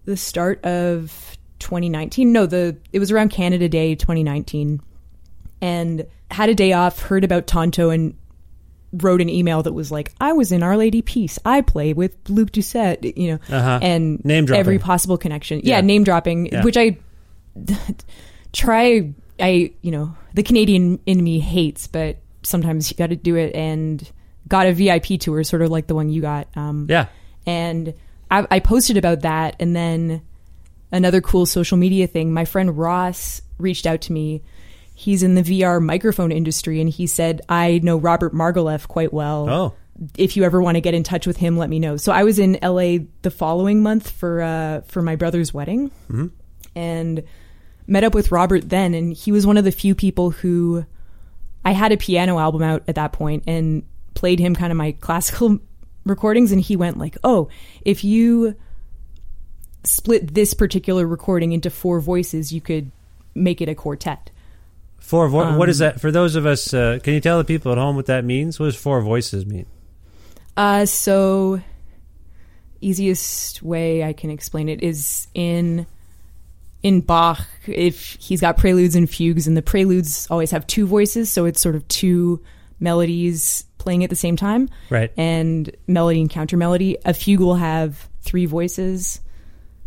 the 0.05 0.17
start 0.17 0.65
of 0.65 1.36
2019. 1.59 2.33
No, 2.33 2.47
the 2.47 2.77
it 2.93 2.99
was 2.99 3.11
around 3.11 3.31
Canada 3.31 3.69
Day 3.69 3.95
2019, 3.95 4.81
and 5.61 6.07
had 6.31 6.49
a 6.49 6.55
day 6.55 6.73
off. 6.73 7.01
Heard 7.01 7.25
about 7.25 7.47
Tonto 7.47 7.91
and 7.91 8.15
wrote 8.93 9.21
an 9.21 9.29
email 9.29 9.63
that 9.63 9.73
was 9.73 9.91
like, 9.93 10.13
"I 10.21 10.33
was 10.33 10.53
in 10.53 10.63
Our 10.63 10.77
Lady 10.77 11.03
Peace. 11.03 11.39
I 11.45 11.61
play 11.61 11.93
with 11.93 12.15
Luke 12.29 12.53
Doucet." 12.53 13.17
You 13.17 13.33
know, 13.33 13.39
Uh-huh. 13.57 13.79
and 13.83 14.25
Name 14.25 14.45
dropping. 14.47 14.61
every 14.61 14.79
possible 14.79 15.19
connection. 15.19 15.61
Yeah, 15.65 15.77
Yeah. 15.77 15.81
name 15.83 16.05
dropping, 16.05 16.47
Yeah. 16.47 16.63
which 16.65 16.77
I 16.77 16.97
try. 18.53 19.13
I 19.39 19.73
you 19.83 19.91
know 19.91 20.15
the 20.35 20.43
Canadian 20.43 20.99
in 21.07 21.23
me 21.23 21.39
hates, 21.41 21.87
but 21.87 22.17
sometimes 22.43 22.91
you 22.91 22.97
got 22.97 23.09
to 23.11 23.17
do 23.17 23.37
it. 23.37 23.55
And 23.55 24.09
got 24.49 24.67
a 24.69 24.73
VIP 24.73 25.19
tour, 25.19 25.43
sort 25.43 25.61
of 25.63 25.71
like 25.71 25.89
the 25.89 25.95
one 25.95 26.09
you 26.09 26.23
got. 26.23 26.47
Um, 26.55 26.87
Yeah. 26.89 27.07
and 27.47 27.93
I, 28.31 28.47
I 28.49 28.61
posted 28.61 28.97
about 28.97 29.23
that 29.23 29.57
and 29.59 29.75
then 29.75 30.23
another 30.97 31.21
cool 31.21 31.47
social 31.47 31.77
media 31.77 32.07
thing. 32.07 32.33
My 32.33 32.45
friend 32.45 32.77
ross 32.77 33.41
reached 33.59 33.87
out 33.87 34.01
to 34.03 34.13
me. 34.13 34.43
He's 34.95 35.23
in 35.23 35.35
the 35.35 35.43
vr 35.43 35.83
microphone 35.83 36.33
industry 36.33 36.81
and 36.81 36.89
he 36.89 37.07
said 37.07 37.43
i 37.49 37.81
know 37.83 37.99
robert 37.99 38.33
margouleff 38.35 38.89
quite 38.89 39.13
well. 39.13 39.49
Oh. 39.49 39.75
if 40.17 40.37
you 40.37 40.45
ever 40.45 40.61
want 40.61 40.77
to 40.77 40.81
get 40.81 40.95
in 40.95 41.03
touch 41.03 41.27
with 41.27 41.37
him 41.37 41.57
let 41.59 41.69
me 41.71 41.79
know. 41.79 41.97
So 41.99 42.13
i 42.13 42.25
was 42.25 42.39
in 42.39 42.59
la 42.63 42.99
the 43.23 43.31
following 43.31 43.83
month 43.83 44.11
for 44.11 44.41
uh, 44.41 44.81
for 44.87 45.03
my 45.03 45.17
brother's 45.17 45.53
wedding 45.53 45.91
and 46.75 47.23
met 47.87 48.05
up 48.05 48.15
with 48.15 48.33
robert 48.33 48.69
then 48.69 48.95
and 48.95 49.13
he 49.13 49.33
was 49.33 49.47
one 49.47 49.59
of 49.59 49.65
the 49.65 49.73
few 49.73 49.95
people 49.95 50.31
who 50.31 50.85
I 51.65 51.73
had 51.73 51.91
a 51.93 51.97
piano 51.97 52.39
album 52.39 52.63
out 52.63 52.85
at 52.87 52.95
that 52.95 53.13
point 53.13 53.43
and 53.49 53.83
played 54.15 54.39
him 54.39 54.55
kind 54.55 54.71
of 54.71 54.77
my 54.79 54.93
classical 54.93 55.59
recordings 56.05 56.53
and 56.53 56.61
he 56.61 56.77
went 56.77 56.97
like, 56.97 57.17
"Oh, 57.25 57.49
if 57.85 58.05
you 58.05 58.55
split 59.87 60.35
this 60.35 60.55
particular 60.55 61.07
recording 61.07 61.53
into 61.53 61.71
four 61.71 62.01
voices, 62.01 62.53
you 62.53 62.61
could 62.61 62.91
make 63.35 63.61
it 63.61 63.69
a 63.69 63.75
quartet." 63.75 64.31
Four. 64.99 65.29
Vo- 65.29 65.57
what 65.57 65.69
is 65.69 65.81
Um, 65.81 65.87
that 65.87 66.01
for 66.01 66.11
those 66.11 66.35
of 66.35 66.47
us? 66.47 66.75
Uh, 66.75 66.99
can 67.03 67.15
you 67.15 67.21
tell 67.21 67.39
the 67.39 67.45
people 67.45 67.71
at 67.73 67.79
home 67.79 67.95
what 67.97 68.07
that 68.07 68.25
means? 68.25 68.59
What 68.59 68.67
does 68.67 68.77
four 68.77 69.01
voices 69.03 69.47
mean? 69.47 69.67
Uh 70.57 70.87
so 70.87 71.61
easiest 72.81 73.63
way 73.63 74.03
I 74.05 74.13
can 74.13 74.31
explain 74.31 74.69
it 74.69 74.83
is 74.83 75.29
in 75.35 75.87
in 76.83 77.01
Bach, 77.01 77.45
if 77.67 78.17
he's 78.21 78.41
got 78.41 78.57
preludes 78.59 78.95
and 78.95 79.09
fugues, 79.11 79.47
and 79.47 79.57
the 79.57 79.63
preludes 79.63 80.27
always 80.31 80.51
have 80.53 80.67
two 80.67 80.87
voices, 80.87 81.31
so 81.33 81.45
it's 81.45 81.61
sort 81.61 81.75
of 81.75 81.87
two 81.89 82.41
melodies 82.79 83.65
playing 83.79 84.05
at 84.05 84.11
the 84.11 84.17
same 84.17 84.37
time. 84.37 84.69
Right. 84.91 85.11
And 85.17 85.75
melody 85.87 86.21
and 86.21 86.31
counter 86.31 86.57
melody. 86.57 86.97
A 87.05 87.13
fugue 87.15 87.41
will 87.41 87.57
have 87.57 88.09
three 88.23 88.47
voices, 88.47 89.21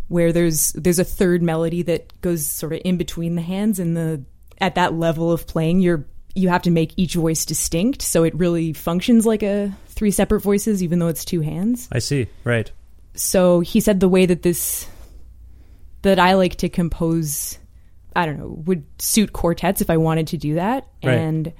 where 0.09 0.31
there's 0.33 0.73
there's 0.73 0.99
a 0.99 1.03
third 1.05 1.41
melody 1.41 1.81
that 1.83 2.19
goes 2.21 2.45
sort 2.47 2.73
of 2.73 2.81
in 2.83 2.97
between 2.97 3.35
the 3.35 3.41
hands, 3.41 3.79
and 3.79 3.95
the 3.95 4.23
at 4.59 4.75
that 4.75 4.93
level 4.93 5.31
of 5.31 5.47
playing, 5.47 5.79
you're 5.79 6.05
you 6.35 6.49
have 6.49 6.61
to 6.63 6.71
make 6.71 6.93
each 6.97 7.15
voice 7.15 7.45
distinct, 7.45 8.01
so 8.01 8.23
it 8.23 8.35
really 8.35 8.73
functions 8.73 9.25
like 9.25 9.41
a 9.41 9.73
three 9.87 10.11
separate 10.11 10.41
voices, 10.41 10.83
even 10.83 10.99
though 10.99 11.07
it's 11.07 11.25
two 11.25 11.41
hands 11.41 11.87
I 11.91 11.99
see. 11.99 12.27
Right. 12.43 12.71
so 13.15 13.61
he 13.61 13.79
said 13.79 13.99
the 13.99 14.09
way 14.09 14.25
that 14.25 14.43
this 14.43 14.87
that 16.03 16.19
I 16.19 16.33
like 16.35 16.55
to 16.57 16.69
compose 16.69 17.57
I 18.15 18.25
don't 18.25 18.37
know 18.39 18.61
would 18.65 18.85
suit 19.01 19.33
quartets 19.33 19.81
if 19.81 19.89
I 19.89 19.97
wanted 19.97 20.27
to 20.27 20.37
do 20.37 20.55
that 20.55 20.87
Right. 21.03 21.17
and 21.17 21.53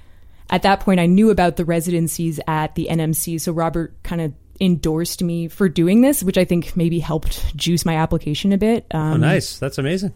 at 0.50 0.62
that 0.64 0.80
point 0.82 1.00
I 1.00 1.06
knew 1.06 1.30
about 1.30 1.56
the 1.58 1.66
residencies 1.66 2.40
at 2.48 2.76
the 2.76 2.88
NMC 2.90 3.40
so 3.42 3.52
Robert 3.52 4.02
kind 4.04 4.22
of 4.22 4.34
endorsed 4.62 5.24
me 5.24 5.48
for 5.48 5.70
doing 5.70 6.02
this 6.02 6.22
which 6.24 6.38
I 6.38 6.46
think 6.46 6.76
maybe 6.76 7.00
helped 7.00 7.56
juice 7.56 7.86
my 7.86 7.96
application 7.96 8.52
a 8.54 8.58
bit 8.58 8.86
um, 8.92 9.14
Oh, 9.14 9.18
nice. 9.18 9.58
That's 9.60 9.78
amazing. 9.78 10.14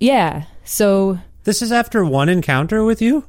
yeah 0.00 0.44
so 0.64 1.18
This 1.44 1.62
is 1.62 1.72
after 1.72 2.04
one 2.04 2.28
encounter 2.28 2.84
with 2.84 3.00
you. 3.02 3.24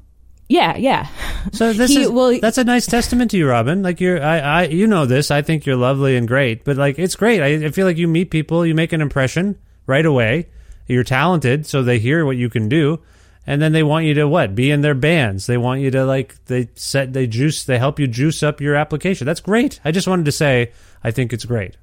yeah 0.50 0.76
yeah 0.78 1.08
So 1.54 1.74
this 1.74 1.92
He- 1.92 2.04
is 2.04 2.10
well, 2.10 2.38
that's 2.40 2.58
a 2.58 2.64
nice 2.64 2.86
testament 2.86 3.32
to 3.32 3.38
you, 3.38 3.48
Robin. 3.48 3.84
Like 3.84 4.00
you're, 4.00 4.22
I, 4.24 4.40
I, 4.40 4.64
you 4.68 4.88
know 4.88 5.06
this. 5.06 5.30
I 5.32 5.42
think 5.42 5.66
you're 5.66 5.76
lovely 5.76 6.16
and 6.16 6.28
great, 6.28 6.64
but 6.64 6.78
like 6.78 6.98
it's 7.00 7.16
great. 7.16 7.42
I, 7.42 7.66
I 7.68 7.72
feel 7.72 7.86
like 7.86 7.98
you 7.98 8.08
meet 8.08 8.30
people, 8.32 8.66
you 8.66 8.74
make 8.76 8.94
an 8.94 9.02
impression 9.02 9.58
right 9.88 10.06
away. 10.06 10.48
You're 10.88 11.04
talented, 11.04 11.66
so 11.66 11.84
they 11.84 12.00
hear 12.00 12.26
what 12.26 12.38
you 12.38 12.50
can 12.50 12.68
do, 12.70 13.00
and 13.46 13.62
then 13.62 13.72
they 13.74 13.84
want 13.84 14.06
you 14.06 14.14
to 14.16 14.28
what? 14.28 14.56
Be 14.56 14.72
in 14.72 14.82
their 14.82 14.94
bands. 14.96 15.46
They 15.48 15.58
want 15.58 15.82
you 15.82 15.92
to 15.92 16.06
like 16.06 16.44
they 16.46 16.70
set 16.76 17.14
they 17.14 17.28
juice 17.28 17.64
they 17.66 17.78
help 17.78 18.00
you 18.00 18.08
juice 18.08 18.44
up 18.44 18.62
your 18.62 18.76
application. 18.76 19.26
That's 19.26 19.42
great. 19.42 19.80
I 19.84 19.92
just 19.92 20.08
wanted 20.08 20.26
to 20.26 20.32
say 20.32 20.72
I 21.04 21.12
think 21.12 21.34
it's 21.34 21.46
great. 21.46 21.78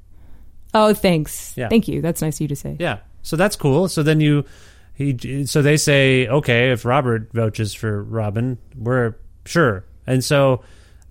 oh 0.74 0.94
thanks 0.94 1.52
Yeah. 1.56 1.68
thank 1.68 1.88
you 1.88 2.00
that's 2.00 2.22
nice 2.22 2.36
of 2.36 2.40
you 2.42 2.48
to 2.48 2.56
say 2.56 2.76
Yeah. 2.78 2.98
So 3.22 3.36
that's 3.36 3.56
cool. 3.56 3.88
So 3.88 4.02
then 4.02 4.20
you 4.20 4.44
he 4.94 5.46
so 5.46 5.62
they 5.62 5.76
say, 5.76 6.26
okay, 6.28 6.72
if 6.72 6.84
Robert 6.84 7.30
vouches 7.32 7.74
for 7.74 8.02
Robin, 8.02 8.58
we're 8.76 9.14
sure. 9.46 9.84
And 10.06 10.22
so 10.24 10.62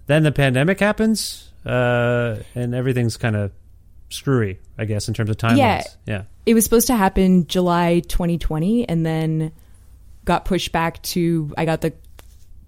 then 0.08 0.24
the 0.24 0.32
pandemic 0.32 0.80
happens, 0.80 1.52
uh, 1.66 2.38
and 2.56 2.74
everything's 2.76 3.18
kind 3.18 3.36
of 3.36 3.52
screwy, 4.10 4.60
I 4.78 4.86
guess, 4.86 5.08
in 5.08 5.14
terms 5.14 5.30
of 5.30 5.38
timelines. 5.38 5.58
Yeah. 5.58 5.84
Yeah. 6.08 6.24
it 6.46 6.54
was 6.56 6.64
supposed 6.64 6.88
to 6.88 6.96
happen 6.96 7.46
July 7.48 8.00
2020 8.08 8.88
and 8.90 9.06
then 9.06 9.52
got 10.30 10.46
pushed 10.46 10.72
back 10.72 11.02
to 11.02 11.52
I 11.58 11.66
got 11.66 11.82
the 11.82 11.92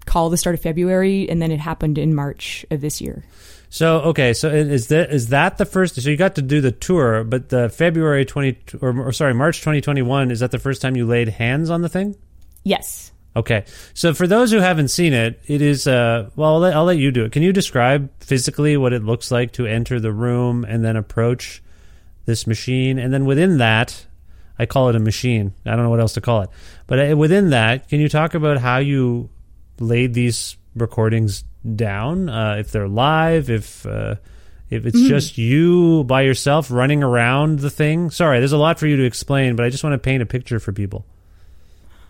call 0.04 0.30
the 0.30 0.36
start 0.36 0.54
of 0.54 0.60
February 0.60 1.30
and 1.30 1.40
then 1.40 1.52
it 1.52 1.60
happened 1.60 1.96
in 1.96 2.12
March 2.12 2.66
of 2.72 2.80
this 2.80 3.00
year. 3.00 3.22
So 3.70 4.00
okay, 4.00 4.34
so 4.34 4.48
is 4.50 4.88
that 4.88 5.12
is 5.12 5.28
that 5.28 5.58
the 5.58 5.64
first? 5.64 5.94
So 5.94 6.10
you 6.10 6.16
got 6.16 6.34
to 6.34 6.42
do 6.42 6.60
the 6.60 6.72
tour, 6.72 7.22
but 7.22 7.50
the 7.50 7.68
February 7.68 8.24
twenty 8.24 8.58
or, 8.80 9.08
or 9.08 9.12
sorry 9.12 9.32
March 9.32 9.62
twenty 9.62 9.80
twenty 9.80 10.02
one 10.02 10.32
is 10.32 10.40
that 10.40 10.50
the 10.50 10.58
first 10.58 10.82
time 10.82 10.96
you 10.96 11.06
laid 11.06 11.28
hands 11.28 11.70
on 11.70 11.82
the 11.82 11.88
thing? 11.88 12.16
Yes. 12.64 13.12
Okay, 13.34 13.64
so 13.94 14.12
for 14.12 14.26
those 14.26 14.50
who 14.50 14.58
haven't 14.58 14.88
seen 14.88 15.12
it, 15.12 15.40
it 15.46 15.62
is 15.62 15.86
uh 15.86 16.30
well 16.34 16.54
I'll 16.54 16.58
let, 16.58 16.74
I'll 16.74 16.84
let 16.84 16.98
you 16.98 17.12
do 17.12 17.24
it. 17.24 17.32
Can 17.32 17.44
you 17.44 17.52
describe 17.52 18.10
physically 18.18 18.76
what 18.76 18.92
it 18.92 19.04
looks 19.04 19.30
like 19.30 19.52
to 19.52 19.66
enter 19.66 20.00
the 20.00 20.12
room 20.12 20.64
and 20.64 20.84
then 20.84 20.96
approach 20.96 21.62
this 22.26 22.44
machine, 22.46 22.98
and 22.98 23.14
then 23.14 23.24
within 23.24 23.58
that, 23.58 24.04
I 24.58 24.66
call 24.66 24.88
it 24.88 24.96
a 24.96 25.00
machine. 25.00 25.54
I 25.64 25.70
don't 25.70 25.84
know 25.84 25.90
what 25.90 26.00
else 26.00 26.14
to 26.14 26.20
call 26.20 26.42
it, 26.42 26.50
but 26.86 27.12
uh, 27.12 27.16
within 27.16 27.50
that, 27.50 27.88
can 27.88 28.00
you 28.00 28.08
talk 28.08 28.34
about 28.34 28.58
how 28.58 28.78
you 28.78 29.30
laid 29.78 30.14
these 30.14 30.56
recordings 30.74 31.44
down? 31.76 32.28
Uh, 32.28 32.56
if 32.58 32.70
they're 32.70 32.88
live, 32.88 33.50
if 33.50 33.86
uh, 33.86 34.16
if 34.72 34.86
it's 34.86 35.02
just 35.02 35.36
you 35.36 36.04
by 36.04 36.22
yourself 36.22 36.70
running 36.70 37.02
around 37.02 37.58
the 37.58 37.70
thing. 37.70 38.10
Sorry, 38.10 38.38
there's 38.38 38.52
a 38.52 38.58
lot 38.58 38.78
for 38.78 38.86
you 38.86 38.96
to 38.96 39.04
explain, 39.04 39.54
but 39.54 39.66
I 39.66 39.68
just 39.68 39.84
want 39.84 39.94
to 39.94 39.98
paint 39.98 40.22
a 40.22 40.26
picture 40.26 40.58
for 40.58 40.72
people. 40.72 41.04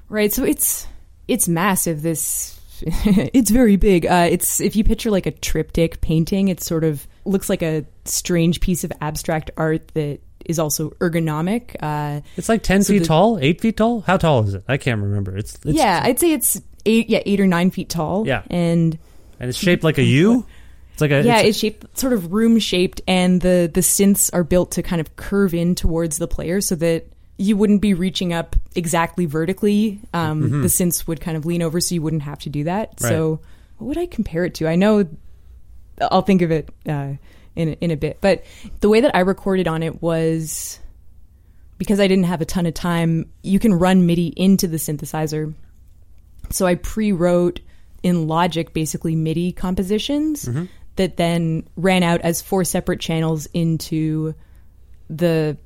Right. 0.08 0.32
So 0.32 0.44
it's 0.44 0.86
it's 1.26 1.48
massive. 1.48 2.02
This 2.02 2.60
it's 2.84 3.50
very 3.50 3.76
big. 3.76 4.06
Uh, 4.06 4.28
it's 4.30 4.60
if 4.60 4.76
you 4.76 4.84
picture 4.84 5.10
like 5.10 5.26
a 5.26 5.30
triptych 5.30 6.00
painting, 6.00 6.48
it 6.48 6.60
sort 6.60 6.84
of 6.84 7.06
looks 7.24 7.48
like 7.48 7.62
a 7.62 7.84
strange 8.04 8.60
piece 8.60 8.84
of 8.84 8.92
abstract 9.00 9.50
art 9.56 9.88
that 9.94 10.20
is 10.46 10.58
also 10.58 10.90
ergonomic. 11.00 11.76
Uh, 11.80 12.20
It's 12.36 12.48
like 12.48 12.62
ten 12.62 12.82
So 12.82 12.92
feet 12.92 13.00
the- 13.00 13.04
tall, 13.06 13.38
eight 13.40 13.60
feet 13.60 13.76
tall. 13.76 14.00
How 14.02 14.16
tall 14.16 14.44
is 14.44 14.54
it? 14.54 14.64
I 14.68 14.76
can't 14.76 15.00
remember. 15.02 15.36
It's, 15.36 15.54
it's 15.64 15.76
yeah, 15.76 16.00
I'd 16.02 16.18
say 16.18 16.32
it's 16.32 16.60
eight, 16.86 17.08
yeah, 17.08 17.22
eight 17.26 17.40
or 17.40 17.46
nine 17.46 17.70
feet 17.70 17.88
tall. 17.88 18.26
Yeah. 18.26 18.42
and 18.50 18.98
and 19.40 19.48
it's 19.48 19.58
shaped 19.58 19.82
like 19.84 19.98
a 19.98 20.04
U. 20.04 20.46
It's 20.92 21.00
like 21.00 21.10
a 21.10 21.22
yeah, 21.22 21.38
it's- 21.38 21.46
it's 21.50 21.58
shaped 21.58 21.98
sort 21.98 22.12
of 22.12 22.32
room 22.32 22.58
shaped, 22.58 23.00
and 23.08 23.40
the 23.40 23.70
the 23.72 23.80
synths 23.80 24.30
are 24.32 24.44
built 24.44 24.72
to 24.72 24.82
kind 24.82 25.00
of 25.00 25.16
curve 25.16 25.54
in 25.54 25.74
towards 25.74 26.18
the 26.18 26.28
player 26.28 26.60
so 26.60 26.74
that 26.76 27.06
you 27.38 27.56
wouldn't 27.56 27.80
be 27.80 27.94
reaching 27.94 28.32
up 28.32 28.54
exactly 28.76 29.24
vertically. 29.26 29.98
Um, 30.12 30.60
The 30.62 30.68
synths 30.68 31.06
would 31.08 31.20
kind 31.20 31.36
of 31.36 31.46
lean 31.46 31.62
over, 31.62 31.80
so 31.80 31.94
you 31.94 32.02
wouldn't 32.02 32.22
have 32.22 32.38
to 32.40 32.50
do 32.50 32.64
that. 32.64 32.94
Right. 33.00 33.08
So, 33.08 33.40
what 33.78 33.86
would 33.88 33.98
I 33.98 34.06
compare 34.06 34.44
it 34.44 34.54
to? 34.56 34.68
I 34.68 34.76
know 34.76 35.06
I'll 36.00 36.22
think 36.22 36.42
of 36.42 36.50
it 36.50 36.68
uh, 36.88 37.14
in 37.56 37.74
in 37.74 37.90
a 37.90 37.96
bit, 37.96 38.18
but 38.20 38.44
the 38.80 38.88
way 38.88 39.00
that 39.00 39.14
I 39.14 39.20
recorded 39.20 39.68
on 39.68 39.82
it 39.82 40.02
was 40.02 40.78
because 41.78 42.00
I 42.00 42.06
didn't 42.06 42.24
have 42.24 42.40
a 42.40 42.44
ton 42.44 42.66
of 42.66 42.74
time. 42.74 43.30
You 43.42 43.58
can 43.58 43.74
run 43.74 44.06
MIDI 44.06 44.32
into 44.36 44.68
the 44.68 44.76
synthesizer, 44.76 45.54
so 46.50 46.66
I 46.66 46.76
pre-wrote 46.76 47.60
in 48.02 48.26
Logic 48.26 48.72
basically 48.72 49.16
MIDI 49.16 49.52
compositions 49.52 50.44
mm-hmm. 50.44 50.64
that 50.96 51.16
then 51.16 51.68
ran 51.76 52.02
out 52.02 52.20
as 52.22 52.42
four 52.42 52.64
separate 52.64 53.00
channels 53.00 53.46
into 53.46 54.34
the 55.08 55.56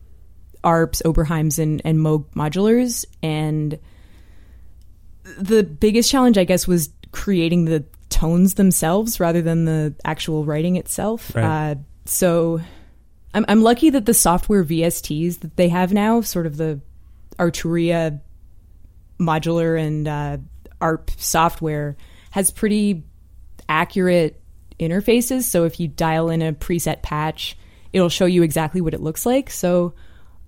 ARPs, 0.64 1.02
Oberheims, 1.04 1.58
and, 1.58 1.80
and 1.84 1.98
Moog 1.98 2.26
modulars. 2.34 3.04
And 3.22 3.78
the 5.38 5.62
biggest 5.62 6.10
challenge, 6.10 6.38
I 6.38 6.44
guess, 6.44 6.66
was 6.66 6.90
creating 7.12 7.64
the 7.64 7.84
tones 8.16 8.54
themselves 8.54 9.20
rather 9.20 9.42
than 9.42 9.66
the 9.66 9.94
actual 10.02 10.46
writing 10.46 10.76
itself. 10.76 11.36
Right. 11.36 11.44
Uh, 11.44 11.74
so 12.06 12.62
I'm, 13.34 13.44
I'm 13.46 13.62
lucky 13.62 13.90
that 13.90 14.06
the 14.06 14.14
software 14.14 14.64
VSTs 14.64 15.40
that 15.40 15.56
they 15.56 15.68
have 15.68 15.92
now, 15.92 16.22
sort 16.22 16.46
of 16.46 16.56
the 16.56 16.80
Arturia 17.38 18.18
modular 19.20 19.78
and 19.78 20.08
uh, 20.08 20.38
ARP 20.80 21.10
software, 21.18 21.98
has 22.30 22.50
pretty 22.50 23.04
accurate 23.68 24.40
interfaces. 24.80 25.42
So 25.42 25.64
if 25.64 25.78
you 25.78 25.86
dial 25.86 26.30
in 26.30 26.40
a 26.40 26.54
preset 26.54 27.02
patch, 27.02 27.58
it'll 27.92 28.08
show 28.08 28.24
you 28.24 28.42
exactly 28.42 28.80
what 28.80 28.94
it 28.94 29.02
looks 29.02 29.26
like. 29.26 29.50
So 29.50 29.92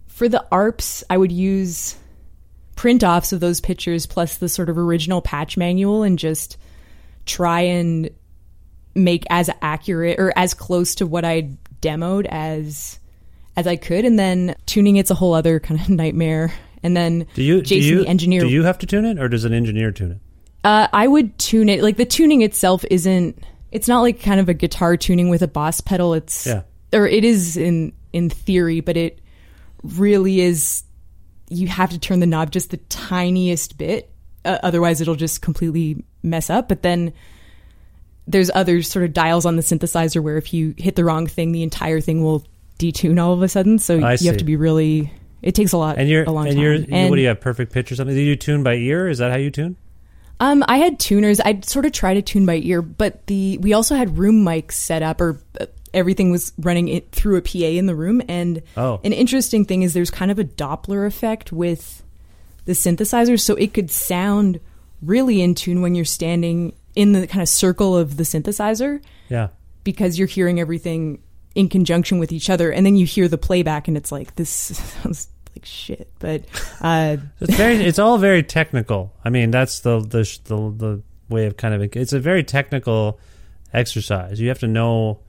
for 0.06 0.26
the 0.26 0.46
ARPs, 0.50 1.04
I 1.10 1.18
would 1.18 1.32
use 1.32 1.96
print 2.76 3.04
offs 3.04 3.34
of 3.34 3.40
those 3.40 3.60
pictures 3.60 4.06
plus 4.06 4.38
the 4.38 4.48
sort 4.48 4.70
of 4.70 4.78
original 4.78 5.20
patch 5.20 5.58
manual 5.58 6.02
and 6.02 6.18
just 6.18 6.56
try 7.28 7.60
and 7.60 8.10
make 8.94 9.24
as 9.30 9.48
accurate 9.62 10.18
or 10.18 10.32
as 10.36 10.54
close 10.54 10.96
to 10.96 11.06
what 11.06 11.24
I 11.24 11.50
demoed 11.80 12.26
as 12.26 12.98
as 13.56 13.66
I 13.66 13.76
could 13.76 14.04
and 14.04 14.18
then 14.18 14.56
tuning 14.66 14.96
it's 14.96 15.10
a 15.10 15.14
whole 15.14 15.34
other 15.34 15.60
kind 15.60 15.80
of 15.80 15.88
nightmare 16.02 16.52
and 16.82 16.96
then 16.96 17.26
do 17.34 17.42
you 17.42 17.62
Jason 17.62 17.80
do 17.80 17.94
you, 17.96 18.02
the 18.02 18.08
engineer 18.08 18.40
Do 18.40 18.48
you 18.48 18.62
have 18.64 18.78
to 18.78 18.86
tune 18.86 19.04
it, 19.04 19.18
or 19.18 19.28
does 19.28 19.44
an 19.44 19.52
engineer 19.52 19.92
tune 19.92 20.12
it? 20.12 20.18
uh, 20.64 20.88
I 20.92 21.06
would 21.06 21.38
tune 21.38 21.68
it 21.68 21.82
like 21.82 21.96
the 21.96 22.04
tuning 22.04 22.42
itself 22.42 22.84
isn't. 22.90 23.42
It's 23.70 23.86
not 23.86 24.00
like 24.00 24.22
kind 24.22 24.40
of 24.40 24.48
a 24.48 24.54
guitar 24.54 24.96
tuning 24.96 25.28
with 25.28 25.42
a 25.42 25.48
boss 25.48 25.80
pedal. 25.80 26.14
It's 26.14 26.46
Yeah. 26.46 26.62
or 26.92 27.06
it 27.06 27.24
is 27.24 27.56
in 27.56 27.92
in 28.12 28.30
theory, 28.30 28.80
but 28.80 28.96
it 28.96 29.20
really 29.82 30.40
is. 30.40 30.82
You 31.48 31.68
have 31.68 31.90
to 31.90 31.98
turn 31.98 32.18
the 32.20 32.26
knob 32.26 32.50
just 32.50 32.70
the 32.70 32.76
tiniest 32.88 33.78
bit, 33.78 34.10
uh, 34.44 34.58
otherwise 34.62 35.00
it'll 35.00 35.14
just 35.14 35.42
completely 35.42 36.04
mess 36.28 36.50
up. 36.50 36.68
But 36.68 36.82
then 36.82 37.12
there's 38.26 38.50
other 38.54 38.82
sort 38.82 39.04
of 39.04 39.12
dials 39.12 39.46
on 39.46 39.56
the 39.56 39.62
synthesizer 39.62 40.22
where 40.22 40.36
if 40.36 40.52
you 40.52 40.74
hit 40.76 40.96
the 40.96 41.04
wrong 41.04 41.26
thing, 41.26 41.52
the 41.52 41.62
entire 41.62 42.00
thing 42.00 42.22
will 42.22 42.44
detune 42.78 43.20
all 43.22 43.32
of 43.32 43.42
a 43.42 43.48
sudden. 43.48 43.78
So 43.78 44.00
I 44.00 44.12
you 44.12 44.16
see. 44.18 44.26
have 44.26 44.36
to 44.38 44.44
be 44.44 44.56
really. 44.56 45.12
It 45.40 45.54
takes 45.54 45.72
a 45.72 45.78
lot. 45.78 45.98
And 45.98 46.08
you're 46.08 46.24
a 46.24 46.30
long 46.32 46.46
and 46.48 46.56
time. 46.56 46.62
you're 46.62 46.74
you- 46.74 47.08
what 47.08 47.16
do 47.16 47.22
you 47.22 47.28
have? 47.28 47.40
Perfect 47.40 47.72
pitch 47.72 47.92
or 47.92 47.94
something? 47.94 48.14
Do 48.14 48.20
you 48.20 48.36
tune 48.36 48.62
by 48.62 48.74
ear? 48.74 49.08
Is 49.08 49.18
that 49.18 49.30
how 49.30 49.36
you 49.38 49.50
tune? 49.50 49.76
Um, 50.40 50.62
I 50.68 50.78
had 50.78 50.98
tuners. 51.00 51.40
I'd 51.40 51.64
sort 51.64 51.84
of 51.86 51.92
try 51.92 52.14
to 52.14 52.22
tune 52.22 52.46
by 52.46 52.56
ear, 52.56 52.80
but 52.82 53.26
the 53.26 53.58
we 53.58 53.72
also 53.72 53.94
had 53.96 54.18
room 54.18 54.44
mics 54.44 54.72
set 54.72 55.02
up, 55.02 55.20
or 55.20 55.40
uh, 55.60 55.66
everything 55.94 56.30
was 56.30 56.52
running 56.58 56.86
it 56.88 57.10
through 57.12 57.36
a 57.36 57.42
PA 57.42 57.58
in 57.66 57.86
the 57.86 57.94
room. 57.94 58.20
And 58.28 58.62
Oh. 58.76 59.00
an 59.04 59.12
interesting 59.12 59.64
thing 59.64 59.82
is 59.82 59.94
there's 59.94 60.10
kind 60.10 60.30
of 60.30 60.38
a 60.38 60.44
Doppler 60.44 61.06
effect 61.06 61.50
with 61.52 62.04
the 62.66 62.72
synthesizer, 62.72 63.40
so 63.40 63.54
it 63.54 63.72
could 63.74 63.90
sound 63.90 64.60
really 65.02 65.40
in 65.42 65.54
tune 65.54 65.80
when 65.82 65.94
you're 65.94 66.04
standing 66.04 66.74
in 66.94 67.12
the 67.12 67.26
kind 67.26 67.42
of 67.42 67.48
circle 67.48 67.96
of 67.96 68.16
the 68.16 68.22
synthesizer 68.24 69.00
Yeah. 69.28 69.48
because 69.84 70.18
you're 70.18 70.26
hearing 70.28 70.58
everything 70.60 71.22
in 71.54 71.68
conjunction 71.68 72.18
with 72.18 72.32
each 72.32 72.50
other, 72.50 72.70
and 72.70 72.84
then 72.86 72.96
you 72.96 73.06
hear 73.06 73.26
the 73.28 73.38
playback, 73.38 73.88
and 73.88 73.96
it's 73.96 74.10
like 74.12 74.34
this 74.36 74.48
sounds 75.02 75.28
like 75.54 75.64
shit. 75.64 76.12
But 76.18 76.44
uh, 76.80 77.16
It's 77.40 77.54
very. 77.54 77.76
it's 77.76 77.98
all 77.98 78.18
very 78.18 78.42
technical. 78.42 79.12
I 79.24 79.30
mean, 79.30 79.50
that's 79.50 79.80
the 79.80 80.00
the 80.00 80.22
the, 80.44 80.56
the 80.76 81.02
way 81.28 81.46
of 81.46 81.56
kind 81.56 81.74
of. 81.74 81.96
It's 81.96 82.12
a 82.12 82.20
very 82.20 82.44
technical 82.44 83.18
exercise. 83.72 84.40
You 84.40 84.48
have 84.48 84.60
to 84.60 84.66
know 84.68 85.20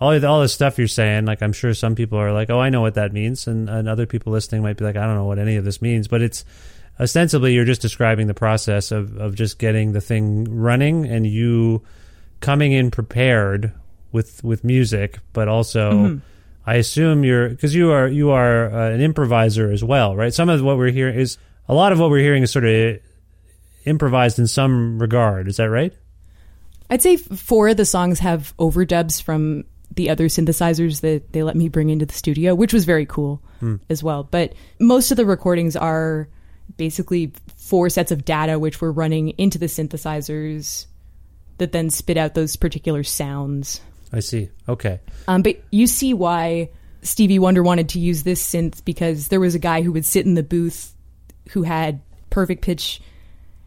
all 0.00 0.18
the- 0.18 0.26
all 0.26 0.40
the 0.40 0.48
stuff 0.48 0.78
you're 0.78 0.88
saying. 0.88 1.26
Like 1.26 1.42
I'm 1.42 1.52
sure 1.52 1.74
some 1.74 1.94
people 1.94 2.18
are 2.18 2.32
like, 2.32 2.50
"Oh, 2.50 2.60
I 2.60 2.70
know 2.70 2.80
what 2.80 2.94
that 2.94 3.12
means," 3.12 3.46
and, 3.46 3.68
and 3.68 3.88
other 3.88 4.06
people 4.06 4.32
listening 4.32 4.62
might 4.62 4.76
be 4.76 4.84
like, 4.84 4.96
"I 4.96 5.04
don't 5.06 5.16
know 5.16 5.24
what 5.26 5.38
any 5.38 5.56
of 5.56 5.64
this 5.64 5.80
means." 5.82 6.08
But 6.08 6.22
it's 6.22 6.44
ostensibly 6.98 7.54
you're 7.54 7.64
just 7.64 7.82
describing 7.82 8.26
the 8.26 8.34
process 8.34 8.92
of 8.92 9.16
of 9.16 9.34
just 9.34 9.58
getting 9.58 9.92
the 9.92 10.00
thing 10.00 10.44
running 10.44 11.06
and 11.06 11.26
you 11.26 11.82
coming 12.40 12.72
in 12.72 12.90
prepared 12.90 13.72
with 14.12 14.42
with 14.44 14.64
music, 14.64 15.18
but 15.32 15.48
also. 15.48 16.20
I 16.66 16.76
assume 16.76 17.24
you're 17.24 17.50
because 17.50 17.74
you 17.74 17.92
are 17.92 18.08
you 18.08 18.30
are 18.30 18.72
uh, 18.72 18.90
an 18.90 19.00
improviser 19.02 19.70
as 19.70 19.84
well, 19.84 20.16
right? 20.16 20.32
Some 20.32 20.48
of 20.48 20.62
what 20.62 20.78
we're 20.78 20.90
hearing 20.90 21.18
is 21.18 21.36
a 21.68 21.74
lot 21.74 21.92
of 21.92 22.00
what 22.00 22.08
we're 22.10 22.22
hearing 22.22 22.42
is 22.42 22.50
sort 22.50 22.64
of 22.64 23.00
improvised 23.84 24.38
in 24.38 24.46
some 24.46 24.98
regard. 24.98 25.46
Is 25.48 25.58
that 25.58 25.68
right? 25.68 25.92
I'd 26.90 27.02
say 27.02 27.16
four 27.16 27.68
of 27.68 27.76
the 27.76 27.84
songs 27.84 28.18
have 28.20 28.54
overdubs 28.58 29.22
from 29.22 29.64
the 29.94 30.10
other 30.10 30.26
synthesizers 30.26 31.00
that 31.02 31.32
they 31.32 31.42
let 31.42 31.56
me 31.56 31.68
bring 31.68 31.90
into 31.90 32.06
the 32.06 32.14
studio, 32.14 32.54
which 32.54 32.72
was 32.72 32.84
very 32.84 33.06
cool 33.06 33.42
as 33.88 34.02
well. 34.02 34.24
But 34.24 34.54
most 34.80 35.10
of 35.10 35.16
the 35.16 35.26
recordings 35.26 35.76
are 35.76 36.28
basically 36.76 37.32
four 37.56 37.88
sets 37.88 38.10
of 38.12 38.24
data 38.24 38.58
which 38.58 38.80
we're 38.80 38.90
running 38.90 39.30
into 39.30 39.58
the 39.58 39.66
synthesizers 39.66 40.86
that 41.58 41.72
then 41.72 41.88
spit 41.90 42.16
out 42.16 42.34
those 42.34 42.56
particular 42.56 43.02
sounds. 43.04 43.80
I 44.12 44.20
see. 44.20 44.48
Okay. 44.68 45.00
Um, 45.28 45.42
but 45.42 45.62
you 45.70 45.86
see 45.86 46.12
why 46.14 46.70
Stevie 47.02 47.38
Wonder 47.38 47.62
wanted 47.62 47.90
to 47.90 47.98
use 48.00 48.22
this 48.22 48.42
synth 48.42 48.84
because 48.84 49.28
there 49.28 49.40
was 49.40 49.54
a 49.54 49.58
guy 49.60 49.82
who 49.82 49.92
would 49.92 50.04
sit 50.04 50.26
in 50.26 50.34
the 50.34 50.42
booth 50.42 50.94
who 51.50 51.62
had 51.62 52.00
perfect 52.30 52.62
pitch 52.62 53.00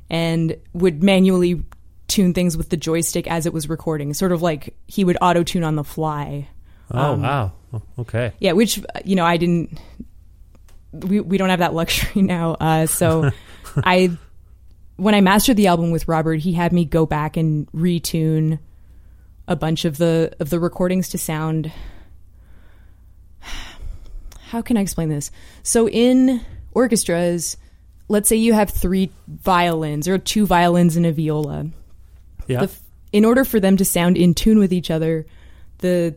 and 0.10 0.58
would 0.74 1.04
manually 1.04 1.64
tune 2.08 2.34
things 2.34 2.58
with 2.58 2.70
the 2.70 2.78
joystick 2.78 3.28
as 3.28 3.46
it 3.46 3.54
was 3.54 3.70
recording, 3.70 4.14
sort 4.14 4.32
of 4.32 4.42
like 4.42 4.76
he 4.88 5.04
would 5.04 5.18
auto 5.22 5.44
tune 5.44 5.64
on 5.64 5.76
the 5.76 5.84
fly. 5.84 6.48
Oh 6.92 7.14
Um, 7.14 7.22
wow. 7.22 7.52
Oh, 7.74 7.82
Okay. 8.00 8.32
Yeah, 8.40 8.54
which 8.54 8.82
you 9.06 9.16
know 9.16 9.26
I 9.26 9.38
didn't. 9.38 9.78
We 10.94 11.20
we 11.20 11.38
don't 11.38 11.50
have 11.50 11.60
that 11.60 11.74
luxury 11.74 12.22
now. 12.24 12.54
Uh, 12.60 12.86
so 12.86 13.32
I, 13.78 14.18
when 14.96 15.14
I 15.16 15.22
mastered 15.22 15.58
the 15.58 15.68
album 15.68 15.92
with 15.92 16.08
Robert, 16.08 16.40
he 16.40 16.54
had 16.54 16.72
me 16.74 16.86
go 16.86 17.06
back 17.06 17.38
and 17.38 17.72
retune 17.72 18.60
a 19.48 19.56
bunch 19.56 19.86
of 19.86 19.98
the 19.98 20.34
of 20.40 20.50
the 20.50 20.60
recordings 20.60 21.10
to 21.10 21.18
sound. 21.18 21.72
How 24.50 24.62
can 24.62 24.78
I 24.78 24.82
explain 24.82 25.10
this? 25.10 25.30
So 25.64 25.90
in 25.90 26.42
orchestras, 26.72 27.58
let's 28.08 28.30
say 28.30 28.38
you 28.38 28.54
have 28.54 28.70
three 28.70 29.12
violins 29.28 30.08
or 30.08 30.18
two 30.18 30.46
violins 30.46 30.96
and 30.96 31.06
a 31.06 31.12
viola 31.12 31.68
Yeah. 32.48 32.66
the 32.66 32.72
in 33.12 33.26
order 33.26 33.44
for 33.46 33.60
them 33.60 33.78
to 33.78 33.86
sound 33.86 34.18
in 34.18 34.34
tune 34.34 34.60
with 34.60 34.72
each 34.74 34.92
other, 34.92 35.26
the 35.80 36.16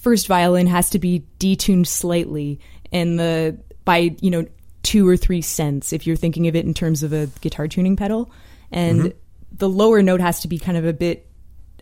first 0.00 0.26
violin 0.26 0.66
has 0.66 0.90
to 0.90 0.98
be 0.98 1.24
detuned 1.38 1.86
slightly, 1.86 2.58
and 2.92 3.18
the 3.18 3.58
by 3.84 4.14
you 4.20 4.30
know 4.30 4.46
two 4.82 5.08
or 5.08 5.16
three 5.16 5.40
cents 5.40 5.92
if 5.92 6.06
you're 6.06 6.16
thinking 6.16 6.46
of 6.46 6.54
it 6.54 6.64
in 6.66 6.74
terms 6.74 7.02
of 7.02 7.12
a 7.12 7.26
guitar 7.40 7.68
tuning 7.68 7.96
pedal, 7.96 8.30
and 8.70 9.00
Mm-hmm. 9.00 9.18
the 9.56 9.68
lower 9.68 10.02
note 10.02 10.20
has 10.20 10.40
to 10.40 10.48
be 10.48 10.58
kind 10.58 10.76
of 10.76 10.84
a 10.84 10.92
bit 10.92 11.26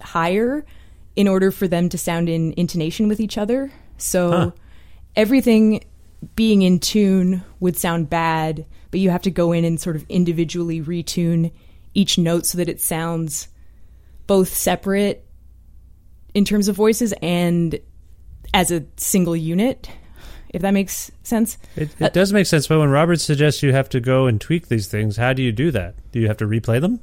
higher 0.00 0.64
in 1.16 1.28
order 1.28 1.50
for 1.50 1.68
them 1.68 1.88
to 1.88 1.98
sound 1.98 2.28
in 2.28 2.55
intonation 2.57 3.09
with 3.09 3.20
each 3.20 3.36
other. 3.38 3.70
So 3.98 4.30
Huh. 4.30 4.50
everything 5.16 5.84
being 6.36 6.62
in 6.62 6.78
tune 6.78 7.42
would 7.61 7.76
sound 7.76 8.09
bad, 8.09 8.64
but 8.90 9.00
you 9.00 9.11
have 9.11 9.22
to 9.22 9.30
go 9.30 9.53
in 9.53 9.64
and 9.64 9.80
sort 9.80 9.96
of 9.96 10.05
individually 10.09 10.80
retune 10.80 11.50
each 11.94 12.16
note 12.18 12.46
so 12.46 12.59
that 12.59 12.68
it 12.68 12.80
sounds 12.80 13.48
both 14.26 14.48
separate 14.55 15.26
in 16.34 16.44
terms 16.44 16.68
of 16.68 16.76
voices 16.76 17.12
and 17.20 17.78
as 18.55 18.70
a 18.70 18.84
single 18.96 19.34
unit, 19.36 19.90
if 20.53 20.62
that 20.62 20.72
makes 20.72 21.11
cents. 21.22 21.59
It, 21.76 21.90
it 22.00 22.12
does 22.12 22.32
make 22.32 22.46
sense, 22.46 22.66
but 22.66 22.78
when 22.78 22.90
Robert 22.90 23.20
suggests 23.20 23.62
you 23.62 23.72
have 23.72 23.88
to 23.90 24.00
go 24.00 24.26
and 24.26 24.40
tweak 24.40 24.68
these 24.68 24.86
things, 24.88 25.16
how 25.16 25.32
do 25.32 25.42
you 25.42 25.53
do 25.53 25.70
that? 25.70 25.94
Do 26.12 26.20
you 26.20 26.28
have 26.28 26.36
to 26.38 26.46
replay 26.46 26.80
them? 26.80 27.00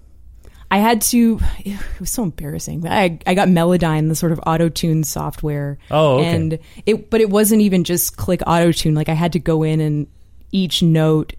I 0.71 0.77
had 0.77 1.01
to. 1.01 1.39
It 1.65 1.79
was 1.99 2.11
so 2.11 2.23
embarrassing. 2.23 2.87
I 2.87 3.19
I 3.25 3.33
got 3.33 3.47
Melodyne, 3.47 4.07
the 4.07 4.15
sort 4.15 4.31
of 4.31 4.39
auto 4.45 4.69
tune 4.69 5.03
software. 5.03 5.77
Oh, 5.91 6.19
okay. 6.19 6.27
and 6.27 6.59
it, 6.85 7.09
but 7.09 7.21
it 7.21 7.29
wasn't 7.29 7.61
even 7.61 7.83
just 7.83 8.15
click 8.17 8.41
auto 8.47 8.71
tune. 8.71 8.93
Like 8.95 9.09
I 9.09 9.13
had 9.13 9.33
to 9.33 9.39
go 9.39 9.63
in 9.63 9.79
and 9.81 10.07
each 10.51 10.81
note 10.83 11.33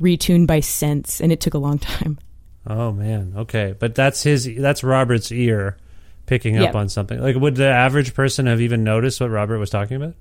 retune 0.00 0.46
by 0.46 0.60
sense, 0.60 1.20
and 1.20 1.30
it 1.32 1.40
took 1.40 1.54
a 1.54 1.58
long 1.58 1.78
time. 1.78 2.18
Oh 2.66 2.92
man, 2.92 3.34
okay, 3.36 3.74
but 3.78 3.94
that's 3.94 4.22
his. 4.22 4.48
That's 4.58 4.82
Robert's 4.84 5.30
ear 5.32 5.76
picking 6.26 6.56
up 6.58 6.64
Yep. 6.64 6.74
on 6.74 6.88
something. 6.88 7.20
Like, 7.20 7.36
would 7.36 7.54
the 7.56 7.68
average 7.68 8.12
person 8.14 8.46
have 8.46 8.60
even 8.60 8.84
noticed 8.84 9.20
what 9.20 9.30
Robert 9.30 9.58
was 9.58 9.70
talking 9.70 9.96
about? 9.96 10.14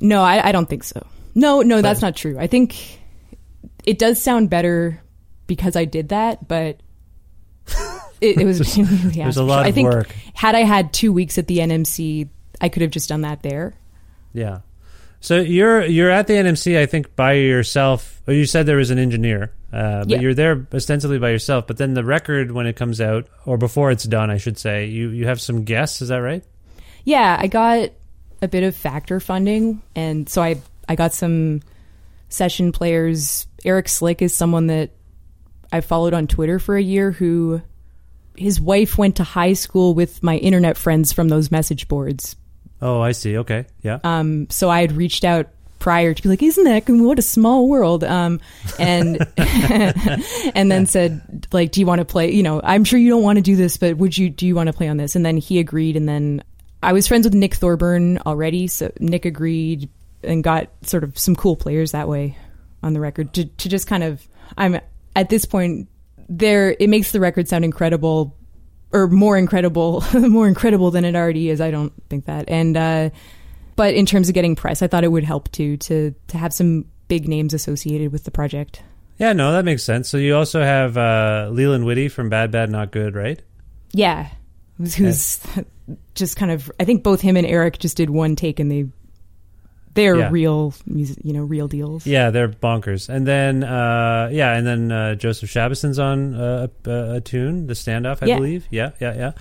No, 0.00 0.22
I, 0.22 0.48
I 0.48 0.52
don't 0.52 0.68
think 0.68 0.84
so. 0.84 1.06
No, 1.34 1.62
no, 1.62 1.82
that's 1.82 2.02
not 2.02 2.16
true. 2.16 2.36
I 2.38 2.46
think 2.46 2.76
it 3.84 3.98
does 3.98 4.20
sound 4.20 4.50
better 4.50 5.00
because 5.46 5.76
I 5.76 5.84
did 5.84 6.10
that, 6.10 6.46
but 6.48 6.80
it, 8.20 8.38
it 8.40 8.44
was 8.44 8.76
yeah, 8.76 9.24
there's 9.24 9.36
a 9.36 9.42
lot 9.42 9.58
sure. 9.58 9.64
I 9.64 9.68
of 9.68 9.74
think 9.74 9.90
work. 9.92 10.14
had 10.34 10.54
I 10.54 10.60
had 10.60 10.92
two 10.92 11.12
weeks 11.12 11.38
at 11.38 11.46
the 11.46 11.58
NMC, 11.58 12.28
I 12.60 12.68
could 12.68 12.82
have 12.82 12.90
just 12.90 13.08
done 13.08 13.22
that 13.22 13.42
there. 13.42 13.74
Yeah. 14.32 14.60
So 15.20 15.40
you're 15.40 15.84
you're 15.84 16.10
at 16.10 16.26
the 16.28 16.34
NMC, 16.34 16.78
I 16.78 16.86
think, 16.86 17.16
by 17.16 17.32
yourself. 17.34 18.20
Or 18.28 18.34
you 18.34 18.46
said 18.46 18.66
there 18.66 18.76
was 18.76 18.90
an 18.90 18.98
engineer, 18.98 19.52
uh, 19.72 20.00
but 20.00 20.10
Yeah. 20.10 20.20
you're 20.20 20.34
there 20.34 20.66
ostensibly 20.72 21.18
by 21.18 21.30
yourself. 21.30 21.66
But 21.66 21.76
then 21.78 21.94
the 21.94 22.04
record, 22.04 22.52
when 22.52 22.66
it 22.66 22.76
comes 22.76 23.00
out, 23.00 23.26
or 23.44 23.58
before 23.58 23.90
it's 23.90 24.04
done, 24.04 24.30
I 24.30 24.36
should 24.36 24.58
say, 24.58 24.86
you 24.86 25.08
you 25.10 25.26
have 25.26 25.40
some 25.40 25.64
guests. 25.64 26.02
Is 26.02 26.08
that 26.08 26.18
right? 26.18 26.44
Yeah, 27.04 27.36
I 27.40 27.46
got 27.48 27.90
a 28.42 28.48
bit 28.48 28.62
of 28.62 28.76
factor 28.76 29.20
funding, 29.20 29.82
and 29.94 30.28
so 30.28 30.42
I 30.42 30.60
I 30.88 30.94
got 30.94 31.12
some 31.12 31.60
session 32.28 32.72
players. 32.72 33.46
Eric 33.64 33.88
Slick 33.88 34.22
is 34.22 34.34
someone 34.34 34.68
that 34.68 34.90
I 35.72 35.80
followed 35.80 36.14
on 36.14 36.26
Twitter 36.26 36.58
for 36.58 36.76
a 36.76 36.82
year. 36.82 37.10
Who 37.10 37.62
his 38.36 38.60
wife 38.60 38.96
went 38.96 39.16
to 39.16 39.24
high 39.24 39.54
school 39.54 39.94
with 39.94 40.22
my 40.22 40.36
internet 40.36 40.76
friends 40.76 41.12
from 41.12 41.28
those 41.28 41.50
message 41.50 41.88
boards. 41.88 42.36
Oh, 42.80 43.00
I 43.00 43.12
see. 43.12 43.38
Okay, 43.38 43.66
yeah. 43.82 43.98
Um, 44.04 44.48
so 44.50 44.70
I 44.70 44.80
had 44.80 44.92
reached 44.92 45.24
out 45.24 45.48
prior 45.78 46.14
to 46.14 46.22
be 46.22 46.28
like, 46.28 46.42
"Isn't 46.42 46.64
that 46.64 46.88
what 46.88 47.18
a 47.18 47.22
small 47.22 47.68
world?" 47.68 48.04
Um, 48.04 48.40
and 48.78 49.18
and 49.36 50.70
then 50.70 50.86
said, 50.86 51.46
"Like, 51.52 51.72
do 51.72 51.80
you 51.80 51.86
want 51.86 52.00
to 52.00 52.04
play? 52.04 52.32
You 52.32 52.42
know, 52.42 52.60
I'm 52.62 52.84
sure 52.84 52.98
you 52.98 53.10
don't 53.10 53.22
want 53.22 53.36
to 53.36 53.42
do 53.42 53.56
this, 53.56 53.76
but 53.76 53.96
would 53.96 54.16
you? 54.16 54.30
Do 54.30 54.46
you 54.46 54.54
want 54.54 54.68
to 54.68 54.72
play 54.72 54.88
on 54.88 54.96
this?" 54.96 55.16
And 55.16 55.24
then 55.26 55.36
he 55.36 55.58
agreed, 55.58 55.96
and 55.96 56.08
then 56.08 56.42
I 56.82 56.92
was 56.92 57.08
friends 57.08 57.24
with 57.26 57.34
Nick 57.34 57.54
Thorburn 57.54 58.18
already, 58.18 58.66
so 58.66 58.92
Nick 59.00 59.24
agreed 59.24 59.88
and 60.22 60.42
got 60.42 60.68
sort 60.82 61.04
of 61.04 61.18
some 61.18 61.36
cool 61.36 61.56
players 61.56 61.92
that 61.92 62.08
way 62.08 62.36
on 62.82 62.92
the 62.92 63.00
record 63.00 63.32
to 63.34 63.44
to 63.44 63.68
just 63.68 63.86
kind 63.86 64.02
of. 64.02 64.26
I'm 64.56 64.80
at 65.14 65.28
this 65.28 65.44
point 65.44 65.88
there. 66.28 66.74
It 66.78 66.88
makes 66.88 67.12
the 67.12 67.20
record 67.20 67.48
sound 67.48 67.64
incredible 67.64 68.36
or 68.92 69.08
more 69.08 69.36
incredible, 69.36 70.04
more 70.14 70.48
incredible 70.48 70.90
than 70.90 71.04
it 71.04 71.14
already 71.14 71.50
is. 71.50 71.60
I 71.60 71.70
don't 71.70 71.92
think 72.08 72.26
that. 72.26 72.48
And 72.48 72.76
uh, 72.76 73.10
but 73.76 73.94
in 73.94 74.06
terms 74.06 74.28
of 74.28 74.34
getting 74.34 74.56
press, 74.56 74.82
I 74.82 74.86
thought 74.86 75.04
it 75.04 75.12
would 75.12 75.24
help 75.24 75.50
too 75.52 75.76
to 75.78 76.14
to 76.28 76.38
have 76.38 76.52
some 76.52 76.86
big 77.08 77.28
names 77.28 77.54
associated 77.54 78.12
with 78.12 78.24
the 78.24 78.30
project. 78.30 78.82
Yeah, 79.18 79.32
no, 79.32 79.52
that 79.52 79.64
makes 79.64 79.82
sense. 79.82 80.08
So 80.08 80.16
you 80.16 80.36
also 80.36 80.62
have 80.62 80.96
uh, 80.96 81.48
Leland 81.50 81.84
Whitty 81.84 82.08
from 82.08 82.28
Bad 82.28 82.52
Bad 82.52 82.70
Not 82.70 82.92
Good, 82.92 83.16
right? 83.16 83.42
Yeah, 83.92 84.28
who's, 84.78 84.94
who's 84.94 85.40
just 86.14 86.36
kind 86.36 86.50
of. 86.52 86.70
I 86.80 86.84
think 86.84 87.02
both 87.02 87.20
him 87.20 87.36
and 87.36 87.46
Eric 87.46 87.78
just 87.78 87.96
did 87.96 88.08
one 88.10 88.36
take, 88.36 88.58
and 88.60 88.70
they 88.70 88.86
they're 89.94 90.16
Yeah. 90.16 90.28
real 90.30 90.74
music, 90.86 91.18
you 91.24 91.32
know, 91.32 91.42
real 91.42 91.66
deals. 91.66 92.06
Yeah, 92.06 92.30
they're 92.30 92.48
bonkers. 92.48 93.08
And 93.08 93.26
then, 93.26 93.64
uh, 93.64 94.28
yeah, 94.32 94.54
and 94.56 94.64
then 94.66 94.92
uh, 94.92 95.14
Joseph 95.16 95.50
Shabason's 95.50 95.98
on 95.98 96.34
uh, 96.36 96.68
a, 96.86 97.14
a 97.16 97.20
tune, 97.20 97.66
the 97.66 97.74
standoff, 97.74 98.22
I 98.22 98.26
Yeah. 98.26 98.36
believe. 98.36 98.66
Yeah, 98.70 98.90
yeah, 99.00 99.14
yeah. 99.16 99.32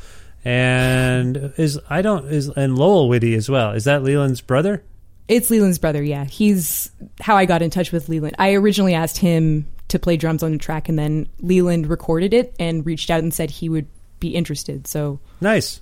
And 0.51 1.53
is 1.57 1.79
I 1.89 2.01
don't 2.01 2.25
is 2.31 2.49
and 2.49 2.77
Lowell 2.77 3.09
Whitty 3.09 3.35
as 3.35 3.49
well. 3.49 3.71
Is 3.71 3.83
that 3.83 4.01
Leland's 4.03 4.41
brother? 4.41 4.83
It's 5.27 5.49
Leland's 5.49 5.77
brother, 5.77 6.01
yeah. 6.01 6.23
He's 6.23 6.89
how 7.19 7.35
I 7.35 7.45
got 7.45 7.61
in 7.61 7.69
touch 7.69 7.91
with 7.91 8.07
Leland. 8.07 8.35
I 8.39 8.53
originally 8.53 8.93
asked 8.93 9.17
him 9.17 9.67
to 9.89 9.99
play 9.99 10.15
drums 10.15 10.41
on 10.43 10.53
the 10.53 10.57
track, 10.57 10.87
and 10.89 10.97
then 10.97 11.27
Leland 11.41 11.87
recorded 11.87 12.33
it 12.33 12.55
and 12.59 12.85
reached 12.85 13.09
out 13.11 13.19
and 13.19 13.33
said 13.33 13.51
he 13.51 13.67
would 13.67 13.87
be 14.19 14.29
interested. 14.29 14.87
So, 14.87 15.19
Nice. 15.41 15.81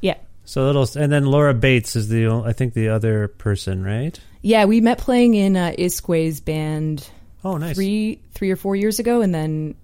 yeah. 0.00 0.16
So 0.44 0.64
little, 0.66 0.88
and 1.00 1.12
then 1.12 1.26
Laura 1.26 1.54
Bates 1.54 1.94
is 1.96 2.08
the 2.08 2.28
I 2.44 2.52
think 2.52 2.74
the 2.74 2.88
other 2.88 3.28
person, 3.28 3.84
right? 3.84 4.18
Yeah, 4.42 4.64
we 4.64 4.80
met 4.80 4.98
playing 4.98 5.34
in 5.34 5.56
uh, 5.56 5.72
Isque's 5.78 6.40
band 6.40 7.08
Oh, 7.44 7.56
nice. 7.58 7.76
three 7.76 8.20
three 8.34 8.50
or 8.50 8.56
four 8.56 8.74
years 8.74 8.98
ago, 8.98 9.20
and 9.22 9.32
then 9.34 9.74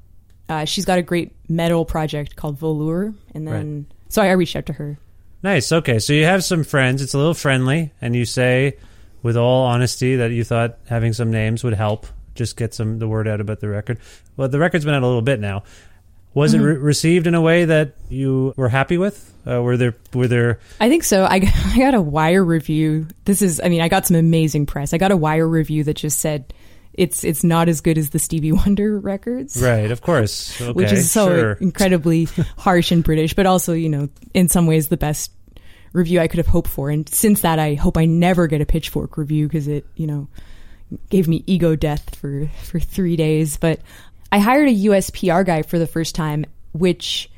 uh, 0.49 0.65
she's 0.65 0.85
got 0.85 0.99
a 0.99 1.03
great 1.03 1.33
metal 1.49 1.85
project 1.85 2.35
called 2.37 2.59
Völur, 2.59 3.15
and 3.35 3.47
then 3.47 3.87
so 4.09 4.21
I 4.23 4.31
reached 4.33 4.57
out 4.57 4.67
to 4.67 4.73
her. 4.73 4.99
Nice. 5.45 5.71
Okay, 5.71 6.01
so 6.01 6.13
you 6.13 6.25
have 6.25 6.43
some 6.43 6.65
friends. 6.65 7.03
It's 7.03 7.15
a 7.15 7.19
little 7.19 7.35
friendly, 7.35 7.93
and 8.01 8.17
you 8.17 8.25
say, 8.25 8.77
with 9.23 9.37
all 9.37 9.67
honesty, 9.67 10.17
that 10.17 10.33
you 10.33 10.43
thought 10.43 10.79
having 10.89 11.13
some 11.13 11.31
names 11.31 11.63
would 11.63 11.75
help, 11.75 12.07
just 12.35 12.57
get 12.57 12.75
some 12.75 12.99
the 12.99 13.07
word 13.07 13.29
out 13.29 13.41
about 13.41 13.61
the 13.61 13.69
record. 13.69 14.01
Well, 14.37 14.49
the 14.49 14.59
record's 14.59 14.85
been 14.85 14.95
out 14.95 15.05
a 15.05 15.07
little 15.07 15.23
bit 15.23 15.39
now. 15.39 15.63
Was 16.35 16.55
it 16.55 16.59
re- 16.59 16.77
received 16.77 17.27
in 17.27 17.35
a 17.35 17.41
way 17.41 17.65
that 17.65 17.95
you 18.09 18.55
were 18.57 18.69
happy 18.69 18.99
with? 18.99 19.35
Uh, 19.47 19.63
were 19.63 19.77
there 19.77 19.95
were 20.13 20.29
there? 20.29 20.61
I 20.79 20.89
think 20.89 21.05
so. 21.05 21.25
I, 21.25 21.37
I 21.67 21.79
got 21.79 21.95
a 21.95 22.01
Wire 22.01 22.45
review. 22.45 23.07
This 23.25 23.43
is, 23.43 23.61
I 23.63 23.69
mean, 23.69 23.81
I 23.81 23.89
got 23.89 24.07
some 24.07 24.17
amazing 24.17 24.67
press. 24.67 24.93
I 24.93 24.99
got 24.99 25.11
a 25.11 25.17
Wire 25.17 25.49
review 25.49 25.85
that 25.85 25.95
just 25.95 26.21
said 26.21 26.53
it's 26.93 27.23
it's 27.25 27.45
not 27.45 27.69
as 27.69 27.81
good 27.81 27.97
as 27.97 28.11
the 28.11 28.19
Stevie 28.19 28.53
Wonder 28.53 28.99
records. 29.01 29.61
Right, 29.63 29.91
of 29.91 30.03
course. 30.03 30.61
Okay, 30.61 30.73
which 30.75 30.93
is 30.93 31.11
so 31.11 31.29
sure. 31.29 31.53
incredibly 31.53 32.25
harsh 32.59 32.91
and 32.93 33.03
British, 33.03 33.35
but 33.35 33.47
also, 33.47 33.73
you 33.73 33.89
know, 33.89 34.09
in 34.35 34.49
some 34.49 34.67
ways 34.67 34.89
the 34.89 34.97
best 34.97 35.31
review 35.93 36.21
I 36.21 36.29
could 36.29 36.39
have 36.39 36.47
hoped 36.47 36.69
for. 36.69 36.91
And 36.91 37.09
since 37.09 37.41
that, 37.41 37.59
I 37.59 37.75
hope 37.75 37.97
I 37.97 38.05
never 38.05 38.47
get 38.47 38.61
a 38.61 38.67
Pitchfork 38.67 39.17
review 39.17 39.47
because 39.47 39.69
it, 39.69 39.87
you 39.97 40.07
know, 40.07 40.29
gave 41.09 41.29
me 41.29 41.45
ego 41.47 41.77
death 41.77 42.17
for, 42.17 42.49
for 42.65 42.81
three 42.81 43.17
days. 43.17 43.57
But 43.57 43.81
I 44.31 44.39
hired 44.39 44.69
a 44.69 44.73
US 44.73 45.11
PR 45.11 45.43
guy 45.43 45.63
for 45.63 45.79
the 45.79 45.87
first 45.87 46.15
time, 46.15 46.45
which 46.73 47.31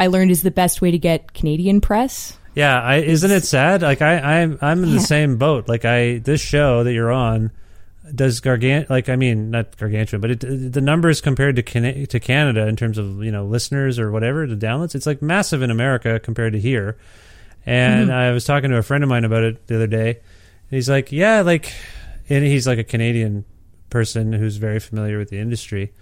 I 0.00 0.06
learned 0.08 0.30
is 0.30 0.42
the 0.42 0.50
best 0.50 0.80
way 0.80 0.90
to 0.90 0.98
get 0.98 1.32
Canadian 1.34 1.80
press. 1.80 2.36
Yeah, 2.54 2.80
I, 2.80 2.96
isn't 2.96 3.30
it 3.30 3.44
sad? 3.44 3.82
Like 3.82 4.02
I, 4.02 4.40
I'm, 4.42 4.58
I'm 4.60 4.82
in 4.82 4.90
the 4.90 4.96
Yeah. 4.96 5.02
same 5.02 5.36
boat. 5.38 5.68
Like 5.68 5.84
I, 5.84 6.18
this 6.18 6.40
show 6.40 6.84
that 6.84 6.92
you're 6.92 7.12
on 7.12 7.50
does 8.14 8.40
gargant. 8.40 8.90
Like 8.90 9.08
I 9.08 9.16
mean, 9.16 9.50
not 9.50 9.76
gargantuan, 9.78 10.20
but 10.20 10.30
it, 10.32 10.72
the 10.72 10.80
numbers 10.80 11.20
compared 11.20 11.56
to 11.56 11.62
Cana- 11.62 12.06
to 12.06 12.20
Canada 12.20 12.66
in 12.66 12.76
terms 12.76 12.98
of 12.98 13.22
you 13.24 13.30
know 13.30 13.46
listeners 13.46 13.98
or 13.98 14.10
whatever 14.10 14.46
the 14.46 14.56
downloads, 14.56 14.94
it's 14.94 15.06
like 15.06 15.22
massive 15.22 15.62
in 15.62 15.70
America 15.70 16.18
compared 16.20 16.52
to 16.54 16.60
here. 16.60 16.98
And 17.64 18.08
Mm-hmm. 18.08 18.10
I 18.18 18.32
was 18.32 18.44
talking 18.44 18.70
to 18.70 18.76
a 18.76 18.82
friend 18.82 19.04
of 19.04 19.08
mine 19.08 19.24
about 19.24 19.44
it 19.44 19.66
the 19.68 19.76
other 19.76 19.86
day. 19.86 20.10
And 20.10 20.76
he's 20.76 20.90
like, 20.90 21.12
yeah, 21.12 21.42
like, 21.42 21.72
and 22.28 22.44
he's 22.44 22.66
like 22.66 22.78
a 22.78 22.84
Canadian 22.84 23.44
person 23.88 24.32
who's 24.32 24.56
very 24.56 24.80
familiar 24.80 25.16
with 25.18 25.30
the 25.30 25.38
industry, 25.38 25.92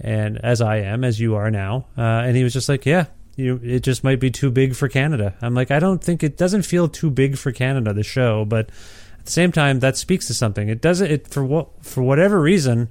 and 0.00 0.38
as 0.44 0.60
I 0.60 0.76
am, 0.76 1.04
as 1.04 1.18
you 1.20 1.34
are 1.36 1.50
now. 1.50 1.86
Uh, 1.96 2.02
and 2.24 2.36
he 2.36 2.44
was 2.44 2.52
just 2.52 2.68
like, 2.68 2.86
yeah, 2.86 3.06
you, 3.36 3.60
it 3.62 3.80
just 3.80 4.04
might 4.04 4.20
be 4.20 4.30
too 4.30 4.50
big 4.50 4.74
for 4.74 4.88
Canada. 4.88 5.34
I'm 5.40 5.54
like, 5.54 5.70
I 5.70 5.78
don't 5.78 6.02
think 6.02 6.22
it 6.22 6.36
doesn't 6.36 6.62
feel 6.62 6.88
too 6.88 7.10
big 7.10 7.36
for 7.36 7.52
Canada, 7.52 7.92
the 7.92 8.02
show, 8.02 8.44
but 8.44 8.70
at 9.18 9.26
the 9.26 9.32
same 9.32 9.52
time, 9.52 9.80
that 9.80 9.96
speaks 9.96 10.26
to 10.28 10.34
something. 10.34 10.68
It 10.68 10.80
doesn't, 10.80 11.10
it 11.10 11.28
for 11.28 11.44
what, 11.44 11.68
for 11.84 12.02
whatever 12.02 12.40
reason, 12.40 12.90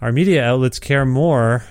our 0.00 0.12
media 0.12 0.44
outlets 0.44 0.78
care 0.78 1.06
more 1.06 1.64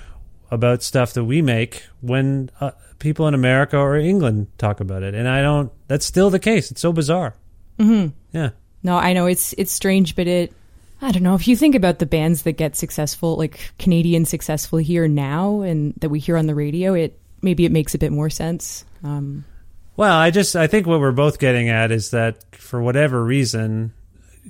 about 0.50 0.84
stuff 0.84 1.14
that 1.14 1.26
we 1.26 1.42
make 1.42 1.84
when 2.02 2.50
uh, 2.62 2.72
people 3.00 3.28
in 3.28 3.34
America 3.34 3.78
or 3.78 3.98
England 3.98 4.48
talk 4.58 4.80
about 4.80 5.04
it. 5.04 5.14
And 5.14 5.28
I 5.28 5.42
don't, 5.42 5.72
that's 5.88 6.06
still 6.06 6.30
the 6.30 6.40
case. 6.40 6.72
It's 6.72 6.82
so 6.82 6.94
bizarre. 6.94 7.36
Mm-hmm. 7.80 8.10
Yeah. 8.36 8.52
No, 8.84 8.98
I 8.98 9.14
know 9.14 9.28
it's 9.28 9.54
it's 9.58 9.72
strange, 9.72 10.16
but 10.16 10.28
it 10.28 10.54
I 11.04 11.12
don't 11.12 11.24
know 11.24 11.36
if 11.36 11.48
you 11.48 11.56
think 11.58 11.76
about 11.76 12.00
the 12.00 12.06
bands 12.06 12.44
that 12.44 12.54
get 12.54 12.76
successful, 12.76 13.36
like 13.36 13.74
Canadian 13.78 14.26
successful 14.26 14.80
here 14.80 15.08
now, 15.08 15.62
and 15.62 15.94
that 15.98 16.10
we 16.10 16.20
hear 16.20 16.38
on 16.38 16.48
the 16.48 16.56
radio. 16.56 16.94
It 16.94 17.20
maybe 17.42 17.66
it 17.66 17.72
makes 17.72 17.94
a 17.94 17.98
bit 17.98 18.12
more 18.12 18.30
sense. 18.30 18.86
Um, 19.04 19.44
Well, 19.98 20.18
I 20.18 20.32
just 20.32 20.56
I 20.56 20.68
think 20.68 20.88
what 20.88 21.00
we're 21.02 21.12
both 21.12 21.40
getting 21.40 21.70
at 21.70 21.92
is 21.92 22.12
that 22.12 22.56
for 22.56 22.82
whatever 22.82 23.24
reason, 23.24 23.92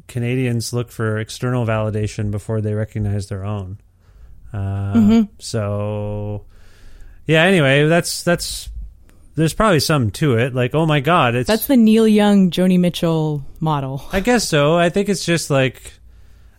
Canadians 0.08 0.74
look 0.74 0.92
for 0.92 1.18
external 1.18 1.66
validation 1.66 2.30
before 2.30 2.62
they 2.62 2.74
recognize 2.74 3.28
their 3.28 3.44
own. 3.44 3.80
Uh, 4.54 4.94
Mm-hmm. 4.94 5.22
So, 5.40 6.46
yeah. 7.26 7.42
Anyway, 7.44 7.88
that's 7.88 8.22
that's 8.24 8.70
there's 9.34 9.56
probably 9.56 9.80
some 9.80 10.12
to 10.12 10.38
it. 10.38 10.54
Like, 10.54 10.76
oh 10.76 10.86
my 10.86 11.00
god, 11.00 11.34
it's 11.34 11.48
That's 11.48 11.66
the 11.66 11.78
Neil 11.78 12.08
Young, 12.08 12.52
Joni 12.52 12.80
Mitchell 12.80 13.44
model. 13.60 14.06
I 14.12 14.20
guess 14.20 14.48
so. 14.48 14.78
I 14.78 14.90
think 14.90 15.10
it's 15.10 15.26
just 15.26 15.50
like 15.50 15.94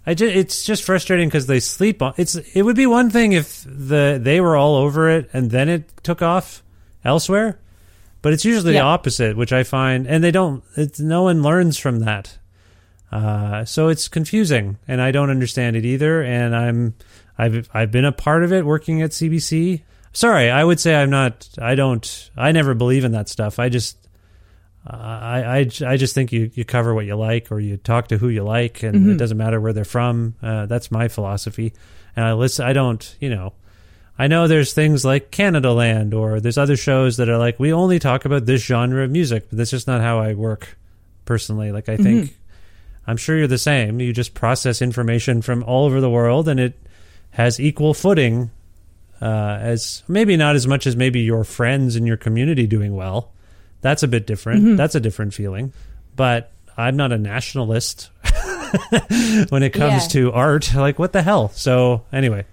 I 0.07 0.15
just 0.15 0.35
it's 0.35 0.65
just 0.65 0.83
frustrating 0.83 1.29
because 1.29 1.47
they 1.47 1.61
sleep 1.61 2.03
on 2.03 2.15
it's. 2.17 2.35
It 2.35 2.63
would 2.63 2.77
be 2.77 2.87
one 2.87 3.11
thing 3.11 3.33
if 3.33 3.65
the 3.65 4.19
they 4.23 4.41
were 4.41 4.57
all 4.57 4.77
over 4.77 5.11
it 5.11 5.31
and 5.33 5.51
then 5.51 5.69
it 5.69 5.91
took 6.03 6.21
off 6.21 6.63
elsewhere, 7.05 7.59
but 8.21 8.33
it's 8.33 8.45
usually 8.45 8.73
the 8.75 8.81
opposite, 8.81 9.37
which 9.37 9.53
I 9.53 9.63
find, 9.63 10.07
and 10.07 10.23
they 10.23 10.31
don't. 10.31 10.63
It's, 10.77 11.01
no 11.01 11.23
one 11.23 11.43
learns 11.43 11.79
from 11.79 12.01
that, 12.01 12.39
uh, 13.11 13.65
so 13.65 13.89
it's 13.89 14.09
confusing, 14.09 14.79
and 14.87 15.01
I 15.01 15.11
don't 15.11 15.31
understand 15.31 15.77
it 15.77 15.87
either. 15.87 16.23
And 16.23 16.55
I'm 16.55 16.95
I've 17.39 17.69
I've 17.73 17.91
been 17.91 18.05
a 18.05 18.13
part 18.13 18.45
of 18.45 18.53
it 18.53 18.67
working 18.67 19.01
at 19.01 19.11
CBC. 19.11 19.83
Sorry, 20.13 20.51
I 20.51 20.65
would 20.65 20.81
say 20.81 20.95
I'm 20.95 21.11
not. 21.11 21.49
I 21.59 21.75
don't. 21.75 22.31
I 22.37 22.53
never 22.53 22.75
believe 22.75 23.05
in 23.05 23.13
that 23.13 23.29
stuff. 23.31 23.59
I 23.59 23.71
just 23.71 24.04
uh, 24.87 24.97
I, 24.97 25.59
I, 25.61 25.93
I 25.93 25.97
just 25.97 26.15
think 26.15 26.33
you, 26.33 26.51
you 26.55 26.65
cover 26.65 26.95
what 26.95 27.07
you 27.07 27.17
like 27.17 27.51
or 27.51 27.59
you 27.59 27.77
talk 27.79 28.09
to 28.09 28.19
who 28.19 28.29
you 28.29 28.43
like 28.43 28.83
and 28.83 29.11
it 29.11 29.17
doesn't 29.17 29.39
matter 29.39 29.61
where 29.61 29.73
they're 29.73 29.85
from. 29.85 30.35
Uh, 30.43 30.67
that's 30.67 30.91
my 30.91 31.09
philosophy. 31.09 31.73
And 32.17 32.25
I 32.25 32.33
listen, 32.35 32.67
I 32.67 32.73
don't, 32.75 33.17
you 33.19 33.31
know, 33.31 33.55
I 34.19 34.27
know 34.27 34.47
there's 34.47 34.75
things 34.75 35.05
like 35.05 35.31
Canadaland 35.31 36.15
or 36.15 36.39
there's 36.39 36.59
other 36.59 36.77
shows 36.77 37.17
that 37.17 37.29
are 37.29 37.39
like, 37.39 37.59
we 37.59 37.73
only 37.73 37.99
talk 37.99 38.25
about 38.27 38.47
this 38.47 38.63
genre 38.65 39.05
of 39.05 39.11
music, 39.11 39.49
but 39.49 39.59
that's 39.59 39.71
just 39.71 39.87
not 39.87 40.01
how 40.03 40.21
I 40.21 40.35
work 40.35 40.77
personally. 41.25 41.73
Like, 41.73 41.89
I 41.89 41.97
think, 41.97 42.37
I'm 43.07 43.17
sure 43.17 43.37
you're 43.37 43.47
the 43.49 43.59
same. 43.59 44.01
You 44.01 44.13
just 44.13 44.35
process 44.35 44.83
information 44.83 45.43
from 45.43 45.65
all 45.65 45.87
over 45.87 46.01
the 46.01 46.11
world 46.11 46.47
and 46.49 46.61
it 46.61 46.75
has 47.31 47.59
equal 47.59 47.95
footing 47.95 48.51
uh, 49.21 49.59
as 49.61 50.03
maybe 50.07 50.37
not 50.37 50.55
as 50.55 50.67
much 50.67 50.87
as 50.87 50.95
maybe 50.95 51.21
your 51.21 51.43
friends 51.43 51.97
in 51.97 52.07
your 52.07 52.17
community 52.17 52.67
doing 52.67 52.95
well. 52.95 53.33
That's 53.85 54.03
a 54.03 54.09
bit 54.09 54.27
different. 54.27 54.79
That's 54.79 54.95
a 54.95 55.01
different 55.01 55.35
feeling. 55.35 55.75
But 56.17 56.51
I'm 56.75 56.97
not 56.97 57.13
a 57.13 57.19
nationalist 57.19 58.09
when 59.51 59.63
it 59.63 59.75
comes 59.75 60.05
Yeah. 60.05 60.09
to 60.23 60.33
art. 60.33 60.75
Like, 60.75 60.99
what 60.99 61.13
the 61.13 61.21
hell? 61.23 61.51
So, 61.51 62.03
anyway, 62.11 62.47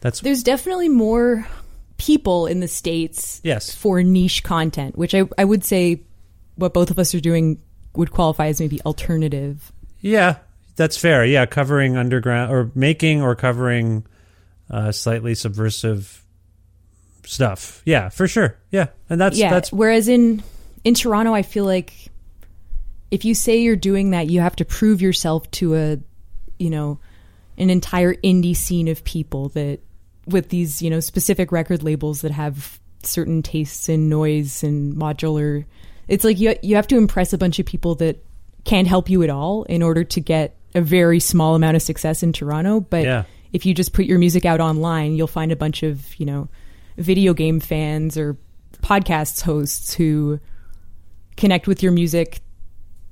that's 0.00 0.20
There's 0.20 0.42
definitely 0.42 0.90
more 0.90 1.48
people 1.96 2.46
in 2.46 2.60
the 2.60 2.68
States 2.68 3.40
Yes. 3.42 3.74
for 3.74 4.02
niche 4.02 4.42
content, 4.42 4.98
which 4.98 5.14
I, 5.14 5.22
I 5.38 5.44
would 5.46 5.64
say 5.64 6.02
what 6.56 6.74
both 6.74 6.90
of 6.90 6.98
us 6.98 7.14
are 7.14 7.20
doing 7.20 7.58
would 7.94 8.10
qualify 8.10 8.48
as 8.48 8.60
maybe 8.60 8.78
alternative. 8.82 9.72
yeah, 10.02 10.36
that's 10.76 10.98
fair. 10.98 11.24
Yeah, 11.24 11.46
covering 11.46 11.96
underground 11.96 12.52
or 12.52 12.70
making 12.74 13.22
or 13.22 13.34
covering 13.34 14.04
uh, 14.70 14.92
slightly 14.92 15.34
subversive 15.34 16.22
stuff. 17.24 17.80
Yeah, 17.86 18.10
for 18.10 18.28
sure. 18.28 18.58
Yeah, 18.70 18.88
and 19.08 19.18
that's 19.18 19.38
yeah. 19.38 19.48
that's 19.48 19.72
Whereas 19.72 20.06
in 20.08 20.42
in 20.86 20.94
Toronto, 20.94 21.34
I 21.34 21.42
feel 21.42 21.64
like 21.64 21.92
if 23.10 23.24
you 23.24 23.34
say 23.34 23.56
you're 23.56 23.74
doing 23.74 24.10
that, 24.10 24.30
you 24.30 24.38
have 24.40 24.54
to 24.56 24.64
prove 24.64 25.02
yourself 25.02 25.50
to 25.50 25.74
a, 25.74 25.98
you 26.60 26.70
know, 26.70 27.00
an 27.58 27.70
entire 27.70 28.14
indie 28.14 28.56
scene 28.56 28.86
of 28.86 29.02
people 29.02 29.48
that 29.50 29.80
with 30.28 30.48
these, 30.48 30.80
you 30.80 30.88
know, 30.88 31.00
specific 31.00 31.50
record 31.50 31.82
labels 31.82 32.20
that 32.20 32.30
have 32.30 32.78
certain 33.02 33.42
tastes 33.42 33.88
in 33.88 34.08
noise 34.08 34.62
and 34.62 34.94
modular. 34.94 35.64
It's 36.06 36.22
like 36.22 36.38
you 36.38 36.54
you 36.62 36.76
have 36.76 36.86
to 36.86 36.96
impress 36.96 37.32
a 37.32 37.38
bunch 37.38 37.58
of 37.58 37.66
people 37.66 37.96
that 37.96 38.24
can't 38.62 38.86
help 38.86 39.10
you 39.10 39.24
at 39.24 39.30
all 39.30 39.64
in 39.64 39.82
order 39.82 40.04
to 40.04 40.20
get 40.20 40.56
a 40.72 40.80
very 40.80 41.18
small 41.18 41.56
amount 41.56 41.74
of 41.74 41.82
success 41.82 42.22
in 42.22 42.32
Toronto. 42.32 42.78
But 42.78 43.02
Yeah. 43.02 43.24
if 43.52 43.66
you 43.66 43.74
just 43.74 43.92
put 43.92 44.04
your 44.04 44.20
music 44.20 44.44
out 44.44 44.60
online, 44.60 45.16
you'll 45.16 45.26
find 45.26 45.50
a 45.50 45.56
bunch 45.56 45.82
of, 45.82 46.14
you 46.20 46.26
know, 46.26 46.48
video 46.96 47.34
game 47.34 47.58
fans 47.58 48.16
or 48.16 48.36
podcasts 48.84 49.42
hosts 49.42 49.92
who 49.94 50.38
connect 51.36 51.66
with 51.66 51.82
your 51.82 51.92
music 51.92 52.40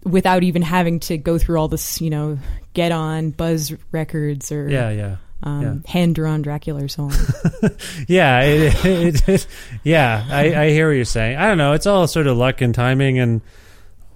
without 0.05 0.43
even 0.43 0.63
having 0.63 1.01
to 1.01 1.17
go 1.17 1.39
through 1.39 1.59
all 1.59 1.69
this, 1.69 2.01
you 2.01 2.11
know, 2.11 2.39
get 2.75 2.93
on 2.93 3.31
Buzz 3.31 3.73
Records 3.91 4.53
or 4.53 4.69
yeah, 4.69 4.91
yeah. 4.91 5.17
um, 5.43 5.63
yeah. 5.63 5.91
hand 5.91 6.15
drawn 6.15 6.43
Dracula 6.43 6.85
or 6.85 6.89
so 6.89 7.05
on. 7.05 7.13
Yeah, 8.09 8.43
it, 8.43 8.85
it, 8.85 9.29
it, 9.29 9.47
yeah, 9.83 10.27
I, 10.29 10.55
I 10.55 10.71
hear 10.71 10.89
what 10.89 10.97
you're 10.97 11.05
saying. 11.05 11.39
I 11.39 11.47
don't 11.47 11.59
know. 11.59 11.73
It's 11.73 11.87
all 11.87 12.07
sort 12.07 12.27
of 12.27 12.37
luck 12.37 12.61
and 12.61 12.75
timing, 12.75 13.19
and 13.19 13.41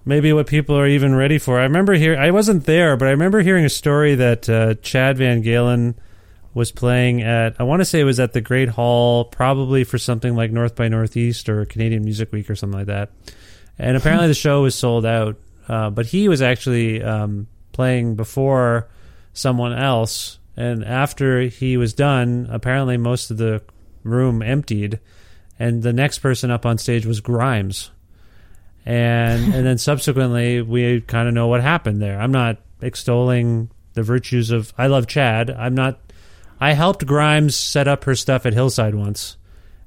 maybe 0.04 0.32
what 0.32 0.46
people 0.46 0.76
are 0.76 0.86
even 0.86 1.14
ready 1.14 1.38
for. 1.38 1.58
I 1.58 1.64
remember 1.64 1.94
here. 1.94 2.16
I 2.18 2.30
wasn't 2.30 2.66
there, 2.66 2.96
but 2.96 3.08
I 3.08 3.12
remember 3.12 3.40
hearing 3.40 3.64
a 3.64 3.70
story 3.70 4.14
that 4.16 4.48
uh, 4.48 4.74
Chad 4.74 5.16
VanGaalen 5.16 5.94
was 6.54 6.72
playing 6.72 7.22
at. 7.22 7.58
I 7.58 7.62
want 7.62 7.80
to 7.80 7.84
say 7.86 8.00
it 8.00 8.04
was 8.04 8.20
at 8.20 8.34
the 8.34 8.40
Great 8.40 8.68
Hall, 8.68 9.24
probably 9.24 9.84
for 9.84 9.96
something 9.96 10.34
like 10.34 10.50
North 10.50 10.74
by 10.74 10.88
Northeast 10.88 11.48
or 11.48 11.64
Canadian 11.64 12.04
Music 12.04 12.32
Week 12.32 12.50
or 12.50 12.56
something 12.56 12.78
like 12.78 12.88
that. 12.88 13.10
And 13.78 13.96
apparently 13.96 14.28
the 14.28 14.34
show 14.34 14.62
was 14.62 14.74
sold 14.74 15.06
out, 15.06 15.36
uh, 15.68 15.90
but 15.90 16.06
he 16.06 16.28
was 16.28 16.42
actually 16.42 17.02
um, 17.02 17.46
playing 17.72 18.16
before 18.16 18.88
someone 19.32 19.72
else. 19.72 20.38
And 20.56 20.84
after 20.84 21.42
he 21.42 21.76
was 21.76 21.94
done, 21.94 22.48
apparently 22.50 22.96
most 22.96 23.30
of 23.30 23.36
the 23.36 23.62
room 24.02 24.42
emptied, 24.42 24.98
and 25.58 25.82
the 25.82 25.92
next 25.92 26.18
person 26.18 26.50
up 26.50 26.66
on 26.66 26.78
stage 26.78 27.06
was 27.06 27.20
Grimes. 27.20 27.90
And 28.84 29.54
and 29.54 29.66
then 29.66 29.78
subsequently, 29.78 30.62
we 30.62 31.02
kind 31.02 31.28
of 31.28 31.34
know 31.34 31.46
what 31.46 31.60
happened 31.60 32.00
there. 32.00 32.18
I'm 32.18 32.32
not 32.32 32.58
extolling 32.80 33.70
the 33.92 34.02
virtues 34.02 34.50
of. 34.50 34.72
I 34.78 34.86
love 34.86 35.06
Chad. 35.06 35.50
I'm 35.50 35.74
not. 35.74 36.00
I 36.60 36.72
helped 36.72 37.06
Grimes 37.06 37.54
set 37.54 37.86
up 37.86 38.04
her 38.04 38.16
stuff 38.16 38.46
at 38.46 38.54
Hillside 38.54 38.94
once, 38.94 39.36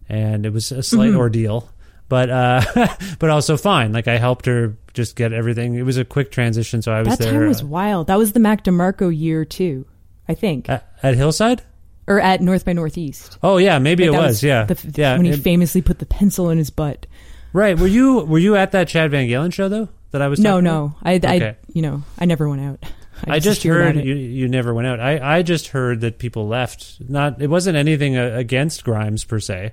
and 0.07 0.45
it 0.45 0.53
was 0.53 0.72
a 0.72 0.84
slight 0.84 1.13
ordeal, 1.15 1.69
but 2.11 2.29
uh, 2.29 2.61
but 3.19 3.29
also 3.29 3.55
fine. 3.55 3.93
Like 3.93 4.09
I 4.09 4.17
helped 4.17 4.45
her 4.45 4.75
just 4.93 5.15
get 5.15 5.31
everything. 5.31 5.75
It 5.75 5.83
was 5.83 5.95
a 5.97 6.03
quick 6.03 6.29
transition, 6.29 6.81
so 6.81 6.91
I 6.91 6.99
was 6.99 7.17
that 7.17 7.19
there 7.19 7.31
time 7.39 7.47
was 7.47 7.63
uh, 7.63 7.67
wild. 7.67 8.07
That 8.07 8.17
was 8.17 8.33
the 8.33 8.41
Mac 8.41 8.65
DeMarco 8.65 9.17
year 9.17 9.45
too, 9.45 9.85
I 10.27 10.33
think, 10.35 10.69
at, 10.69 10.93
at 11.01 11.15
Hillside. 11.15 11.61
or 12.07 12.19
at 12.19 12.41
North 12.41 12.65
by 12.65 12.73
Northeast. 12.73 13.38
Oh 13.41 13.57
yeah, 13.57 13.79
maybe 13.79 14.03
Like, 14.09 14.09
it 14.17 14.21
that 14.21 14.27
was. 14.27 14.43
yeah, 14.43 14.63
the, 14.65 14.93
yeah. 14.95 15.15
when 15.15 15.25
he 15.25 15.31
it- 15.31 15.39
famously 15.39 15.81
put 15.81 15.99
the 15.99 16.05
pencil 16.05 16.49
in 16.49 16.57
his 16.57 16.69
butt. 16.69 17.07
right. 17.53 17.79
Were 17.79 17.88
you 17.88 18.19
were 18.25 18.39
you 18.39 18.57
at 18.57 18.73
that 18.73 18.89
Chad 18.89 19.09
VanGaalen 19.11 19.53
show 19.53 19.69
though? 19.69 19.88
That 20.11 20.21
I 20.21 20.27
was. 20.27 20.39
No, 20.41 20.59
no? 20.59 20.93
I, 21.01 21.13
I, 21.13 21.15
Okay. 21.15 21.55
you 21.73 21.81
know, 21.81 22.03
I 22.19 22.25
never 22.25 22.49
went 22.49 22.61
out. 22.61 22.83
I 23.27 23.39
just 23.39 23.61
hear 23.63 23.79
about 23.81 23.95
heard 23.95 24.03
you, 24.05 24.15
you 24.15 24.47
never 24.49 24.73
went 24.73 24.88
out. 24.88 24.99
I, 24.99 25.38
I 25.38 25.41
just 25.43 25.67
heard 25.67 26.01
that 26.01 26.17
people 26.19 26.47
left. 26.49 26.97
Not 27.07 27.41
it 27.41 27.47
wasn't 27.51 27.77
anything 27.77 28.17
uh, 28.17 28.31
against 28.35 28.83
Grimes 28.83 29.23
per 29.23 29.39
se, 29.39 29.71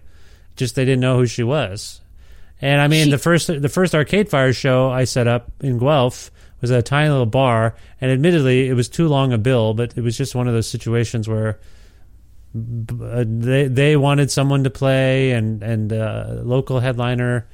just 0.55 0.77
they 0.77 0.85
didn't 0.85 1.01
know 1.01 1.16
who 1.16 1.27
she 1.27 1.43
was. 1.43 2.01
And 2.60 2.80
I 2.80 2.89
mean 2.89 3.06
She- 3.06 3.10
the 3.10 3.18
first 3.18 3.47
the 3.47 3.68
first 3.68 3.94
Arcade 3.94 4.28
Fire 4.28 4.52
show 4.52 4.90
I 4.90 5.05
set 5.05 5.26
up 5.28 5.51
in 5.60 5.78
Guelph 5.78 6.30
was 6.60 6.70
a 6.70 6.82
tiny 6.82 7.09
little 7.09 7.26
bar, 7.26 7.76
and 8.01 8.10
admittedly 8.10 8.68
it 8.68 8.74
was 8.74 8.89
too 8.89 9.06
long 9.09 9.32
a 9.32 9.39
bill, 9.39 9.74
but 9.74 9.97
it 9.97 10.01
was 10.02 10.16
just 10.16 10.35
one 10.35 10.48
of 10.48 10.55
those 10.55 10.68
situations 10.68 11.28
where 11.28 11.60
uh, 12.56 13.24
they 13.26 13.68
they 13.68 13.97
wanted 13.97 14.30
someone 14.30 14.64
to 14.64 14.70
play, 14.70 15.32
and 15.32 15.62
and 15.62 15.93
uh, 15.93 16.40
local 16.43 16.80
headliner. 16.80 17.47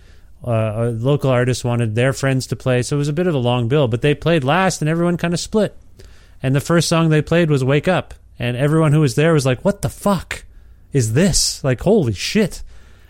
Uh, 0.47 0.51
a 0.76 0.90
local 0.90 1.31
artist 1.31 1.64
wanted 1.64 1.94
their 1.94 2.12
friends 2.12 2.47
to 2.47 2.55
play, 2.56 2.82
so 2.82 2.97
it 2.97 2.98
was 2.98 3.09
a 3.09 3.14
bit 3.14 3.26
of 3.26 3.35
a 3.35 3.39
long 3.39 3.66
bill. 3.66 3.89
But 3.89 4.02
they 4.02 4.14
played 4.14 4.44
last, 4.44 4.82
and 4.82 4.89
everyone 4.90 5.16
kind 5.16 5.32
of 5.32 5.40
split. 5.40 5.74
And 6.43 6.55
the 6.55 6.60
first 6.60 6.86
song 6.89 7.09
they 7.09 7.22
played 7.22 7.51
was 7.51 7.64
"Wake 7.64 7.89
Up," 7.89 8.14
and 8.39 8.56
everyone 8.56 8.93
who 8.93 9.01
was 9.01 9.14
there 9.14 9.32
was 9.32 9.47
like, 9.47 9.64
"What 9.64 9.82
the 9.82 9.89
fuck 9.89 10.44
is 10.93 11.14
this? 11.14 11.62
Like, 11.64 11.81
holy 11.81 12.12
shit!" 12.12 12.62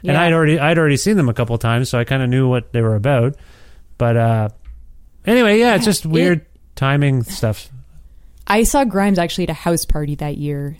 And 0.06 0.16
I'd 0.16 0.32
already 0.32 0.58
I'd 0.58 0.78
already 0.78 0.96
seen 0.96 1.16
them 1.16 1.28
a 1.28 1.34
couple 1.34 1.56
times, 1.58 1.88
so 1.88 1.98
I 1.98 2.04
kind 2.04 2.22
of 2.22 2.28
knew 2.28 2.48
what 2.48 2.72
they 2.72 2.82
were 2.82 2.94
about. 2.96 3.36
But 3.98 4.16
uh, 4.16 4.48
anyway, 5.26 5.58
yeah, 5.58 5.74
it's 5.76 5.84
just 5.84 6.04
weird 6.06 6.44
timing 6.76 7.22
stuff. 7.22 7.70
I 8.46 8.64
saw 8.64 8.84
Grimes 8.84 9.18
actually 9.18 9.44
at 9.44 9.50
a 9.50 9.54
house 9.54 9.84
party 9.86 10.14
that 10.16 10.36
year, 10.36 10.76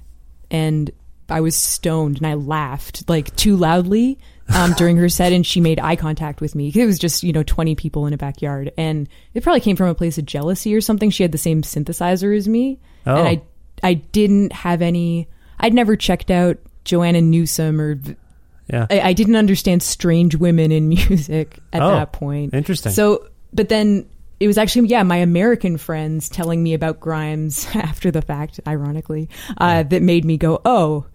and 0.51 0.91
I 1.31 1.41
was 1.41 1.57
stoned 1.57 2.19
and 2.19 2.27
I 2.27 2.35
laughed 2.35 3.09
like 3.09 3.35
too 3.37 3.57
loudly 3.57 4.19
um, 4.55 4.73
during 4.75 4.99
her 4.99 5.09
set, 5.09 5.33
and 5.33 5.47
she 5.47 5.61
made 5.63 5.81
eye 5.81 5.97
contact 5.97 6.43
with 6.43 6.55
me. 6.55 6.71
It 6.75 6.85
was 6.85 6.99
just 6.99 7.23
you 7.23 7.33
know 7.33 7.43
twenty 7.43 7.75
people 7.75 8.07
in 8.07 8.13
a 8.13 8.19
backyard, 8.19 8.73
and 8.77 9.09
it 9.33 9.43
probably 9.43 9.61
came 9.61 9.77
from 9.77 9.89
a 9.89 9.95
place 9.95 10.19
of 10.19 10.27
jealousy 10.27 10.75
or 10.75 10.83
something. 10.83 11.09
She 11.09 11.23
had 11.23 11.33
the 11.33 11.39
same 11.39 11.63
synthesizer 11.63 12.37
as 12.37 12.47
me, 12.47 12.79
Oh. 13.07 13.17
and 13.17 13.29
I 13.29 13.43
I 13.83 13.95
didn't 13.95 14.53
have 14.53 14.83
any. 14.83 15.29
I'd 15.59 15.73
never 15.73 15.97
checked 15.97 16.31
out 16.31 16.59
Joanna 16.85 17.23
Newsom 17.23 17.81
or. 17.81 17.99
Yeah, 18.73 18.87
I, 18.91 19.01
I 19.01 19.13
didn't 19.13 19.37
understand 19.37 19.83
strange 19.83 20.35
women 20.37 20.73
in 20.73 20.89
music 20.97 21.59
at 21.73 21.83
Oh, 21.83 21.91
that 21.93 22.13
point. 22.13 22.55
interesting. 22.55 22.93
So, 22.93 23.29
but 23.53 23.69
then 23.69 24.09
it 24.41 24.47
was 24.47 24.59
actually 24.59 24.89
yeah, 24.89 25.03
my 25.03 25.17
American 25.19 25.77
friends 25.77 26.29
telling 26.29 26.63
me 26.63 26.75
about 26.75 26.99
Grimes 27.01 27.67
after 27.75 28.11
the 28.11 28.23
fact, 28.23 28.61
ironically, 28.67 29.29
uh, 29.59 29.83
that 29.85 30.03
made 30.03 30.25
me 30.25 30.37
go, 30.37 30.61
oh. 30.65 31.07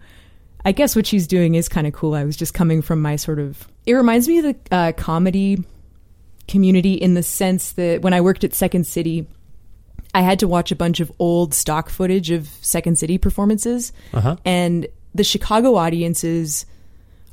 I 0.62 0.72
guess 0.72 0.94
what 0.94 1.06
she's 1.06 1.26
doing 1.26 1.54
is 1.54 1.70
kind 1.70 1.86
of 1.86 1.94
cool. 1.94 2.12
I 2.12 2.24
was 2.24 2.36
just 2.36 2.52
coming 2.52 2.82
from 2.82 3.00
my 3.00 3.16
sort 3.16 3.38
of. 3.38 3.66
It 3.86 3.94
reminds 3.94 4.28
me 4.28 4.38
of 4.40 4.44
the 4.44 4.56
uh, 4.70 4.92
comedy 4.92 5.64
community 6.48 6.94
in 6.94 7.14
the 7.14 7.22
sense 7.22 7.72
that 7.72 8.02
when 8.02 8.12
I 8.12 8.20
worked 8.20 8.44
at 8.44 8.52
Second 8.54 8.86
City, 8.86 9.26
I 10.14 10.20
had 10.20 10.40
to 10.40 10.48
watch 10.48 10.70
a 10.70 10.76
bunch 10.76 11.00
of 11.00 11.10
old 11.18 11.54
stock 11.54 11.88
footage 11.88 12.30
of 12.30 12.46
Second 12.60 12.98
City 12.98 13.16
performances, 13.16 13.92
Uh-huh. 14.12 14.36
and 14.44 14.86
the 15.14 15.24
Chicago 15.24 15.76
audiences 15.76 16.66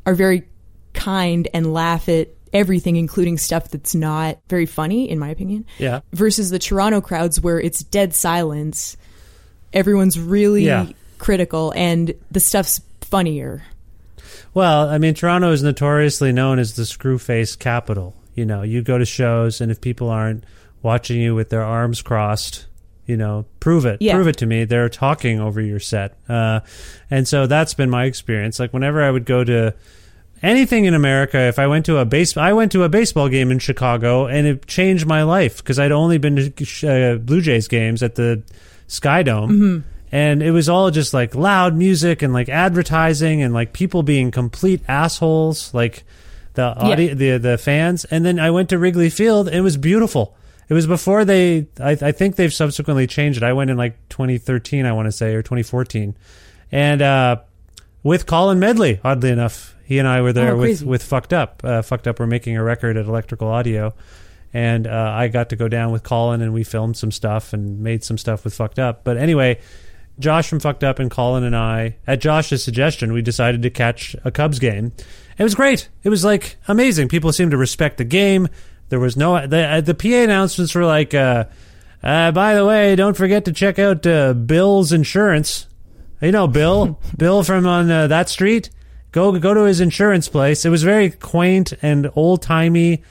are 0.07 0.15
very 0.15 0.47
kind 0.93 1.47
and 1.53 1.71
laugh 1.73 2.09
at 2.09 2.29
everything, 2.53 2.95
including 2.95 3.37
stuff 3.37 3.69
that's 3.69 3.93
not 3.93 4.39
very 4.49 4.65
funny, 4.65 5.09
in 5.09 5.19
my 5.19 5.29
opinion. 5.29 5.65
Yeah. 5.77 5.99
Versus 6.13 6.49
the 6.49 6.57
Toronto 6.57 7.01
crowds, 7.01 7.39
where 7.39 7.59
it's 7.59 7.83
dead 7.83 8.15
silence. 8.15 8.97
Everyone's 9.73 10.17
really 10.17 10.65
Yeah. 10.65 10.87
critical, 11.19 11.73
and 11.75 12.13
the 12.31 12.39
stuff's 12.39 12.81
funnier. 13.01 13.63
Well, 14.53 14.89
I 14.89 14.97
mean, 14.97 15.13
Toronto 15.13 15.51
is 15.51 15.61
notoriously 15.61 16.31
known 16.31 16.57
as 16.57 16.75
the 16.75 16.85
screw 16.85 17.17
face 17.19 17.55
capital. 17.55 18.15
You 18.33 18.45
know, 18.45 18.61
you 18.63 18.81
go 18.81 18.97
to 18.97 19.05
shows, 19.05 19.59
and 19.61 19.69
if 19.71 19.81
people 19.81 20.09
aren't 20.09 20.45
watching 20.81 21.19
you 21.19 21.35
with 21.35 21.49
their 21.49 21.63
arms 21.63 22.01
crossed, 22.01 22.65
you 23.07 23.17
know, 23.17 23.45
prove 23.59 23.85
it. 23.85 23.97
Yeah. 24.01 24.13
Prove 24.13 24.27
it 24.27 24.37
to 24.37 24.45
me. 24.45 24.65
They're 24.65 24.89
talking 24.89 25.39
over 25.39 25.59
your 25.61 25.79
set. 25.79 26.17
Uh, 26.29 26.59
and 27.09 27.27
so 27.27 27.47
that's 27.47 27.73
been 27.73 27.89
my 27.89 28.03
experience. 28.05 28.59
Like, 28.59 28.73
whenever 28.73 29.01
I 29.01 29.09
would 29.09 29.25
go 29.25 29.43
to 29.43 29.73
anything 30.43 30.85
in 30.85 30.93
America, 30.93 31.39
if 31.39 31.57
I 31.57 31.65
went 31.67 31.85
to 31.87 31.97
a 31.97 32.05
base, 32.05 32.37
I 32.37 32.53
went 32.53 32.71
to 32.73 32.83
a 32.83 32.89
baseball 32.89 33.29
game 33.29 33.49
in 33.49 33.57
Chicago, 33.59 34.27
and 34.27 34.45
it 34.45 34.67
changed 34.67 35.07
my 35.07 35.23
life 35.23 35.57
because 35.57 35.79
I'd 35.79 35.91
only 35.91 36.19
been 36.19 36.35
to 36.53 36.87
uh, 36.87 37.17
Blue 37.17 37.41
Jays 37.41 37.67
games 37.67 38.03
at 38.03 38.15
the 38.15 38.43
Sky 38.87 39.23
Dome, 39.23 39.83
and 40.11 40.43
it 40.43 40.51
was 40.51 40.69
all 40.69 40.91
just 40.91 41.13
like 41.13 41.33
loud 41.33 41.75
music 41.75 42.21
and 42.21 42.33
like 42.33 42.49
advertising 42.49 43.41
and 43.41 43.53
like 43.53 43.73
people 43.73 44.03
being 44.03 44.29
complete 44.31 44.81
assholes, 44.87 45.73
like 45.73 46.03
the 46.53 46.63
audi- 46.63 47.13
the 47.13 47.37
the 47.37 47.57
fans. 47.57 48.05
And 48.05 48.23
then 48.25 48.39
I 48.39 48.51
went 48.51 48.69
to 48.69 48.77
Wrigley 48.77 49.09
Field, 49.09 49.47
and 49.47 49.57
it 49.57 49.61
was 49.61 49.75
beautiful. 49.75 50.36
It 50.69 50.73
was 50.73 50.85
before 50.87 51.23
they. 51.25 51.67
I, 51.79 51.91
I 51.91 52.11
think 52.11 52.35
they've 52.35 52.53
subsequently 52.53 53.07
changed 53.07 53.37
it. 53.37 53.43
I 53.43 53.53
went 53.53 53.69
in 53.69 53.77
like 53.77 53.95
2013, 54.09 54.85
I 54.85 54.91
want 54.91 55.05
to 55.07 55.11
say, 55.11 55.33
or 55.33 55.41
2014, 55.41 56.15
and 56.71 57.01
uh, 57.01 57.37
with 58.03 58.25
Colin 58.25 58.59
Medley. 58.59 58.99
Oddly 59.03 59.29
enough, 59.31 59.75
he 59.85 59.97
and 59.99 60.07
I 60.07 60.21
were 60.21 60.33
there 60.33 60.53
Oh, 60.53 60.57
with 60.57 60.83
with 60.83 61.03
fucked 61.03 61.33
up. 61.33 61.61
Uh, 61.63 61.81
fucked 61.81 62.07
up. 62.07 62.19
We're 62.19 62.27
making 62.27 62.57
a 62.57 62.63
record 62.63 62.97
at 62.97 63.05
Electrical 63.05 63.47
Audio, 63.47 63.93
and 64.53 64.87
uh, 64.87 65.11
I 65.15 65.29
got 65.29 65.49
to 65.49 65.55
go 65.55 65.67
down 65.69 65.91
with 65.91 66.03
Colin, 66.03 66.41
and 66.41 66.53
we 66.53 66.63
filmed 66.65 66.97
some 66.97 67.11
stuff 67.11 67.53
and 67.53 67.79
made 67.79 68.03
some 68.03 68.17
stuff 68.17 68.43
with 68.43 68.53
fucked 68.53 68.79
up. 68.79 69.03
But 69.03 69.17
anyway. 69.17 69.59
Josh 70.19 70.49
from 70.49 70.59
Fucked 70.59 70.83
Up 70.83 70.97
and 70.97 71.11
Colin 71.11 71.43
and 71.43 71.55
I, 71.55 71.97
at 72.07 72.19
Josh's 72.19 72.63
suggestion, 72.63 73.13
we 73.13 73.21
decided 73.21 73.61
to 73.61 73.69
catch 73.69 74.15
a 74.25 74.31
Cubs 74.31 74.57
game. 74.57 74.91
It 75.37 75.43
was 75.43 75.53
great. 75.53 75.89
It 76.01 76.09
was 76.09 76.25
like 76.25 76.57
amazing. 76.67 77.07
People 77.07 77.31
seemed 77.31 77.51
to 77.51 77.57
respect 77.57 77.99
the 77.99 78.03
game. 78.03 78.47
There 78.89 78.99
was 78.99 79.17
no 79.17 79.45
the 79.45 79.65
uh, 79.65 79.81
the 79.81 79.93
PA 79.93 80.07
announcements 80.07 80.73
were 80.73 80.85
like, 80.85 81.13
uh, 81.13 81.45
uh, 82.01 82.31
by 82.31 82.55
the 82.55 82.65
way, 82.65 82.95
don't 82.95 83.17
forget 83.17 83.45
to 83.45 83.51
check 83.51 83.79
out 83.79 84.05
uh, 84.05 84.33
Bill's 84.33 84.91
insurance. 84.91 85.67
You 86.21 86.31
know 86.31 86.47
Bill, 86.47 86.99
Bill 87.17 87.43
from 87.43 87.67
on 87.67 87.91
uh, 87.91 88.07
that 88.07 88.29
street. 88.29 88.69
Go 89.11 89.37
go 89.39 89.53
to 89.53 89.61
his 89.61 89.81
insurance 89.81 90.29
place. 90.29 90.65
It 90.65 90.69
was 90.69 90.83
very 90.83 91.09
quaint 91.11 91.73
and 91.81 92.09
old 92.15 92.41
timey, 92.41 93.03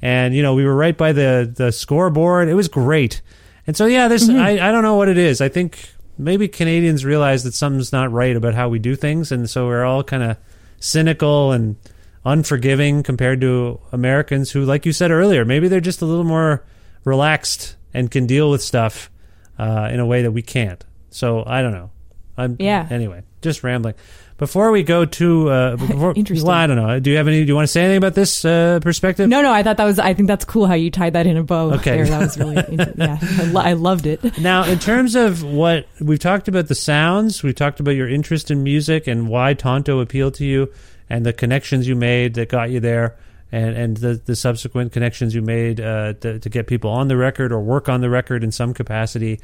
and 0.00 0.34
you 0.34 0.42
know 0.42 0.54
we 0.54 0.64
were 0.64 0.76
right 0.76 0.96
by 0.96 1.12
the 1.12 1.52
the 1.52 1.72
scoreboard. 1.72 2.48
It 2.48 2.54
was 2.54 2.68
great. 2.68 3.22
And 3.66 3.76
so 3.76 3.86
yeah, 3.86 4.08
this 4.08 4.28
I, 4.28 4.68
I 4.68 4.72
don't 4.72 4.82
know 4.82 4.96
what 4.96 5.08
it 5.08 5.18
is. 5.18 5.40
I 5.40 5.48
think 5.48 5.94
maybe 6.18 6.48
Canadians 6.48 7.04
realize 7.04 7.44
that 7.44 7.54
something's 7.54 7.92
not 7.92 8.12
right 8.12 8.36
about 8.36 8.54
how 8.54 8.68
we 8.68 8.78
do 8.78 8.94
things, 8.94 9.32
and 9.32 9.48
so 9.48 9.66
we're 9.66 9.84
all 9.84 10.04
kind 10.04 10.22
of 10.22 10.36
cynical 10.80 11.52
and 11.52 11.76
unforgiving 12.24 13.02
compared 13.02 13.40
to 13.42 13.80
Americans 13.92 14.50
who, 14.50 14.64
like 14.64 14.86
you 14.86 14.92
said 14.92 15.10
earlier, 15.10 15.44
maybe 15.44 15.68
they're 15.68 15.80
just 15.80 16.02
a 16.02 16.06
little 16.06 16.24
more 16.24 16.64
relaxed 17.04 17.76
and 17.92 18.10
can 18.10 18.26
deal 18.26 18.50
with 18.50 18.62
stuff 18.62 19.10
uh, 19.58 19.88
in 19.92 20.00
a 20.00 20.06
way 20.06 20.22
that 20.22 20.32
we 20.32 20.42
can't. 20.42 20.84
So 21.10 21.44
I 21.46 21.62
don't 21.62 21.72
know. 21.72 21.90
I'm, 22.36 22.56
Yeah. 22.58 22.86
Anyway, 22.90 23.22
just 23.42 23.62
rambling. 23.62 23.94
Before 24.36 24.72
we 24.72 24.82
go 24.82 25.04
to 25.04 25.48
uh, 25.48 25.76
before, 25.76 26.12
Interesting. 26.16 26.48
Well, 26.48 26.56
I 26.56 26.66
don't 26.66 26.76
know. 26.76 26.98
Do 26.98 27.10
you 27.10 27.18
have 27.18 27.28
any? 27.28 27.42
Do 27.42 27.46
you 27.46 27.54
want 27.54 27.68
to 27.68 27.72
say 27.72 27.82
anything 27.82 27.98
about 27.98 28.14
this 28.14 28.44
uh, 28.44 28.80
perspective? 28.82 29.28
No, 29.28 29.42
no, 29.42 29.52
I 29.52 29.62
thought 29.62 29.76
that 29.76 29.84
was. 29.84 30.00
I 30.00 30.12
think 30.12 30.26
that's 30.26 30.44
cool 30.44 30.66
how 30.66 30.74
you 30.74 30.90
tied 30.90 31.12
that 31.12 31.28
in 31.28 31.36
a 31.36 31.44
bow. 31.44 31.74
Okay. 31.74 31.98
there. 31.98 32.06
that 32.06 32.20
was 32.20 32.36
really. 32.36 32.54
yeah, 32.96 33.18
I, 33.20 33.44
lo- 33.44 33.60
I 33.60 33.72
loved 33.74 34.06
it. 34.06 34.38
Now, 34.38 34.64
in 34.64 34.78
terms 34.80 35.14
of 35.14 35.44
what 35.44 35.86
we've 36.00 36.18
talked 36.18 36.48
about 36.48 36.66
the 36.66 36.74
sounds, 36.74 37.44
we've 37.44 37.54
talked 37.54 37.78
about 37.78 37.92
your 37.92 38.08
interest 38.08 38.50
in 38.50 38.64
music 38.64 39.06
and 39.06 39.28
why 39.28 39.54
Tonto 39.54 40.00
appealed 40.00 40.34
to 40.34 40.44
you, 40.44 40.72
and 41.08 41.24
the 41.24 41.32
connections 41.32 41.86
you 41.86 41.96
made 41.96 42.34
that 42.34 42.48
got 42.48 42.70
you 42.70 42.80
there, 42.80 43.16
and 43.52 43.76
and 43.76 43.96
the 43.96 44.14
the 44.24 44.36
subsequent 44.36 44.92
connections 44.92 45.34
you 45.34 45.42
made 45.42 45.80
uh, 45.80 46.14
to, 46.14 46.38
to 46.38 46.48
get 46.48 46.66
people 46.66 46.90
on 46.90 47.08
the 47.08 47.16
record 47.16 47.52
or 47.52 47.60
work 47.60 47.88
on 47.88 48.00
the 48.00 48.10
record 48.10 48.42
in 48.44 48.52
some 48.52 48.74
capacity. 48.74 49.40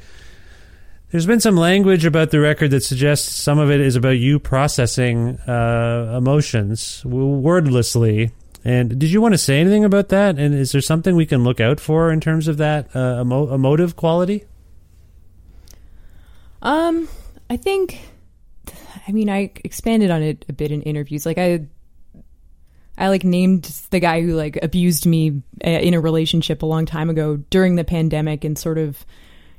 There's 1.11 1.25
been 1.25 1.41
some 1.41 1.57
language 1.57 2.05
about 2.05 2.31
the 2.31 2.39
record 2.39 2.71
that 2.71 2.83
suggests 2.83 3.35
some 3.35 3.59
of 3.59 3.69
it 3.69 3.81
is 3.81 3.97
about 3.97 4.17
you 4.17 4.39
processing 4.39 5.37
uh, 5.39 6.15
emotions 6.17 7.03
wordlessly. 7.05 8.31
And 8.63 8.97
did 8.97 9.11
you 9.11 9.19
want 9.21 9.33
to 9.33 9.37
say 9.37 9.59
anything 9.59 9.83
about 9.83 10.09
that? 10.09 10.39
And 10.39 10.53
is 10.53 10.71
there 10.71 10.81
something 10.81 11.15
we 11.15 11.25
can 11.25 11.43
look 11.43 11.59
out 11.59 11.81
for 11.81 12.13
in 12.13 12.21
terms 12.21 12.47
of 12.47 12.57
that 12.57 12.95
uh, 12.95 13.21
emo- 13.21 13.53
emotive 13.53 13.97
quality? 13.97 14.45
Um, 16.61 17.09
I 17.49 17.57
think. 17.57 17.99
I 19.07 19.11
mean, 19.11 19.29
I 19.29 19.51
expanded 19.63 20.11
on 20.11 20.21
it 20.21 20.45
a 20.47 20.53
bit 20.53 20.71
in 20.71 20.81
interviews. 20.83 21.25
Like 21.25 21.37
I, 21.37 21.65
I 22.97 23.09
like 23.09 23.23
named 23.23 23.63
the 23.89 23.99
guy 23.99 24.21
who 24.21 24.33
like 24.35 24.59
abused 24.61 25.05
me 25.05 25.41
uh, 25.65 25.69
in 25.69 25.93
a 25.93 25.99
relationship 25.99 26.61
a 26.61 26.65
long 26.65 26.85
time 26.85 27.09
ago 27.09 27.37
during 27.49 27.75
the 27.75 27.83
pandemic, 27.83 28.43
and 28.43 28.57
sort 28.57 28.77
of, 28.77 29.05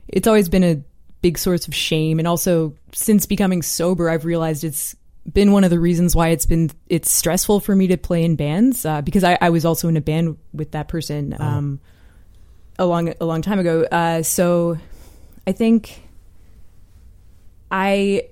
it's 0.08 0.26
always 0.26 0.48
been 0.48 0.64
a 0.64 0.82
big 1.22 1.38
source 1.38 1.66
of 1.66 1.74
shame. 1.74 2.18
And 2.18 2.28
also, 2.28 2.74
since 2.92 3.26
becoming 3.26 3.62
sober, 3.62 4.08
I've 4.08 4.24
realized 4.24 4.64
it's 4.64 4.96
been 5.30 5.52
one 5.52 5.64
of 5.64 5.70
the 5.70 5.78
reasons 5.78 6.16
why 6.16 6.28
it's 6.28 6.46
been 6.46 6.70
it's 6.88 7.10
stressful 7.10 7.60
for 7.60 7.76
me 7.76 7.86
to 7.86 7.96
play 7.96 8.24
in 8.24 8.34
bands 8.34 8.84
uh, 8.84 9.02
because 9.02 9.22
I, 9.22 9.38
I 9.40 9.50
was 9.50 9.64
also 9.64 9.88
in 9.88 9.96
a 9.96 10.00
band 10.00 10.36
with 10.52 10.72
that 10.72 10.88
person 10.88 11.36
um, 11.38 11.80
a 12.78 12.84
long 12.84 13.14
a 13.20 13.24
long 13.24 13.42
time 13.42 13.58
ago. 13.58 13.82
Uh, 13.82 14.22
so 14.22 14.78
I 15.46 15.52
think 15.52 16.02
I 17.70 18.28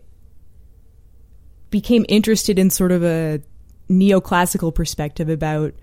became 1.70 2.04
interested 2.08 2.58
in 2.58 2.70
sort 2.70 2.92
of 2.92 3.04
a 3.04 3.40
neoclassical 3.88 4.74
perspective 4.74 5.28
about 5.28 5.74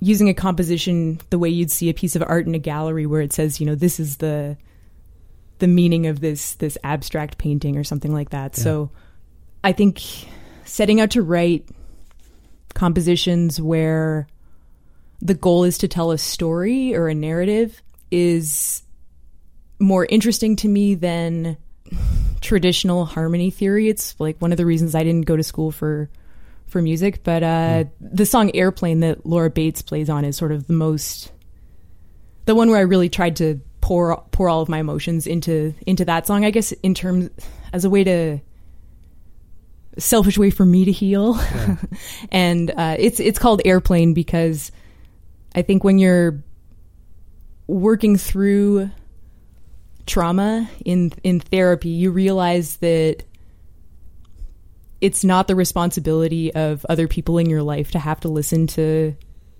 using 0.00 0.28
a 0.28 0.34
composition 0.34 1.20
the 1.30 1.38
way 1.38 1.48
you'd 1.48 1.70
see 1.70 1.88
a 1.88 1.94
piece 1.94 2.16
of 2.16 2.22
art 2.22 2.46
in 2.46 2.54
a 2.54 2.58
gallery 2.58 3.06
where 3.06 3.20
it 3.20 3.32
says, 3.32 3.60
you 3.60 3.66
know, 3.66 3.74
this 3.74 3.98
is 3.98 4.18
the 4.18 4.56
the 5.58 5.66
meaning 5.66 6.06
of 6.06 6.20
this 6.20 6.54
this 6.56 6.76
abstract 6.84 7.38
painting 7.38 7.76
or 7.76 7.84
something 7.84 8.12
like 8.12 8.30
that. 8.30 8.54
So 8.54 8.90
I 9.64 9.72
think 9.72 10.02
setting 10.64 11.00
out 11.00 11.10
to 11.12 11.22
write 11.22 11.68
compositions 12.74 13.60
where 13.60 14.26
the 15.22 15.34
goal 15.34 15.64
is 15.64 15.78
to 15.78 15.88
tell 15.88 16.10
a 16.10 16.18
story 16.18 16.94
or 16.94 17.08
a 17.08 17.14
narrative 17.14 17.80
is 18.10 18.82
more 19.78 20.04
interesting 20.06 20.56
to 20.56 20.68
me 20.68 20.94
than 20.94 21.56
traditional 22.46 23.04
harmony 23.04 23.50
theory. 23.50 23.88
It's 23.88 24.18
like 24.18 24.40
one 24.40 24.52
of 24.52 24.56
the 24.56 24.64
reasons 24.64 24.94
I 24.94 25.02
didn't 25.02 25.26
go 25.26 25.36
to 25.36 25.42
school 25.42 25.72
for 25.72 26.08
for 26.68 26.80
music, 26.80 27.22
but 27.24 27.42
uh, 27.42 27.84
the 28.00 28.24
song 28.24 28.50
"Airplane" 28.54 29.00
that 29.00 29.26
Laura 29.26 29.50
Bates 29.50 29.82
plays 29.82 30.08
on 30.08 30.24
is 30.24 30.36
sort 30.36 30.52
of 30.52 30.66
the 30.66 30.72
most 30.72 31.32
the 32.44 32.54
one 32.54 32.70
where 32.70 32.78
I 32.78 32.82
really 32.82 33.08
tried 33.08 33.36
to 33.36 33.60
pour 33.80 34.24
pour 34.30 34.48
all 34.48 34.62
of 34.62 34.68
my 34.68 34.78
emotions 34.78 35.26
into 35.26 35.74
into 35.86 36.04
that 36.04 36.26
song. 36.26 36.44
I 36.44 36.50
guess 36.50 36.70
in 36.72 36.94
terms 36.94 37.30
as 37.72 37.84
a 37.84 37.90
way 37.90 38.04
to 38.04 38.38
selfish 39.98 40.38
way 40.38 40.50
for 40.50 40.64
me 40.64 40.84
to 40.84 40.92
heal, 40.92 41.38
and 42.30 42.70
uh, 42.70 42.96
it's 42.98 43.18
it's 43.18 43.40
called 43.40 43.60
"Airplane" 43.64 44.14
because 44.14 44.70
I 45.54 45.62
think 45.62 45.82
when 45.82 45.98
you're 45.98 46.44
working 47.66 48.16
through 48.16 48.90
trauma 50.06 50.68
in 50.84 51.12
in 51.22 51.40
therapy, 51.40 51.88
you 51.88 52.10
realize 52.10 52.76
that 52.78 53.24
it's 55.00 55.24
not 55.24 55.46
the 55.46 55.54
responsibility 55.54 56.54
of 56.54 56.86
other 56.88 57.06
people 57.06 57.38
in 57.38 57.50
your 57.50 57.62
life 57.62 57.90
to 57.90 57.98
have 57.98 58.20
to 58.20 58.28
listen 58.28 58.66
to 58.66 59.14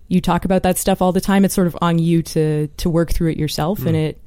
you 0.08 0.20
talk 0.20 0.44
about 0.44 0.62
that 0.62 0.78
stuff 0.78 1.02
all 1.02 1.12
the 1.12 1.20
time. 1.20 1.44
It's 1.44 1.54
sort 1.54 1.66
of 1.66 1.76
on 1.80 1.98
you 1.98 2.22
to 2.22 2.68
to 2.68 2.90
work 2.90 3.12
through 3.12 3.30
it 3.30 3.38
yourself, 3.38 3.80
and 3.80 3.90
hmm. 3.90 3.94
it, 3.96 4.22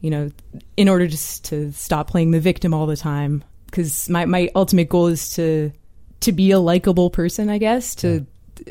you 0.00 0.10
know, 0.10 0.30
in 0.76 0.88
order 0.88 1.08
to 1.08 1.42
to 1.42 1.72
stop 1.72 2.08
playing 2.08 2.30
the 2.30 2.40
victim 2.40 2.74
all 2.74 2.86
the 2.86 2.96
time. 2.96 3.42
Because 3.66 4.08
my 4.08 4.26
my 4.26 4.50
ultimate 4.54 4.88
goal 4.88 5.06
is 5.06 5.30
to 5.34 5.72
to 6.20 6.32
be 6.32 6.50
a 6.50 6.58
likable 6.58 7.10
person, 7.10 7.48
I 7.48 7.58
guess, 7.58 7.94
to 7.96 8.26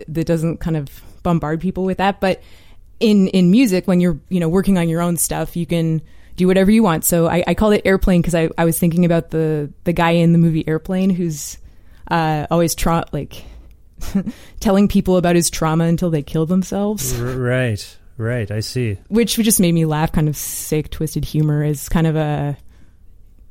that 0.07 0.27
doesn't 0.27 0.59
kind 0.59 0.77
of 0.77 0.89
bombard 1.23 1.59
people 1.59 1.83
with 1.83 1.97
that. 1.97 2.19
But 2.19 2.41
in 2.99 3.27
in 3.29 3.49
music, 3.51 3.87
when 3.87 3.99
you're 3.99 4.19
you 4.29 4.39
know 4.39 4.49
working 4.49 4.77
on 4.77 4.89
your 4.89 5.01
own 5.01 5.17
stuff, 5.17 5.55
you 5.55 5.65
can 5.65 6.01
do 6.35 6.47
whatever 6.47 6.71
you 6.71 6.83
want. 6.83 7.05
So 7.05 7.27
I, 7.27 7.43
I 7.47 7.53
called 7.53 7.73
it 7.73 7.81
airplane 7.85 8.21
because 8.21 8.35
I, 8.35 8.49
I 8.57 8.65
was 8.65 8.79
thinking 8.79 9.05
about 9.05 9.31
the 9.31 9.71
the 9.83 9.93
guy 9.93 10.11
in 10.11 10.31
the 10.31 10.39
movie 10.39 10.67
Airplane 10.67 11.09
who's 11.09 11.57
uh, 12.09 12.47
always 12.49 12.75
tra- 12.75 13.05
like 13.11 13.43
telling 14.59 14.87
people 14.87 15.17
about 15.17 15.35
his 15.35 15.49
trauma 15.49 15.85
until 15.85 16.09
they 16.09 16.23
kill 16.23 16.45
themselves. 16.45 17.19
R- 17.19 17.25
right, 17.37 17.97
right. 18.17 18.49
I 18.49 18.59
see. 18.61 18.97
which 19.09 19.35
just 19.35 19.59
made 19.59 19.73
me 19.73 19.85
laugh. 19.85 20.11
Kind 20.11 20.29
of 20.29 20.35
sick, 20.35 20.89
twisted 20.89 21.25
humor 21.25 21.63
is 21.63 21.89
kind 21.89 22.07
of 22.07 22.15
a, 22.15 22.57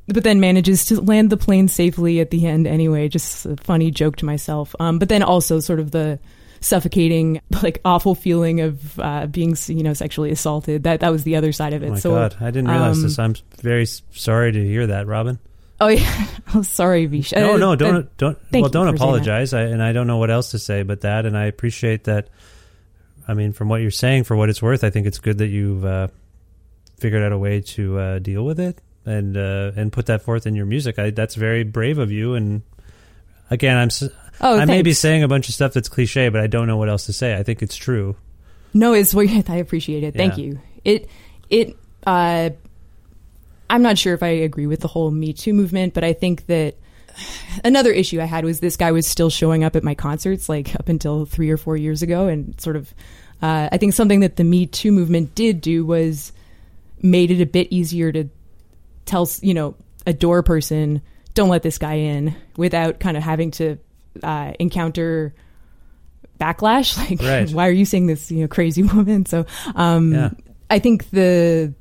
but 0.07 0.23
then 0.23 0.39
manages 0.39 0.85
to 0.85 1.01
land 1.01 1.29
the 1.29 1.37
plane 1.37 1.67
safely 1.67 2.19
at 2.19 2.31
the 2.31 2.45
end 2.45 2.67
anyway. 2.67 3.07
Just 3.07 3.45
a 3.45 3.55
funny 3.57 3.91
joke 3.91 4.17
to 4.17 4.25
myself. 4.25 4.75
Um, 4.79 4.99
but 4.99 5.09
then 5.09 5.23
also 5.23 5.59
sort 5.59 5.79
of 5.79 5.91
the 5.91 6.19
suffocating, 6.63 7.41
like 7.61 7.79
awful 7.85 8.15
feeling 8.15 8.61
of 8.61 8.99
uh, 8.99 9.27
being, 9.27 9.55
you 9.67 9.83
know, 9.83 9.93
sexually 9.93 10.31
assaulted. 10.31 10.83
That 10.83 11.01
that 11.01 11.11
was 11.11 11.23
the 11.23 11.35
other 11.35 11.51
side 11.51 11.73
of 11.73 11.83
it. 11.83 11.87
Oh 11.87 11.91
my 11.91 11.99
so, 11.99 12.11
God, 12.11 12.35
I 12.39 12.45
didn't 12.45 12.69
realize 12.69 12.97
um, 12.97 13.03
this. 13.03 13.19
I'm 13.19 13.35
very 13.61 13.85
sorry 13.85 14.51
to 14.51 14.63
hear 14.65 14.87
that, 14.87 15.07
Robin. 15.07 15.39
Oh 15.79 15.87
yeah, 15.87 16.27
I'm 16.47 16.55
oh, 16.59 16.61
sorry, 16.61 17.05
Vish. 17.07 17.33
No, 17.33 17.55
Uh, 17.55 17.57
no, 17.57 17.71
uh, 17.73 17.75
don't, 17.75 18.17
don't. 18.17 18.37
Well, 18.51 18.69
don't 18.69 18.71
for 18.71 18.71
saying 18.71 18.85
that. 18.85 18.95
apologize. 18.95 19.53
I, 19.53 19.61
and 19.63 19.83
I 19.83 19.91
don't 19.91 20.07
know 20.07 20.17
what 20.17 20.31
else 20.31 20.51
to 20.51 20.59
say 20.59 20.83
but 20.83 21.01
that. 21.01 21.25
And 21.25 21.37
I 21.37 21.45
appreciate 21.45 22.05
that. 22.05 22.29
I 23.27 23.33
mean, 23.33 23.53
from 23.53 23.69
what 23.69 23.81
you're 23.81 23.91
saying, 23.91 24.25
for 24.25 24.35
what 24.35 24.49
it's 24.49 24.61
worth, 24.61 24.83
I 24.83 24.89
think 24.89 25.07
it's 25.07 25.19
good 25.19 25.37
that 25.39 25.47
you've 25.47 25.83
uh, 25.85 26.09
figured 26.97 27.23
out 27.23 27.31
a 27.31 27.37
way 27.37 27.61
to 27.61 27.97
uh, 27.99 28.19
deal 28.19 28.43
with 28.45 28.59
it 28.59 28.79
and 29.05 29.35
uh, 29.35 29.71
and 29.75 29.91
put 29.91 30.05
that 30.07 30.21
forth 30.21 30.45
in 30.45 30.55
your 30.55 30.65
music. 30.65 30.99
I, 30.99 31.09
that's 31.09 31.35
very 31.35 31.63
brave 31.63 31.97
of 31.97 32.11
you. 32.11 32.35
And 32.35 32.61
again, 33.49 33.77
I'm. 33.77 33.89
Oh, 34.41 34.57
I 34.57 34.65
may 34.65 34.81
be 34.81 34.93
saying 34.93 35.23
a 35.23 35.27
bunch 35.27 35.47
of 35.49 35.55
stuff 35.55 35.73
that's 35.73 35.89
cliche, 35.89 36.29
but 36.29 36.41
I 36.41 36.47
don't 36.47 36.67
know 36.67 36.77
what 36.77 36.89
else 36.89 37.05
to 37.05 37.13
say. 37.13 37.35
I 37.35 37.43
think 37.43 37.61
it's 37.61 37.75
true. 37.75 38.15
No, 38.73 38.93
it's 38.93 39.13
weird. 39.13 39.49
I 39.49 39.55
appreciate 39.57 40.03
it. 40.03 40.15
Thank 40.15 40.37
Yeah. 40.37 40.43
you. 40.45 40.59
It 40.83 41.09
it 41.49 41.75
uh 42.05 42.49
I'm 43.69 43.81
not 43.81 43.97
sure 43.97 44.13
if 44.13 44.21
I 44.23 44.27
agree 44.29 44.67
with 44.67 44.81
the 44.81 44.87
whole 44.87 45.09
Me 45.11 45.33
Too 45.33 45.53
movement, 45.53 45.93
but 45.93 46.03
I 46.03 46.13
think 46.13 46.45
that 46.47 46.75
another 47.63 47.91
issue 47.91 48.19
I 48.21 48.25
had 48.25 48.43
was 48.43 48.59
this 48.59 48.75
guy 48.75 48.91
was 48.91 49.05
still 49.07 49.29
showing 49.29 49.63
up 49.63 49.75
at 49.75 49.83
my 49.83 49.93
concerts 49.95 50.49
like 50.49 50.75
up 50.75 50.89
until 50.89 51.25
3 51.25 51.49
or 51.51 51.57
4 51.57 51.77
years 51.77 52.01
ago 52.01 52.27
and 52.27 52.59
sort 52.59 52.75
of 52.75 52.93
uh 53.41 53.69
I 53.71 53.77
think 53.77 53.93
something 53.93 54.21
that 54.21 54.35
the 54.35 54.43
Me 54.43 54.65
Too 54.65 54.91
movement 54.91 55.35
did 55.35 55.61
do 55.61 55.85
was 55.85 56.31
made 57.01 57.31
it 57.31 57.41
a 57.41 57.45
bit 57.45 57.67
easier 57.71 58.11
to 58.11 58.29
tell, 59.05 59.29
you 59.41 59.53
know, 59.53 59.75
a 60.07 60.13
door 60.13 60.41
person 60.43 61.01
don't 61.33 61.49
let 61.49 61.61
this 61.63 61.77
guy 61.77 61.95
in 61.95 62.35
without 62.57 62.99
kind 62.99 63.17
of 63.17 63.23
having 63.23 63.51
to 63.51 63.77
uh 64.21 64.53
encounter 64.59 65.33
backlash 66.39 66.97
like 67.09 67.21
Right. 67.21 67.49
why 67.51 67.67
are 67.67 67.71
you 67.71 67.85
saying 67.85 68.07
this 68.07 68.29
you 68.31 68.41
know 68.41 68.47
crazy 68.47 68.83
woman 68.95 69.25
so 69.25 69.45
um 69.75 70.13
Yeah. 70.13 70.29
i 70.69 70.79
think 70.79 71.09
the 71.11 71.73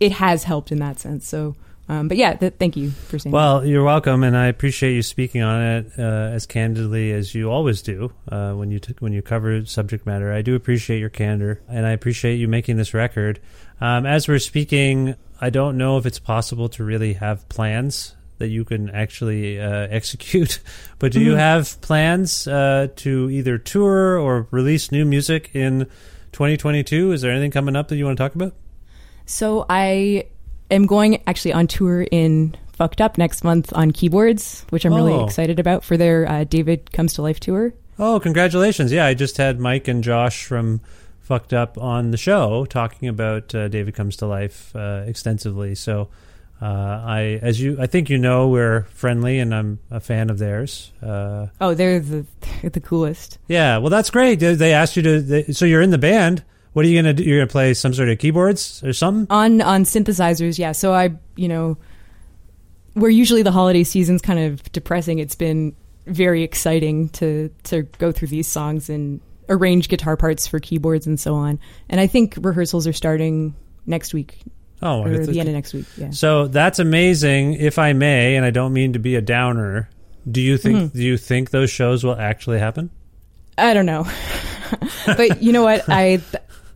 it 0.00 0.12
has 0.12 0.44
helped 0.44 0.72
in 0.72 0.78
that 0.78 0.98
sense 1.00 1.26
so 1.26 1.54
um 1.88 2.08
but 2.08 2.16
yeah 2.16 2.34
th- 2.34 2.54
thank 2.58 2.76
you 2.76 2.90
for 2.90 3.18
saying 3.18 3.32
that. 3.32 3.36
Well, 3.36 3.66
you're 3.66 3.82
welcome, 3.82 4.22
and 4.22 4.36
I 4.36 4.46
appreciate 4.46 4.94
you 4.94 5.02
speaking 5.02 5.42
on 5.42 5.60
it 5.60 5.86
uh, 5.98 6.02
as 6.02 6.46
candidly 6.46 7.10
as 7.12 7.34
you 7.34 7.50
always 7.50 7.82
do 7.82 8.12
uh, 8.30 8.52
when 8.52 8.70
you 8.70 8.78
t- 8.78 8.94
when 9.00 9.12
you 9.12 9.20
cover 9.20 9.64
subject 9.66 10.06
matter. 10.06 10.32
I 10.32 10.42
do 10.42 10.54
appreciate 10.54 11.00
your 11.00 11.08
candor, 11.10 11.60
and 11.68 11.84
I 11.84 11.90
appreciate 11.90 12.36
you 12.36 12.46
making 12.46 12.76
this 12.76 12.94
record. 12.94 13.40
Um, 13.80 14.06
as 14.06 14.28
we're 14.28 14.38
speaking, 14.38 15.16
I 15.40 15.50
don't 15.50 15.76
know 15.76 15.98
if 15.98 16.06
it's 16.06 16.20
possible 16.20 16.68
to 16.70 16.84
really 16.84 17.14
have 17.14 17.48
plans 17.48 18.14
that 18.42 18.48
you 18.48 18.64
can 18.66 18.90
actually 18.90 19.58
uh, 19.60 19.86
execute, 19.98 20.60
but 20.98 21.12
do 21.12 21.20
you 21.20 21.32
Mhm. 21.32 21.38
have 21.38 21.80
plans 21.80 22.46
uh, 22.46 22.88
to 22.96 23.30
either 23.30 23.56
tour 23.58 24.18
or 24.18 24.46
release 24.50 24.92
new 24.92 25.04
music 25.06 25.50
in 25.54 25.86
2022? 26.32 27.12
Is 27.12 27.22
there 27.22 27.30
anything 27.30 27.50
coming 27.50 27.76
up 27.76 27.88
that 27.88 27.96
you 27.96 28.04
want 28.04 28.18
to 28.18 28.22
talk 28.22 28.34
about? 28.34 28.52
so 29.24 29.64
i 29.70 30.24
am 30.68 30.84
going 30.84 31.22
actually 31.28 31.52
on 31.54 31.68
tour 31.68 32.02
in 32.10 32.56
fucked 32.72 33.00
up 33.00 33.16
next 33.18 33.44
month 33.44 33.72
on 33.72 33.92
keyboards 33.92 34.66
which 34.70 34.84
i'm 34.84 34.92
really 34.92 35.12
Oh. 35.12 35.24
excited 35.24 35.60
about 35.60 35.84
for 35.84 35.96
their 35.96 36.28
uh, 36.28 36.42
david 36.42 36.90
comes 36.92 37.12
to 37.14 37.22
life 37.22 37.38
tour 37.38 37.72
Oh, 38.00 38.18
congratulations! 38.18 38.90
Yeah, 38.90 39.04
I 39.06 39.14
just 39.14 39.36
had 39.36 39.60
Mike 39.60 39.86
and 39.86 40.02
Josh 40.02 40.44
from 40.46 40.80
Fucked 41.20 41.52
Up 41.52 41.76
on 41.78 42.10
the 42.10 42.16
show 42.16 42.64
talking 42.64 43.06
about 43.06 43.54
uh, 43.54 43.68
David 43.68 43.94
Comes 43.94 44.16
to 44.16 44.26
Life 44.26 44.74
uh, 44.74 45.04
extensively. 45.06 45.74
So, 45.76 46.08
uh, 46.62 47.02
I, 47.04 47.40
as 47.42 47.60
you, 47.60 47.76
I 47.80 47.86
think 47.86 48.08
you 48.08 48.18
know, 48.18 48.48
we're 48.48 48.82
friendly, 48.94 49.40
and 49.40 49.52
I'm 49.52 49.80
a 49.90 49.98
fan 49.98 50.30
of 50.30 50.38
theirs. 50.38 50.92
Uh, 51.02 51.48
oh 51.60 51.74
they're 51.74 51.98
the 51.98 52.24
they're 52.60 52.70
the 52.70 52.80
coolest 52.80 53.38
yeah, 53.48 53.78
well, 53.78 53.90
that's 53.90 54.10
great. 54.10 54.36
They- 54.36 54.72
asked 54.72 54.96
you 54.96 55.02
to, 55.02 55.20
they, 55.20 55.42
so 55.52 55.64
you're 55.64 55.82
in 55.82 55.90
the 55.90 55.98
band. 55.98 56.44
What 56.72 56.84
are 56.84 56.88
you 56.88 56.96
gonna 56.96 57.12
do? 57.14 57.24
You're 57.24 57.40
gonna 57.40 57.48
play 57.48 57.74
some 57.74 57.92
sort 57.92 58.08
of 58.08 58.18
keyboards 58.18 58.82
or 58.84 58.92
something? 58.92 59.26
on 59.28 59.60
on 59.60 59.84
synthesizers 59.84 60.58
yeah 60.58 60.72
so 60.72 60.92
i 60.94 61.10
you 61.36 61.48
know 61.48 61.76
where 62.94 63.10
usually 63.10 63.42
the 63.42 63.52
holiday 63.52 63.84
season's 63.84 64.22
kind 64.22 64.38
of 64.38 64.62
depressing 64.72 65.18
it's 65.18 65.34
been 65.34 65.74
very 66.06 66.42
exciting 66.42 67.08
to 67.10 67.50
to 67.64 67.82
go 67.98 68.10
through 68.12 68.28
these 68.28 68.48
songs 68.48 68.88
and 68.88 69.20
arrange 69.48 69.88
guitar 69.88 70.16
parts 70.16 70.46
for 70.46 70.60
keyboards 70.60 71.06
and 71.06 71.20
so 71.20 71.34
on 71.34 71.58
and 71.90 72.00
i 72.00 72.06
think 72.06 72.34
rehearsals 72.40 72.86
are 72.86 72.92
starting 72.92 73.54
next 73.84 74.14
week 74.14 74.38
Oh, 74.82 75.02
or 75.04 75.24
the 75.26 75.38
end 75.38 75.48
of 75.48 75.54
next 75.54 75.72
week 75.74 75.86
yeah 75.96 76.10
So 76.10 76.48
that's 76.48 76.78
amazing. 76.78 77.54
If 77.54 77.78
I 77.78 77.92
may, 77.92 78.36
and 78.36 78.44
I 78.44 78.50
don't 78.50 78.72
mean 78.72 78.94
to 78.94 78.98
be 78.98 79.14
a 79.14 79.20
downer, 79.20 79.88
do 80.30 80.40
you 80.40 80.56
think 80.58 80.76
Mhm. 80.78 80.92
do 80.92 81.02
you 81.02 81.16
think 81.16 81.50
those 81.50 81.70
shows 81.70 82.04
will 82.04 82.16
actually 82.16 82.58
happen? 82.58 82.90
i 83.58 83.74
don't 83.74 83.84
know 83.86 84.06
but 85.06 85.42
you 85.42 85.52
know 85.52 85.62
what 85.62 85.84
i 85.88 86.20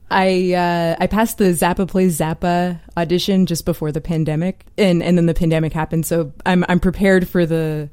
I 0.09 0.53
uh, 0.55 0.97
I 1.01 1.09
passed 1.09 1.39
the 1.39 1.47
Zappa 1.47 1.89
plays 1.89 2.21
Zappa 2.21 2.79
audition 2.97 3.45
just 3.47 3.65
before 3.65 3.91
the 3.91 4.01
pandemic, 4.01 4.65
and 4.79 5.03
and 5.03 5.19
then 5.19 5.27
the 5.27 5.35
pandemic 5.35 5.73
happened. 5.73 6.07
So 6.07 6.33
I'm 6.47 6.65
I'm 6.69 6.79
prepared 6.79 7.27
for 7.29 7.45
the 7.45 7.91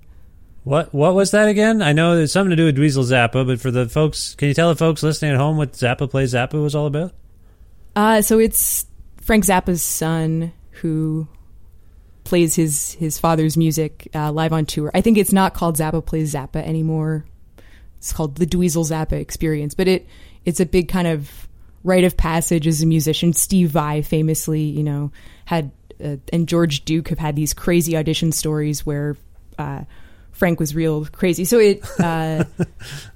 What 0.63 0.93
what 0.93 1.15
was 1.15 1.31
that 1.31 1.47
again? 1.49 1.81
I 1.81 1.91
know 1.91 2.19
it's 2.19 2.31
something 2.31 2.51
to 2.51 2.55
do 2.55 2.65
with 2.65 2.77
Dweezil 2.77 3.05
Zappa, 3.05 3.47
but 3.47 3.59
for 3.59 3.71
the 3.71 3.89
folks, 3.89 4.35
can 4.35 4.47
you 4.47 4.53
tell 4.53 4.69
the 4.69 4.75
folks 4.75 5.01
listening 5.01 5.31
at 5.31 5.37
home 5.37 5.57
what 5.57 5.71
Zappa 5.73 6.07
plays 6.07 6.35
Zappa 6.35 6.61
was 6.61 6.75
all 6.75 6.85
about? 6.85 7.13
Uh, 7.95 8.21
so 8.21 8.37
it's 8.37 8.85
Frank 9.23 9.45
Zappa's 9.45 9.81
son 9.81 10.51
who 10.71 11.27
plays 12.25 12.55
his 12.55 12.93
his 12.93 13.17
father's 13.17 13.55
music 13.55 14.09
uh, 14.13 14.31
live 14.31 14.51
on 14.53 14.65
tour. 14.65 14.91
I 14.93 15.01
think 15.01 15.17
it's 15.17 15.31
not 15.31 15.53
called 15.53 15.77
Zappa 15.77 16.05
plays 16.05 16.33
Zappa 16.33 16.57
anymore. 16.57 17.25
It's 17.97 18.11
called 18.11 18.35
the 18.35 18.45
Dweezil 18.45 18.89
Zappa 18.89 19.13
Experience, 19.13 19.73
but 19.73 19.87
it 19.87 20.07
it's 20.45 20.59
a 20.59 20.65
big 20.65 20.89
kind 20.89 21.07
of 21.07 21.47
rite 21.83 22.03
of 22.03 22.17
passage 22.17 22.67
as 22.67 22.81
a 22.81 22.85
musician. 22.85 23.31
Steve 23.31 23.69
Vai 23.69 24.01
famously, 24.01 24.61
you 24.61 24.83
know, 24.83 25.11
had 25.45 25.71
uh, 26.03 26.17
and 26.33 26.47
George 26.47 26.83
Duke 26.83 27.07
have 27.07 27.19
had 27.19 27.35
these 27.35 27.53
crazy 27.53 27.95
audition 27.95 28.33
stories 28.33 28.85
where 28.85 29.15
uh, 29.57 29.83
Frank 30.31 30.59
was 30.59 30.75
real 30.75 31.05
crazy. 31.05 31.45
So 31.45 31.59
it 31.59 31.81
uh, 31.99 32.43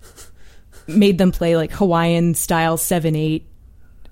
made 0.87 1.17
them 1.17 1.33
play 1.33 1.57
like 1.57 1.71
Hawaiian 1.71 2.33
style 2.33 2.77
seven 2.77 3.15
eight 3.15 3.45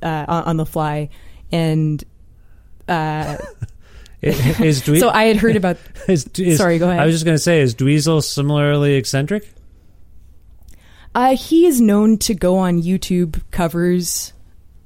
uh, 0.03 0.26
on, 0.27 0.43
on 0.43 0.57
the 0.57 0.65
fly, 0.65 1.09
and 1.51 2.03
uh, 2.88 3.38
Is 4.22 4.81
Dwe- 4.81 4.99
so 4.99 5.09
I 5.09 5.26
had 5.26 5.38
heard 5.38 5.55
about. 5.55 5.77
is, 6.07 6.27
is- 6.38 6.57
Sorry, 6.57 6.80
go 6.80 6.89
ahead. 6.89 6.99
I 7.01 7.05
was 7.05 7.13
just 7.13 7.26
going 7.26 7.35
to 7.35 7.41
say, 7.41 7.61
is 7.61 7.76
Dweezil 7.76 8.23
similarly 8.23 8.95
eccentric? 8.95 9.47
Uh, 11.13 11.35
he 11.35 11.65
is 11.65 11.80
known 11.80 12.17
to 12.19 12.34
go 12.34 12.57
on 12.57 12.81
YouTube 12.81 13.41
covers 13.51 14.34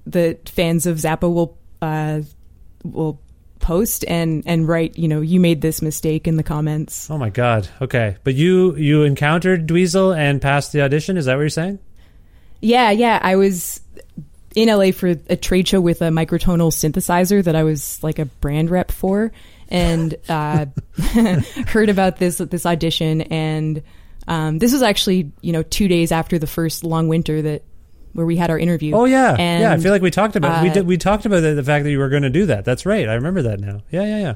that 0.06 0.50
fans 0.50 0.86
of 0.86 0.98
Zappa 0.98 1.34
will 1.34 1.58
uh, 1.82 2.22
will 2.84 3.20
post 3.60 4.04
and 4.08 4.44
and 4.46 4.68
write. 4.68 4.98
You 4.98 5.08
know, 5.08 5.22
you 5.22 5.40
made 5.40 5.62
this 5.62 5.82
mistake 5.82 6.28
in 6.28 6.36
the 6.36 6.44
comments. 6.44 7.10
Oh 7.10 7.18
my 7.18 7.30
God! 7.30 7.68
Okay, 7.82 8.18
but 8.24 8.36
you 8.36 8.76
you 8.76 9.04
encountered 9.04 9.68
Dweezil 9.68 10.16
and 10.16 10.42
passed 10.42 10.72
the 10.74 10.82
audition. 10.82 11.18
Is 11.18 11.26
that 11.26 11.36
what 11.36 11.42
you're 11.42 11.50
saying? 11.50 11.80
Yeah, 12.62 12.92
yeah. 12.92 13.20
I 13.24 13.36
was 13.38 13.80
in 14.56 14.68
LA 14.70 14.92
for 14.92 15.16
a 15.30 15.36
trade 15.36 15.68
show 15.68 15.80
with 15.80 16.02
a 16.02 16.06
microtonal 16.06 16.72
synthesizer 16.72 17.44
that 17.44 17.56
I 17.56 17.64
was 17.64 18.02
like 18.04 18.20
a 18.20 18.26
brand 18.26 18.70
rep 18.70 18.92
for, 18.92 19.32
and 19.70 20.16
uh, 20.28 20.66
heard 21.68 21.90
about 21.90 22.18
this 22.18 22.38
this 22.38 22.66
audition. 22.66 23.22
And 23.22 23.84
um, 24.28 24.60
this 24.60 24.74
was 24.74 24.82
actually 24.82 25.32
you 25.42 25.54
know 25.54 25.64
two 25.64 25.88
days 25.88 26.12
after 26.12 26.40
the 26.40 26.48
first 26.48 26.84
long 26.84 27.08
winter 27.08 27.42
that 27.42 27.64
where 28.14 28.26
we 28.26 28.38
had 28.38 28.50
our 28.50 28.58
interview. 28.58 28.96
Oh 28.96 29.06
yeah, 29.06 29.36
and, 29.38 29.62
yeah. 29.62 29.72
I 29.72 29.78
feel 29.78 29.92
like 29.92 30.02
we 30.02 30.12
talked 30.12 30.36
about 30.36 30.64
we 30.64 30.70
uh, 30.70 30.74
did 30.74 30.88
we 30.88 30.98
talked 30.98 31.26
about 31.26 31.42
the, 31.42 31.54
the 31.54 31.64
fact 31.64 31.84
that 31.84 31.92
you 31.92 32.00
were 32.00 32.10
going 32.10 32.24
to 32.24 32.30
do 32.30 32.48
that. 32.48 32.66
That's 32.66 32.86
right. 32.86 33.08
I 33.08 33.14
remember 33.14 33.44
that 33.44 33.60
now. 33.60 33.82
Yeah, 33.92 34.04
yeah, 34.04 34.20
yeah. 34.20 34.34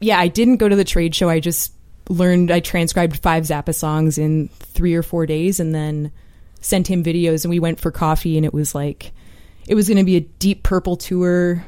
yeah, 0.00 0.18
I 0.18 0.28
didn't 0.28 0.56
go 0.56 0.68
to 0.68 0.76
the 0.76 0.84
trade 0.84 1.14
show. 1.14 1.28
I 1.28 1.40
just 1.40 1.72
learned, 2.08 2.50
I 2.50 2.60
transcribed 2.60 3.18
five 3.18 3.44
Zappa 3.44 3.74
songs 3.74 4.18
in 4.18 4.48
three 4.48 4.94
or 4.94 5.02
four 5.02 5.26
days 5.26 5.60
and 5.60 5.74
then 5.74 6.12
sent 6.60 6.88
him 6.88 7.02
videos. 7.02 7.44
And 7.44 7.50
we 7.50 7.60
went 7.60 7.80
for 7.80 7.90
coffee, 7.90 8.36
and 8.36 8.44
it 8.44 8.52
was 8.52 8.74
like, 8.74 9.12
it 9.70 9.76
was 9.76 9.86
going 9.86 9.98
to 9.98 10.04
be 10.04 10.16
a 10.16 10.20
Deep 10.20 10.64
Purple 10.64 10.96
tour 10.96 11.64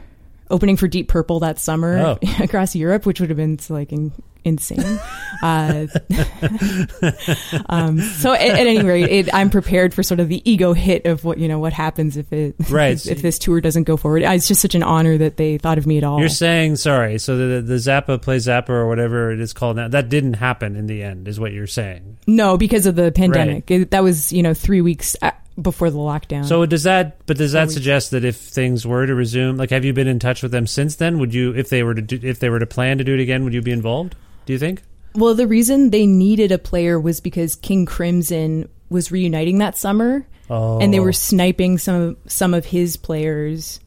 opening 0.51 0.77
for 0.77 0.89
Deep 0.89 1.07
Purple 1.07 1.39
that 1.41 1.61
summer 1.61 1.99
Oh. 1.99 2.19
across 2.43 2.75
Europe, 2.75 3.07
which 3.07 3.21
would 3.21 3.31
have 3.31 3.37
been 3.37 3.61
like 3.69 3.93
in, 3.93 4.13
insane. 4.45 4.81
uh, 5.43 5.87
um, 7.67 8.01
so 8.01 8.33
at, 8.33 8.41
at, 8.41 8.67
any 8.67 8.83
rate, 8.83 9.09
it, 9.09 9.33
I'm 9.33 9.51
prepared 9.51 9.95
for 9.95 10.03
sort 10.03 10.19
of 10.19 10.29
the 10.29 10.43
ego 10.51 10.73
hit 10.73 11.07
of 11.07 11.23
what 11.23 11.39
you 11.39 11.47
know 11.47 11.61
what 11.61 11.73
happens 11.73 12.17
if 12.17 12.33
it 12.33 12.57
right. 12.69 12.95
if, 12.95 13.07
if, 13.07 13.23
this 13.23 13.39
tour 13.39 13.61
doesn't 13.61 13.85
go 13.85 13.97
forward. 13.97 14.23
It's 14.23 14.49
just 14.49 14.61
such 14.61 14.75
an 14.75 14.83
honor 14.83 15.17
that 15.19 15.37
they 15.37 15.59
thought 15.59 15.79
of 15.79 15.87
me 15.87 15.97
at 15.97 16.03
all. 16.03 16.19
You're 16.19 16.29
saying 16.29 16.77
sorry, 16.77 17.21
so 17.21 17.37
the 17.37 17.63
the 17.63 17.77
Zappa 17.77 18.21
play 18.21 18.39
Zappa 18.39 18.71
or 18.71 18.89
whatever 18.89 19.31
it 19.31 19.39
is 19.39 19.53
called 19.53 19.77
now 19.77 19.87
that 19.87 20.09
didn't 20.09 20.35
happen 20.35 20.75
in 20.75 20.89
the 20.89 21.05
end, 21.05 21.29
is 21.29 21.39
what 21.39 21.53
you're 21.53 21.69
saying? 21.69 22.19
No, 22.27 22.57
because 22.57 22.87
of 22.87 22.97
the 22.97 23.13
pandemic. 23.13 23.71
Right. 23.71 23.83
It, 23.83 23.93
that 23.93 24.03
was 24.03 24.33
you 24.33 24.43
know 24.43 24.55
three 24.55 24.81
weeks 24.81 25.15
before 25.61 25.91
the 25.91 25.99
lockdown. 25.99 26.47
So 26.47 26.65
does 26.67 26.85
that? 26.85 27.25
But 27.27 27.37
does 27.37 27.53
that 27.53 27.71
suggest 27.71 28.11
that 28.13 28.25
if 28.25 28.37
things 28.37 28.87
were 28.87 29.07
to 29.07 29.15
resume, 29.15 29.57
like, 29.57 29.71
have 29.71 29.85
you 29.85 29.93
been 29.93 30.09
in 30.09 30.19
touch 30.19 30.43
with 30.43 30.53
them 30.53 30.67
since 30.67 30.97
then? 30.97 31.19
Would 31.19 31.35
you, 31.35 31.55
if 31.55 31.69
they 31.69 31.83
were 31.83 31.95
to, 31.95 32.03
do, 32.03 32.19
if 32.23 32.39
they 32.39 32.49
were 32.49 32.59
to 32.59 32.67
plan 32.67 32.99
to 32.99 33.05
do 33.05 33.15
it 33.15 33.21
again, 33.21 33.45
would 33.45 33.55
you 33.55 33.63
be 33.63 33.73
involved? 33.73 34.15
Do 34.47 34.53
you 34.53 34.59
think? 34.59 34.83
Well, 35.15 35.35
the 35.35 35.47
reason 35.47 35.91
they 35.91 36.07
needed 36.07 36.53
a 36.53 36.59
player 36.59 36.99
was 36.99 37.21
because 37.21 37.55
King 37.55 37.85
Crimson 37.85 38.69
was 38.89 39.13
reuniting 39.13 39.59
that 39.59 39.77
summer, 39.77 40.27
oh. 40.49 40.79
and 40.81 40.93
they 40.93 41.01
were 41.01 41.09
oh. 41.09 41.13
sniping 41.13 41.79
some 41.79 42.17
some 42.27 42.55
of 42.55 42.65
his 42.65 42.97
players 42.97 43.81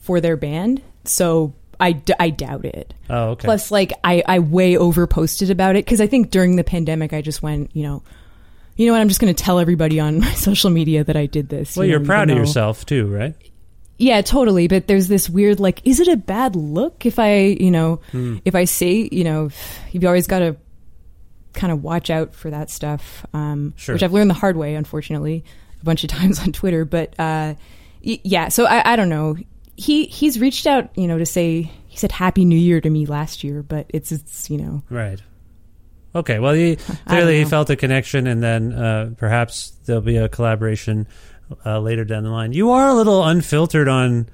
for 0.00 0.20
their 0.20 0.36
band. 0.36 0.82
So 1.04 1.54
I, 1.78 1.92
d- 1.92 2.14
I 2.20 2.28
doubt 2.30 2.66
it. 2.66 2.92
Oh, 3.08 3.30
okay. 3.30 3.46
Plus, 3.46 3.70
like 3.70 3.92
I 4.04 4.22
I 4.26 4.38
way 4.40 4.76
over 4.76 5.06
posted 5.06 5.50
about 5.50 5.76
it 5.76 5.84
because 5.84 6.00
I 6.00 6.06
think 6.06 6.30
during 6.30 6.56
the 6.56 6.64
pandemic 6.64 7.14
I 7.14 7.22
just 7.22 7.42
went, 7.42 7.74
you 7.74 7.82
know, 7.82 8.02
you 8.80 8.86
know 8.86 8.92
what? 8.92 9.00
I'm 9.02 9.08
just 9.08 9.20
going 9.20 9.34
to 9.34 9.42
tell 9.44 9.58
everybody 9.58 10.00
on 10.00 10.20
my 10.26 10.32
social 10.32 10.70
media 10.70 11.04
that 11.04 11.16
I 11.16 11.26
did 11.26 11.48
this. 11.50 11.76
Well, 11.76 11.86
you 11.86 11.96
are 11.96 12.00
proud 12.00 12.30
of 12.30 12.36
yourself 12.38 12.86
too, 12.86 13.06
right? 13.08 13.34
Yeah, 13.98 14.22
totally. 14.22 14.66
But 14.68 14.86
there's 14.86 15.08
this 15.08 15.28
weird, 15.28 15.60
like, 15.60 15.82
is 15.86 16.00
it 16.00 16.08
a 16.08 16.16
bad 16.16 16.56
look 16.56 17.04
if 17.04 17.18
I, 17.18 17.56
you 17.60 17.70
know, 17.70 18.00
Hmm. 18.12 18.38
if 18.46 18.54
I 18.54 18.64
say, 18.64 19.08
you 19.12 19.24
know, 19.24 19.50
you've 19.92 20.04
always 20.06 20.26
got 20.26 20.38
to 20.38 20.56
kind 21.52 21.72
of 21.72 21.82
watch 21.82 22.08
out 22.08 22.34
for 22.34 22.48
that 22.50 22.70
stuff. 22.70 23.26
Um, 23.34 23.74
Sure. 23.76 23.94
Which 23.94 24.02
I've 24.02 24.12
learned 24.14 24.30
the 24.30 24.34
hard 24.34 24.56
way, 24.56 24.74
unfortunately, 24.74 25.44
a 25.80 25.84
bunch 25.84 26.02
of 26.04 26.08
times 26.18 26.40
on 26.40 26.52
Twitter. 26.52 26.86
But 26.86 27.10
uh, 27.18 27.54
y- 28.02 28.20
yeah, 28.24 28.48
so 28.48 28.64
I, 28.64 28.92
I 28.92 28.96
don't 28.96 29.10
know. 29.10 29.36
He 29.76 30.06
he's 30.06 30.38
reached 30.40 30.66
out, 30.66 30.90
you 30.96 31.06
know, 31.06 31.18
to 31.18 31.26
say 31.26 31.70
he 31.88 31.96
said 31.98 32.12
Happy 32.12 32.44
New 32.46 32.58
Year 32.58 32.80
to 32.80 32.88
me 32.90 33.04
last 33.06 33.42
year, 33.44 33.62
but 33.62 33.86
it's 33.90 34.12
it's 34.12 34.48
you 34.50 34.58
know 34.58 34.82
Right. 34.90 35.20
Okay. 36.14 36.38
Well, 36.38 36.54
he 36.54 36.76
clearly 37.06 37.38
he 37.38 37.44
felt 37.44 37.70
a 37.70 37.76
connection, 37.76 38.26
and 38.26 38.42
then 38.42 38.72
uh, 38.72 39.10
perhaps 39.16 39.70
there'll 39.86 40.02
be 40.02 40.16
a 40.16 40.28
collaboration 40.28 41.06
uh, 41.64 41.78
later 41.80 42.04
down 42.04 42.24
the 42.24 42.30
line. 42.30 42.52
You 42.52 42.70
are 42.70 42.88
a 42.88 42.94
little 42.94 43.24
unfiltered 43.24 43.88
on 43.88 44.28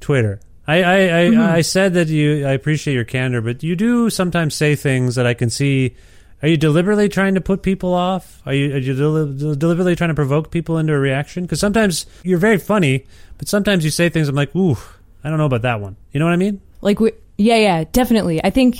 Twitter. 0.00 0.40
I 0.66 0.82
I, 0.82 0.94
I, 0.94 1.28
Mm-hmm. 1.28 1.40
I 1.40 1.60
said 1.62 1.94
that 1.94 2.08
you. 2.08 2.46
I 2.46 2.52
appreciate 2.52 2.94
your 2.94 3.04
candor, 3.04 3.40
but 3.40 3.62
you 3.62 3.74
do 3.76 4.10
sometimes 4.10 4.54
say 4.54 4.74
things 4.76 5.14
that 5.16 5.26
I 5.26 5.34
can 5.34 5.50
see. 5.50 5.96
Are 6.40 6.46
you 6.48 6.56
deliberately 6.56 7.08
trying 7.08 7.34
to 7.34 7.40
put 7.40 7.62
people 7.62 7.92
off? 7.92 8.40
Are 8.46 8.54
you, 8.54 8.72
are 8.74 8.78
you 8.78 8.94
del- 8.94 9.54
deliberately 9.56 9.96
trying 9.96 10.10
to 10.10 10.14
provoke 10.14 10.52
people 10.52 10.78
into 10.78 10.92
a 10.92 10.98
reaction? 10.98 11.42
Because 11.42 11.58
sometimes 11.58 12.06
you're 12.22 12.38
very 12.38 12.58
funny, 12.58 13.06
but 13.38 13.48
sometimes 13.48 13.84
you 13.84 13.90
say 13.90 14.08
things 14.08 14.28
I'm 14.28 14.36
like, 14.36 14.54
ooh, 14.54 14.76
I 15.24 15.30
don't 15.30 15.38
know 15.38 15.46
about 15.46 15.62
that 15.62 15.80
one. 15.80 15.96
You 16.12 16.20
know 16.20 16.26
what 16.26 16.34
I 16.34 16.36
mean? 16.36 16.60
like 16.80 17.00
we, 17.00 17.10
yeah 17.38 17.56
yeah 17.56 17.84
definitely. 17.90 18.40
I 18.44 18.50
think 18.50 18.76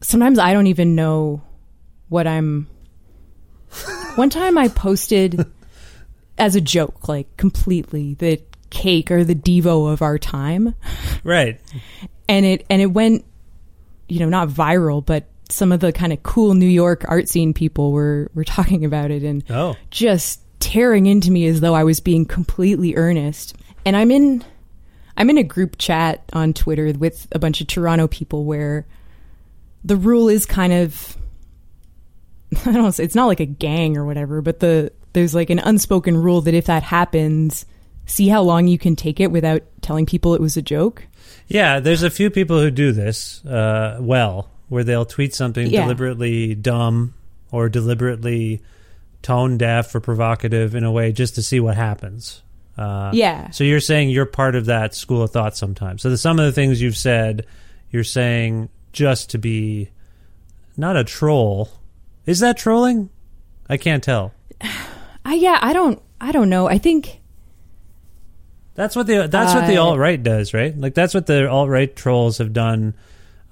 sometimes 0.00 0.38
I 0.38 0.52
don't 0.52 0.66
even 0.68 0.94
know 0.94 1.42
what 2.08 2.26
I'm. 2.26 2.66
One 4.16 4.30
time 4.30 4.58
I 4.58 4.68
posted 4.68 5.44
as 6.38 6.56
a 6.56 6.60
joke, 6.60 7.08
like 7.08 7.36
completely, 7.36 8.14
that 8.14 8.42
cake 8.70 9.10
or 9.10 9.24
the 9.24 9.34
Devo 9.34 9.92
of 9.92 10.02
our 10.02 10.18
time, 10.18 10.74
Right. 11.24 11.60
and 12.28 12.44
it 12.46 12.66
and 12.70 12.82
it 12.82 12.86
went, 12.86 13.24
you 14.08 14.20
know, 14.20 14.28
not 14.28 14.48
viral, 14.48 15.04
but 15.04 15.26
some 15.48 15.72
of 15.72 15.80
the 15.80 15.92
kind 15.92 16.12
of 16.12 16.22
cool 16.22 16.54
New 16.54 16.66
York 16.68 17.04
art 17.08 17.28
scene 17.28 17.52
people 17.54 17.92
were 17.92 18.30
were 18.34 18.44
talking 18.44 18.84
about 18.84 19.10
it 19.10 19.22
and 19.22 19.44
Oh. 19.50 19.76
just 19.90 20.40
tearing 20.60 21.06
into 21.06 21.30
me 21.30 21.46
as 21.46 21.60
though 21.60 21.74
I 21.74 21.84
was 21.84 22.00
being 22.00 22.24
completely 22.26 22.94
earnest. 22.96 23.56
And 23.84 23.96
I'm 23.96 24.10
in 24.10 24.44
I'm 25.16 25.30
in 25.30 25.38
a 25.38 25.42
group 25.42 25.76
chat 25.78 26.22
on 26.32 26.52
Twitter 26.52 26.92
with 26.96 27.26
a 27.32 27.38
bunch 27.38 27.60
of 27.60 27.66
Toronto 27.66 28.06
people 28.08 28.44
where 28.44 28.86
the 29.84 29.96
rule 29.96 30.28
is 30.28 30.46
kind 30.46 30.72
of 30.72 31.16
I 32.60 32.64
don't 32.64 32.74
know, 32.74 32.88
it's 32.88 33.14
not 33.14 33.26
like 33.26 33.40
a 33.40 33.46
gang 33.46 33.96
or 33.96 34.04
whatever, 34.04 34.42
but 34.42 34.60
the 34.60 34.92
there's 35.12 35.34
like 35.34 35.50
an 35.50 35.58
unspoken 35.58 36.16
rule 36.16 36.40
that 36.42 36.54
if 36.54 36.66
that 36.66 36.82
happens, 36.82 37.66
see 38.06 38.28
how 38.28 38.42
long 38.42 38.66
you 38.68 38.78
can 38.78 38.96
take 38.96 39.20
it 39.20 39.30
without 39.30 39.62
telling 39.82 40.06
people 40.06 40.34
it 40.34 40.40
was 40.40 40.56
a 40.56 40.62
joke. 40.62 41.06
Yeah, 41.48 41.80
there's 41.80 42.02
a 42.02 42.10
few 42.10 42.30
people 42.30 42.60
who 42.60 42.70
do 42.70 42.92
this 42.92 43.44
uh, 43.44 43.98
well, 44.00 44.48
where 44.68 44.84
they'll 44.84 45.04
tweet 45.04 45.34
something 45.34 45.66
Yeah. 45.66 45.82
deliberately 45.82 46.54
dumb 46.54 47.14
or 47.50 47.68
deliberately 47.68 48.62
tone 49.22 49.58
deaf 49.58 49.94
or 49.94 50.00
provocative 50.00 50.74
in 50.74 50.84
a 50.84 50.92
way 50.92 51.12
just 51.12 51.34
to 51.36 51.42
see 51.42 51.58
what 51.60 51.76
happens. 51.76 52.42
Uh, 52.78 53.10
Yeah. 53.12 53.50
So 53.50 53.64
you're 53.64 53.80
saying 53.80 54.10
you're 54.10 54.26
part 54.26 54.54
of 54.54 54.66
that 54.66 54.94
school 54.94 55.22
of 55.22 55.30
thought 55.30 55.56
sometimes. 55.56 56.02
So 56.02 56.10
the, 56.10 56.18
some 56.18 56.38
of 56.38 56.46
the 56.46 56.52
things 56.52 56.80
you've 56.80 56.96
said, 56.96 57.46
you're 57.90 58.04
saying 58.04 58.68
just 58.92 59.30
to 59.30 59.38
be 59.38 59.90
not 60.76 60.96
a 60.96 61.04
troll. 61.04 61.68
Is 62.26 62.40
that 62.40 62.56
trolling? 62.56 63.10
I 63.68 63.76
can't 63.76 64.02
tell. 64.02 64.32
I 65.24 65.34
yeah, 65.34 65.58
I 65.60 65.72
don't 65.72 66.00
I 66.20 66.32
don't 66.32 66.48
know. 66.50 66.68
I 66.68 66.78
think 66.78 67.20
That's 68.74 68.96
what 68.96 69.06
the 69.06 69.28
that's 69.28 69.54
what 69.54 69.66
the 69.66 69.76
Uh, 69.76 69.82
alt 69.84 69.98
right 69.98 70.22
does, 70.22 70.54
right? 70.54 70.76
Like 70.76 70.94
that's 70.94 71.14
what 71.14 71.26
the 71.26 71.48
alt 71.48 71.68
right 71.68 71.94
trolls 71.94 72.38
have 72.38 72.52
done. 72.52 72.94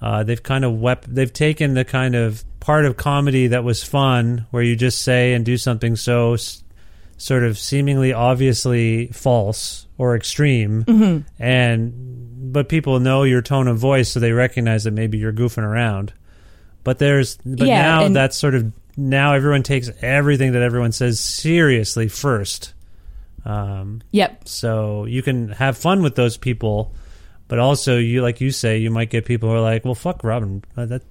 Uh, 0.00 0.22
they've 0.22 0.42
kind 0.42 0.64
of 0.64 0.78
wep- 0.78 1.06
they've 1.06 1.32
taken 1.32 1.74
the 1.74 1.84
kind 1.84 2.14
of 2.14 2.44
part 2.60 2.84
of 2.84 2.96
comedy 2.96 3.48
that 3.48 3.64
was 3.64 3.82
fun, 3.82 4.46
where 4.50 4.62
you 4.62 4.76
just 4.76 5.02
say 5.02 5.32
and 5.34 5.44
do 5.44 5.56
something 5.58 5.96
so 5.96 6.34
s- 6.34 6.62
sort 7.18 7.42
of 7.44 7.58
seemingly 7.58 8.12
obviously 8.14 9.08
false 9.08 9.86
or 9.98 10.16
extreme, 10.16 10.84
Mm-hmm. 10.84 11.42
and 11.42 12.52
but 12.52 12.70
people 12.70 12.98
know 13.00 13.24
your 13.24 13.42
tone 13.42 13.68
of 13.68 13.76
voice, 13.76 14.08
so 14.10 14.20
they 14.20 14.32
recognize 14.32 14.84
that 14.84 14.92
maybe 14.92 15.18
you're 15.18 15.32
goofing 15.34 15.64
around. 15.64 16.14
But 16.84 16.98
there's 16.98 17.36
but 17.44 17.66
Yeah, 17.66 17.82
now 17.82 18.08
that's 18.08 18.36
sort 18.36 18.54
of 18.54 18.72
now 18.96 19.34
everyone 19.34 19.62
takes 19.62 19.90
everything 20.00 20.52
that 20.52 20.62
everyone 20.62 20.92
says 20.92 21.20
seriously 21.20 22.08
first. 22.08 22.72
Um, 23.44 24.02
yep. 24.10 24.46
so 24.48 25.04
you 25.04 25.22
can 25.22 25.48
have 25.50 25.76
fun 25.78 26.02
with 26.02 26.14
those 26.16 26.36
people, 26.36 26.92
but 27.46 27.58
also 27.58 27.96
you, 27.98 28.20
like 28.22 28.40
you 28.40 28.50
say, 28.50 28.78
you 28.78 28.90
might 28.90 29.10
get 29.10 29.24
people 29.24 29.48
who 29.48 29.54
are 29.56 29.60
like, 29.60 29.84
"Well, 29.84 29.94
fuck 29.94 30.22
Robin. 30.24 30.62
That 30.74 31.02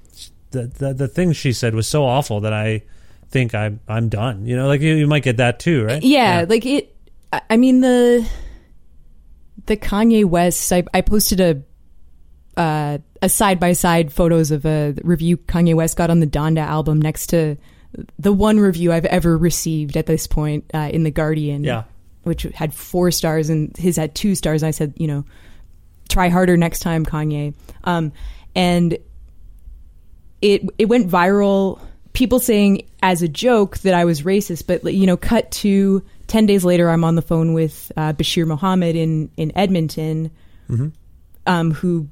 the 0.51 0.63
the, 0.67 0.93
the 0.93 1.07
thing 1.07 1.31
she 1.33 1.53
said 1.53 1.73
was 1.75 1.87
so 1.87 2.03
awful 2.05 2.41
that 2.41 2.53
I 2.53 2.83
think 3.29 3.53
I'm 3.55 3.79
I'm 3.87 4.09
done." 4.09 4.45
You 4.45 4.55
know, 4.55 4.67
like 4.67 4.81
you, 4.81 4.93
you 4.95 5.07
might 5.07 5.23
get 5.23 5.37
that 5.37 5.59
too, 5.59 5.83
right? 5.85 6.01
Yeah, 6.03 6.45
like 6.47 6.65
it. 6.65 6.95
I- 7.33 7.41
I 7.51 7.57
mean 7.57 7.81
the 7.81 8.27
the 9.65 9.77
Kanye 9.77 10.25
West. 10.25 10.71
I, 10.71 10.83
I 10.93 11.01
posted 11.01 11.39
a 11.39 11.61
uh, 12.59 12.97
a 13.21 13.29
side 13.29 13.59
by 13.59 13.73
side 13.73 14.11
photos 14.11 14.51
of 14.51 14.65
a 14.65 14.95
review 15.03 15.37
Kanye 15.37 15.75
West 15.75 15.97
got 15.97 16.09
on 16.09 16.19
the 16.19 16.27
Donda 16.27 16.59
album 16.65 17.01
next 17.01 17.27
to 17.27 17.57
the 18.19 18.33
one 18.33 18.59
review 18.59 18.91
I've 18.91 19.05
ever 19.05 19.37
received 19.37 19.95
at 19.97 20.05
this 20.05 20.27
point 20.27 20.65
uh, 20.73 20.89
in 20.91 21.03
the 21.03 21.11
Guardian. 21.11 21.63
Yeah. 21.63 21.83
which 22.23 22.43
had 22.53 22.73
four 22.73 23.09
stars 23.11 23.49
and 23.49 23.75
his 23.77 23.95
had 23.95 24.13
two 24.13 24.35
stars. 24.35 24.61
I 24.63 24.71
said, 24.71 24.93
you 24.97 25.07
know, 25.07 25.23
try 26.09 26.29
harder 26.29 26.57
next 26.57 26.79
time, 26.81 27.05
Kanye. 27.05 27.53
Um, 27.85 28.11
and 28.55 28.97
it 30.41 30.63
it 30.77 30.85
went 30.85 31.09
viral. 31.09 31.79
People 32.17 32.39
saying 32.39 32.89
as 33.03 33.21
a 33.21 33.27
joke 33.27 33.77
that 33.79 33.93
I 33.93 34.05
was 34.05 34.23
racist, 34.23 34.65
but 34.65 34.91
you 34.91 35.05
know, 35.05 35.17
cut 35.17 35.51
to 35.51 36.01
ten 36.25 36.47
days 36.47 36.65
later, 36.65 36.89
I'm 36.89 37.03
on 37.03 37.13
the 37.13 37.21
phone 37.21 37.53
with 37.53 37.91
uh, 37.95 38.13
Bashir 38.13 38.47
Mohamed 38.47 38.95
in 38.95 39.29
in 39.37 39.55
Edmonton, 39.55 40.31
um, 41.45 41.69
who 41.69 42.07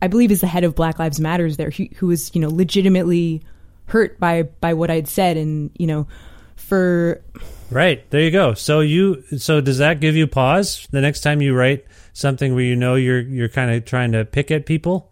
I 0.00 0.06
believe 0.06 0.30
is 0.30 0.42
the 0.42 0.46
head 0.46 0.62
of 0.62 0.76
Black 0.76 1.00
Lives 1.00 1.18
Matters 1.18 1.56
there, 1.56 1.70
who, 1.70 1.86
who 1.96 2.06
was 2.06 2.32
you 2.36 2.40
know 2.40 2.50
legitimately 2.50 3.42
hurt 3.86 4.20
by 4.20 4.44
by 4.44 4.74
what 4.74 4.92
I'd 4.92 5.08
said, 5.08 5.36
and 5.36 5.72
you 5.76 5.88
know, 5.88 6.06
for 6.54 7.20
Right 7.68 8.08
there 8.10 8.20
you 8.20 8.30
go. 8.30 8.54
So 8.54 8.78
you 8.78 9.24
so 9.38 9.60
does 9.60 9.78
that 9.78 9.98
give 9.98 10.14
you 10.14 10.28
pause 10.28 10.86
the 10.92 11.00
next 11.00 11.20
time 11.20 11.42
you 11.42 11.52
write 11.52 11.84
something 12.12 12.54
where 12.54 12.62
you 12.62 12.76
know 12.76 12.94
you're 12.94 13.20
you're 13.20 13.48
kind 13.48 13.72
of 13.72 13.84
trying 13.84 14.12
to 14.12 14.24
pick 14.24 14.52
at 14.52 14.66
people? 14.66 15.10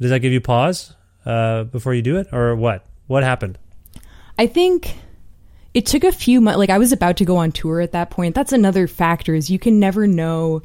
Does 0.00 0.10
that 0.10 0.20
give 0.20 0.32
you 0.32 0.40
pause 0.40 0.94
uh, 1.26 1.64
before 1.64 1.94
you 1.94 2.02
do 2.02 2.16
it, 2.16 2.28
or 2.32 2.54
what? 2.54 2.86
What 3.08 3.24
happened? 3.24 3.58
I 4.38 4.46
think 4.46 4.94
it 5.74 5.84
took 5.86 6.04
a 6.04 6.12
few 6.12 6.40
months. 6.40 6.58
Like 6.58 6.70
I 6.70 6.78
was 6.78 6.92
about 6.92 7.16
to 7.18 7.24
go 7.24 7.36
on 7.36 7.52
tour 7.52 7.80
at 7.80 7.92
that 7.92 8.10
point. 8.10 8.34
That's 8.34 8.52
another 8.52 8.86
factor 8.86 9.34
is 9.34 9.50
you 9.50 9.58
can 9.58 9.80
never 9.80 10.06
know. 10.06 10.62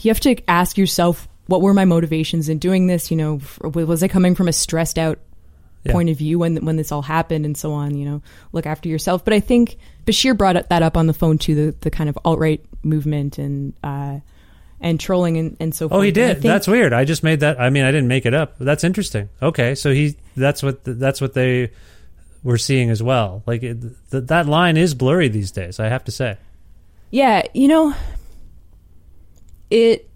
You 0.00 0.08
have 0.10 0.20
to 0.20 0.36
ask 0.48 0.78
yourself, 0.78 1.28
what 1.46 1.60
were 1.62 1.74
my 1.74 1.84
motivations 1.84 2.48
in 2.48 2.58
doing 2.58 2.86
this? 2.86 3.10
You 3.10 3.16
know, 3.16 3.40
was 3.62 4.02
I 4.02 4.08
coming 4.08 4.34
from 4.34 4.48
a 4.48 4.52
stressed 4.52 4.98
out 4.98 5.18
Yeah. 5.84 5.92
point 5.92 6.10
of 6.10 6.16
view 6.18 6.38
when 6.38 6.64
when 6.64 6.76
this 6.76 6.92
all 6.92 7.02
happened 7.02 7.44
and 7.44 7.56
so 7.56 7.72
on? 7.72 7.96
You 7.96 8.04
know, 8.08 8.22
look 8.52 8.66
after 8.66 8.88
yourself. 8.88 9.24
But 9.24 9.34
I 9.34 9.40
think 9.40 9.76
Bashir 10.06 10.36
brought 10.36 10.68
that 10.68 10.82
up 10.82 10.96
on 10.96 11.06
the 11.06 11.12
phone 11.14 11.38
too. 11.38 11.54
The 11.54 11.76
the 11.80 11.90
kind 11.90 12.08
of 12.08 12.18
alt 12.24 12.38
right 12.38 12.64
movement 12.84 13.38
and 13.38 13.72
uh, 13.82 14.20
and 14.80 15.00
trolling 15.00 15.36
and, 15.38 15.56
and 15.58 15.74
so 15.74 15.88
forth. 15.88 15.98
Oh, 15.98 16.02
he 16.02 16.12
did. 16.12 16.34
think- 16.34 16.42
That's 16.44 16.68
weird. 16.68 16.92
I 16.92 17.04
just 17.04 17.22
made 17.24 17.40
that. 17.40 17.60
I 17.60 17.70
mean, 17.70 17.84
I 17.84 17.90
didn't 17.90 18.08
make 18.08 18.26
it 18.26 18.34
up. 18.34 18.54
That's 18.60 18.84
interesting. 18.84 19.28
Okay, 19.42 19.74
so 19.74 19.92
he. 19.92 20.16
That's 20.36 20.62
what. 20.62 20.80
That's 20.84 21.20
what 21.20 21.34
they 21.34 21.70
were 22.42 22.58
seeing 22.58 22.90
as 22.90 23.02
well. 23.02 23.42
Like 23.46 23.62
it, 23.62 23.80
th- 24.10 24.24
that 24.24 24.46
line 24.46 24.76
is 24.76 24.94
blurry 24.94 25.28
these 25.28 25.50
days. 25.50 25.80
I 25.80 25.88
have 25.88 26.04
to 26.04 26.12
say. 26.12 26.36
Yeah, 27.10 27.42
you 27.54 27.68
know, 27.68 27.94
it. 29.70 30.08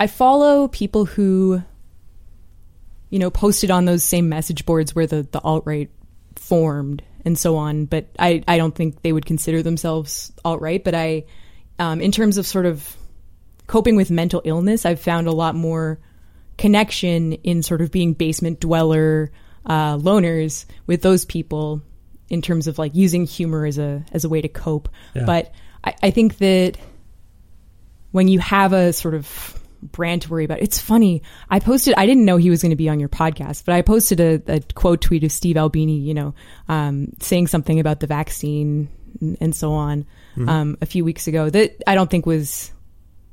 I 0.00 0.06
follow 0.06 0.68
people 0.68 1.04
who, 1.04 1.62
you 3.10 3.18
know, 3.18 3.30
posted 3.30 3.70
on 3.70 3.84
those 3.84 4.02
same 4.02 4.28
message 4.28 4.66
boards 4.66 4.94
where 4.94 5.06
the, 5.06 5.22
the 5.30 5.40
alt 5.40 5.64
right 5.66 5.90
formed 6.36 7.02
and 7.24 7.38
so 7.38 7.56
on, 7.56 7.86
but 7.86 8.06
I, 8.18 8.42
I 8.46 8.58
don't 8.58 8.74
think 8.74 9.02
they 9.02 9.12
would 9.12 9.24
consider 9.24 9.62
themselves 9.62 10.32
alt 10.44 10.60
right. 10.60 10.82
But 10.82 10.94
I, 10.94 11.24
um, 11.78 12.00
in 12.00 12.12
terms 12.12 12.38
of 12.38 12.46
sort 12.46 12.66
of 12.66 12.96
coping 13.66 13.96
with 13.96 14.10
mental 14.10 14.42
illness, 14.44 14.84
I've 14.84 15.00
found 15.00 15.26
a 15.26 15.32
lot 15.32 15.54
more 15.54 15.98
connection 16.58 17.32
in 17.32 17.62
sort 17.62 17.80
of 17.80 17.90
being 17.90 18.14
basement 18.14 18.60
dweller 18.60 19.30
uh, 19.66 19.96
loners 19.96 20.66
with 20.86 21.02
those 21.02 21.24
people 21.24 21.82
in 22.28 22.42
terms 22.42 22.66
of 22.66 22.78
like 22.78 22.94
using 22.94 23.24
humor 23.24 23.66
as 23.66 23.78
a 23.78 24.04
as 24.12 24.24
a 24.24 24.28
way 24.28 24.40
to 24.40 24.48
cope. 24.48 24.88
Yeah. 25.14 25.24
But 25.24 25.52
I, 25.82 25.94
I 26.02 26.10
think 26.10 26.38
that 26.38 26.76
when 28.12 28.28
you 28.28 28.38
have 28.38 28.72
a 28.72 28.92
sort 28.92 29.14
of 29.14 29.60
brand 29.82 30.22
to 30.22 30.30
worry 30.30 30.44
about, 30.44 30.60
it's 30.60 30.80
funny. 30.80 31.22
I 31.50 31.60
posted. 31.60 31.94
I 31.96 32.06
didn't 32.06 32.24
know 32.24 32.36
he 32.36 32.50
was 32.50 32.62
going 32.62 32.70
to 32.70 32.76
be 32.76 32.88
on 32.88 33.00
your 33.00 33.08
podcast, 33.08 33.64
but 33.64 33.74
I 33.74 33.82
posted 33.82 34.20
a, 34.20 34.42
a 34.46 34.60
quote 34.74 35.00
tweet 35.00 35.24
of 35.24 35.32
Steve 35.32 35.56
Albini, 35.56 35.98
you 35.98 36.14
know, 36.14 36.34
um, 36.68 37.12
saying 37.20 37.48
something 37.48 37.80
about 37.80 38.00
the 38.00 38.06
vaccine 38.06 38.88
and, 39.20 39.36
and 39.40 39.54
so 39.54 39.72
on 39.72 40.06
um, 40.48 40.78
a 40.80 40.86
few 40.86 41.04
weeks 41.04 41.26
ago 41.26 41.48
that 41.48 41.82
I 41.86 41.94
don't 41.94 42.10
think 42.10 42.26
was 42.26 42.72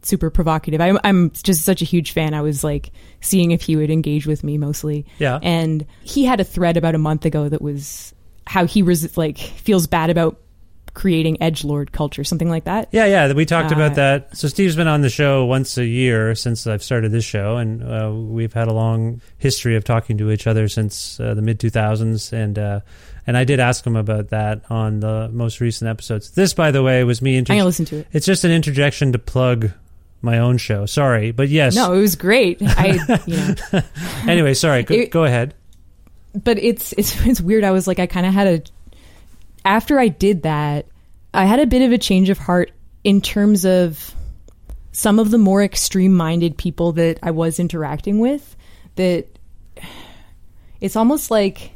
super 0.03 0.29
provocative. 0.29 0.81
I'm, 0.81 0.97
I'm 1.03 1.31
just 1.31 1.63
such 1.63 1.81
a 1.81 1.85
huge 1.85 2.11
fan. 2.11 2.33
I 2.33 2.41
was 2.41 2.63
like 2.63 2.91
seeing 3.21 3.51
if 3.51 3.61
he 3.61 3.75
would 3.75 3.89
engage 3.89 4.25
with 4.27 4.43
me 4.43 4.57
mostly. 4.57 5.05
Yeah. 5.19 5.39
And 5.41 5.85
he 6.01 6.25
had 6.25 6.39
a 6.39 6.43
thread 6.43 6.77
about 6.77 6.95
a 6.95 6.99
month 6.99 7.25
ago 7.25 7.49
that 7.49 7.61
was 7.61 8.13
how 8.47 8.65
he 8.65 8.83
was 8.83 9.15
like 9.17 9.37
feels 9.37 9.87
bad 9.87 10.09
about 10.09 10.37
creating 10.93 11.41
edge 11.41 11.63
lord 11.63 11.93
culture, 11.93 12.21
something 12.23 12.49
like 12.49 12.65
that. 12.65 12.89
Yeah, 12.91 13.05
yeah. 13.05 13.31
We 13.31 13.45
talked 13.45 13.71
Uh, 13.71 13.75
about 13.75 13.95
that. 13.95 14.35
So 14.35 14.49
Steve's 14.49 14.75
been 14.75 14.87
on 14.89 14.99
the 15.01 15.09
show 15.09 15.45
once 15.45 15.77
a 15.77 15.85
year 15.85 16.35
since 16.35 16.67
I've 16.67 16.83
started 16.83 17.13
this 17.13 17.23
show, 17.23 17.55
and 17.55 17.81
uh, 17.81 18.11
we've 18.13 18.51
had 18.51 18.67
a 18.67 18.73
long 18.73 19.21
history 19.37 19.77
of 19.77 19.85
talking 19.85 20.17
to 20.17 20.31
each 20.31 20.47
other 20.47 20.67
since 20.67 21.17
uh, 21.19 21.33
the 21.33 21.41
mid 21.41 21.61
two 21.61 21.69
thousands. 21.69 22.33
And 22.33 22.59
uh, 22.59 22.81
and 23.25 23.37
I 23.37 23.45
did 23.45 23.61
ask 23.61 23.87
him 23.87 23.95
about 23.95 24.31
that 24.31 24.63
on 24.69 24.99
the 24.99 25.29
most 25.31 25.61
recent 25.61 25.87
episodes. 25.89 26.31
This, 26.31 26.53
by 26.53 26.71
the 26.71 26.83
way, 26.83 27.03
was 27.05 27.21
me. 27.21 27.37
Inter- 27.37 27.53
I'm 27.53 27.59
gonna 27.59 27.67
listen 27.67 27.85
to 27.85 27.97
it. 27.99 28.07
It's 28.11 28.25
just 28.25 28.43
an 28.43 28.51
interjection 28.51 29.13
to 29.13 29.19
plug 29.19 29.71
my 30.21 30.37
own 30.39 30.57
show. 30.57 30.85
Sorry, 30.85 31.31
but 31.31 31.49
yes. 31.49 31.75
No, 31.75 31.93
it 31.93 31.99
was 31.99 32.15
great. 32.15 32.61
I, 32.61 32.99
you 33.25 33.37
know, 33.37 33.81
Anyway, 34.31 34.53
sorry. 34.53 34.83
Go, 34.83 34.93
It- 34.95 35.11
go 35.11 35.23
ahead. 35.25 35.53
but 36.33 36.57
it's 36.59 36.93
it's 36.93 37.19
it's 37.25 37.41
weird. 37.41 37.63
I 37.63 37.71
was 37.71 37.87
like, 37.87 37.99
I 37.99 38.05
kind 38.07 38.25
of 38.25 38.33
had 38.33 38.47
a 38.47 38.61
after 39.65 39.99
I 39.99 40.07
did 40.07 40.43
that, 40.43 40.85
I 41.33 41.45
had 41.45 41.59
a 41.59 41.65
bit 41.67 41.81
of 41.83 41.91
a 41.91 41.97
change 41.97 42.29
of 42.29 42.37
heart 42.37 42.71
in 43.03 43.21
terms 43.21 43.65
of 43.65 44.13
some 44.91 45.19
of 45.19 45.31
the 45.31 45.37
more 45.37 45.63
extreme 45.63 46.13
minded 46.15 46.57
people 46.57 46.91
that 46.93 47.19
I 47.23 47.31
was 47.31 47.59
interacting 47.59 48.19
with. 48.19 48.55
That 48.95 49.25
it's 50.81 50.95
almost 50.95 51.31
like 51.31 51.71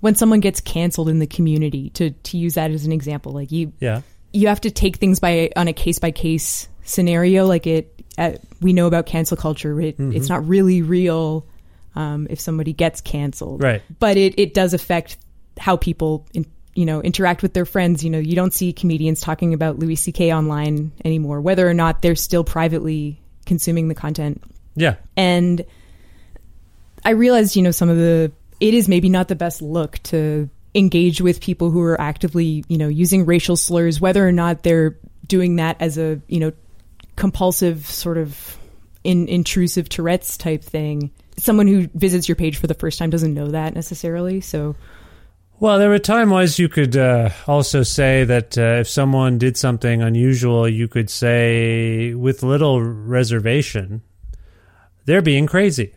when 0.00 0.14
someone 0.14 0.40
gets 0.40 0.60
canceled 0.60 1.08
in 1.08 1.18
the 1.18 1.26
community 1.26 1.90
to 1.90 2.10
to 2.10 2.38
use 2.38 2.54
that 2.54 2.70
as 2.70 2.84
an 2.86 2.92
example 2.92 3.32
like 3.32 3.50
you 3.52 3.72
Yeah. 3.80 4.02
You 4.32 4.48
have 4.48 4.60
to 4.62 4.70
take 4.70 4.96
things 4.96 5.20
by 5.20 5.50
on 5.56 5.68
a 5.68 5.72
case 5.72 5.98
by 5.98 6.10
case 6.10 6.68
scenario. 6.84 7.46
Like 7.46 7.66
it, 7.66 8.02
uh, 8.16 8.32
we 8.60 8.72
know 8.72 8.86
about 8.86 9.06
cancel 9.06 9.36
culture. 9.36 9.80
It, 9.80 9.98
Mm-hmm. 9.98 10.16
It's 10.16 10.28
not 10.28 10.46
really 10.46 10.82
real 10.82 11.46
um, 11.94 12.26
if 12.30 12.40
somebody 12.40 12.72
gets 12.72 13.00
canceled, 13.00 13.62
Right. 13.62 13.82
But 13.98 14.16
it 14.16 14.38
it 14.38 14.54
does 14.54 14.74
affect 14.74 15.16
how 15.58 15.76
people, 15.76 16.26
in, 16.32 16.46
you 16.74 16.86
know, 16.86 17.02
interact 17.02 17.42
with 17.42 17.52
their 17.54 17.64
friends. 17.64 18.04
You 18.04 18.10
know, 18.10 18.18
you 18.18 18.36
don't 18.36 18.52
see 18.52 18.72
comedians 18.72 19.20
talking 19.20 19.54
about 19.54 19.78
Louis 19.78 19.96
C.K. 19.96 20.32
online 20.32 20.92
anymore, 21.04 21.40
whether 21.40 21.68
or 21.68 21.74
not 21.74 22.02
they're 22.02 22.14
still 22.14 22.44
privately 22.44 23.20
consuming 23.46 23.88
the 23.88 23.94
content. 23.94 24.42
Yeah. 24.76 24.96
And 25.16 25.64
I 27.04 27.10
realized, 27.10 27.56
you 27.56 27.62
know, 27.62 27.72
some 27.72 27.88
of 27.88 27.96
the 27.96 28.30
it 28.60 28.74
is 28.74 28.88
maybe 28.88 29.08
not 29.08 29.28
the 29.28 29.36
best 29.36 29.62
look 29.62 29.98
to 30.04 30.48
engage 30.74 31.20
with 31.20 31.40
people 31.40 31.70
who 31.70 31.82
are 31.82 32.00
actively, 32.00 32.64
you 32.68 32.78
know, 32.78 32.88
using 32.88 33.26
racial 33.26 33.56
slurs, 33.56 34.00
whether 34.00 34.26
or 34.26 34.32
not 34.32 34.62
they're 34.62 34.96
doing 35.26 35.56
that 35.56 35.80
as 35.80 35.98
a, 35.98 36.20
you 36.28 36.40
know, 36.40 36.52
compulsive 37.16 37.86
sort 37.86 38.18
of 38.18 38.56
in, 39.04 39.28
intrusive 39.28 39.88
Tourette's 39.88 40.36
type 40.36 40.62
thing. 40.62 41.10
Someone 41.36 41.66
who 41.66 41.88
visits 41.94 42.28
your 42.28 42.36
page 42.36 42.56
for 42.56 42.66
the 42.66 42.74
first 42.74 42.98
time 42.98 43.10
doesn't 43.10 43.34
know 43.34 43.48
that 43.48 43.74
necessarily. 43.74 44.40
So 44.40 44.76
Well, 45.60 45.78
there 45.78 45.88
were 45.88 45.98
time 45.98 46.30
was 46.30 46.58
you 46.58 46.68
could 46.68 46.96
uh, 46.96 47.30
also 47.46 47.82
say 47.82 48.24
that 48.24 48.58
uh, 48.58 48.80
if 48.80 48.88
someone 48.88 49.38
did 49.38 49.56
something 49.56 50.02
unusual, 50.02 50.68
you 50.68 50.88
could 50.88 51.10
say 51.10 52.14
with 52.14 52.42
little 52.42 52.82
reservation, 52.82 54.02
they're 55.04 55.22
being 55.22 55.46
crazy. 55.46 55.94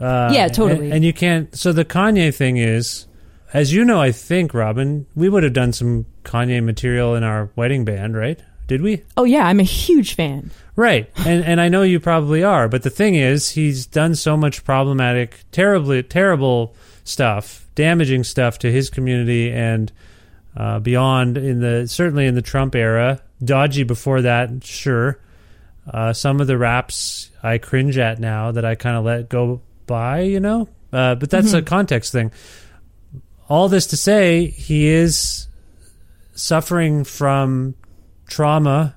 Uh, 0.00 0.30
Yeah, 0.32 0.48
totally. 0.48 0.86
And, 0.86 0.94
and 0.94 1.04
you 1.04 1.12
can't. 1.12 1.56
So 1.56 1.72
the 1.72 1.84
Kanye 1.84 2.34
thing 2.34 2.56
is, 2.56 3.06
as 3.54 3.72
you 3.72 3.84
know, 3.84 4.00
I 4.00 4.10
think 4.10 4.52
Robin, 4.52 5.06
we 5.14 5.28
would 5.28 5.44
have 5.44 5.52
done 5.52 5.72
some 5.72 6.06
Kanye 6.24 6.62
material 6.62 7.14
in 7.14 7.22
our 7.22 7.50
wedding 7.54 7.84
band, 7.84 8.16
right? 8.16 8.38
Did 8.66 8.82
we? 8.82 9.04
Oh 9.16 9.24
yeah, 9.24 9.46
I'm 9.46 9.60
a 9.60 9.64
huge 9.64 10.14
fan. 10.14 10.50
Right. 10.74 11.10
And 11.24 11.44
and 11.44 11.60
I 11.60 11.68
know 11.68 11.82
you 11.82 12.00
probably 12.00 12.42
are, 12.42 12.68
but 12.68 12.82
the 12.82 12.90
thing 12.90 13.14
is 13.14 13.50
he's 13.50 13.86
done 13.86 14.14
so 14.16 14.36
much 14.36 14.64
problematic, 14.64 15.44
terribly 15.52 16.02
terrible 16.02 16.74
stuff, 17.04 17.68
damaging 17.74 18.24
stuff 18.24 18.58
to 18.60 18.72
his 18.72 18.90
community 18.90 19.52
and 19.52 19.92
uh, 20.56 20.80
beyond 20.80 21.36
in 21.36 21.60
the 21.60 21.86
certainly 21.86 22.26
in 22.26 22.34
the 22.34 22.42
Trump 22.42 22.74
era, 22.74 23.20
dodgy 23.42 23.84
before 23.84 24.22
that, 24.22 24.64
sure. 24.64 25.20
Uh, 25.86 26.14
some 26.14 26.40
of 26.40 26.46
the 26.46 26.56
raps 26.56 27.30
I 27.42 27.58
cringe 27.58 27.98
at 27.98 28.18
now 28.18 28.52
that 28.52 28.64
I 28.64 28.74
kind 28.74 28.96
of 28.96 29.04
let 29.04 29.28
go 29.28 29.60
by, 29.86 30.22
you 30.22 30.40
know? 30.40 30.66
Uh, 30.90 31.14
but 31.14 31.28
that's 31.28 31.52
a 31.52 31.60
context 31.60 32.10
thing. 32.12 32.32
All 33.48 33.68
this 33.68 33.86
to 33.88 33.96
say, 33.96 34.46
he 34.46 34.86
is 34.88 35.48
suffering 36.34 37.04
from 37.04 37.74
trauma 38.26 38.96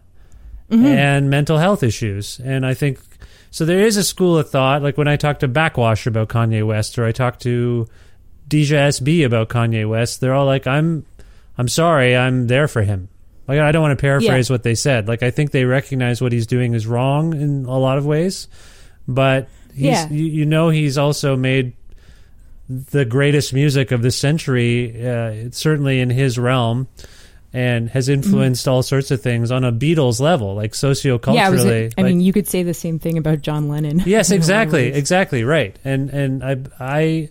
and 0.70 1.30
mental 1.30 1.58
health 1.58 1.82
issues. 1.82 2.40
And 2.44 2.66
I 2.66 2.74
think 2.74 3.00
so. 3.52 3.64
There 3.66 3.80
is 3.86 3.96
a 3.96 4.04
school 4.04 4.38
of 4.38 4.50
thought, 4.50 4.82
like 4.84 4.98
when 4.98 5.08
I 5.08 5.16
talk 5.16 5.40
to 5.40 5.48
Backxwash 5.48 6.06
about 6.08 6.28
Kanye 6.28 6.66
West, 6.66 7.00
or 7.00 7.06
I 7.06 7.14
talk 7.14 7.40
to 7.40 7.88
Dijah 8.50 8.90
SB 8.90 9.26
about 9.26 9.48
Kanye 9.48 9.88
West, 9.88 10.20
they're 10.20 10.34
all 10.34 10.46
like, 10.46 10.68
"I'm, 10.68 11.06
I'm 11.58 11.70
sorry, 11.70 12.18
I'm 12.18 12.48
there 12.48 12.68
for 12.68 12.82
him." 12.82 13.08
Like 13.48 13.60
I 13.60 13.72
don't 13.72 13.82
want 13.82 13.98
to 13.98 14.02
paraphrase 14.02 14.50
what 14.50 14.64
they 14.64 14.76
said. 14.76 15.08
Like 15.08 15.24
I 15.24 15.32
think 15.32 15.52
they 15.52 15.64
recognize 15.64 16.22
what 16.22 16.34
he's 16.34 16.48
doing 16.48 16.74
is 16.74 16.86
wrong 16.86 17.34
in 17.34 17.64
a 17.64 17.78
lot 17.78 17.98
of 17.98 18.06
ways, 18.06 18.50
but 19.08 19.48
he's, 19.74 19.86
Yeah. 19.86 20.10
you, 20.10 20.26
you 20.26 20.46
know 20.46 20.68
he's 20.68 20.98
also 20.98 21.38
made 21.38 21.72
the 22.70 23.06
greatest 23.06 23.54
music 23.54 23.92
of 23.92 24.02
the 24.02 24.12
century, 24.12 25.08
uh, 25.08 25.50
certainly 25.52 26.00
in 26.00 26.10
his 26.10 26.38
realm, 26.38 26.88
and 27.54 27.90
has 27.90 28.10
influenced 28.10 28.68
all 28.68 28.84
sorts 28.84 29.10
of 29.10 29.22
things 29.22 29.52
on 29.52 29.64
a 29.64 29.72
Beatles 29.72 30.20
level, 30.20 30.54
like 30.56 30.74
socioculturally. 30.74 31.36
yeah, 31.36 31.90
I, 31.98 32.02
like- 32.02 32.10
mean, 32.10 32.22
you 32.22 32.34
could 32.34 32.48
say 32.48 32.64
the 32.64 32.74
same 32.74 33.00
thing 33.00 33.18
about 33.18 33.42
John 33.42 33.70
Lennon. 33.70 34.00
yes, 34.06 34.30
in 34.30 34.34
a 34.34 34.36
lot 34.36 34.38
of 34.38 34.38
exactly, 34.38 34.88
exactly, 34.88 35.44
right. 35.44 35.78
And 35.86 36.10
and 36.10 36.44
I 36.44 36.58
I 36.80 37.30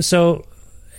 so 0.00 0.46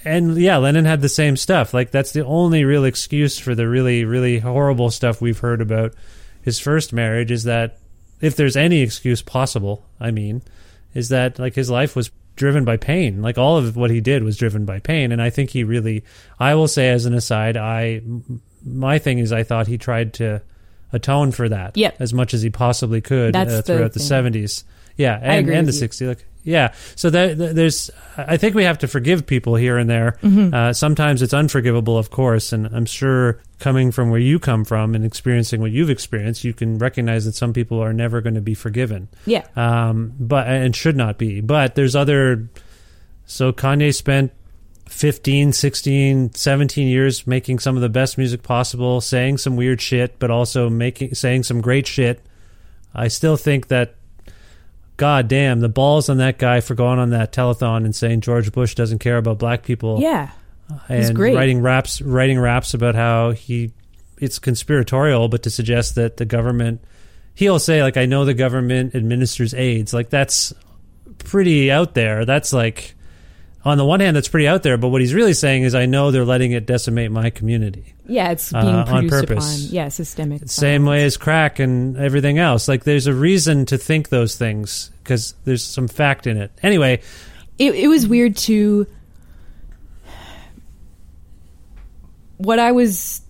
and 0.03 0.37
yeah, 0.37 0.57
Lennon 0.57 0.85
had 0.85 1.01
the 1.01 1.09
same 1.09 1.37
stuff. 1.37 1.73
Like 1.73 1.91
that's 1.91 2.11
the 2.11 2.25
only 2.25 2.65
real 2.65 2.83
excuse 2.83 3.37
for 3.37 3.53
the 3.53 3.67
really 3.67 4.05
really 4.05 4.39
horrible 4.39 4.89
stuff 4.89 5.21
we've 5.21 5.39
heard 5.39 5.61
about 5.61 5.93
his 6.41 6.59
first 6.59 6.91
marriage 6.91 7.31
is 7.31 7.43
that 7.43 7.77
if 8.19 8.35
there's 8.35 8.55
any 8.55 8.81
excuse 8.81 9.21
possible, 9.21 9.85
I 9.99 10.11
mean, 10.11 10.41
is 10.93 11.09
that 11.09 11.37
like 11.39 11.55
his 11.55 11.69
life 11.69 11.95
was 11.95 12.09
driven 12.35 12.65
by 12.65 12.77
pain. 12.77 13.21
Like 13.21 13.37
all 13.37 13.57
of 13.57 13.75
what 13.75 13.91
he 13.91 14.01
did 14.01 14.23
was 14.23 14.37
driven 14.37 14.65
by 14.65 14.79
pain, 14.79 15.11
and 15.11 15.21
I 15.21 15.29
think 15.29 15.49
he 15.51 15.63
really. 15.63 16.03
I 16.39 16.55
will 16.55 16.67
say 16.67 16.89
as 16.89 17.05
an 17.05 17.13
aside, 17.13 17.57
I 17.57 18.01
my 18.65 18.99
thing 18.99 19.19
is 19.19 19.31
I 19.31 19.43
thought 19.43 19.67
he 19.67 19.77
tried 19.77 20.13
to 20.15 20.41
atone 20.93 21.31
for 21.31 21.47
that 21.49 21.77
Yep. 21.77 21.95
as 21.99 22.13
much 22.13 22.33
as 22.33 22.41
he 22.41 22.49
possibly 22.49 23.01
could 23.01 23.35
uh, 23.35 23.61
throughout 23.61 23.93
the 23.93 23.99
seventies. 23.99 24.63
Yeah, 24.97 25.17
and, 25.21 25.39
agree 25.45 25.55
and 25.55 25.67
the 25.67 25.73
sixties. 25.73 26.07
Like, 26.07 26.25
yeah, 26.43 26.73
so 26.95 27.09
there's. 27.09 27.91
I 28.17 28.37
think 28.37 28.55
we 28.55 28.63
have 28.63 28.79
to 28.79 28.87
forgive 28.87 29.25
people 29.27 29.55
here 29.55 29.77
and 29.77 29.89
there. 29.89 30.17
Mm-hmm. 30.23 30.53
Uh, 30.53 30.73
sometimes 30.73 31.21
it's 31.21 31.33
unforgivable, 31.33 31.97
of 31.97 32.09
course, 32.09 32.51
and 32.51 32.67
I'm 32.67 32.85
sure 32.85 33.39
coming 33.59 33.91
from 33.91 34.09
where 34.09 34.19
you 34.19 34.39
come 34.39 34.65
from 34.65 34.95
and 34.95 35.05
experiencing 35.05 35.61
what 35.61 35.71
you've 35.71 35.89
experienced, 35.89 36.43
you 36.43 36.53
can 36.53 36.77
recognize 36.79 37.25
that 37.25 37.35
some 37.35 37.53
people 37.53 37.79
are 37.79 37.93
never 37.93 38.19
going 38.21 38.33
to 38.33 38.41
be 38.41 38.55
forgiven 38.55 39.07
Yeah. 39.27 39.45
um, 39.55 40.13
but 40.19 40.47
and 40.47 40.75
should 40.75 40.95
not 40.97 41.17
be. 41.17 41.41
But 41.41 41.75
there's 41.75 41.95
other. 41.95 42.49
So 43.27 43.53
Kanye 43.53 43.93
spent 43.93 44.31
15, 44.89 45.53
16, 45.53 46.33
17 46.33 46.87
years 46.87 47.25
making 47.25 47.59
some 47.59 47.75
of 47.77 47.81
the 47.81 47.87
best 47.89 48.17
music 48.17 48.43
possible, 48.43 48.99
saying 48.99 49.37
some 49.37 49.55
weird 49.55 49.79
shit, 49.81 50.19
but 50.19 50.29
also 50.31 50.69
making 50.69 51.13
saying 51.13 51.43
some 51.43 51.61
great 51.61 51.87
shit. 51.87 52.19
I 52.93 53.07
still 53.07 53.37
think 53.37 53.67
that 53.69 53.95
God 55.01 55.27
damn, 55.27 55.61
the 55.61 55.67
balls 55.67 56.09
on 56.09 56.17
that 56.17 56.37
guy 56.37 56.61
for 56.61 56.75
going 56.75 56.99
on 56.99 57.09
that 57.09 57.33
telethon 57.33 57.85
and 57.85 57.95
saying 57.95 58.21
George 58.21 58.51
Bush 58.51 58.75
doesn't 58.75 58.99
care 58.99 59.17
about 59.17 59.39
black 59.39 59.63
people. 59.63 59.99
Yeah. 59.99 60.29
Uh, 60.71 60.77
He's 60.89 61.07
and 61.09 61.15
great. 61.15 61.35
writing 61.35 61.59
raps 61.59 62.03
writing 62.03 62.37
raps 62.37 62.75
about 62.75 62.93
how 62.93 63.31
he 63.31 63.71
it's 64.19 64.37
conspiratorial, 64.37 65.27
but 65.27 65.41
to 65.41 65.49
suggest 65.49 65.95
that 65.95 66.17
the 66.17 66.25
government 66.25 66.83
he'll 67.33 67.57
say 67.57 67.81
like 67.81 67.97
I 67.97 68.05
know 68.05 68.25
the 68.25 68.35
government 68.35 68.93
administers 68.93 69.55
AIDS. 69.55 69.91
Like 69.91 70.11
that's 70.11 70.53
pretty 71.17 71.71
out 71.71 71.95
there. 71.95 72.23
That's 72.23 72.53
like 72.53 72.93
on 73.63 73.77
the 73.77 73.85
one 73.85 73.99
hand 73.99 74.15
that's 74.15 74.27
pretty 74.27 74.47
out 74.47 74.63
there, 74.63 74.77
but 74.77 74.87
what 74.89 75.01
he's 75.01 75.13
really 75.13 75.33
saying 75.33 75.63
is 75.63 75.75
I 75.75 75.85
know 75.85 76.09
they're 76.11 76.25
letting 76.25 76.51
it 76.51 76.65
decimate 76.65 77.11
my 77.11 77.29
community. 77.29 77.93
Yeah, 78.07 78.31
it's 78.31 78.51
being 78.51 78.65
Uh, 78.65 78.85
on 78.87 79.07
purpose. 79.07 79.65
upon. 79.65 79.73
Yeah, 79.73 79.89
systemic. 79.89 80.41
Same 80.49 80.81
violence. 80.83 80.89
way 80.89 81.05
as 81.05 81.17
crack 81.17 81.59
and 81.59 81.95
everything 81.97 82.39
else. 82.39 82.67
Like 82.67 82.83
there's 82.83 83.07
a 83.07 83.13
reason 83.13 83.65
to 83.67 83.77
think 83.77 84.09
those 84.09 84.35
things 84.35 84.89
because 85.03 85.35
there's 85.45 85.63
some 85.63 85.87
fact 85.87 86.25
in 86.27 86.37
it. 86.37 86.51
Anyway, 86.63 87.01
it, 87.59 87.75
it 87.75 87.87
was 87.87 88.07
weird 88.07 88.35
to 88.37 88.87
what 92.37 92.59
I 92.59 92.71
was 92.71 93.21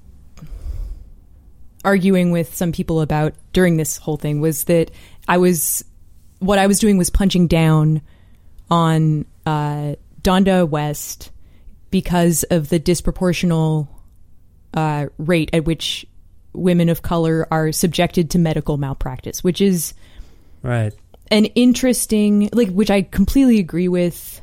arguing 1.83 2.31
with 2.31 2.55
some 2.55 2.71
people 2.71 3.01
about 3.01 3.33
during 3.53 3.77
this 3.77 3.97
whole 3.97 4.17
thing 4.17 4.39
was 4.39 4.65
that 4.65 4.91
I 5.27 5.37
was 5.37 5.83
what 6.39 6.57
I 6.59 6.67
was 6.67 6.79
doing 6.79 6.97
was 6.97 7.09
punching 7.09 7.47
down 7.47 8.01
on 8.69 9.25
uh, 9.45 9.95
Donda 10.23 10.68
West 10.68 11.31
because 11.89 12.43
of 12.43 12.69
the 12.69 12.80
disproportional 12.80 13.88
uh, 14.73 15.07
rate 15.18 15.49
at 15.53 15.65
which 15.65 16.06
women 16.53 16.89
of 16.89 17.02
color 17.02 17.48
are 17.52 17.72
subjected 17.72 18.31
to 18.31 18.39
medical 18.39 18.77
malpractice, 18.77 19.43
which 19.43 19.61
is 19.61 19.93
right. 20.64 20.93
an 21.30 21.45
interesting 21.45 22.49
like 22.53 22.69
which 22.69 22.89
I 22.89 23.03
completely 23.03 23.60
agree 23.60 23.88
with 23.88 24.41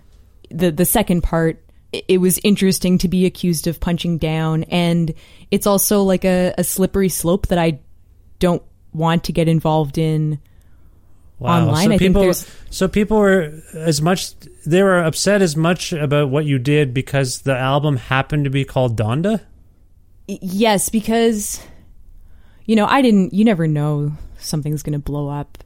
the 0.50 0.70
the 0.70 0.84
second 0.84 1.22
part 1.22 1.62
it 1.90 2.20
was 2.20 2.38
interesting 2.44 2.98
to 2.98 3.08
be 3.08 3.24
accused 3.24 3.66
of 3.66 3.80
punching 3.80 4.18
down 4.18 4.64
and 4.64 5.14
it's 5.50 5.66
also 5.66 6.02
like 6.02 6.24
a, 6.24 6.54
a 6.58 6.64
slippery 6.64 7.08
slope 7.08 7.46
that 7.46 7.58
I 7.58 7.80
don't 8.38 8.62
want 8.92 9.24
to 9.24 9.32
get 9.32 9.48
involved 9.48 9.96
in 9.96 10.38
Wow. 11.38 11.60
online. 11.68 11.74
So 11.74 11.80
I 11.80 11.98
think 11.98 12.00
people, 12.00 12.34
so 12.70 12.88
people 12.88 13.16
were 13.18 13.62
as 13.74 14.02
much 14.02 14.34
they 14.66 14.82
were 14.82 14.98
upset 14.98 15.40
as 15.40 15.54
much 15.56 15.92
about 15.92 16.30
what 16.30 16.44
you 16.46 16.58
did 16.58 16.92
because 16.92 17.42
the 17.42 17.56
album 17.56 17.96
happened 17.96 18.44
to 18.44 18.50
be 18.50 18.64
called 18.64 18.96
Donda. 18.98 19.40
yes 20.26 20.88
because 20.88 21.60
you 22.66 22.74
know 22.76 22.86
I 22.86 23.02
didn't 23.02 23.32
you 23.32 23.44
never 23.44 23.66
know 23.68 24.12
something's 24.38 24.82
going 24.82 24.92
to 24.94 24.98
blow 24.98 25.28
up 25.28 25.58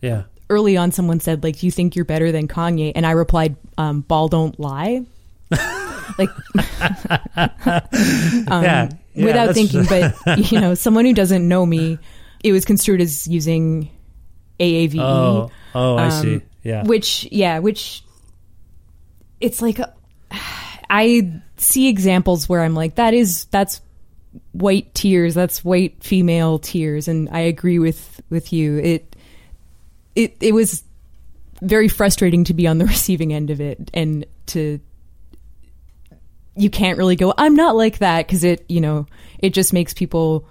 Yeah. 0.00 0.22
early 0.50 0.76
on 0.76 0.92
someone 0.92 1.20
said 1.20 1.42
like 1.42 1.58
do 1.58 1.66
you 1.66 1.72
think 1.72 1.96
you're 1.96 2.04
better 2.04 2.30
than 2.32 2.46
Kanye 2.48 2.92
and 2.94 3.04
I 3.04 3.10
replied 3.10 3.56
um, 3.76 4.00
ball 4.02 4.28
don't 4.28 4.58
lie 4.60 5.04
like 6.18 6.30
um, 7.36 8.62
yeah. 8.62 8.88
Yeah, 9.14 9.24
without 9.24 9.52
thinking 9.54 9.84
but 9.88 10.14
you 10.52 10.60
know 10.60 10.74
someone 10.74 11.04
who 11.04 11.12
doesn't 11.12 11.46
know 11.46 11.66
me 11.66 11.98
it 12.44 12.52
was 12.52 12.64
construed 12.64 13.00
as 13.00 13.26
using 13.26 13.90
AAVE 14.60 14.98
Oh, 14.98 15.50
oh, 15.74 15.96
I 15.96 16.06
um, 16.08 16.22
see. 16.22 16.40
Yeah. 16.62 16.82
which 16.84 17.26
yeah 17.30 17.60
which 17.60 18.02
it's 19.40 19.62
like 19.62 19.80
uh, 19.80 19.86
I 20.90 21.40
see 21.56 21.88
examples 21.88 22.48
where 22.48 22.62
I'm 22.62 22.74
like 22.74 22.96
that 22.96 23.14
is 23.14 23.44
that's 23.46 23.80
white 24.52 24.94
tears 24.94 25.34
that's 25.34 25.64
white 25.64 26.02
female 26.02 26.58
tears 26.58 27.08
and 27.08 27.28
I 27.30 27.40
agree 27.40 27.78
with 27.78 28.20
with 28.30 28.52
you 28.52 28.78
it 28.78 29.16
it 30.14 30.36
it 30.40 30.52
was 30.52 30.84
very 31.60 31.88
frustrating 31.88 32.44
to 32.44 32.54
be 32.54 32.66
on 32.66 32.78
the 32.78 32.86
receiving 32.86 33.32
end 33.32 33.50
of 33.50 33.60
it 33.60 33.90
and 33.94 34.26
to 34.46 34.80
you 36.56 36.70
can't 36.70 36.98
really 36.98 37.16
go 37.16 37.32
I'm 37.36 37.54
not 37.54 37.76
like 37.76 37.98
that 37.98 38.26
because 38.26 38.44
it 38.44 38.64
you 38.68 38.80
know 38.80 39.06
it 39.38 39.54
just 39.54 39.72
makes 39.72 39.94
people 39.94 40.46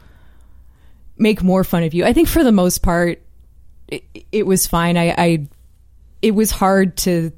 make 1.18 1.44
more 1.44 1.64
fun 1.64 1.84
of 1.84 1.94
you. 1.94 2.06
I 2.06 2.14
think 2.14 2.28
for 2.28 2.44
the 2.44 2.52
most 2.52 2.80
part 2.84 3.22
it, 3.88 4.04
it 4.32 4.46
was 4.46 4.68
fine. 4.68 4.98
I, 4.98 5.14
I 5.18 5.48
it 6.22 6.32
was 6.32 6.52
hard 6.52 6.98
to 6.98 7.32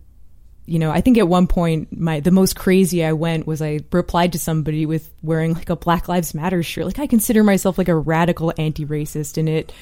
you 0.69 0.77
know, 0.77 0.91
I 0.91 1.01
think 1.01 1.17
at 1.17 1.27
one 1.27 1.47
point 1.47 1.97
my 1.97 2.19
the 2.19 2.29
most 2.29 2.55
crazy 2.55 3.03
I 3.03 3.13
went 3.13 3.47
was 3.47 3.59
I 3.59 3.79
replied 3.91 4.33
to 4.33 4.39
somebody 4.39 4.85
with 4.85 5.09
wearing 5.23 5.55
like 5.55 5.71
a 5.71 5.75
Black 5.75 6.07
Lives 6.07 6.35
Matter 6.35 6.61
shirt. 6.61 6.85
Like 6.85 6.99
I 6.99 7.07
consider 7.07 7.43
myself 7.43 7.79
like 7.79 7.87
a 7.87 7.95
radical 7.95 8.53
anti-racist 8.55 9.39
and 9.39 9.49
it 9.49 9.73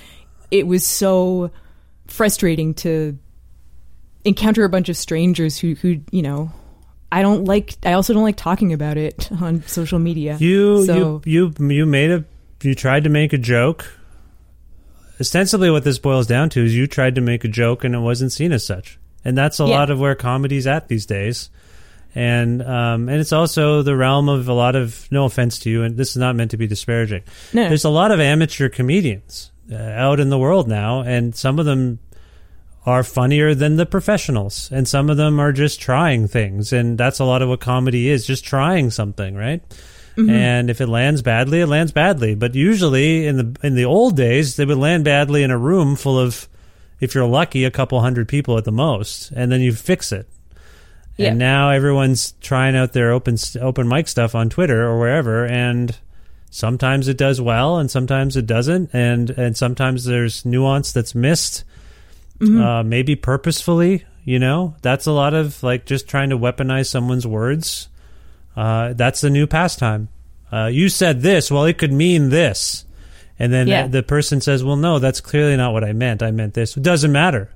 it 0.50 0.66
was 0.66 0.88
so 0.88 1.52
frustrating 2.08 2.74
to 2.76 3.20
encounter 4.24 4.64
a 4.64 4.70
bunch 4.70 4.88
of 4.88 4.96
strangers 4.96 5.58
who 5.58 5.76
who, 5.76 6.00
you 6.10 6.22
know, 6.22 6.54
I 7.12 7.22
don't 7.22 7.44
like 7.44 7.76
I 7.84 7.92
also 7.92 8.14
don't 8.14 8.24
like 8.24 8.38
talking 8.38 8.72
about 8.72 8.96
it 8.96 9.30
on 9.42 9.64
social 9.64 10.00
media. 10.00 10.38
You 10.40 10.86
so, 10.86 11.22
you 11.26 11.52
you 11.60 11.68
you 11.76 11.86
made 11.86 12.12
a 12.12 12.24
you 12.64 12.76
tried 12.76 13.04
to 13.04 13.10
make 13.10 13.34
a 13.34 13.38
joke. 13.38 13.92
Ostensibly, 15.20 15.70
what 15.72 15.84
this 15.84 16.00
boils 16.00 16.28
down 16.28 16.50
to 16.52 16.64
is 16.64 16.76
you 16.76 16.88
tried 16.88 17.16
to 17.16 17.22
make 17.22 17.44
a 17.44 17.48
joke 17.48 17.84
and 17.84 17.96
it 17.96 18.00
wasn't 18.00 18.32
seen 18.32 18.52
as 18.52 18.66
such, 18.66 19.00
and 19.26 19.38
that's 19.38 19.60
a 19.60 19.64
Yeah. 19.66 19.70
lot 19.80 19.90
of 19.90 20.00
where 20.00 20.16
comedy's 20.16 20.68
at 20.68 20.88
these 20.88 21.06
days. 21.06 21.50
And 22.16 22.64
um, 22.64 23.10
and 23.10 23.20
it's 23.20 23.34
also 23.34 23.82
the 23.84 23.96
realm 23.96 24.28
of 24.30 24.48
a 24.48 24.54
lot 24.54 24.76
of 24.76 25.08
no 25.12 25.26
offense 25.26 25.60
to 25.60 25.70
you, 25.70 25.84
and 25.84 25.98
this 25.98 26.12
is 26.12 26.18
not 26.18 26.36
meant 26.36 26.52
to 26.52 26.58
be 26.58 26.66
disparaging. 26.66 27.22
No. 27.54 27.68
There's 27.68 27.84
a 27.84 27.90
lot 27.90 28.12
of 28.12 28.20
amateur 28.20 28.70
comedians 28.70 29.52
uh, 29.72 29.76
out 29.76 30.20
in 30.20 30.30
the 30.30 30.38
world 30.38 30.68
now, 30.68 31.02
and 31.02 31.36
some 31.36 31.60
of 31.60 31.66
them 31.66 32.00
are 32.88 33.04
funnier 33.04 33.54
than 33.54 33.76
the 33.76 33.86
professionals, 33.86 34.70
and 34.72 34.88
some 34.88 35.10
of 35.10 35.18
them 35.18 35.40
are 35.40 35.52
just 35.52 35.82
trying 35.82 36.28
things, 36.28 36.72
and 36.74 36.98
that's 36.98 37.20
a 37.20 37.26
lot 37.26 37.42
of 37.42 37.50
what 37.50 37.60
comedy 37.60 38.10
is, 38.10 38.26
just 38.26 38.46
trying 38.46 38.90
something, 38.90 39.36
right? 39.36 39.62
And 40.18 40.70
if 40.70 40.82
it 40.82 40.88
lands 40.88 41.22
badly, 41.22 41.62
it 41.62 41.68
lands 41.68 41.92
badly. 41.92 42.34
But 42.34 42.56
usually, 42.56 43.28
in 43.28 43.38
the 43.38 43.60
in 43.62 43.76
the 43.76 43.86
old 43.86 44.16
days, 44.18 44.56
they 44.56 44.66
would 44.66 44.78
land 44.78 45.06
badly 45.06 45.44
in 45.44 45.52
a 45.52 45.58
room 45.58 45.96
full 45.96 46.18
of, 46.18 46.48
if 47.00 47.14
you're 47.14 47.28
lucky, 47.28 47.66
a 47.66 47.72
couple 47.72 48.02
hundred 48.02 48.28
people 48.28 48.58
at 48.58 48.64
the 48.64 48.72
most, 48.72 49.32
and 49.32 49.52
then 49.52 49.62
you 49.62 49.74
fix 49.74 50.12
it. 50.12 50.28
Yeah. 51.18 51.30
And 51.30 51.40
now 51.40 51.70
everyone's 51.70 52.34
trying 52.42 52.76
out 52.76 52.94
their 52.94 53.12
open 53.12 53.38
open 53.62 53.88
mic 53.88 54.08
stuff 54.08 54.36
on 54.36 54.50
Twitter 54.50 54.84
or 54.88 55.00
wherever, 55.00 55.46
and 55.46 55.96
sometimes 56.50 57.08
it 57.08 57.18
does 57.18 57.40
well, 57.42 57.78
and 57.78 57.90
sometimes 57.90 58.38
it 58.38 58.46
doesn't, 58.46 58.92
and 58.94 59.30
and 59.32 59.58
sometimes 59.58 60.06
there's 60.06 60.46
nuance 60.46 60.92
that's 60.92 61.14
missed, 61.16 61.64
uh, 62.42 62.84
maybe 62.84 63.16
purposefully. 63.16 64.06
You 64.24 64.40
know, 64.40 64.76
that's 64.82 65.06
a 65.06 65.12
lot 65.12 65.34
of 65.34 65.62
like 65.64 65.86
just 65.86 66.08
trying 66.08 66.30
to 66.32 66.38
weaponize 66.38 66.88
someone's 66.88 67.26
words. 67.26 67.90
Uh, 68.58 68.94
that's 68.94 69.22
the 69.22 69.30
new 69.30 69.46
pastime. 69.48 70.10
Uh, 70.52 70.66
you 70.66 70.90
said 70.90 71.22
this, 71.22 71.52
well, 71.52 71.66
it 71.66 71.78
could 71.78 71.94
mean 71.94 72.30
this, 72.30 72.86
and 73.38 73.54
then 73.54 73.68
Yeah. 73.68 73.86
the 73.88 74.02
person 74.02 74.42
says, 74.42 74.64
"Well, 74.64 74.78
no, 74.78 74.98
that's 74.98 75.22
clearly 75.22 75.56
not 75.56 75.74
what 75.74 75.84
I 75.84 75.94
meant. 75.94 76.24
I 76.24 76.32
meant 76.32 76.56
this." 76.56 76.76
It 76.76 76.82
doesn't 76.84 77.12
matter. 77.12 77.52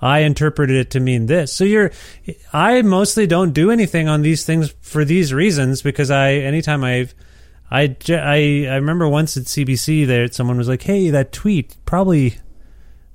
I 0.00 0.20
interpreted 0.20 0.76
it 0.76 0.90
to 0.90 1.00
mean 1.00 1.26
this. 1.26 1.52
So 1.52 1.64
you're, 1.64 1.90
I 2.52 2.82
mostly 2.82 3.26
don't 3.26 3.52
do 3.52 3.70
anything 3.70 4.06
on 4.08 4.22
these 4.22 4.44
things 4.44 4.74
for 4.80 5.04
these 5.04 5.32
reasons 5.32 5.80
because 5.82 6.10
I, 6.10 6.32
anytime 6.34 6.84
I've, 6.84 7.14
I, 7.70 7.96
I, 8.08 8.66
I 8.70 8.74
remember 8.76 9.08
once 9.08 9.36
at 9.36 9.44
CBC 9.44 10.06
there, 10.06 10.30
someone 10.30 10.58
was 10.58 10.68
like, 10.68 10.82
"Hey, 10.82 11.10
that 11.10 11.32
tweet 11.32 11.74
probably." 11.86 12.34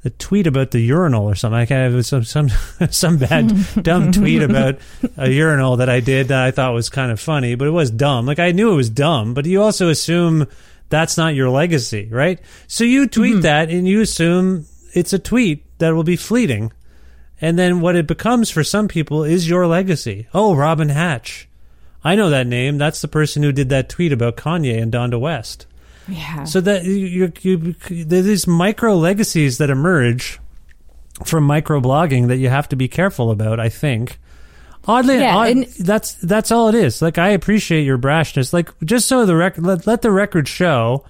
The 0.03 0.09
tweet 0.09 0.47
about 0.47 0.71
the 0.71 0.80
urinal 0.80 1.25
or 1.25 1.35
something. 1.35 1.59
I 1.59 1.65
kind 1.65 1.95
of 1.95 2.05
some 2.05 2.23
some 2.23 2.49
some 2.89 3.17
bad 3.17 3.53
dumb 3.81 4.11
tweet 4.11 4.43
about 4.49 4.80
a 5.17 5.30
urinal 5.30 5.77
that 5.77 5.89
I 5.89 6.01
did 6.01 6.27
that 6.27 6.43
I 6.43 6.51
thought 6.51 6.73
was 6.73 6.89
kind 6.89 7.11
of 7.11 7.19
funny, 7.19 7.55
but 7.55 7.67
it 7.67 7.71
was 7.71 7.89
dumb. 7.89 8.25
Like 8.25 8.39
I 8.39 8.51
knew 8.51 8.71
it 8.71 8.75
was 8.75 8.89
dumb, 8.89 9.34
but 9.34 9.45
you 9.45 9.61
also 9.61 9.89
assume 9.89 10.47
that's 10.89 11.17
not 11.17 11.35
your 11.35 11.49
legacy, 11.49 12.09
right? 12.11 12.39
So 12.67 12.84
you 12.84 13.07
tweet 13.07 13.34
mm-hmm. 13.34 13.41
that 13.41 13.69
and 13.69 13.88
you 13.88 14.01
assume 14.01 14.65
it's 14.93 15.13
a 15.13 15.19
tweet 15.19 15.65
that 15.80 15.95
will 15.95 16.03
be 16.03 16.15
fleeting. 16.15 16.71
And 17.41 17.57
then 17.57 17.81
what 17.81 17.95
it 17.95 18.07
becomes 18.07 18.49
for 18.49 18.63
some 18.63 18.88
people 18.88 19.23
is 19.23 19.49
your 19.49 19.67
legacy. 19.67 20.27
Oh, 20.34 20.55
Robin 20.55 20.89
Hatch. 20.89 21.47
I 22.03 22.15
know 22.15 22.30
that 22.30 22.47
name. 22.47 22.77
That's 22.77 23.01
the 23.01 23.07
person 23.07 23.43
who 23.43 23.51
did 23.51 23.69
that 23.69 23.89
tweet 23.89 24.11
about 24.11 24.38
Kanye 24.38 24.81
and 24.81 24.91
Donda 24.91 25.19
West. 25.19 25.65
Yeah. 26.07 26.43
So 26.43 26.61
that 26.61 26.84
you, 26.84 27.31
you, 27.41 27.75
you 27.89 28.03
there's 28.05 28.25
these 28.25 28.47
micro 28.47 28.95
legacies 28.95 29.57
that 29.59 29.69
emerge 29.69 30.39
from 31.25 31.43
micro 31.45 31.80
blogging 31.80 32.27
that 32.27 32.38
you 32.38 32.49
have 32.49 32.67
to 32.69 32.75
be 32.75 32.88
careful 32.88 33.31
about. 33.31 33.59
I 33.59 33.69
think. 33.69 34.19
Oddly, 34.85 35.19
Yeah, 35.19 35.35
odd- 35.38 35.47
and- 35.49 35.65
that's 35.80 36.15
that's 36.15 36.51
all 36.51 36.67
it 36.69 36.75
is. 36.75 37.01
Like 37.01 37.17
I 37.17 37.30
appreciate 37.30 37.84
your 37.84 37.97
brashness. 37.97 38.51
Like 38.51 38.69
just 38.84 39.07
so 39.07 39.25
the 39.25 39.35
record, 39.35 39.65
let, 39.65 39.88
let 39.88 40.01
the 40.01 40.11
record 40.11 40.47
show, 40.47 41.05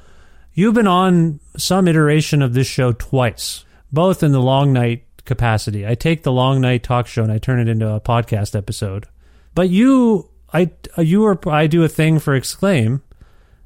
you've 0.53 0.75
been 0.75 0.85
on 0.87 1.39
some 1.57 1.87
iteration 1.87 2.41
of 2.43 2.53
this 2.53 2.67
show 2.67 2.91
twice, 2.91 3.65
both 3.91 4.21
in 4.21 4.31
the 4.31 4.41
long 4.41 4.73
night 4.73 5.05
capacity. 5.25 5.87
I 5.87 5.95
take 5.95 6.21
the 6.21 6.31
long 6.31 6.61
night 6.61 6.83
talk 6.83 7.07
show 7.07 7.23
and 7.23 7.31
I 7.31 7.39
turn 7.39 7.59
it 7.59 7.67
into 7.67 7.89
a 7.89 7.99
podcast 7.99 8.55
episode. 8.55 9.07
But 9.55 9.69
you, 9.69 10.29
I 10.53 10.69
you 10.99 11.23
or 11.23 11.39
I 11.49 11.65
do 11.65 11.83
a 11.83 11.89
thing 11.89 12.19
for 12.19 12.35
Exclaim 12.35 13.01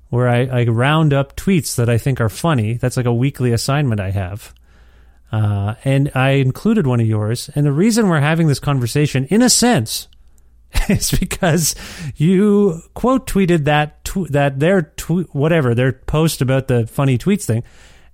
where 0.09 0.27
I, 0.27 0.45
I 0.45 0.63
round 0.65 1.13
up 1.13 1.35
tweets 1.35 1.75
that 1.75 1.89
I 1.89 1.97
think 1.97 2.21
are 2.21 2.29
funny. 2.29 2.73
That's 2.73 2.97
like 2.97 3.05
a 3.05 3.13
weekly 3.13 3.51
assignment 3.51 3.99
I 3.99 4.11
have. 4.11 4.53
Uh, 5.31 5.75
and 5.83 6.11
I 6.15 6.31
included 6.31 6.87
one 6.87 7.01
of 7.01 7.07
yours. 7.07 7.49
And 7.55 7.65
the 7.65 7.71
reason 7.71 8.07
we're 8.07 8.21
having 8.21 8.47
this 8.47 8.59
conversation, 8.59 9.25
in 9.25 9.41
a 9.41 9.49
sense, 9.49 10.07
is 10.89 11.11
because 11.11 11.75
you 12.15 12.81
quote 12.93 13.27
tweeted 13.27 13.65
that 13.65 14.03
tw- 14.05 14.29
that 14.29 14.59
their 14.59 14.83
tw- 14.83 15.33
whatever 15.33 15.75
their 15.75 15.93
post 15.93 16.41
about 16.41 16.67
the 16.67 16.87
funny 16.87 17.17
tweets 17.17 17.45
thing, 17.45 17.63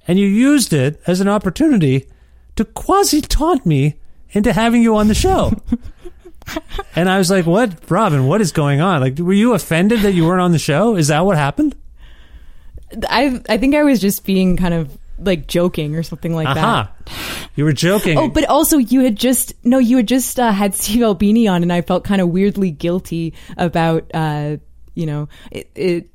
and 0.07 0.20
you 0.20 0.28
used 0.28 0.74
it 0.74 1.02
as 1.07 1.22
an 1.22 1.28
opportunity 1.28 2.07
to 2.56 2.65
quasi 2.65 3.22
taunt 3.22 3.65
me 3.65 3.95
into 4.32 4.53
having 4.53 4.82
you 4.82 4.95
on 4.95 5.07
the 5.07 5.15
show. 5.15 5.53
and 6.95 7.10
I 7.10 7.18
was 7.18 7.30
like, 7.30 7.45
"What, 7.45 7.90
Robin? 7.90 8.28
What 8.28 8.41
is 8.41 8.52
going 8.52 8.82
on? 8.82 9.02
Like, 9.02 9.18
were 9.20 9.34
you 9.34 9.53
offended 9.53 10.02
that 10.02 10.14
you 10.14 10.26
weren't 10.26 10.41
on 10.41 10.52
the 10.52 10.60
show? 10.60 10.95
Is 10.95 11.07
that 11.07 11.26
what 11.26 11.38
happened?" 11.38 11.76
I 13.10 13.41
I 13.49 13.57
think 13.57 13.76
I 13.76 13.84
was 13.84 13.99
just 13.99 14.26
being 14.26 14.57
kind 14.57 14.74
of 14.74 14.98
like 15.20 15.48
joking 15.48 15.95
or 15.95 16.03
something 16.03 16.34
like 16.34 16.48
Aha. 16.48 16.91
that. 17.06 17.14
You 17.56 17.65
were 17.65 17.74
joking. 17.74 18.18
Oh, 18.18 18.30
but 18.30 18.45
also 18.45 18.78
you 18.78 19.02
had 19.02 19.15
just 19.15 19.53
no, 19.64 19.78
you 19.78 19.98
had 19.98 20.07
just 20.07 20.40
uh, 20.40 20.52
had 20.52 20.76
Steve 20.76 21.03
Albini 21.03 21.48
on, 21.48 21.61
and 21.64 21.72
I 21.72 21.82
felt 21.82 22.03
kind 22.03 22.22
of 22.22 22.30
weirdly 22.30 22.72
guilty 22.72 23.34
about 23.57 24.10
uh, 24.14 24.57
you 24.94 25.06
know 25.06 25.30
it. 25.52 25.70
it 25.76 26.10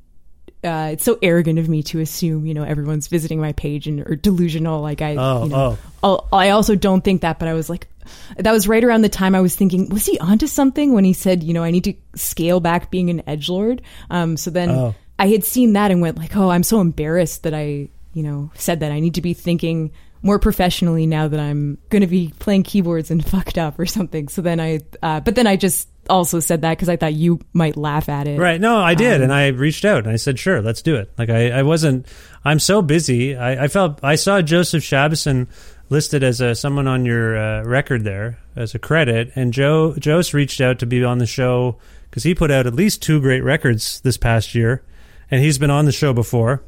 uh, 0.61 0.89
it's 0.91 1.05
so 1.05 1.17
arrogant 1.21 1.57
of 1.57 1.69
me 1.69 1.81
to 1.81 2.01
assume, 2.01 2.45
you 2.45 2.53
know, 2.53 2.63
everyone's 2.63 3.07
visiting 3.07 3.39
my 3.39 3.53
page 3.53 3.87
and 3.87 4.01
or 4.01 4.17
delusional. 4.17 4.81
Like 4.81 5.01
I, 5.01 5.15
Oh, 5.15 5.43
you 5.43 5.49
know, 5.49 5.77
oh. 6.03 6.27
I 6.33 6.49
also 6.49 6.75
don't 6.75 7.01
think 7.01 7.21
that, 7.21 7.39
but 7.39 7.47
I 7.47 7.53
was 7.53 7.69
like, 7.69 7.87
that 8.35 8.51
was 8.51 8.67
right 8.67 8.83
around 8.83 9.03
the 9.03 9.07
time 9.07 9.35
I 9.35 9.39
was 9.39 9.55
thinking, 9.55 9.87
was 9.87 10.05
he 10.05 10.19
onto 10.19 10.47
something 10.47 10.91
when 10.91 11.05
he 11.05 11.13
said, 11.13 11.43
you 11.43 11.53
know, 11.53 11.63
I 11.63 11.71
need 11.71 11.85
to 11.85 11.93
scale 12.15 12.59
back 12.59 12.91
being 12.91 13.09
an 13.09 13.23
edge 13.25 13.47
lord. 13.47 13.81
Um, 14.09 14.35
so 14.35 14.51
then 14.51 14.69
Oh. 14.69 14.95
I 15.19 15.27
had 15.27 15.43
seen 15.43 15.73
that 15.73 15.91
and 15.91 16.01
went 16.01 16.17
like, 16.17 16.35
oh, 16.35 16.49
I'm 16.49 16.63
so 16.63 16.79
embarrassed 16.79 17.43
that 17.43 17.53
I, 17.53 17.89
you 18.13 18.23
know, 18.23 18.51
said 18.55 18.79
that 18.79 18.91
I 18.91 19.01
need 19.01 19.15
to 19.15 19.21
be 19.21 19.33
thinking 19.33 19.91
more 20.21 20.39
professionally 20.39 21.05
now 21.05 21.27
that 21.27 21.39
I'm 21.39 21.77
going 21.89 22.01
to 22.01 22.07
be 22.07 22.33
playing 22.39 22.63
keyboards 22.63 23.11
and 23.11 23.25
fucked 23.27 23.57
up 23.57 23.77
or 23.77 23.85
something. 23.85 24.29
So 24.29 24.41
then 24.41 24.59
I, 24.59 24.79
uh, 25.03 25.19
but 25.19 25.35
then 25.35 25.45
I 25.45 25.57
just 25.57 25.89
also 26.09 26.39
said 26.39 26.61
that 26.61 26.71
because 26.71 26.89
I 26.89 26.95
thought 26.95 27.13
you 27.13 27.39
might 27.53 27.77
laugh 27.77 28.09
at 28.09 28.27
it. 28.27 28.39
Right. 28.39 28.59
No, 28.59 28.79
I 28.79 28.95
did. 28.95 29.17
Um, 29.17 29.23
and 29.23 29.33
I 29.33 29.47
reached 29.49 29.85
out 29.85 30.05
and 30.05 30.09
I 30.11 30.15
said, 30.15 30.39
sure, 30.39 30.61
let's 30.61 30.81
do 30.81 30.95
it. 30.95 31.11
Like, 31.17 31.29
I, 31.29 31.51
I 31.51 31.63
wasn't, 31.63 32.07
I'm 32.43 32.59
so 32.59 32.81
busy. 32.81 33.35
I, 33.35 33.65
I 33.65 33.67
felt, 33.67 34.03
I 34.03 34.15
saw 34.15 34.41
Joseph 34.41 34.83
Shabason 34.83 35.47
listed 35.89 36.23
as 36.23 36.39
a, 36.39 36.55
someone 36.55 36.87
on 36.87 37.05
your 37.05 37.37
uh, 37.37 37.63
record 37.63 38.05
there 38.05 38.39
as 38.55 38.73
a 38.73 38.79
credit. 38.79 39.31
And 39.35 39.53
Joe, 39.53 39.95
Jose 40.03 40.35
reached 40.35 40.61
out 40.61 40.79
to 40.79 40.85
be 40.85 41.03
on 41.03 41.17
the 41.17 41.25
show 41.25 41.77
because 42.09 42.23
he 42.23 42.33
put 42.33 42.51
out 42.51 42.67
at 42.67 42.73
least 42.73 43.01
two 43.01 43.19
great 43.19 43.43
records 43.43 44.01
this 44.01 44.17
past 44.17 44.55
year. 44.55 44.83
And 45.31 45.41
he's 45.43 45.57
been 45.57 45.69
on 45.69 45.85
the 45.85 45.91
show 45.91 46.13
before. 46.13 46.63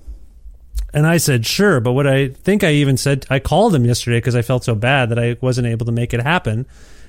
And 0.94 1.08
I 1.08 1.18
said, 1.18 1.46
sure. 1.46 1.80
But 1.80 1.94
what 1.94 2.08
I 2.08 2.30
think 2.30 2.64
I 2.64 2.72
even 2.72 2.98
said, 2.98 3.26
I 3.30 3.40
called 3.40 3.74
him 3.74 3.86
yesterday 3.86 4.18
because 4.18 4.36
I 4.36 4.42
felt 4.42 4.64
so 4.64 4.76
bad 4.76 5.10
that 5.10 5.20
I 5.20 5.38
wasn't 5.42 5.68
able 5.68 5.86
to 5.86 5.92
make 5.92 6.14
it 6.14 6.22
happen. 6.22 6.66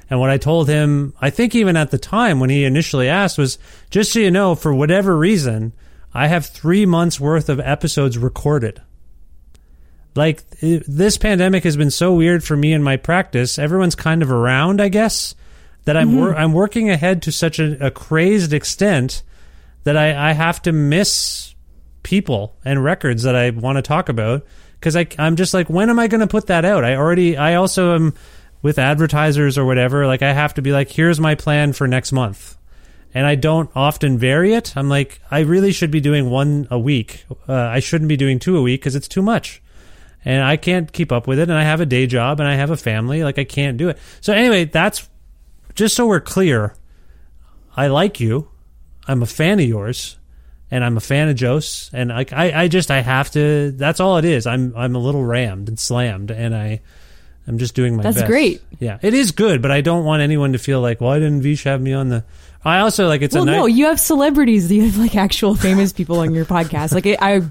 And 0.09 0.21
what 0.21 0.31
I 0.31 0.39
told 0.39 0.69
him, 0.69 1.15
I 1.21 1.31
think 1.31 1.55
even 1.55 1.77
at 1.77 1.91
the 1.91 1.99
time 1.99 2.39
when 2.39 2.51
he 2.51 2.65
initially 2.65 3.09
asked, 3.09 3.39
was 3.39 3.59
just 3.91 4.13
so 4.13 4.21
you 4.21 4.31
know, 4.31 4.55
for 4.55 4.75
whatever 4.75 5.17
reason, 5.17 5.73
I 6.15 6.27
have 6.27 6.47
three 6.47 6.87
months 6.87 7.19
worth 7.19 7.49
of 7.49 7.61
episodes 7.61 8.19
recorded. 8.19 8.83
Like 10.15 10.43
this 10.61 11.17
pandemic 11.17 11.65
has 11.65 11.77
been 11.77 11.91
so 11.91 12.15
weird 12.15 12.45
for 12.45 12.57
me 12.57 12.75
and 12.75 12.85
my 12.85 12.99
practice. 12.99 13.59
Everyone's 13.59 13.95
kind 13.95 14.23
of 14.23 14.31
around, 14.31 14.81
I 14.81 14.89
guess, 14.89 15.35
that 15.85 15.97
I'm 15.97 16.17
wor- 16.17 16.29
mm-hmm. 16.29 16.39
I'm 16.39 16.53
working 16.53 16.91
ahead 16.91 17.23
to 17.23 17.33
such 17.33 17.59
a, 17.59 17.87
a 17.87 17.91
crazed 17.91 18.53
extent 18.53 19.23
that 19.85 19.97
I, 19.97 20.31
I 20.31 20.33
have 20.33 20.63
to 20.63 20.73
miss 20.73 21.55
people 22.03 22.57
and 22.65 22.83
records 22.83 23.23
that 23.23 23.35
I 23.35 23.51
want 23.51 23.77
to 23.77 23.83
talk 23.83 24.09
about 24.09 24.45
because 24.81 24.97
I'm 25.19 25.37
just 25.37 25.55
like, 25.55 25.71
when 25.71 25.91
am 25.91 25.99
I 25.99 26.09
going 26.09 26.21
to 26.21 26.27
put 26.27 26.49
that 26.49 26.65
out? 26.65 26.85
I 26.85 26.97
already, 26.97 27.37
I 27.37 27.55
also 27.55 27.95
am 27.95 28.15
with 28.63 28.79
advertisers 28.79 29.57
or 29.57 29.65
whatever. 29.65 30.07
Like, 30.07 30.23
I 30.23 30.33
have 30.33 30.55
to 30.55 30.63
be 30.63 30.73
like, 30.73 30.91
here's 30.91 31.21
my 31.21 31.35
plan 31.35 31.73
for 31.73 31.87
next 31.87 32.13
month. 32.13 32.57
And 33.15 33.27
I 33.27 33.35
don't 33.35 33.71
often 33.77 34.19
vary 34.19 34.55
it. 34.55 34.77
I'm 34.77 34.89
like, 34.89 35.21
I 35.31 35.41
really 35.41 35.73
should 35.73 35.91
be 35.91 36.01
doing 36.01 36.31
one 36.31 36.67
a 36.71 36.79
week. 36.79 37.25
Uh, 37.49 37.53
I 37.53 37.81
shouldn't 37.81 38.09
be 38.09 38.17
doing 38.17 38.39
two 38.39 38.57
a 38.57 38.63
week 38.63 38.81
because 38.81 38.97
it's 38.97 39.09
too 39.09 39.23
much. 39.23 39.63
And 40.25 40.43
I 40.43 40.57
can't 40.57 40.91
keep 40.93 41.13
up 41.13 41.27
with 41.27 41.39
it. 41.39 41.49
And 41.51 41.59
I 41.59 41.65
have 41.65 41.81
a 41.81 41.87
day 41.87 42.07
job 42.07 42.41
and 42.41 42.49
I 42.49 42.55
have 42.55 42.71
a 42.71 42.77
family. 42.77 43.23
Like, 43.23 43.39
I 43.39 43.45
can't 43.45 43.77
do 43.77 43.89
it. 43.89 43.99
So, 44.21 44.33
anyway, 44.33 44.65
that's 44.65 45.09
just 45.75 45.95
so 45.95 46.07
we're 46.07 46.21
clear. 46.21 46.75
I 47.77 47.89
like 47.89 48.19
you. 48.19 48.49
I'm 49.07 49.23
a 49.23 49.27
fan 49.27 49.59
of 49.61 49.67
yours, 49.67 50.17
and 50.71 50.85
I'm 50.85 50.97
a 50.97 51.01
fan 51.01 51.29
of 51.29 51.39
Jose. 51.39 51.91
And 51.93 52.11
like 52.11 52.33
I, 52.33 52.63
I 52.65 52.69
just 52.69 52.91
I 52.91 53.01
have 53.01 53.31
to. 53.33 53.73
That's 53.73 54.01
all 54.01 54.17
it 54.19 54.25
is. 54.25 54.47
I'm 54.47 54.73
I'm 54.77 54.95
a 54.95 54.99
little 55.01 55.25
rammed 55.25 55.69
and 55.69 55.79
slammed, 55.79 56.31
and 56.31 56.55
I 56.55 56.81
I'm 57.47 57.59
just 57.59 57.75
doing 57.75 57.97
my 57.97 58.03
That's 58.05 58.19
best. 58.19 58.27
great. 58.29 58.63
Yeah, 58.79 58.99
it 59.03 59.15
is 59.15 59.33
good, 59.33 59.63
but 59.63 59.71
I 59.71 59.81
don't 59.81 60.05
want 60.05 60.23
anyone 60.23 60.53
to 60.53 60.59
feel 60.59 60.81
like, 60.81 61.01
why 61.01 61.19
didn't 61.19 61.43
Vish 61.43 61.65
have 61.65 61.81
me 61.81 61.93
on 61.93 62.09
the? 62.09 62.25
I 62.65 62.79
also 62.79 63.09
like 63.09 63.23
it's 63.23 63.35
Well, 63.35 63.43
a 63.43 63.47
night. 63.47 63.57
no, 63.57 63.67
you 63.67 63.87
have 63.87 63.99
celebrities. 63.99 64.71
You 64.71 64.85
have 64.85 64.97
like 64.97 65.17
actual 65.17 65.57
famous 65.57 65.93
people 65.93 66.21
on 66.21 66.33
your 66.33 66.45
podcast. 66.45 66.93
Like 66.95 67.07
I, 67.09 67.39
I 67.39 67.43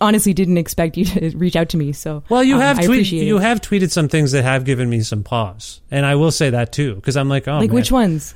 honestly 0.00 0.32
didn't 0.32 0.56
expect 0.56 0.96
you 0.96 1.04
to 1.04 1.36
reach 1.36 1.54
out 1.54 1.68
to 1.70 1.76
me. 1.76 1.92
So 1.92 2.22
Well, 2.30 2.42
you 2.42 2.54
um, 2.54 2.60
have 2.62 2.78
I 2.78 2.86
tweet, 2.86 3.12
you 3.12 3.36
it. 3.36 3.42
have 3.42 3.60
tweeted 3.60 3.90
some 3.90 4.08
things 4.08 4.32
that 4.32 4.44
have 4.44 4.64
given 4.64 4.88
me 4.88 5.02
some 5.02 5.22
pause, 5.22 5.82
and 5.90 6.06
I 6.06 6.14
will 6.14 6.30
say 6.30 6.48
that 6.48 6.72
too 6.72 6.94
because 6.94 7.18
I'm 7.18 7.28
like, 7.28 7.46
oh, 7.46 7.58
like 7.58 7.68
man. 7.68 7.74
which 7.74 7.92
ones? 7.92 8.34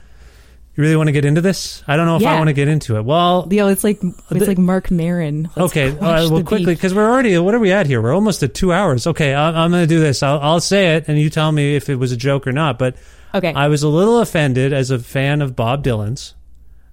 You 0.74 0.82
really 0.82 0.96
want 0.96 1.08
to 1.08 1.12
get 1.12 1.26
into 1.26 1.42
this? 1.42 1.82
I 1.86 1.96
don't 1.96 2.06
know 2.06 2.16
if 2.16 2.24
I 2.24 2.36
want 2.36 2.48
to 2.48 2.54
get 2.54 2.66
into 2.66 2.96
it. 2.96 3.04
Well, 3.04 3.44
Leo, 3.46 3.68
it's 3.68 3.84
like 3.84 4.02
it's 4.02 4.28
The- 4.30 4.46
like 4.46 4.58
Marc 4.58 4.90
Maron. 4.90 5.50
Let's 5.54 5.70
okay, 5.70 5.90
right, 5.90 6.30
well, 6.30 6.42
quickly, 6.42 6.74
because 6.74 6.94
we're 6.94 7.10
already, 7.10 7.36
what 7.38 7.54
are 7.54 7.58
we 7.58 7.72
at 7.72 7.86
here? 7.86 8.00
We're 8.00 8.14
almost 8.14 8.42
at 8.42 8.54
two 8.54 8.72
hours. 8.72 9.06
Okay, 9.06 9.34
I, 9.34 9.64
I'm 9.64 9.70
going 9.70 9.82
to 9.82 9.86
do 9.86 10.00
this. 10.00 10.22
I'll, 10.22 10.40
I'll 10.40 10.60
say 10.60 10.96
it, 10.96 11.08
and 11.08 11.18
you 11.18 11.28
tell 11.28 11.52
me 11.52 11.76
if 11.76 11.90
it 11.90 11.96
was 11.96 12.10
a 12.10 12.16
joke 12.16 12.46
or 12.46 12.52
not. 12.52 12.78
But 12.78 12.96
Okay. 13.34 13.52
I 13.52 13.68
was 13.68 13.82
a 13.82 13.88
little 13.88 14.20
offended 14.20 14.72
as 14.72 14.90
a 14.90 14.98
fan 14.98 15.40
of 15.42 15.56
Bob 15.56 15.84
Dylan's 15.84 16.34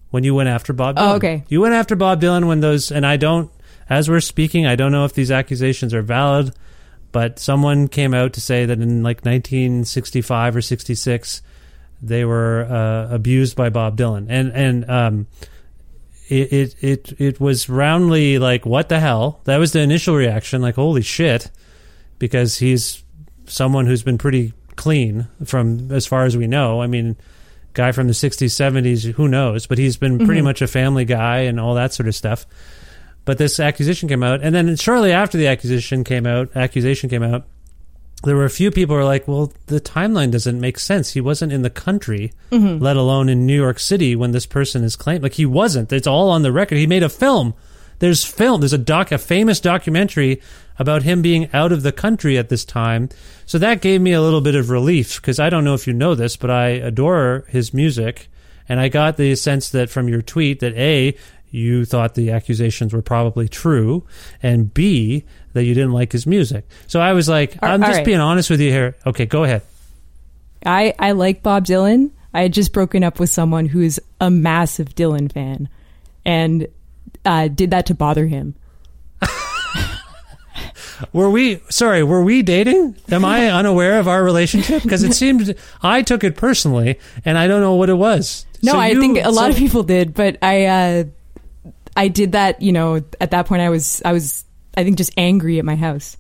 when 0.10 0.24
you 0.24 0.34
went 0.34 0.50
after 0.50 0.74
Bob 0.74 0.96
oh, 0.98 1.02
Dylan. 1.02 1.12
Oh, 1.12 1.16
okay. 1.16 1.44
You 1.50 1.62
went 1.62 1.74
after 1.74 1.96
Bob 1.96 2.22
Dylan 2.22 2.48
when 2.48 2.62
those, 2.62 2.92
and 2.92 3.06
I 3.06 3.18
don't, 3.18 3.52
as 3.90 4.10
we're 4.10 4.22
speaking, 4.22 4.66
I 4.66 4.76
don't 4.76 4.92
know 4.92 5.06
if 5.06 5.14
these 5.14 5.32
accusations 5.32 5.94
are 5.94 6.02
valid, 6.02 6.54
but 7.12 7.40
someone 7.40 7.88
came 7.88 8.14
out 8.14 8.34
to 8.34 8.42
say 8.42 8.66
that 8.66 8.80
in 8.80 9.04
like 9.04 9.26
1965 9.26 10.56
or 10.56 10.62
66, 10.62 11.42
they 12.02 12.26
were 12.26 12.64
uh, 12.64 13.14
abused 13.14 13.56
by 13.56 13.70
Bob 13.70 13.98
Dylan, 13.98 14.28
and 14.30 14.52
and 14.54 14.90
um, 14.90 15.28
it, 16.28 16.54
it 16.54 16.84
it 16.84 17.14
it 17.20 17.40
was 17.40 17.70
roundly 17.70 18.40
like, 18.40 18.66
what 18.66 18.90
the 18.90 19.00
hell? 19.00 19.42
That 19.46 19.58
was 19.58 19.74
the 19.74 19.82
initial 19.82 20.16
reaction, 20.16 20.62
like, 20.62 20.76
holy 20.76 21.02
shit, 21.02 21.50
because 22.18 22.58
he's 22.58 23.04
someone 23.46 23.88
who's 23.88 24.04
been 24.04 24.18
pretty 24.18 24.54
clean 24.76 25.28
from 25.44 25.92
as 25.92 26.06
far 26.06 26.26
as 26.26 26.38
we 26.38 26.48
know. 26.48 26.82
I 26.82 26.88
mean, 26.88 27.18
guy 27.74 27.92
from 27.92 28.08
the 28.08 28.14
60s, 28.14 28.48
70s, 28.48 29.14
who 29.14 29.28
knows? 29.28 29.68
But 29.68 29.78
he's 29.78 29.98
been 29.98 30.26
pretty 30.26 30.42
much 30.42 30.62
a 30.62 30.68
family 30.68 31.06
guy 31.06 31.40
and 31.40 31.60
all 31.60 31.76
that 31.76 31.94
sort 31.94 32.08
of 32.08 32.16
stuff. 32.16 32.46
But 33.26 33.38
this 33.38 33.60
accusation 33.60 34.10
came 34.10 34.24
out, 34.24 34.42
and 34.42 34.56
then 34.56 34.76
shortly 34.76 35.12
after 35.12 35.38
the 35.38 35.48
accusation 35.48 36.04
came 36.04 36.26
out, 36.26 36.56
accusation 36.56 37.10
came 37.10 37.22
out, 37.24 37.46
there 38.24 38.36
were 38.36 38.46
a 38.46 38.50
few 38.50 38.70
people 38.70 38.96
who 38.96 39.00
were 39.00 39.06
like, 39.06 39.28
"Well, 39.28 39.54
the 39.68 39.80
timeline 39.80 40.32
doesn't 40.32 40.60
make 40.60 40.78
sense. 40.78 41.12
He 41.12 41.22
wasn't 41.22 41.54
in 41.54 41.62
the 41.62 41.70
country, 41.70 42.34
mm-hmm. 42.52 42.84
let 42.84 42.98
alone 42.98 43.30
in 43.30 43.46
New 43.46 43.56
York 43.56 43.80
City 43.80 44.16
when 44.16 44.32
this 44.32 44.46
person 44.46 44.84
is 44.84 44.96
claimed. 44.96 45.24
Like 45.24 45.34
he 45.34 45.46
wasn't. 45.46 45.94
It's 45.94 46.08
all 46.08 46.30
on 46.30 46.42
the 46.42 46.52
record. 46.52 46.78
He 46.78 46.88
made 46.88 47.04
a 47.04 47.10
film. 47.10 47.54
There's 48.00 48.24
film. 48.24 48.62
There's 48.62 48.74
a 48.74 48.78
doc, 48.78 49.12
a 49.12 49.18
famous 49.18 49.60
documentary 49.60 50.42
about 50.78 51.04
him 51.04 51.22
being 51.22 51.50
out 51.54 51.72
of 51.72 51.84
the 51.84 51.92
country 51.92 52.38
at 52.38 52.50
this 52.50 52.64
time. 52.64 53.10
So 53.46 53.58
that 53.58 53.82
gave 53.82 54.02
me 54.02 54.14
a 54.14 54.22
little 54.22 54.42
bit 54.42 54.56
of 54.56 54.70
relief 54.70 55.22
because 55.22 55.40
I 55.40 55.50
don't 55.50 55.66
know 55.66 55.74
if 55.74 55.86
you 55.86 55.94
know 55.94 56.16
this, 56.16 56.38
but 56.38 56.50
I 56.50 56.70
adore 56.70 57.46
his 57.50 57.74
music, 57.74 58.30
and 58.68 58.80
I 58.80 58.88
got 58.88 59.18
the 59.18 59.36
sense 59.36 59.70
that 59.70 59.90
from 59.90 60.08
your 60.08 60.22
tweet 60.22 60.62
that 60.62 60.74
a 60.76 61.16
you 61.52 61.84
thought 61.84 62.16
the 62.16 62.32
accusations 62.32 62.94
were 62.94 63.02
probably 63.02 63.48
true, 63.48 64.06
and 64.42 64.74
B, 64.74 65.26
that 65.54 65.64
you 65.66 65.74
didn't 65.74 65.92
like 65.94 66.12
his 66.12 66.26
music. 66.28 66.68
So 66.88 67.00
I 67.00 67.14
was 67.14 67.28
like, 67.30 67.58
All- 67.62 67.70
I'm 67.70 67.82
all 67.84 67.90
just 67.90 67.98
right. 68.00 68.06
being 68.06 68.20
honest 68.20 68.50
with 68.50 68.62
you 68.62 68.72
here. 68.72 68.96
Okay, 69.06 69.26
go 69.26 69.44
ahead. 69.44 69.62
I 70.66 70.94
I 71.00 71.12
like 71.14 71.42
Bob 71.44 71.66
Dylan. 71.66 72.12
I 72.34 72.42
had 72.44 72.54
just 72.54 72.74
broken 72.74 73.04
up 73.04 73.20
with 73.20 73.30
someone 73.30 73.66
who's 73.66 74.00
a 74.22 74.30
massive 74.30 74.94
Dylan 74.96 75.32
fan, 75.32 75.68
and 76.26 76.68
uh, 77.26 77.48
did 77.48 77.72
that 77.72 77.86
to 77.88 77.96
bother 77.96 78.28
him. 78.28 78.56
Were 81.14 81.30
we, 81.30 81.62
sorry, 81.70 82.04
were 82.04 82.22
we 82.24 82.42
dating? 82.42 82.98
Am 83.10 83.24
I 83.24 83.48
unaware 83.52 84.00
of 84.00 84.08
our 84.10 84.22
relationship? 84.22 84.84
Because 84.84 85.02
it 85.04 85.14
seemed, 85.14 85.56
I 85.82 86.02
took 86.02 86.26
it 86.26 86.36
personally, 86.36 87.00
and 87.24 87.38
I 87.38 87.48
don't 87.48 87.62
know 87.62 87.76
what 87.76 87.90
it 87.90 87.94
was. 87.94 88.46
No, 88.62 88.74
So 88.74 88.78
I 88.80 88.90
you- 88.90 89.00
think 89.00 89.18
a 89.24 89.30
lot 89.30 89.46
so- 89.46 89.50
of 89.52 89.56
people 89.56 89.84
did, 89.84 90.14
but 90.14 90.38
I 90.42 90.66
uh, 90.66 91.04
I 91.96 92.10
did 92.10 92.34
that. 92.34 92.62
You 92.62 92.74
know, 92.74 92.96
at 93.22 93.32
that 93.32 93.46
point, 93.46 93.62
I 93.62 93.70
was 93.70 94.02
I 94.04 94.12
was 94.12 94.44
I 94.80 94.84
think 94.84 94.98
just 94.98 95.12
angry 95.18 95.60
at 95.60 95.66
my 95.66 95.76
house, 95.76 96.18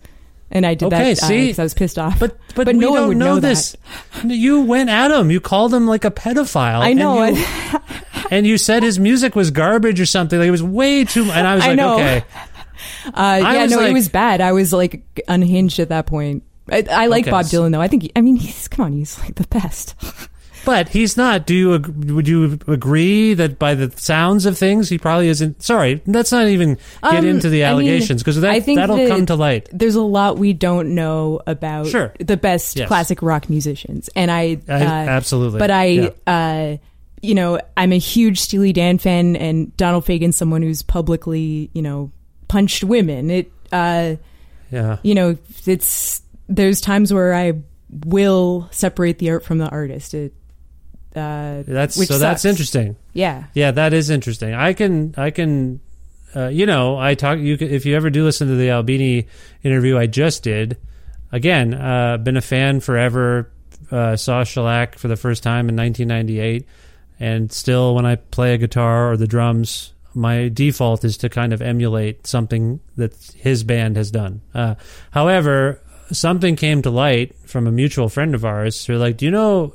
and 0.51 0.65
I 0.65 0.73
did 0.73 0.87
Okay, 0.93 1.13
that 1.13 1.17
see? 1.17 1.41
because 1.47 1.59
I 1.59 1.63
was 1.63 1.73
pissed 1.73 1.97
off. 1.99 2.19
But, 2.19 2.37
but, 2.55 2.65
but 2.65 2.75
no 2.75 2.91
one 2.91 3.07
would 3.09 3.17
know, 3.17 3.35
know 3.35 3.39
this. 3.39 3.75
that. 4.23 4.25
You 4.31 4.61
went 4.61 4.89
at 4.89 5.11
him. 5.11 5.31
You 5.31 5.39
called 5.39 5.73
him 5.73 5.87
like 5.87 6.05
a 6.05 6.11
pedophile. 6.11 6.79
I 6.79 6.89
and 6.89 6.99
know. 6.99 7.23
you- 7.25 7.45
and 8.31 8.45
you 8.47 8.57
said 8.57 8.83
his 8.83 8.99
music 8.99 9.35
was 9.35 9.51
garbage 9.51 9.99
or 9.99 10.05
something. 10.05 10.37
Like 10.39 10.47
it 10.47 10.51
was 10.51 10.63
way 10.63 11.05
too. 11.05 11.23
And 11.31 11.47
I 11.47 11.55
was 11.55 11.63
I 11.65 11.67
like, 11.69 11.77
know. 11.77 11.93
okay, 11.95 12.23
Uh, 13.13 13.39
yeah, 13.41 13.65
no, 13.65 13.77
like- 13.77 13.91
it 13.91 13.93
was 13.93 14.09
bad. 14.09 14.41
I 14.41 14.51
was 14.51 14.71
like 14.73 15.23
unhinged 15.27 15.79
at 15.79 15.89
that 15.89 16.05
point. 16.05 16.43
I, 16.71 16.85
I 16.89 17.05
like 17.07 17.23
Okay, 17.23 17.31
Bob 17.31 17.45
Dylan 17.45 17.71
though. 17.71 17.81
I 17.81 17.87
think. 17.87 18.11
I 18.15 18.21
mean, 18.21 18.35
he's 18.35 18.67
come 18.67 18.85
on. 18.85 18.93
He's 18.93 19.17
like 19.19 19.35
the 19.35 19.47
best. 19.47 19.95
But 20.65 20.89
he's 20.89 21.15
not. 21.17 21.45
Do 21.45 21.53
you? 21.53 21.69
Would 22.13 22.27
you 22.27 22.59
agree 22.67 23.33
that 23.33 23.57
by 23.59 23.75
the 23.75 23.91
sounds 23.97 24.45
of 24.45 24.57
things, 24.57 24.89
he 24.89 24.97
probably 24.97 25.27
isn't? 25.29 25.61
Sorry, 25.63 26.01
let's 26.05 26.31
not 26.31 26.47
even 26.47 26.75
get 27.03 27.15
Um, 27.19 27.25
into 27.25 27.49
the 27.49 27.63
allegations 27.63 28.21
because 28.23 28.37
I 28.43 28.59
that 28.59 28.75
that'll 28.75 28.97
that 28.97 29.07
come 29.09 29.25
to 29.27 29.35
light. 29.35 29.69
There's 29.71 29.95
a 29.95 30.01
lot 30.01 30.37
we 30.37 30.53
don't 30.53 30.95
know 30.95 31.41
about 31.47 31.87
Sure. 31.87 32.13
the 32.19 32.37
best 32.37 32.75
Yes. 32.77 32.87
classic 32.87 33.21
rock 33.21 33.49
musicians, 33.49 34.09
and 34.15 34.29
I, 34.31 34.57
I- 34.67 34.85
uh, 34.85 34.89
absolutely. 35.09 35.59
But 35.59 35.71
I, 35.71 35.85
Yeah. 35.85 36.09
uh, 36.27 36.77
you 37.21 37.35
know, 37.35 37.59
I'm 37.75 37.91
a 37.91 37.97
huge 37.99 38.39
Steely 38.39 38.71
Dan 38.73 38.97
fan, 38.97 39.35
and 39.35 39.75
Donald 39.77 40.05
Fagen's 40.05 40.37
someone 40.37 40.61
who's 40.61 40.81
publicly, 40.81 41.69
you 41.73 41.81
know, 41.81 42.11
punched 42.47 42.83
women. 42.83 43.29
It, 43.29 43.51
uh, 43.71 44.15
Yeah. 44.71 44.97
you 45.03 45.15
know, 45.15 45.35
it's 45.65 46.21
there's 46.47 46.79
times 46.81 47.13
where 47.13 47.33
I 47.33 47.53
will 48.05 48.67
separate 48.71 49.19
the 49.19 49.31
art 49.31 49.43
from 49.43 49.57
the 49.57 49.67
artist. 49.69 50.13
It, 50.13 50.33
uh, 51.15 51.63
That's 51.65 51.95
so. 52.07 52.17
That's 52.17 52.45
interesting. 52.45 52.95
Yeah. 53.13 53.45
Yeah, 53.53 53.71
that 53.71 53.93
is 53.93 54.09
interesting. 54.09 54.53
I 54.53 54.73
can, 54.73 55.13
I 55.17 55.31
can, 55.31 55.79
uh, 56.35 56.47
you 56.47 56.65
know, 56.65 56.97
I 56.97 57.15
talk. 57.15 57.39
You 57.39 57.57
can, 57.57 57.69
if 57.69 57.85
you 57.85 57.95
ever 57.95 58.09
do 58.09 58.23
listen 58.23 58.47
to 58.47 58.55
the 58.55 58.69
Albini 58.69 59.27
interview 59.63 59.97
I 59.97 60.07
just 60.07 60.43
did, 60.43 60.77
again, 61.31 61.73
uh, 61.73 62.17
been 62.17 62.37
a 62.37 62.41
fan 62.41 62.79
forever. 62.79 63.51
Uh, 63.91 64.15
saw 64.15 64.43
Shellac 64.43 64.99
for 64.99 65.07
the 65.07 65.15
first 65.15 65.41
time 65.41 65.67
in 65.67 65.75
1998, 65.75 66.67
and 67.19 67.51
still, 67.51 67.95
when 67.95 68.05
I 68.05 68.17
play 68.17 68.53
a 68.53 68.57
guitar 68.59 69.11
or 69.11 69.17
the 69.17 69.25
drums, 69.25 69.93
my 70.13 70.49
default 70.49 71.03
is 71.03 71.17
to 71.17 71.29
kind 71.29 71.53
of 71.53 71.61
emulate 71.61 72.27
something 72.27 72.81
that 72.97 73.15
his 73.35 73.63
band 73.63 73.97
has 73.97 74.11
done. 74.11 74.41
Uh, 74.53 74.75
however, 75.09 75.81
something 76.11 76.55
came 76.55 76.83
to 76.83 76.91
light 76.91 77.35
from 77.47 77.65
a 77.65 77.71
mutual 77.71 78.09
friend 78.09 78.35
of 78.35 78.45
ours 78.45 78.85
who, 78.85 78.95
like, 78.97 79.17
do 79.17 79.25
you 79.25 79.31
know? 79.31 79.73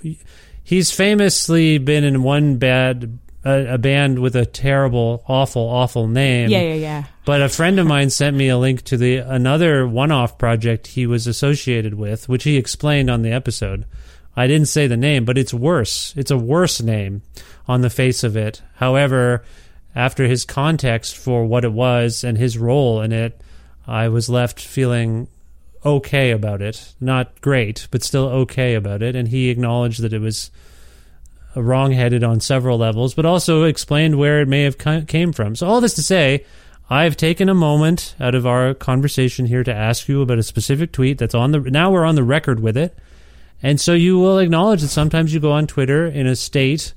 He's 0.65 0.91
famously 0.91 1.79
been 1.79 2.03
in 2.03 2.23
one 2.23 2.57
bad 2.57 3.19
a, 3.45 3.75
a 3.75 3.79
band 3.79 4.19
with 4.19 4.35
a 4.35 4.47
terrible, 4.47 5.23
awful, 5.29 5.63
awful 5.63 6.09
name. 6.09 6.49
Yeah, 6.49 6.63
yeah, 6.63 6.75
yeah. 6.75 7.05
But 7.25 7.43
a 7.43 7.49
friend 7.49 7.79
of 7.79 7.87
mine 7.87 8.11
sent 8.11 8.37
me 8.37 8.49
a 8.49 8.59
link 8.59 8.83
to 8.83 8.97
the 8.97 9.19
another 9.19 9.87
one-off 9.87 10.39
project 10.39 10.89
he 10.89 11.07
was 11.07 11.27
associated 11.27 11.95
with, 11.95 12.29
which 12.29 12.45
he 12.45 12.57
explained 12.57 13.11
on 13.11 13.23
the 13.23 13.33
episode. 13.33 13.85
I 14.37 14.47
didn't 14.47 14.69
say 14.69 14.87
the 14.87 14.97
name, 14.97 15.25
but 15.25 15.39
it's 15.39 15.55
worse. 15.55 16.13
It's 16.17 16.31
a 16.31 16.39
worse 16.39 16.81
name 16.81 17.23
on 17.69 17.83
the 17.83 17.91
face 17.91 18.25
of 18.25 18.37
it. 18.37 18.63
However, 18.77 19.45
after 19.95 20.27
his 20.27 20.45
context 20.45 21.17
for 21.17 21.45
what 21.45 21.65
it 21.65 21.73
was 21.73 22.25
and 22.25 22.37
his 22.37 22.59
role 22.59 23.01
in 23.01 23.13
it, 23.13 23.41
I 23.87 24.09
was 24.09 24.29
left 24.29 24.61
feeling 24.61 25.29
okay 25.85 26.31
about 26.31 26.63
it. 26.63 26.95
Not 27.01 27.41
great, 27.41 27.89
but 27.91 28.03
still 28.03 28.27
okay 28.27 28.75
about 28.75 29.03
it. 29.03 29.15
And 29.15 29.29
he 29.29 29.51
acknowledged 29.51 30.03
that 30.03 30.13
it 30.13 30.21
was 30.21 30.51
wrongheaded 31.55 32.25
on 32.25 32.41
several 32.41 32.79
levels, 32.79 33.15
but 33.15 33.27
also 33.27 33.65
explained 33.65 34.19
where 34.19 34.41
it 34.41 34.49
may 34.49 34.63
have 34.63 34.79
came 34.79 35.33
from. 35.33 35.55
So 35.55 35.67
all 35.67 35.81
this 35.81 35.95
to 35.95 36.03
say, 36.03 36.45
I've 36.91 37.17
taken 37.17 37.49
a 37.49 37.55
moment 37.55 38.15
out 38.21 38.35
of 38.35 38.47
our 38.47 38.75
conversation 38.75 39.47
here 39.47 39.65
to 39.65 39.75
ask 39.75 40.09
you 40.09 40.21
about 40.21 40.39
a 40.39 40.43
specific 40.43 40.93
tweet 40.93 41.19
that's 41.19 41.35
on 41.35 41.53
the 41.53 41.61
now 41.61 41.91
we're 41.91 42.05
on 42.05 42.15
the 42.15 42.25
record 42.25 42.61
with 42.61 42.77
it. 42.77 42.99
And 43.63 43.81
so 43.81 43.95
you 43.95 44.19
will 44.19 44.39
acknowledge 44.39 44.83
that 44.83 44.89
sometimes 44.89 45.33
you 45.33 45.41
go 45.41 45.53
on 45.53 45.67
Twitter 45.67 46.07
in 46.07 46.27
a 46.27 46.37
state 46.37 46.93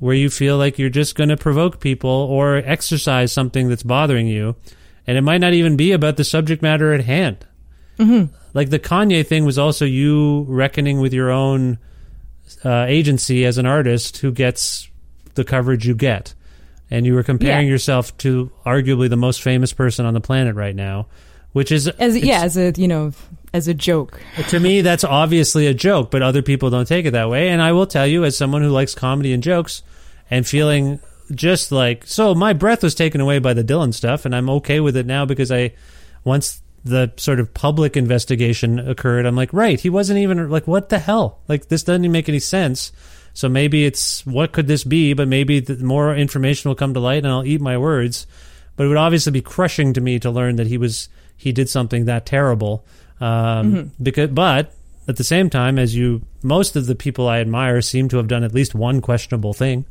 where 0.00 0.14
you 0.14 0.30
feel 0.30 0.56
like 0.56 0.78
you're 0.78 0.88
just 0.88 1.14
going 1.14 1.28
to 1.28 1.36
provoke 1.36 1.78
people 1.78 2.10
or 2.10 2.56
exercise 2.56 3.32
something 3.32 3.68
that's 3.68 3.82
bothering 3.82 4.26
you, 4.26 4.56
and 5.06 5.16
it 5.16 5.22
might 5.22 5.42
not 5.42 5.52
even 5.52 5.76
be 5.76 5.92
about 5.92 6.16
the 6.16 6.24
subject 6.24 6.62
matter 6.62 6.92
at 6.92 7.04
hand. 7.04 7.46
Mm-hmm. 8.00 8.34
Like 8.54 8.70
the 8.70 8.78
Kanye 8.78 9.26
thing 9.26 9.44
was 9.44 9.58
also 9.58 9.84
you 9.84 10.44
reckoning 10.48 11.00
with 11.00 11.12
your 11.12 11.30
own 11.30 11.78
uh, 12.64 12.86
agency 12.88 13.44
as 13.44 13.58
an 13.58 13.66
artist 13.66 14.18
who 14.18 14.32
gets 14.32 14.88
the 15.34 15.44
coverage 15.44 15.86
you 15.86 15.94
get. 15.94 16.34
And 16.90 17.06
you 17.06 17.14
were 17.14 17.22
comparing 17.22 17.66
Yeah. 17.66 17.72
yourself 17.72 18.16
to 18.18 18.50
arguably 18.66 19.08
the 19.08 19.16
most 19.16 19.42
famous 19.42 19.72
person 19.72 20.04
on 20.06 20.14
the 20.14 20.20
planet 20.20 20.56
right 20.56 20.74
now, 20.74 21.06
which 21.52 21.70
is 21.70 21.86
As 21.86 22.16
yeah, 22.18 22.42
as 22.42 22.56
a 22.56 22.72
you 22.76 22.88
know, 22.88 23.12
as 23.54 23.68
a 23.68 23.74
joke. 23.74 24.20
to 24.48 24.58
me 24.58 24.80
that's 24.80 25.04
obviously 25.04 25.68
a 25.68 25.74
joke, 25.74 26.10
but 26.10 26.22
other 26.22 26.42
people 26.42 26.68
don't 26.70 26.88
take 26.88 27.06
it 27.06 27.12
that 27.12 27.30
way. 27.30 27.48
And 27.50 27.62
I 27.62 27.70
will 27.72 27.86
tell 27.86 28.06
you, 28.08 28.24
as 28.24 28.36
someone 28.36 28.62
who 28.62 28.70
likes 28.70 28.94
comedy 28.96 29.32
and 29.32 29.42
jokes, 29.42 29.82
and 30.32 30.44
feeling 30.46 30.98
just 31.32 31.70
like 31.70 32.04
so, 32.08 32.34
my 32.34 32.52
breath 32.52 32.82
was 32.82 32.96
taken 32.96 33.20
away 33.20 33.38
by 33.38 33.54
the 33.54 33.62
Dylan 33.62 33.94
stuff, 33.94 34.24
and 34.24 34.34
I'm 34.34 34.50
okay 34.50 34.80
with 34.80 34.96
it 34.96 35.06
now 35.06 35.24
because 35.24 35.52
I 35.52 35.72
once 36.24 36.60
the 36.84 37.12
sort 37.16 37.40
of 37.40 37.52
public 37.52 37.96
investigation 37.96 38.78
occurred, 38.78 39.26
I'm 39.26 39.36
like, 39.36 39.52
right, 39.52 39.78
he 39.78 39.90
wasn't 39.90 40.20
even 40.20 40.48
like, 40.48 40.66
what 40.66 40.88
the 40.88 40.98
hell? 40.98 41.40
Like 41.48 41.68
this 41.68 41.82
doesn't 41.82 42.04
even 42.04 42.12
make 42.12 42.28
any 42.28 42.40
sense. 42.40 42.92
So 43.32 43.48
maybe 43.48 43.84
it's 43.84 44.26
what 44.26 44.52
could 44.52 44.66
this 44.66 44.84
be? 44.84 45.12
But 45.12 45.28
maybe 45.28 45.60
the 45.60 45.76
more 45.84 46.14
information 46.14 46.68
will 46.68 46.74
come 46.74 46.94
to 46.94 47.00
light, 47.00 47.18
and 47.18 47.28
I'll 47.28 47.44
eat 47.44 47.60
my 47.60 47.78
words. 47.78 48.26
But 48.76 48.84
it 48.84 48.88
would 48.88 48.96
obviously 48.96 49.32
be 49.32 49.42
crushing 49.42 49.92
to 49.92 50.00
me 50.00 50.18
to 50.20 50.30
learn 50.30 50.56
that 50.56 50.66
he 50.66 50.78
was 50.78 51.08
he 51.36 51.52
did 51.52 51.68
something 51.68 52.06
that 52.06 52.26
terrible. 52.26 52.84
Um, 53.20 53.92
Because, 54.02 54.30
but 54.30 54.74
at 55.06 55.16
the 55.16 55.24
same 55.24 55.50
time, 55.50 55.78
as 55.78 55.94
you, 55.94 56.22
most 56.42 56.76
of 56.76 56.86
the 56.86 56.94
people 56.94 57.28
I 57.28 57.40
admire 57.40 57.82
seem 57.82 58.08
to 58.08 58.16
have 58.16 58.28
done 58.28 58.44
at 58.44 58.54
least 58.54 58.74
one 58.74 59.00
questionable 59.00 59.52
thing, 59.52 59.84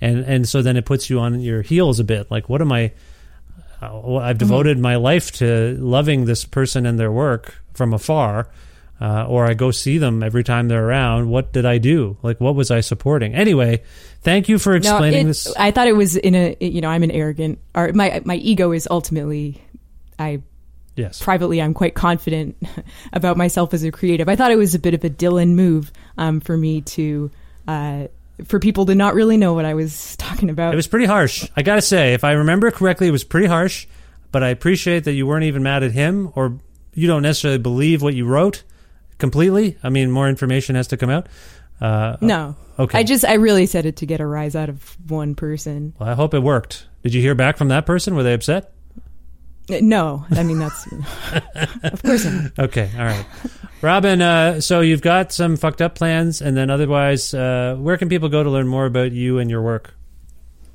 and 0.00 0.24
and 0.24 0.48
so 0.48 0.60
then 0.62 0.76
it 0.76 0.84
puts 0.84 1.08
you 1.08 1.20
on 1.20 1.40
your 1.40 1.62
heels 1.62 2.00
a 2.00 2.04
bit. 2.04 2.30
Like, 2.30 2.48
what 2.48 2.60
am 2.60 2.72
I? 2.72 2.92
Uh, 3.82 4.16
I've 4.16 4.38
devoted 4.38 4.78
my 4.78 4.96
life 4.96 5.32
to 5.32 5.76
loving 5.80 6.24
this 6.24 6.44
person 6.44 6.86
and 6.86 6.98
their 6.98 7.10
work 7.10 7.56
from 7.74 7.92
afar, 7.92 8.48
uh, 9.00 9.26
or 9.26 9.44
I 9.44 9.54
go 9.54 9.72
see 9.72 9.98
them 9.98 10.22
every 10.22 10.44
time 10.44 10.68
they're 10.68 10.86
around. 10.86 11.28
What 11.28 11.52
did 11.52 11.66
I 11.66 11.78
do? 11.78 12.16
Like, 12.22 12.40
what 12.40 12.54
was 12.54 12.70
I 12.70 12.80
supporting? 12.80 13.34
Anyway, 13.34 13.82
thank 14.20 14.48
you 14.48 14.58
for 14.58 14.76
explaining 14.76 15.12
no, 15.12 15.20
it, 15.20 15.24
this. 15.30 15.56
I 15.56 15.72
thought 15.72 15.88
it 15.88 15.96
was 15.96 16.16
in 16.16 16.34
a 16.36 16.56
you 16.60 16.80
know 16.80 16.88
I'm 16.88 17.02
an 17.02 17.10
arrogant 17.10 17.58
or 17.74 17.92
my 17.92 18.22
my 18.24 18.36
ego 18.36 18.70
is 18.70 18.86
ultimately 18.88 19.60
I 20.16 20.42
yes, 20.94 21.20
privately 21.20 21.60
I'm 21.60 21.74
quite 21.74 21.94
confident 21.94 22.56
about 23.12 23.36
myself 23.36 23.74
as 23.74 23.82
a 23.82 23.90
creative. 23.90 24.28
I 24.28 24.36
thought 24.36 24.52
it 24.52 24.56
was 24.56 24.76
a 24.76 24.78
bit 24.78 24.94
of 24.94 25.02
a 25.02 25.10
Dylan 25.10 25.54
move 25.54 25.90
um, 26.16 26.38
for 26.38 26.56
me 26.56 26.82
to 26.82 27.32
uh, 27.66 28.06
for 28.44 28.58
people 28.58 28.86
to 28.86 28.94
not 28.94 29.14
really 29.14 29.36
know 29.36 29.54
what 29.54 29.64
I 29.64 29.74
was 29.74 30.16
talking 30.16 30.50
about. 30.50 30.72
It 30.72 30.76
was 30.76 30.86
pretty 30.86 31.06
harsh. 31.06 31.48
I 31.56 31.62
got 31.62 31.76
to 31.76 31.82
say, 31.82 32.14
if 32.14 32.24
I 32.24 32.32
remember 32.32 32.70
correctly, 32.70 33.08
it 33.08 33.12
was 33.12 33.24
pretty 33.24 33.46
harsh. 33.46 33.86
But 34.30 34.42
I 34.42 34.48
appreciate 34.48 35.04
that 35.04 35.12
you 35.12 35.26
weren't 35.26 35.44
even 35.44 35.62
mad 35.62 35.82
at 35.82 35.92
him, 35.92 36.32
or 36.34 36.58
you 36.94 37.06
don't 37.06 37.22
necessarily 37.22 37.58
believe 37.58 38.00
what 38.02 38.14
you 38.14 38.24
wrote 38.24 38.62
completely. 39.18 39.76
I 39.82 39.90
mean, 39.90 40.10
more 40.10 40.28
information 40.28 40.74
has 40.76 40.88
to 40.88 40.96
come 40.96 41.10
out. 41.10 41.26
Uh, 41.80 42.16
no, 42.20 42.56
Okay. 42.78 42.98
I 42.98 43.02
just 43.02 43.24
I 43.24 43.34
really 43.34 43.66
said 43.66 43.84
it 43.86 43.96
to 43.96 44.06
get 44.06 44.20
a 44.20 44.26
rise 44.26 44.56
out 44.56 44.68
of 44.70 44.96
one 45.10 45.34
person. 45.34 45.92
Well, 45.98 46.08
I 46.08 46.14
hope 46.14 46.32
it 46.32 46.38
worked. 46.40 46.86
Did 47.02 47.12
you 47.12 47.20
hear 47.20 47.34
back 47.34 47.58
from 47.58 47.68
that 47.68 47.84
person? 47.84 48.14
Were 48.14 48.22
they 48.22 48.32
upset? 48.32 48.72
Uh, 49.70 49.78
No, 49.82 50.24
I 50.30 50.42
mean 50.42 50.58
that's 50.58 50.86
of 51.82 52.02
course 52.02 52.24
not. 52.24 52.52
Okay, 52.58 52.90
all 52.96 53.04
right. 53.04 53.26
Robin, 53.82 54.22
uh, 54.22 54.60
so 54.60 54.80
you've 54.80 55.02
got 55.02 55.32
some 55.32 55.56
fucked 55.56 55.82
up 55.82 55.94
plans, 55.96 56.40
and 56.40 56.56
then 56.56 56.70
otherwise, 56.70 57.34
uh, 57.34 57.74
where 57.78 57.96
can 57.96 58.08
people 58.08 58.28
go 58.28 58.42
to 58.44 58.50
learn 58.50 58.68
more 58.68 58.86
about 58.86 59.10
you 59.12 59.38
and 59.38 59.50
your 59.50 59.62
work? 59.62 59.94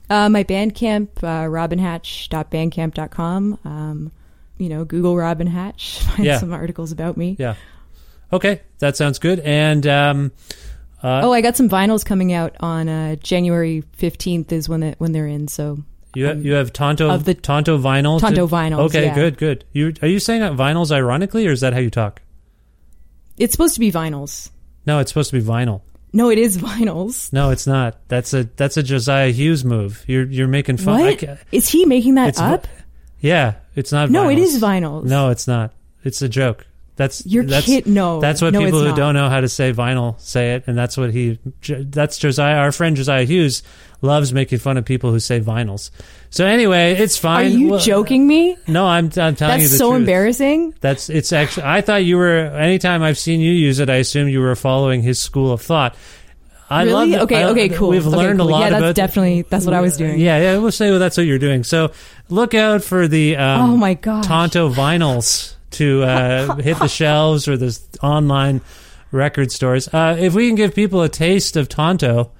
Uh, 0.10 0.28
my 0.30 0.44
Bandcamp, 0.44 1.10
uh, 1.24 1.48
robinhatch.bandcamp.com. 1.50 3.60
Um, 3.66 4.12
you 4.58 4.70
know, 4.70 4.84
Google 4.86 5.16
Robin 5.16 5.48
Hatch, 5.48 6.00
find 6.04 6.26
Yeah. 6.26 6.40
some 6.40 6.52
articles 6.54 6.92
about 6.92 7.16
me. 7.18 7.36
Yeah. 7.40 7.56
Okay, 8.34 8.62
that 8.80 8.98
sounds 8.98 9.20
good. 9.20 9.40
And 9.40 9.88
um, 9.88 10.32
uh, 11.02 11.22
oh, 11.24 11.32
I 11.32 11.40
got 11.42 11.56
some 11.56 11.70
vinyls 11.70 12.04
coming 12.06 12.34
out 12.34 12.56
on 12.60 12.90
uh, 12.90 13.16
January 13.18 13.84
15th 13.98 14.52
is 14.52 14.68
when, 14.68 14.84
it, 14.84 14.96
when 15.00 15.14
they're 15.14 15.28
in. 15.28 15.48
So 15.48 15.78
You 16.14 16.26
have, 16.26 16.44
you 16.44 16.52
have 16.54 16.74
Tonto 16.74 17.10
of 17.10 17.24
the- 17.24 17.36
Tonto 17.36 17.78
vinyl. 17.78 18.20
Tonto 18.20 18.46
vinyls, 18.48 18.80
Okay, 18.88 19.06
yeah. 19.06 19.16
good, 19.16 19.38
good. 19.38 19.64
You 19.72 19.94
are 20.02 20.08
you 20.10 20.20
saying 20.20 20.42
that 20.42 20.52
vinyls 20.54 20.92
ironically, 20.92 21.48
or 21.48 21.52
is 21.52 21.62
that 21.62 21.72
how 21.74 21.80
you 21.80 21.90
talk? 21.90 22.22
It's 23.38 23.52
supposed 23.54 23.74
to 23.76 23.80
be 23.80 23.92
vinyls. 23.92 24.50
No, 24.86 25.00
it's 25.00 25.12
supposed 25.12 25.32
to 25.32 25.40
be 25.40 25.46
vinyl. 25.46 25.82
No, 26.14 26.30
it 26.30 26.38
is 26.38 26.58
vinyls. 26.70 27.32
No, 27.34 27.52
it's 27.52 27.68
not. 27.68 27.98
That's 28.08 28.34
a 28.34 28.44
that's 28.56 28.78
a 28.78 28.84
Josiah 28.84 29.30
Hughes 29.30 29.64
move. 29.66 30.04
You're 30.08 30.26
you're 30.26 30.48
making 30.48 30.78
fun. 30.78 31.02
I 31.02 31.04
What? 31.12 31.20
ca- 31.20 31.38
Is 31.52 31.68
he 31.70 31.86
making 31.86 32.16
that 32.16 32.30
It's 32.30 32.40
vi- 32.40 32.54
up? 32.54 32.68
yeah, 33.20 33.56
it's 33.76 33.92
not. 33.92 34.10
No, 34.10 34.30
it 34.30 34.36
vinyls. 34.38 34.42
is 34.44 34.62
vinyls. 34.62 35.04
No, 35.06 35.30
it's 35.30 35.48
not. 35.48 35.74
It's 36.04 36.22
a 36.22 36.30
joke. 36.30 36.66
That's 36.96 37.24
You're 37.28 37.44
that's, 37.44 37.66
kid- 37.68 37.86
no. 37.86 38.20
That's 38.22 38.42
what 38.42 38.54
No, 38.54 38.60
people 38.60 38.80
who 38.80 38.88
not. 38.88 38.98
don't 38.98 39.14
know 39.14 39.30
how 39.30 39.40
to 39.42 39.48
say 39.50 39.72
vinyl 39.72 40.20
say 40.20 40.56
it, 40.56 40.64
and 40.66 40.76
that's 40.76 40.98
what 40.98 41.12
he. 41.12 41.38
That's 41.68 42.18
Josiah. 42.18 42.56
Our 42.58 42.72
friend 42.72 42.96
Josiah 42.96 43.24
Hughes 43.26 43.62
loves 44.02 44.32
making 44.34 44.60
fun 44.60 44.78
of 44.78 44.86
people 44.86 45.12
who 45.12 45.20
say 45.20 45.40
vinyls. 45.40 45.90
So 46.30 46.46
anyway, 46.46 46.94
it's 46.94 47.18
fine. 47.18 47.46
Are 47.46 47.50
you 47.50 47.70
Well, 47.70 47.80
joking 47.80 48.28
me? 48.28 48.58
No, 48.68 48.86
I'm, 48.86 49.06
I'm 49.18 49.36
telling 49.36 49.62
you 49.62 49.68
That's 49.68 49.78
so 49.78 49.90
truth. 49.92 50.00
embarrassing. 50.02 50.74
That's 50.82 51.10
it's 51.10 51.32
actually. 51.34 51.64
I 51.64 51.82
thought 51.82 52.04
you 52.04 52.18
were. 52.18 52.38
Anytime 52.38 53.02
I've 53.04 53.18
seen 53.18 53.40
you 53.40 53.52
use 53.52 53.80
it, 53.80 53.90
I 53.90 53.96
assume 53.96 54.28
you 54.30 54.40
were 54.42 54.56
following 54.56 55.02
his 55.02 55.20
school 55.20 55.52
of 55.52 55.62
thought. 55.62 55.96
I 56.70 56.84
really? 56.84 57.12
love. 57.12 57.22
okay, 57.24 57.44
I- 57.44 57.50
okay, 57.52 57.70
cool. 57.70 57.90
We've 57.90 58.06
Okay, 58.06 58.16
learned 58.18 58.40
cool. 58.40 58.50
a 58.50 58.52
lot 58.52 58.60
Yeah, 58.60 58.70
that's 58.72 58.82
about. 58.82 58.96
definitely 58.96 59.42
that's 59.44 59.66
what 59.66 59.74
I 59.74 59.80
was 59.82 59.96
doing. 59.96 60.20
Yeah, 60.20 60.38
yeah. 60.42 60.58
We'll 60.58 60.72
say 60.74 60.96
that's 60.98 61.16
what 61.16 61.26
you're 61.26 61.40
doing. 61.40 61.64
So 61.64 61.92
look 62.30 62.54
out 62.54 62.84
for 62.84 63.08
the. 63.08 63.38
Um, 63.38 63.72
Oh 63.72 63.78
my 63.78 63.94
gosh. 63.94 64.26
Tonto 64.28 64.70
vinyls 64.70 65.56
to 65.72 66.04
uh, 66.04 66.56
hit 66.58 66.78
the 66.80 66.88
shelves 66.90 67.48
or 67.48 67.56
the 67.56 67.78
online 68.04 68.60
record 69.14 69.52
stores. 69.54 69.88
Uh, 69.94 70.18
if 70.20 70.34
we 70.34 70.48
can 70.48 70.56
give 70.56 70.76
people 70.76 71.02
a 71.02 71.10
taste 71.10 71.56
of 71.56 71.70
Tonto. 71.70 72.32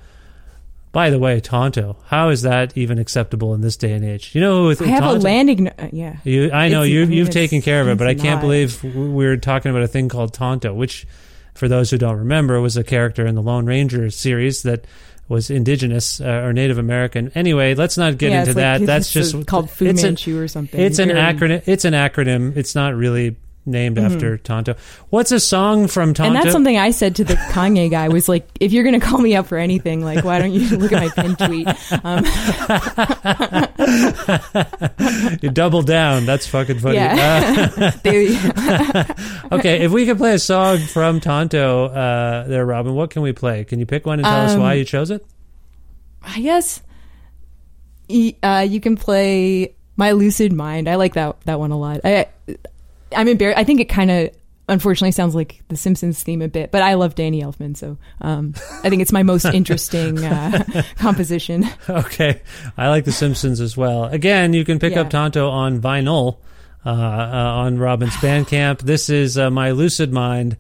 By 0.98 1.12
the 1.12 1.20
way, 1.20 1.40
Tonto, 1.40 1.96
how 2.08 2.30
is 2.30 2.42
that 2.42 2.76
even 2.76 2.98
acceptable 2.98 3.54
in 3.54 3.62
this 3.62 3.78
day 3.78 3.92
and 3.94 4.04
age? 4.04 4.34
You 4.34 4.42
know, 4.42 4.66
with 4.66 4.82
I 4.82 4.88
have 4.88 5.04
Tonto, 5.04 5.20
a 5.20 5.22
landing. 5.22 5.68
Uh, 5.68 5.90
yeah. 5.92 6.16
You, 6.24 6.50
I 6.52 6.70
know 6.70 6.82
It's- 6.82 6.92
you, 6.92 7.04
I 7.04 7.06
mean, 7.06 7.18
you've 7.20 7.30
taken 7.30 7.62
care 7.62 7.82
of 7.82 7.88
it, 7.88 8.00
but 8.00 8.08
I 8.08 8.16
can't 8.16 8.38
not. 8.38 8.42
believe 8.42 8.84
we're 8.84 9.38
talking 9.38 9.70
about 9.70 9.84
a 9.84 9.88
thing 9.88 10.10
called 10.10 10.34
Tonto, 10.34 10.74
which, 10.74 11.06
for 11.54 11.68
those 11.68 11.92
who 11.92 12.00
don't 12.00 12.18
remember, 12.18 12.60
was 12.62 12.78
a 12.78 12.84
character 12.84 13.28
in 13.28 13.36
the 13.36 13.44
Lone 13.44 13.68
Ranger 13.68 14.10
series 14.10 14.64
that 14.64 14.86
was 15.30 15.52
indigenous 15.52 16.20
uh, 16.20 16.42
or 16.46 16.52
Native 16.52 16.80
American. 16.80 17.32
Anyway, 17.36 17.76
let's 17.76 17.96
not 18.00 18.18
get 18.18 18.32
Yeah, 18.32 18.40
into 18.40 18.54
like- 18.54 18.56
that. 18.80 18.86
That's 18.88 19.14
just 19.14 19.46
called 19.46 19.70
Fu 19.70 19.94
Manchu 19.94 20.40
or 20.40 20.48
something. 20.48 20.82
It's 20.82 20.98
an 20.98 21.10
acronym. 21.10 21.62
It's 21.68 21.86
an 21.86 21.94
acronym. 21.94 22.58
It's 22.58 22.74
not 22.74 22.96
really 22.96 23.36
named 23.68 23.98
Mhm. 23.98 24.06
after 24.06 24.38
Tonto. 24.38 24.76
What's 25.10 25.32
a 25.32 25.40
song 25.40 25.88
from 25.88 26.14
Tonto? 26.14 26.28
And 26.28 26.36
that's 26.36 26.52
something 26.54 26.78
I 26.78 26.92
said 26.92 27.16
to 27.18 27.24
the 27.24 27.36
Kanye 27.36 27.92
guy 27.92 28.08
was 28.08 28.28
like, 28.30 28.48
if 28.60 28.72
you're 28.74 28.84
going 28.84 29.00
to 29.00 29.06
call 29.06 29.20
me 29.20 29.36
up 29.36 29.48
for 29.48 29.58
anything, 29.58 30.04
like, 30.04 30.24
why 30.24 30.40
don't 30.40 30.52
you 30.54 30.78
look 30.78 30.92
at 30.94 31.16
my 31.16 31.24
pin 31.24 31.36
tweet? 31.36 31.68
Um, 32.04 32.24
you 35.42 35.50
double 35.54 35.82
down. 35.82 36.26
That's 36.26 36.48
fucking 36.48 36.80
funny. 36.80 36.96
Yeah. 36.96 37.70
Uh, 37.78 37.92
okay, 39.52 39.82
if 39.84 39.92
we 39.92 40.06
could 40.06 40.18
play 40.18 40.34
a 40.34 40.40
song 40.40 40.80
from 40.80 41.20
Tonto, 41.20 41.86
uh, 41.86 42.48
there, 42.48 42.66
Robin, 42.66 42.94
what 42.96 43.10
can 43.10 43.22
we 43.22 43.34
play? 43.34 43.64
Can 43.64 43.80
you 43.80 43.86
pick 43.86 44.06
one 44.06 44.20
and 44.20 44.26
tell 44.26 44.42
us 44.42 44.54
Um, 44.54 44.62
why 44.62 44.74
you 44.76 44.86
chose 44.86 45.12
it? 45.12 45.26
I 46.24 46.42
guess 46.42 46.82
uh, 48.44 48.66
you 48.68 48.80
can 48.82 48.96
play 48.98 49.76
My 49.96 50.12
Lucid 50.12 50.52
Mind. 50.54 50.88
I 50.90 50.96
like 50.96 51.14
that 51.14 51.40
that 51.46 51.60
one 51.60 51.72
a 51.72 51.78
lot. 51.78 52.02
I, 52.04 52.28
I'm 53.16 53.28
embarrassed. 53.28 53.58
I 53.60 53.64
think 53.64 53.80
it 53.80 53.86
kind 53.90 54.12
of, 54.12 54.30
unfortunately, 54.68 55.12
sounds 55.12 55.34
like 55.36 55.62
the 55.70 55.78
Simpsons 55.78 56.22
theme 56.24 56.42
a 56.42 56.48
bit, 56.48 56.72
but 56.72 56.82
I 56.82 56.96
love 56.96 57.16
Danny 57.16 57.42
Elfman, 57.42 57.76
so 57.78 57.98
um, 58.22 58.54
I 58.84 58.90
think 58.90 59.02
it's 59.02 59.12
my 59.12 59.24
most 59.24 59.46
interesting 59.54 60.24
uh, 60.24 60.84
composition. 60.98 61.66
Okay, 61.90 62.42
I 62.78 62.90
like 62.90 63.06
The 63.06 63.12
Simpsons 63.12 63.62
as 63.62 63.78
well. 63.78 64.06
Again, 64.06 64.54
you 64.54 64.66
can 64.66 64.80
pick 64.80 64.94
Yeah. 64.94 65.02
up 65.02 65.10
Tonto 65.10 65.50
on 65.50 65.80
vinyl 65.82 66.38
uh, 66.86 66.90
uh, 66.90 66.94
on 66.94 67.78
Robin's 67.78 68.14
Bandcamp. 68.18 68.80
This 68.80 69.10
is 69.10 69.38
uh, 69.38 69.50
my 69.50 69.72
Lucid 69.72 70.12
Mind. 70.12 70.58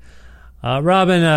Uh, 0.63 0.81
Robin, 0.81 1.23
uh, 1.23 1.29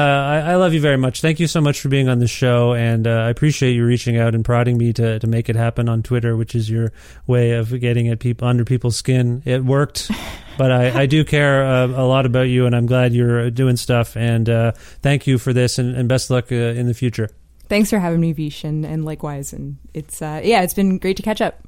I, 0.46 0.52
I 0.52 0.54
love 0.56 0.72
you 0.72 0.80
very 0.80 0.96
much. 0.96 1.20
Thank 1.20 1.38
you 1.40 1.46
so 1.46 1.60
much 1.60 1.80
for 1.80 1.88
being 1.90 2.08
on 2.08 2.20
the 2.20 2.26
show, 2.26 2.72
and 2.72 3.06
uh, 3.06 3.10
I 3.10 3.28
appreciate 3.28 3.72
you 3.72 3.84
reaching 3.84 4.16
out 4.16 4.34
and 4.34 4.42
prodding 4.44 4.78
me 4.78 4.94
to, 4.94 5.18
to 5.18 5.26
make 5.26 5.48
it 5.50 5.56
happen 5.56 5.88
on 5.90 6.02
Twitter, 6.02 6.36
which 6.38 6.54
is 6.54 6.70
your 6.70 6.90
way 7.26 7.52
of 7.52 7.78
getting 7.80 8.08
at 8.08 8.18
people 8.18 8.48
under 8.48 8.64
people's 8.64 8.96
skin. 8.96 9.42
It 9.44 9.62
worked, 9.62 10.10
but 10.60 10.70
I, 10.70 11.00
I 11.04 11.06
do 11.06 11.24
care 11.24 11.64
uh, 11.64 11.86
a 11.86 12.04
lot 12.04 12.26
about 12.26 12.50
you, 12.50 12.66
and 12.66 12.76
I'm 12.76 12.84
glad 12.84 13.14
you're 13.14 13.50
doing 13.50 13.78
stuff. 13.78 14.14
And 14.14 14.46
uh, 14.46 14.72
thank 15.00 15.26
you 15.26 15.38
for 15.38 15.54
this, 15.54 15.78
and, 15.78 15.96
and 15.96 16.06
best 16.06 16.28
luck 16.28 16.52
uh, 16.52 16.54
in 16.54 16.86
the 16.86 16.92
future. 16.92 17.30
Thanks 17.70 17.88
for 17.88 17.98
having 17.98 18.20
me, 18.20 18.34
Vish, 18.34 18.62
and, 18.62 18.84
and 18.84 19.02
likewise. 19.02 19.54
And 19.54 19.78
it's 19.94 20.20
uh, 20.20 20.42
yeah, 20.44 20.60
it's 20.60 20.74
been 20.74 20.98
great 20.98 21.16
to 21.16 21.22
catch 21.22 21.40
up. 21.40 21.66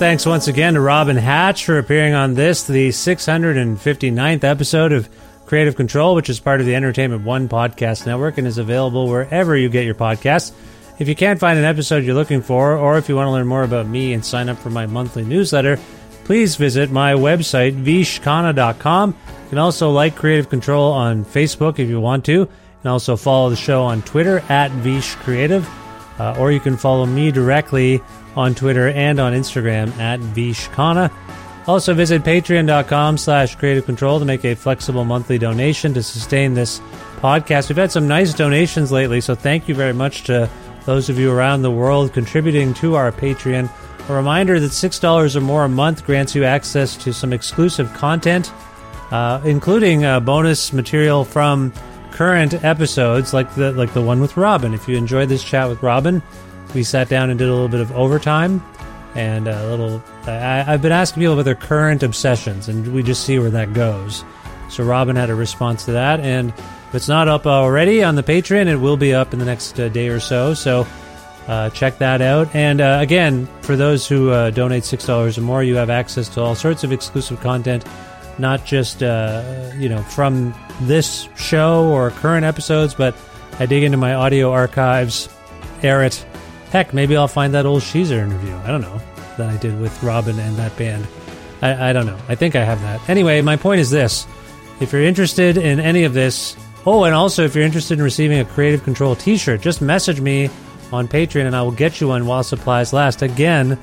Thanks 0.00 0.24
once 0.24 0.48
again 0.48 0.72
to 0.74 0.80
Robin 0.80 1.18
Hatch 1.18 1.66
for 1.66 1.78
appearing 1.78 2.14
on 2.14 2.32
this, 2.32 2.66
the 2.66 2.88
659th 2.88 4.44
episode 4.44 4.92
of 4.92 5.10
Creative 5.44 5.76
Control, 5.76 6.14
which 6.14 6.30
is 6.30 6.40
part 6.40 6.60
of 6.60 6.66
the 6.66 6.74
Entertainment 6.74 7.22
One 7.22 7.50
podcast 7.50 8.06
network 8.06 8.38
and 8.38 8.46
is 8.46 8.56
available 8.56 9.08
wherever 9.08 9.54
you 9.54 9.68
get 9.68 9.84
your 9.84 9.94
podcasts. 9.94 10.52
If 10.98 11.06
you 11.06 11.14
can't 11.14 11.38
find 11.38 11.58
an 11.58 11.66
episode 11.66 12.02
you're 12.02 12.14
looking 12.14 12.40
for, 12.40 12.78
or 12.78 12.96
if 12.96 13.10
you 13.10 13.16
want 13.16 13.26
to 13.26 13.30
learn 13.30 13.46
more 13.46 13.62
about 13.62 13.86
me 13.86 14.14
and 14.14 14.24
sign 14.24 14.48
up 14.48 14.56
for 14.56 14.70
my 14.70 14.86
monthly 14.86 15.22
newsletter, 15.22 15.78
please 16.24 16.56
visit 16.56 16.90
my 16.90 17.12
website, 17.12 17.74
vishkhanna.com. 17.84 19.10
You 19.10 19.48
can 19.50 19.58
also 19.58 19.90
like 19.90 20.16
Creative 20.16 20.48
Control 20.48 20.92
on 20.92 21.26
Facebook 21.26 21.78
if 21.78 21.90
you 21.90 22.00
want 22.00 22.24
to, 22.24 22.48
and 22.82 22.90
also 22.90 23.16
follow 23.16 23.50
the 23.50 23.56
show 23.56 23.82
on 23.82 24.00
Twitter 24.00 24.42
at 24.48 24.70
Vish 24.70 25.14
Creative. 25.16 25.68
uh, 26.18 26.36
or 26.38 26.52
you 26.52 26.60
can 26.60 26.76
follow 26.76 27.06
me 27.06 27.30
directly 27.30 28.00
on 28.40 28.54
Twitter 28.54 28.88
and 28.88 29.20
on 29.20 29.32
Instagram 29.32 29.96
at 29.98 30.18
Vishkhanna. 30.20 31.12
Also 31.66 31.92
visit 31.94 32.24
patreon.com 32.24 33.18
slash 33.18 33.54
creative 33.54 33.84
control 33.84 34.18
to 34.18 34.24
make 34.24 34.44
a 34.44 34.54
flexible 34.54 35.04
monthly 35.04 35.38
donation 35.38 35.92
to 35.94 36.02
sustain 36.02 36.54
this 36.54 36.80
podcast. 37.18 37.68
We've 37.68 37.76
had 37.76 37.92
some 37.92 38.08
nice 38.08 38.32
donations 38.32 38.90
lately, 38.90 39.20
so 39.20 39.34
thank 39.34 39.68
you 39.68 39.74
very 39.74 39.92
much 39.92 40.24
to 40.24 40.48
those 40.86 41.10
of 41.10 41.18
you 41.18 41.30
around 41.30 41.62
the 41.62 41.70
world 41.70 42.12
contributing 42.14 42.72
to 42.74 42.94
our 42.94 43.12
Patreon. 43.12 43.70
A 44.08 44.12
reminder 44.14 44.58
that 44.58 44.70
$6 44.70 45.36
or 45.36 45.40
more 45.40 45.64
a 45.64 45.68
month 45.68 46.04
grants 46.06 46.34
you 46.34 46.44
access 46.44 46.96
to 46.96 47.12
some 47.12 47.32
exclusive 47.32 47.92
content, 47.92 48.50
uh, 49.12 49.40
including 49.44 50.04
uh, 50.04 50.18
bonus 50.18 50.72
material 50.72 51.24
from 51.24 51.72
current 52.10 52.64
episodes, 52.64 53.32
like 53.32 53.54
the 53.54 53.72
like 53.72 53.92
the 53.92 54.02
one 54.02 54.20
with 54.20 54.36
Robin. 54.36 54.74
If 54.74 54.88
you 54.88 54.96
enjoyed 54.96 55.28
this 55.28 55.44
chat 55.44 55.68
with 55.68 55.82
Robin, 55.82 56.22
we 56.74 56.82
sat 56.82 57.08
down 57.08 57.30
and 57.30 57.38
did 57.38 57.48
a 57.48 57.52
little 57.52 57.68
bit 57.68 57.80
of 57.80 57.92
overtime 57.92 58.62
and 59.14 59.48
a 59.48 59.68
little. 59.68 60.02
I, 60.26 60.64
I've 60.66 60.82
been 60.82 60.92
asking 60.92 61.20
people 61.22 61.34
about 61.34 61.44
their 61.44 61.54
current 61.54 62.02
obsessions, 62.02 62.68
and 62.68 62.92
we 62.94 63.02
just 63.02 63.24
see 63.24 63.38
where 63.38 63.50
that 63.50 63.72
goes. 63.72 64.24
So 64.68 64.84
Robin 64.84 65.16
had 65.16 65.30
a 65.30 65.34
response 65.34 65.84
to 65.86 65.92
that, 65.92 66.20
and 66.20 66.50
if 66.50 66.94
it's 66.94 67.08
not 67.08 67.28
up 67.28 67.46
already 67.46 68.02
on 68.02 68.14
the 68.14 68.22
Patreon, 68.22 68.66
it 68.66 68.76
will 68.76 68.96
be 68.96 69.14
up 69.14 69.32
in 69.32 69.38
the 69.38 69.44
next 69.44 69.78
uh, 69.78 69.88
day 69.88 70.08
or 70.08 70.20
so. 70.20 70.54
So 70.54 70.86
uh, 71.48 71.70
check 71.70 71.98
that 71.98 72.20
out. 72.20 72.54
And 72.54 72.80
uh, 72.80 72.98
again, 73.00 73.48
for 73.62 73.74
those 73.74 74.06
who 74.06 74.30
uh, 74.30 74.50
donate 74.50 74.84
six 74.84 75.06
dollars 75.06 75.38
or 75.38 75.42
more, 75.42 75.62
you 75.64 75.74
have 75.76 75.90
access 75.90 76.28
to 76.30 76.40
all 76.40 76.54
sorts 76.54 76.84
of 76.84 76.92
exclusive 76.92 77.40
content, 77.40 77.84
not 78.38 78.64
just 78.64 79.02
uh, 79.02 79.72
you 79.76 79.88
know 79.88 80.02
from 80.02 80.54
this 80.82 81.28
show 81.36 81.86
or 81.90 82.10
current 82.10 82.44
episodes, 82.44 82.94
but 82.94 83.16
I 83.58 83.66
dig 83.66 83.82
into 83.82 83.98
my 83.98 84.14
audio 84.14 84.52
archives, 84.52 85.28
air 85.82 86.04
it. 86.04 86.24
Heck, 86.70 86.94
maybe 86.94 87.16
I'll 87.16 87.28
find 87.28 87.54
that 87.54 87.66
old 87.66 87.82
Sheezer 87.82 88.18
interview. 88.22 88.54
I 88.56 88.68
don't 88.68 88.80
know 88.80 89.00
that 89.36 89.48
I 89.48 89.56
did 89.56 89.80
with 89.80 90.02
Robin 90.02 90.38
and 90.38 90.56
that 90.56 90.76
band. 90.76 91.06
I, 91.62 91.90
I 91.90 91.92
don't 91.92 92.06
know. 92.06 92.18
I 92.28 92.34
think 92.34 92.56
I 92.56 92.64
have 92.64 92.80
that. 92.82 93.08
Anyway, 93.08 93.42
my 93.42 93.56
point 93.56 93.80
is 93.80 93.90
this: 93.90 94.26
if 94.80 94.92
you're 94.92 95.02
interested 95.02 95.56
in 95.56 95.80
any 95.80 96.04
of 96.04 96.14
this, 96.14 96.56
oh, 96.86 97.04
and 97.04 97.14
also 97.14 97.44
if 97.44 97.54
you're 97.54 97.64
interested 97.64 97.98
in 97.98 98.04
receiving 98.04 98.38
a 98.38 98.44
Creative 98.44 98.82
Control 98.82 99.14
T-shirt, 99.14 99.60
just 99.60 99.82
message 99.82 100.20
me 100.20 100.48
on 100.92 101.06
Patreon, 101.08 101.46
and 101.46 101.56
I 101.56 101.62
will 101.62 101.70
get 101.70 102.00
you 102.00 102.08
one 102.08 102.26
while 102.26 102.42
supplies 102.42 102.92
last. 102.92 103.22
Again, 103.22 103.78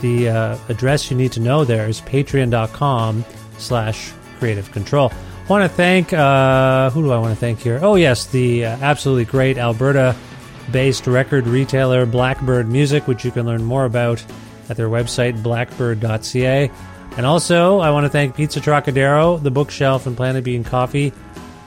the 0.00 0.28
uh, 0.28 0.58
address 0.68 1.10
you 1.10 1.16
need 1.16 1.32
to 1.32 1.40
know 1.40 1.64
there 1.64 1.88
is 1.88 2.00
patreon.com 2.00 3.24
slash 3.58 4.12
creative 4.38 4.70
control. 4.70 5.12
I 5.12 5.48
want 5.48 5.64
to 5.64 5.76
thank, 5.76 6.12
uh, 6.12 6.90
who 6.90 7.02
do 7.02 7.10
I 7.10 7.18
want 7.18 7.32
to 7.32 7.40
thank 7.40 7.60
here? 7.60 7.80
Oh, 7.82 7.94
yes, 7.94 8.26
the 8.26 8.66
uh, 8.66 8.76
absolutely 8.82 9.24
great 9.24 9.56
Alberta 9.56 10.14
based 10.72 11.06
record 11.06 11.46
retailer 11.46 12.06
Blackbird 12.06 12.68
Music, 12.68 13.06
which 13.06 13.24
you 13.24 13.30
can 13.30 13.46
learn 13.46 13.64
more 13.64 13.84
about 13.84 14.24
at 14.68 14.76
their 14.76 14.88
website, 14.88 15.42
blackbird.ca. 15.42 16.70
And 17.16 17.26
also, 17.26 17.80
I 17.80 17.90
want 17.90 18.04
to 18.04 18.10
thank 18.10 18.36
Pizza 18.36 18.60
Trocadero, 18.60 19.42
The 19.42 19.50
Bookshelf, 19.50 20.06
and 20.06 20.16
Planet 20.16 20.44
Bean 20.44 20.62
Coffee, 20.62 21.12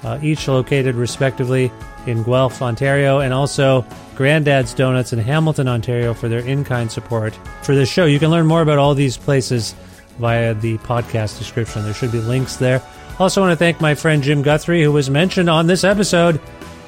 uh, 0.03 0.19
each 0.21 0.47
located 0.47 0.95
respectively 0.95 1.71
in 2.07 2.23
Guelph, 2.23 2.61
Ontario, 2.61 3.19
and 3.19 3.33
also 3.33 3.85
Granddad's 4.15 4.73
Donuts 4.73 5.13
in 5.13 5.19
Hamilton, 5.19 5.67
Ontario, 5.67 6.13
for 6.13 6.29
their 6.29 6.39
in 6.39 6.63
kind 6.63 6.91
support 6.91 7.37
for 7.63 7.75
this 7.75 7.89
show. 7.89 8.05
You 8.05 8.19
can 8.19 8.31
learn 8.31 8.45
more 8.45 8.61
about 8.61 8.77
all 8.77 8.95
these 8.95 9.17
places 9.17 9.75
via 10.19 10.53
the 10.53 10.77
podcast 10.79 11.37
description. 11.37 11.83
There 11.83 11.93
should 11.93 12.11
be 12.11 12.19
links 12.19 12.57
there. 12.57 12.81
Also, 13.19 13.41
want 13.41 13.51
to 13.51 13.55
thank 13.57 13.81
my 13.81 13.93
friend 13.93 14.23
Jim 14.23 14.41
Guthrie, 14.41 14.83
who 14.83 14.91
was 14.91 15.09
mentioned 15.09 15.49
on 15.49 15.67
this 15.67 15.83
episode. 15.83 16.39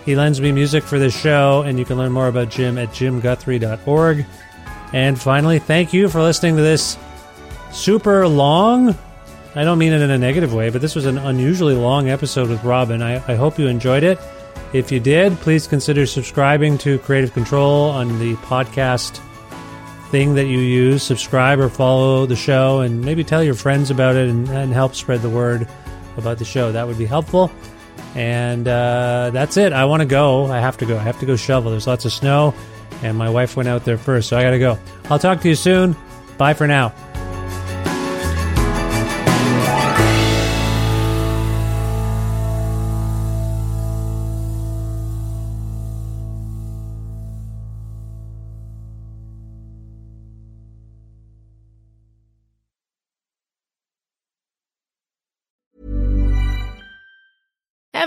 He 0.06 0.16
lends 0.16 0.42
me 0.42 0.52
music 0.52 0.84
for 0.84 1.00
this 1.00 1.18
show, 1.18 1.62
and 1.62 1.80
you 1.80 1.86
can 1.86 1.98
learn 1.98 2.12
more 2.12 2.28
about 2.28 2.50
Jim 2.50 2.78
at 2.78 2.90
jimguthrie.org. 2.90 4.26
And 4.92 5.20
finally, 5.20 5.60
thank 5.60 5.94
you 5.94 6.10
for 6.10 6.22
listening 6.22 6.56
to 6.58 6.62
this 6.62 6.98
super 7.72 8.28
long. 8.28 8.96
I 9.56 9.64
don't 9.64 9.78
mean 9.78 9.94
it 9.94 10.02
in 10.02 10.12
a 10.12 10.18
negative 10.18 10.54
way, 10.54 10.70
but 10.70 10.82
this 10.82 10.96
was 10.96 11.06
an 11.06 11.18
unusually 11.18 11.76
long 11.76 12.10
episode 12.10 12.50
with 12.50 12.64
Robin. 12.64 13.02
I, 13.02 13.16
I 13.32 13.36
hope 13.36 13.58
you 13.58 13.68
enjoyed 13.68 14.04
it. 14.04 14.20
If 14.74 14.92
you 14.92 15.00
did, 15.00 15.34
please 15.38 15.68
consider 15.68 16.06
subscribing 16.06 16.78
to 16.80 17.00
Creative 17.00 17.32
Control 17.34 17.90
on 17.90 18.20
the 18.20 18.34
podcast 18.38 19.22
thing 20.10 20.36
that 20.36 20.46
you 20.46 20.60
use. 20.60 21.02
Subscribe 21.04 21.60
or 21.60 21.70
follow 21.70 22.26
the 22.26 22.36
show, 22.36 22.82
and 22.82 23.02
maybe 23.02 23.24
tell 23.24 23.44
your 23.44 23.54
friends 23.54 23.90
about 23.90 24.16
it 24.16 24.30
and, 24.30 24.50
and 24.50 24.74
help 24.74 24.96
spread 24.96 25.22
the 25.22 25.30
word 25.30 25.68
about 26.18 26.40
the 26.40 26.46
show. 26.46 26.72
That 26.72 26.88
would 26.88 26.98
be 26.98 27.06
helpful. 27.06 27.52
And 28.15 28.68
uh, 28.68 29.31
that's 29.34 29.57
it. 29.57 29.73
I 29.73 29.85
want 29.85 30.02
to 30.02 30.06
go. 30.06 30.45
I 30.45 30.60
have 30.60 30.77
to 30.77 30.85
go. 30.85 30.98
I 30.98 31.02
have 31.02 31.19
to 31.19 31.26
go 31.26 31.35
shovel. 31.35 31.72
There's 31.72 31.88
lots 31.88 32.06
of 32.06 32.14
snow, 32.14 32.53
and 33.02 33.18
my 33.18 33.30
wife 33.30 33.56
went 33.57 33.69
out 33.69 33.85
there 33.85 33.98
first, 33.98 34.30
so 34.30 34.38
I 34.38 34.44
got 34.44 34.52
to 34.52 34.60
go. 34.60 34.77
I'll 35.10 35.19
talk 35.19 35.41
to 35.41 35.49
you 35.49 35.56
soon. 35.56 35.95
Bye 36.38 36.53
for 36.53 36.68
now. 36.68 36.94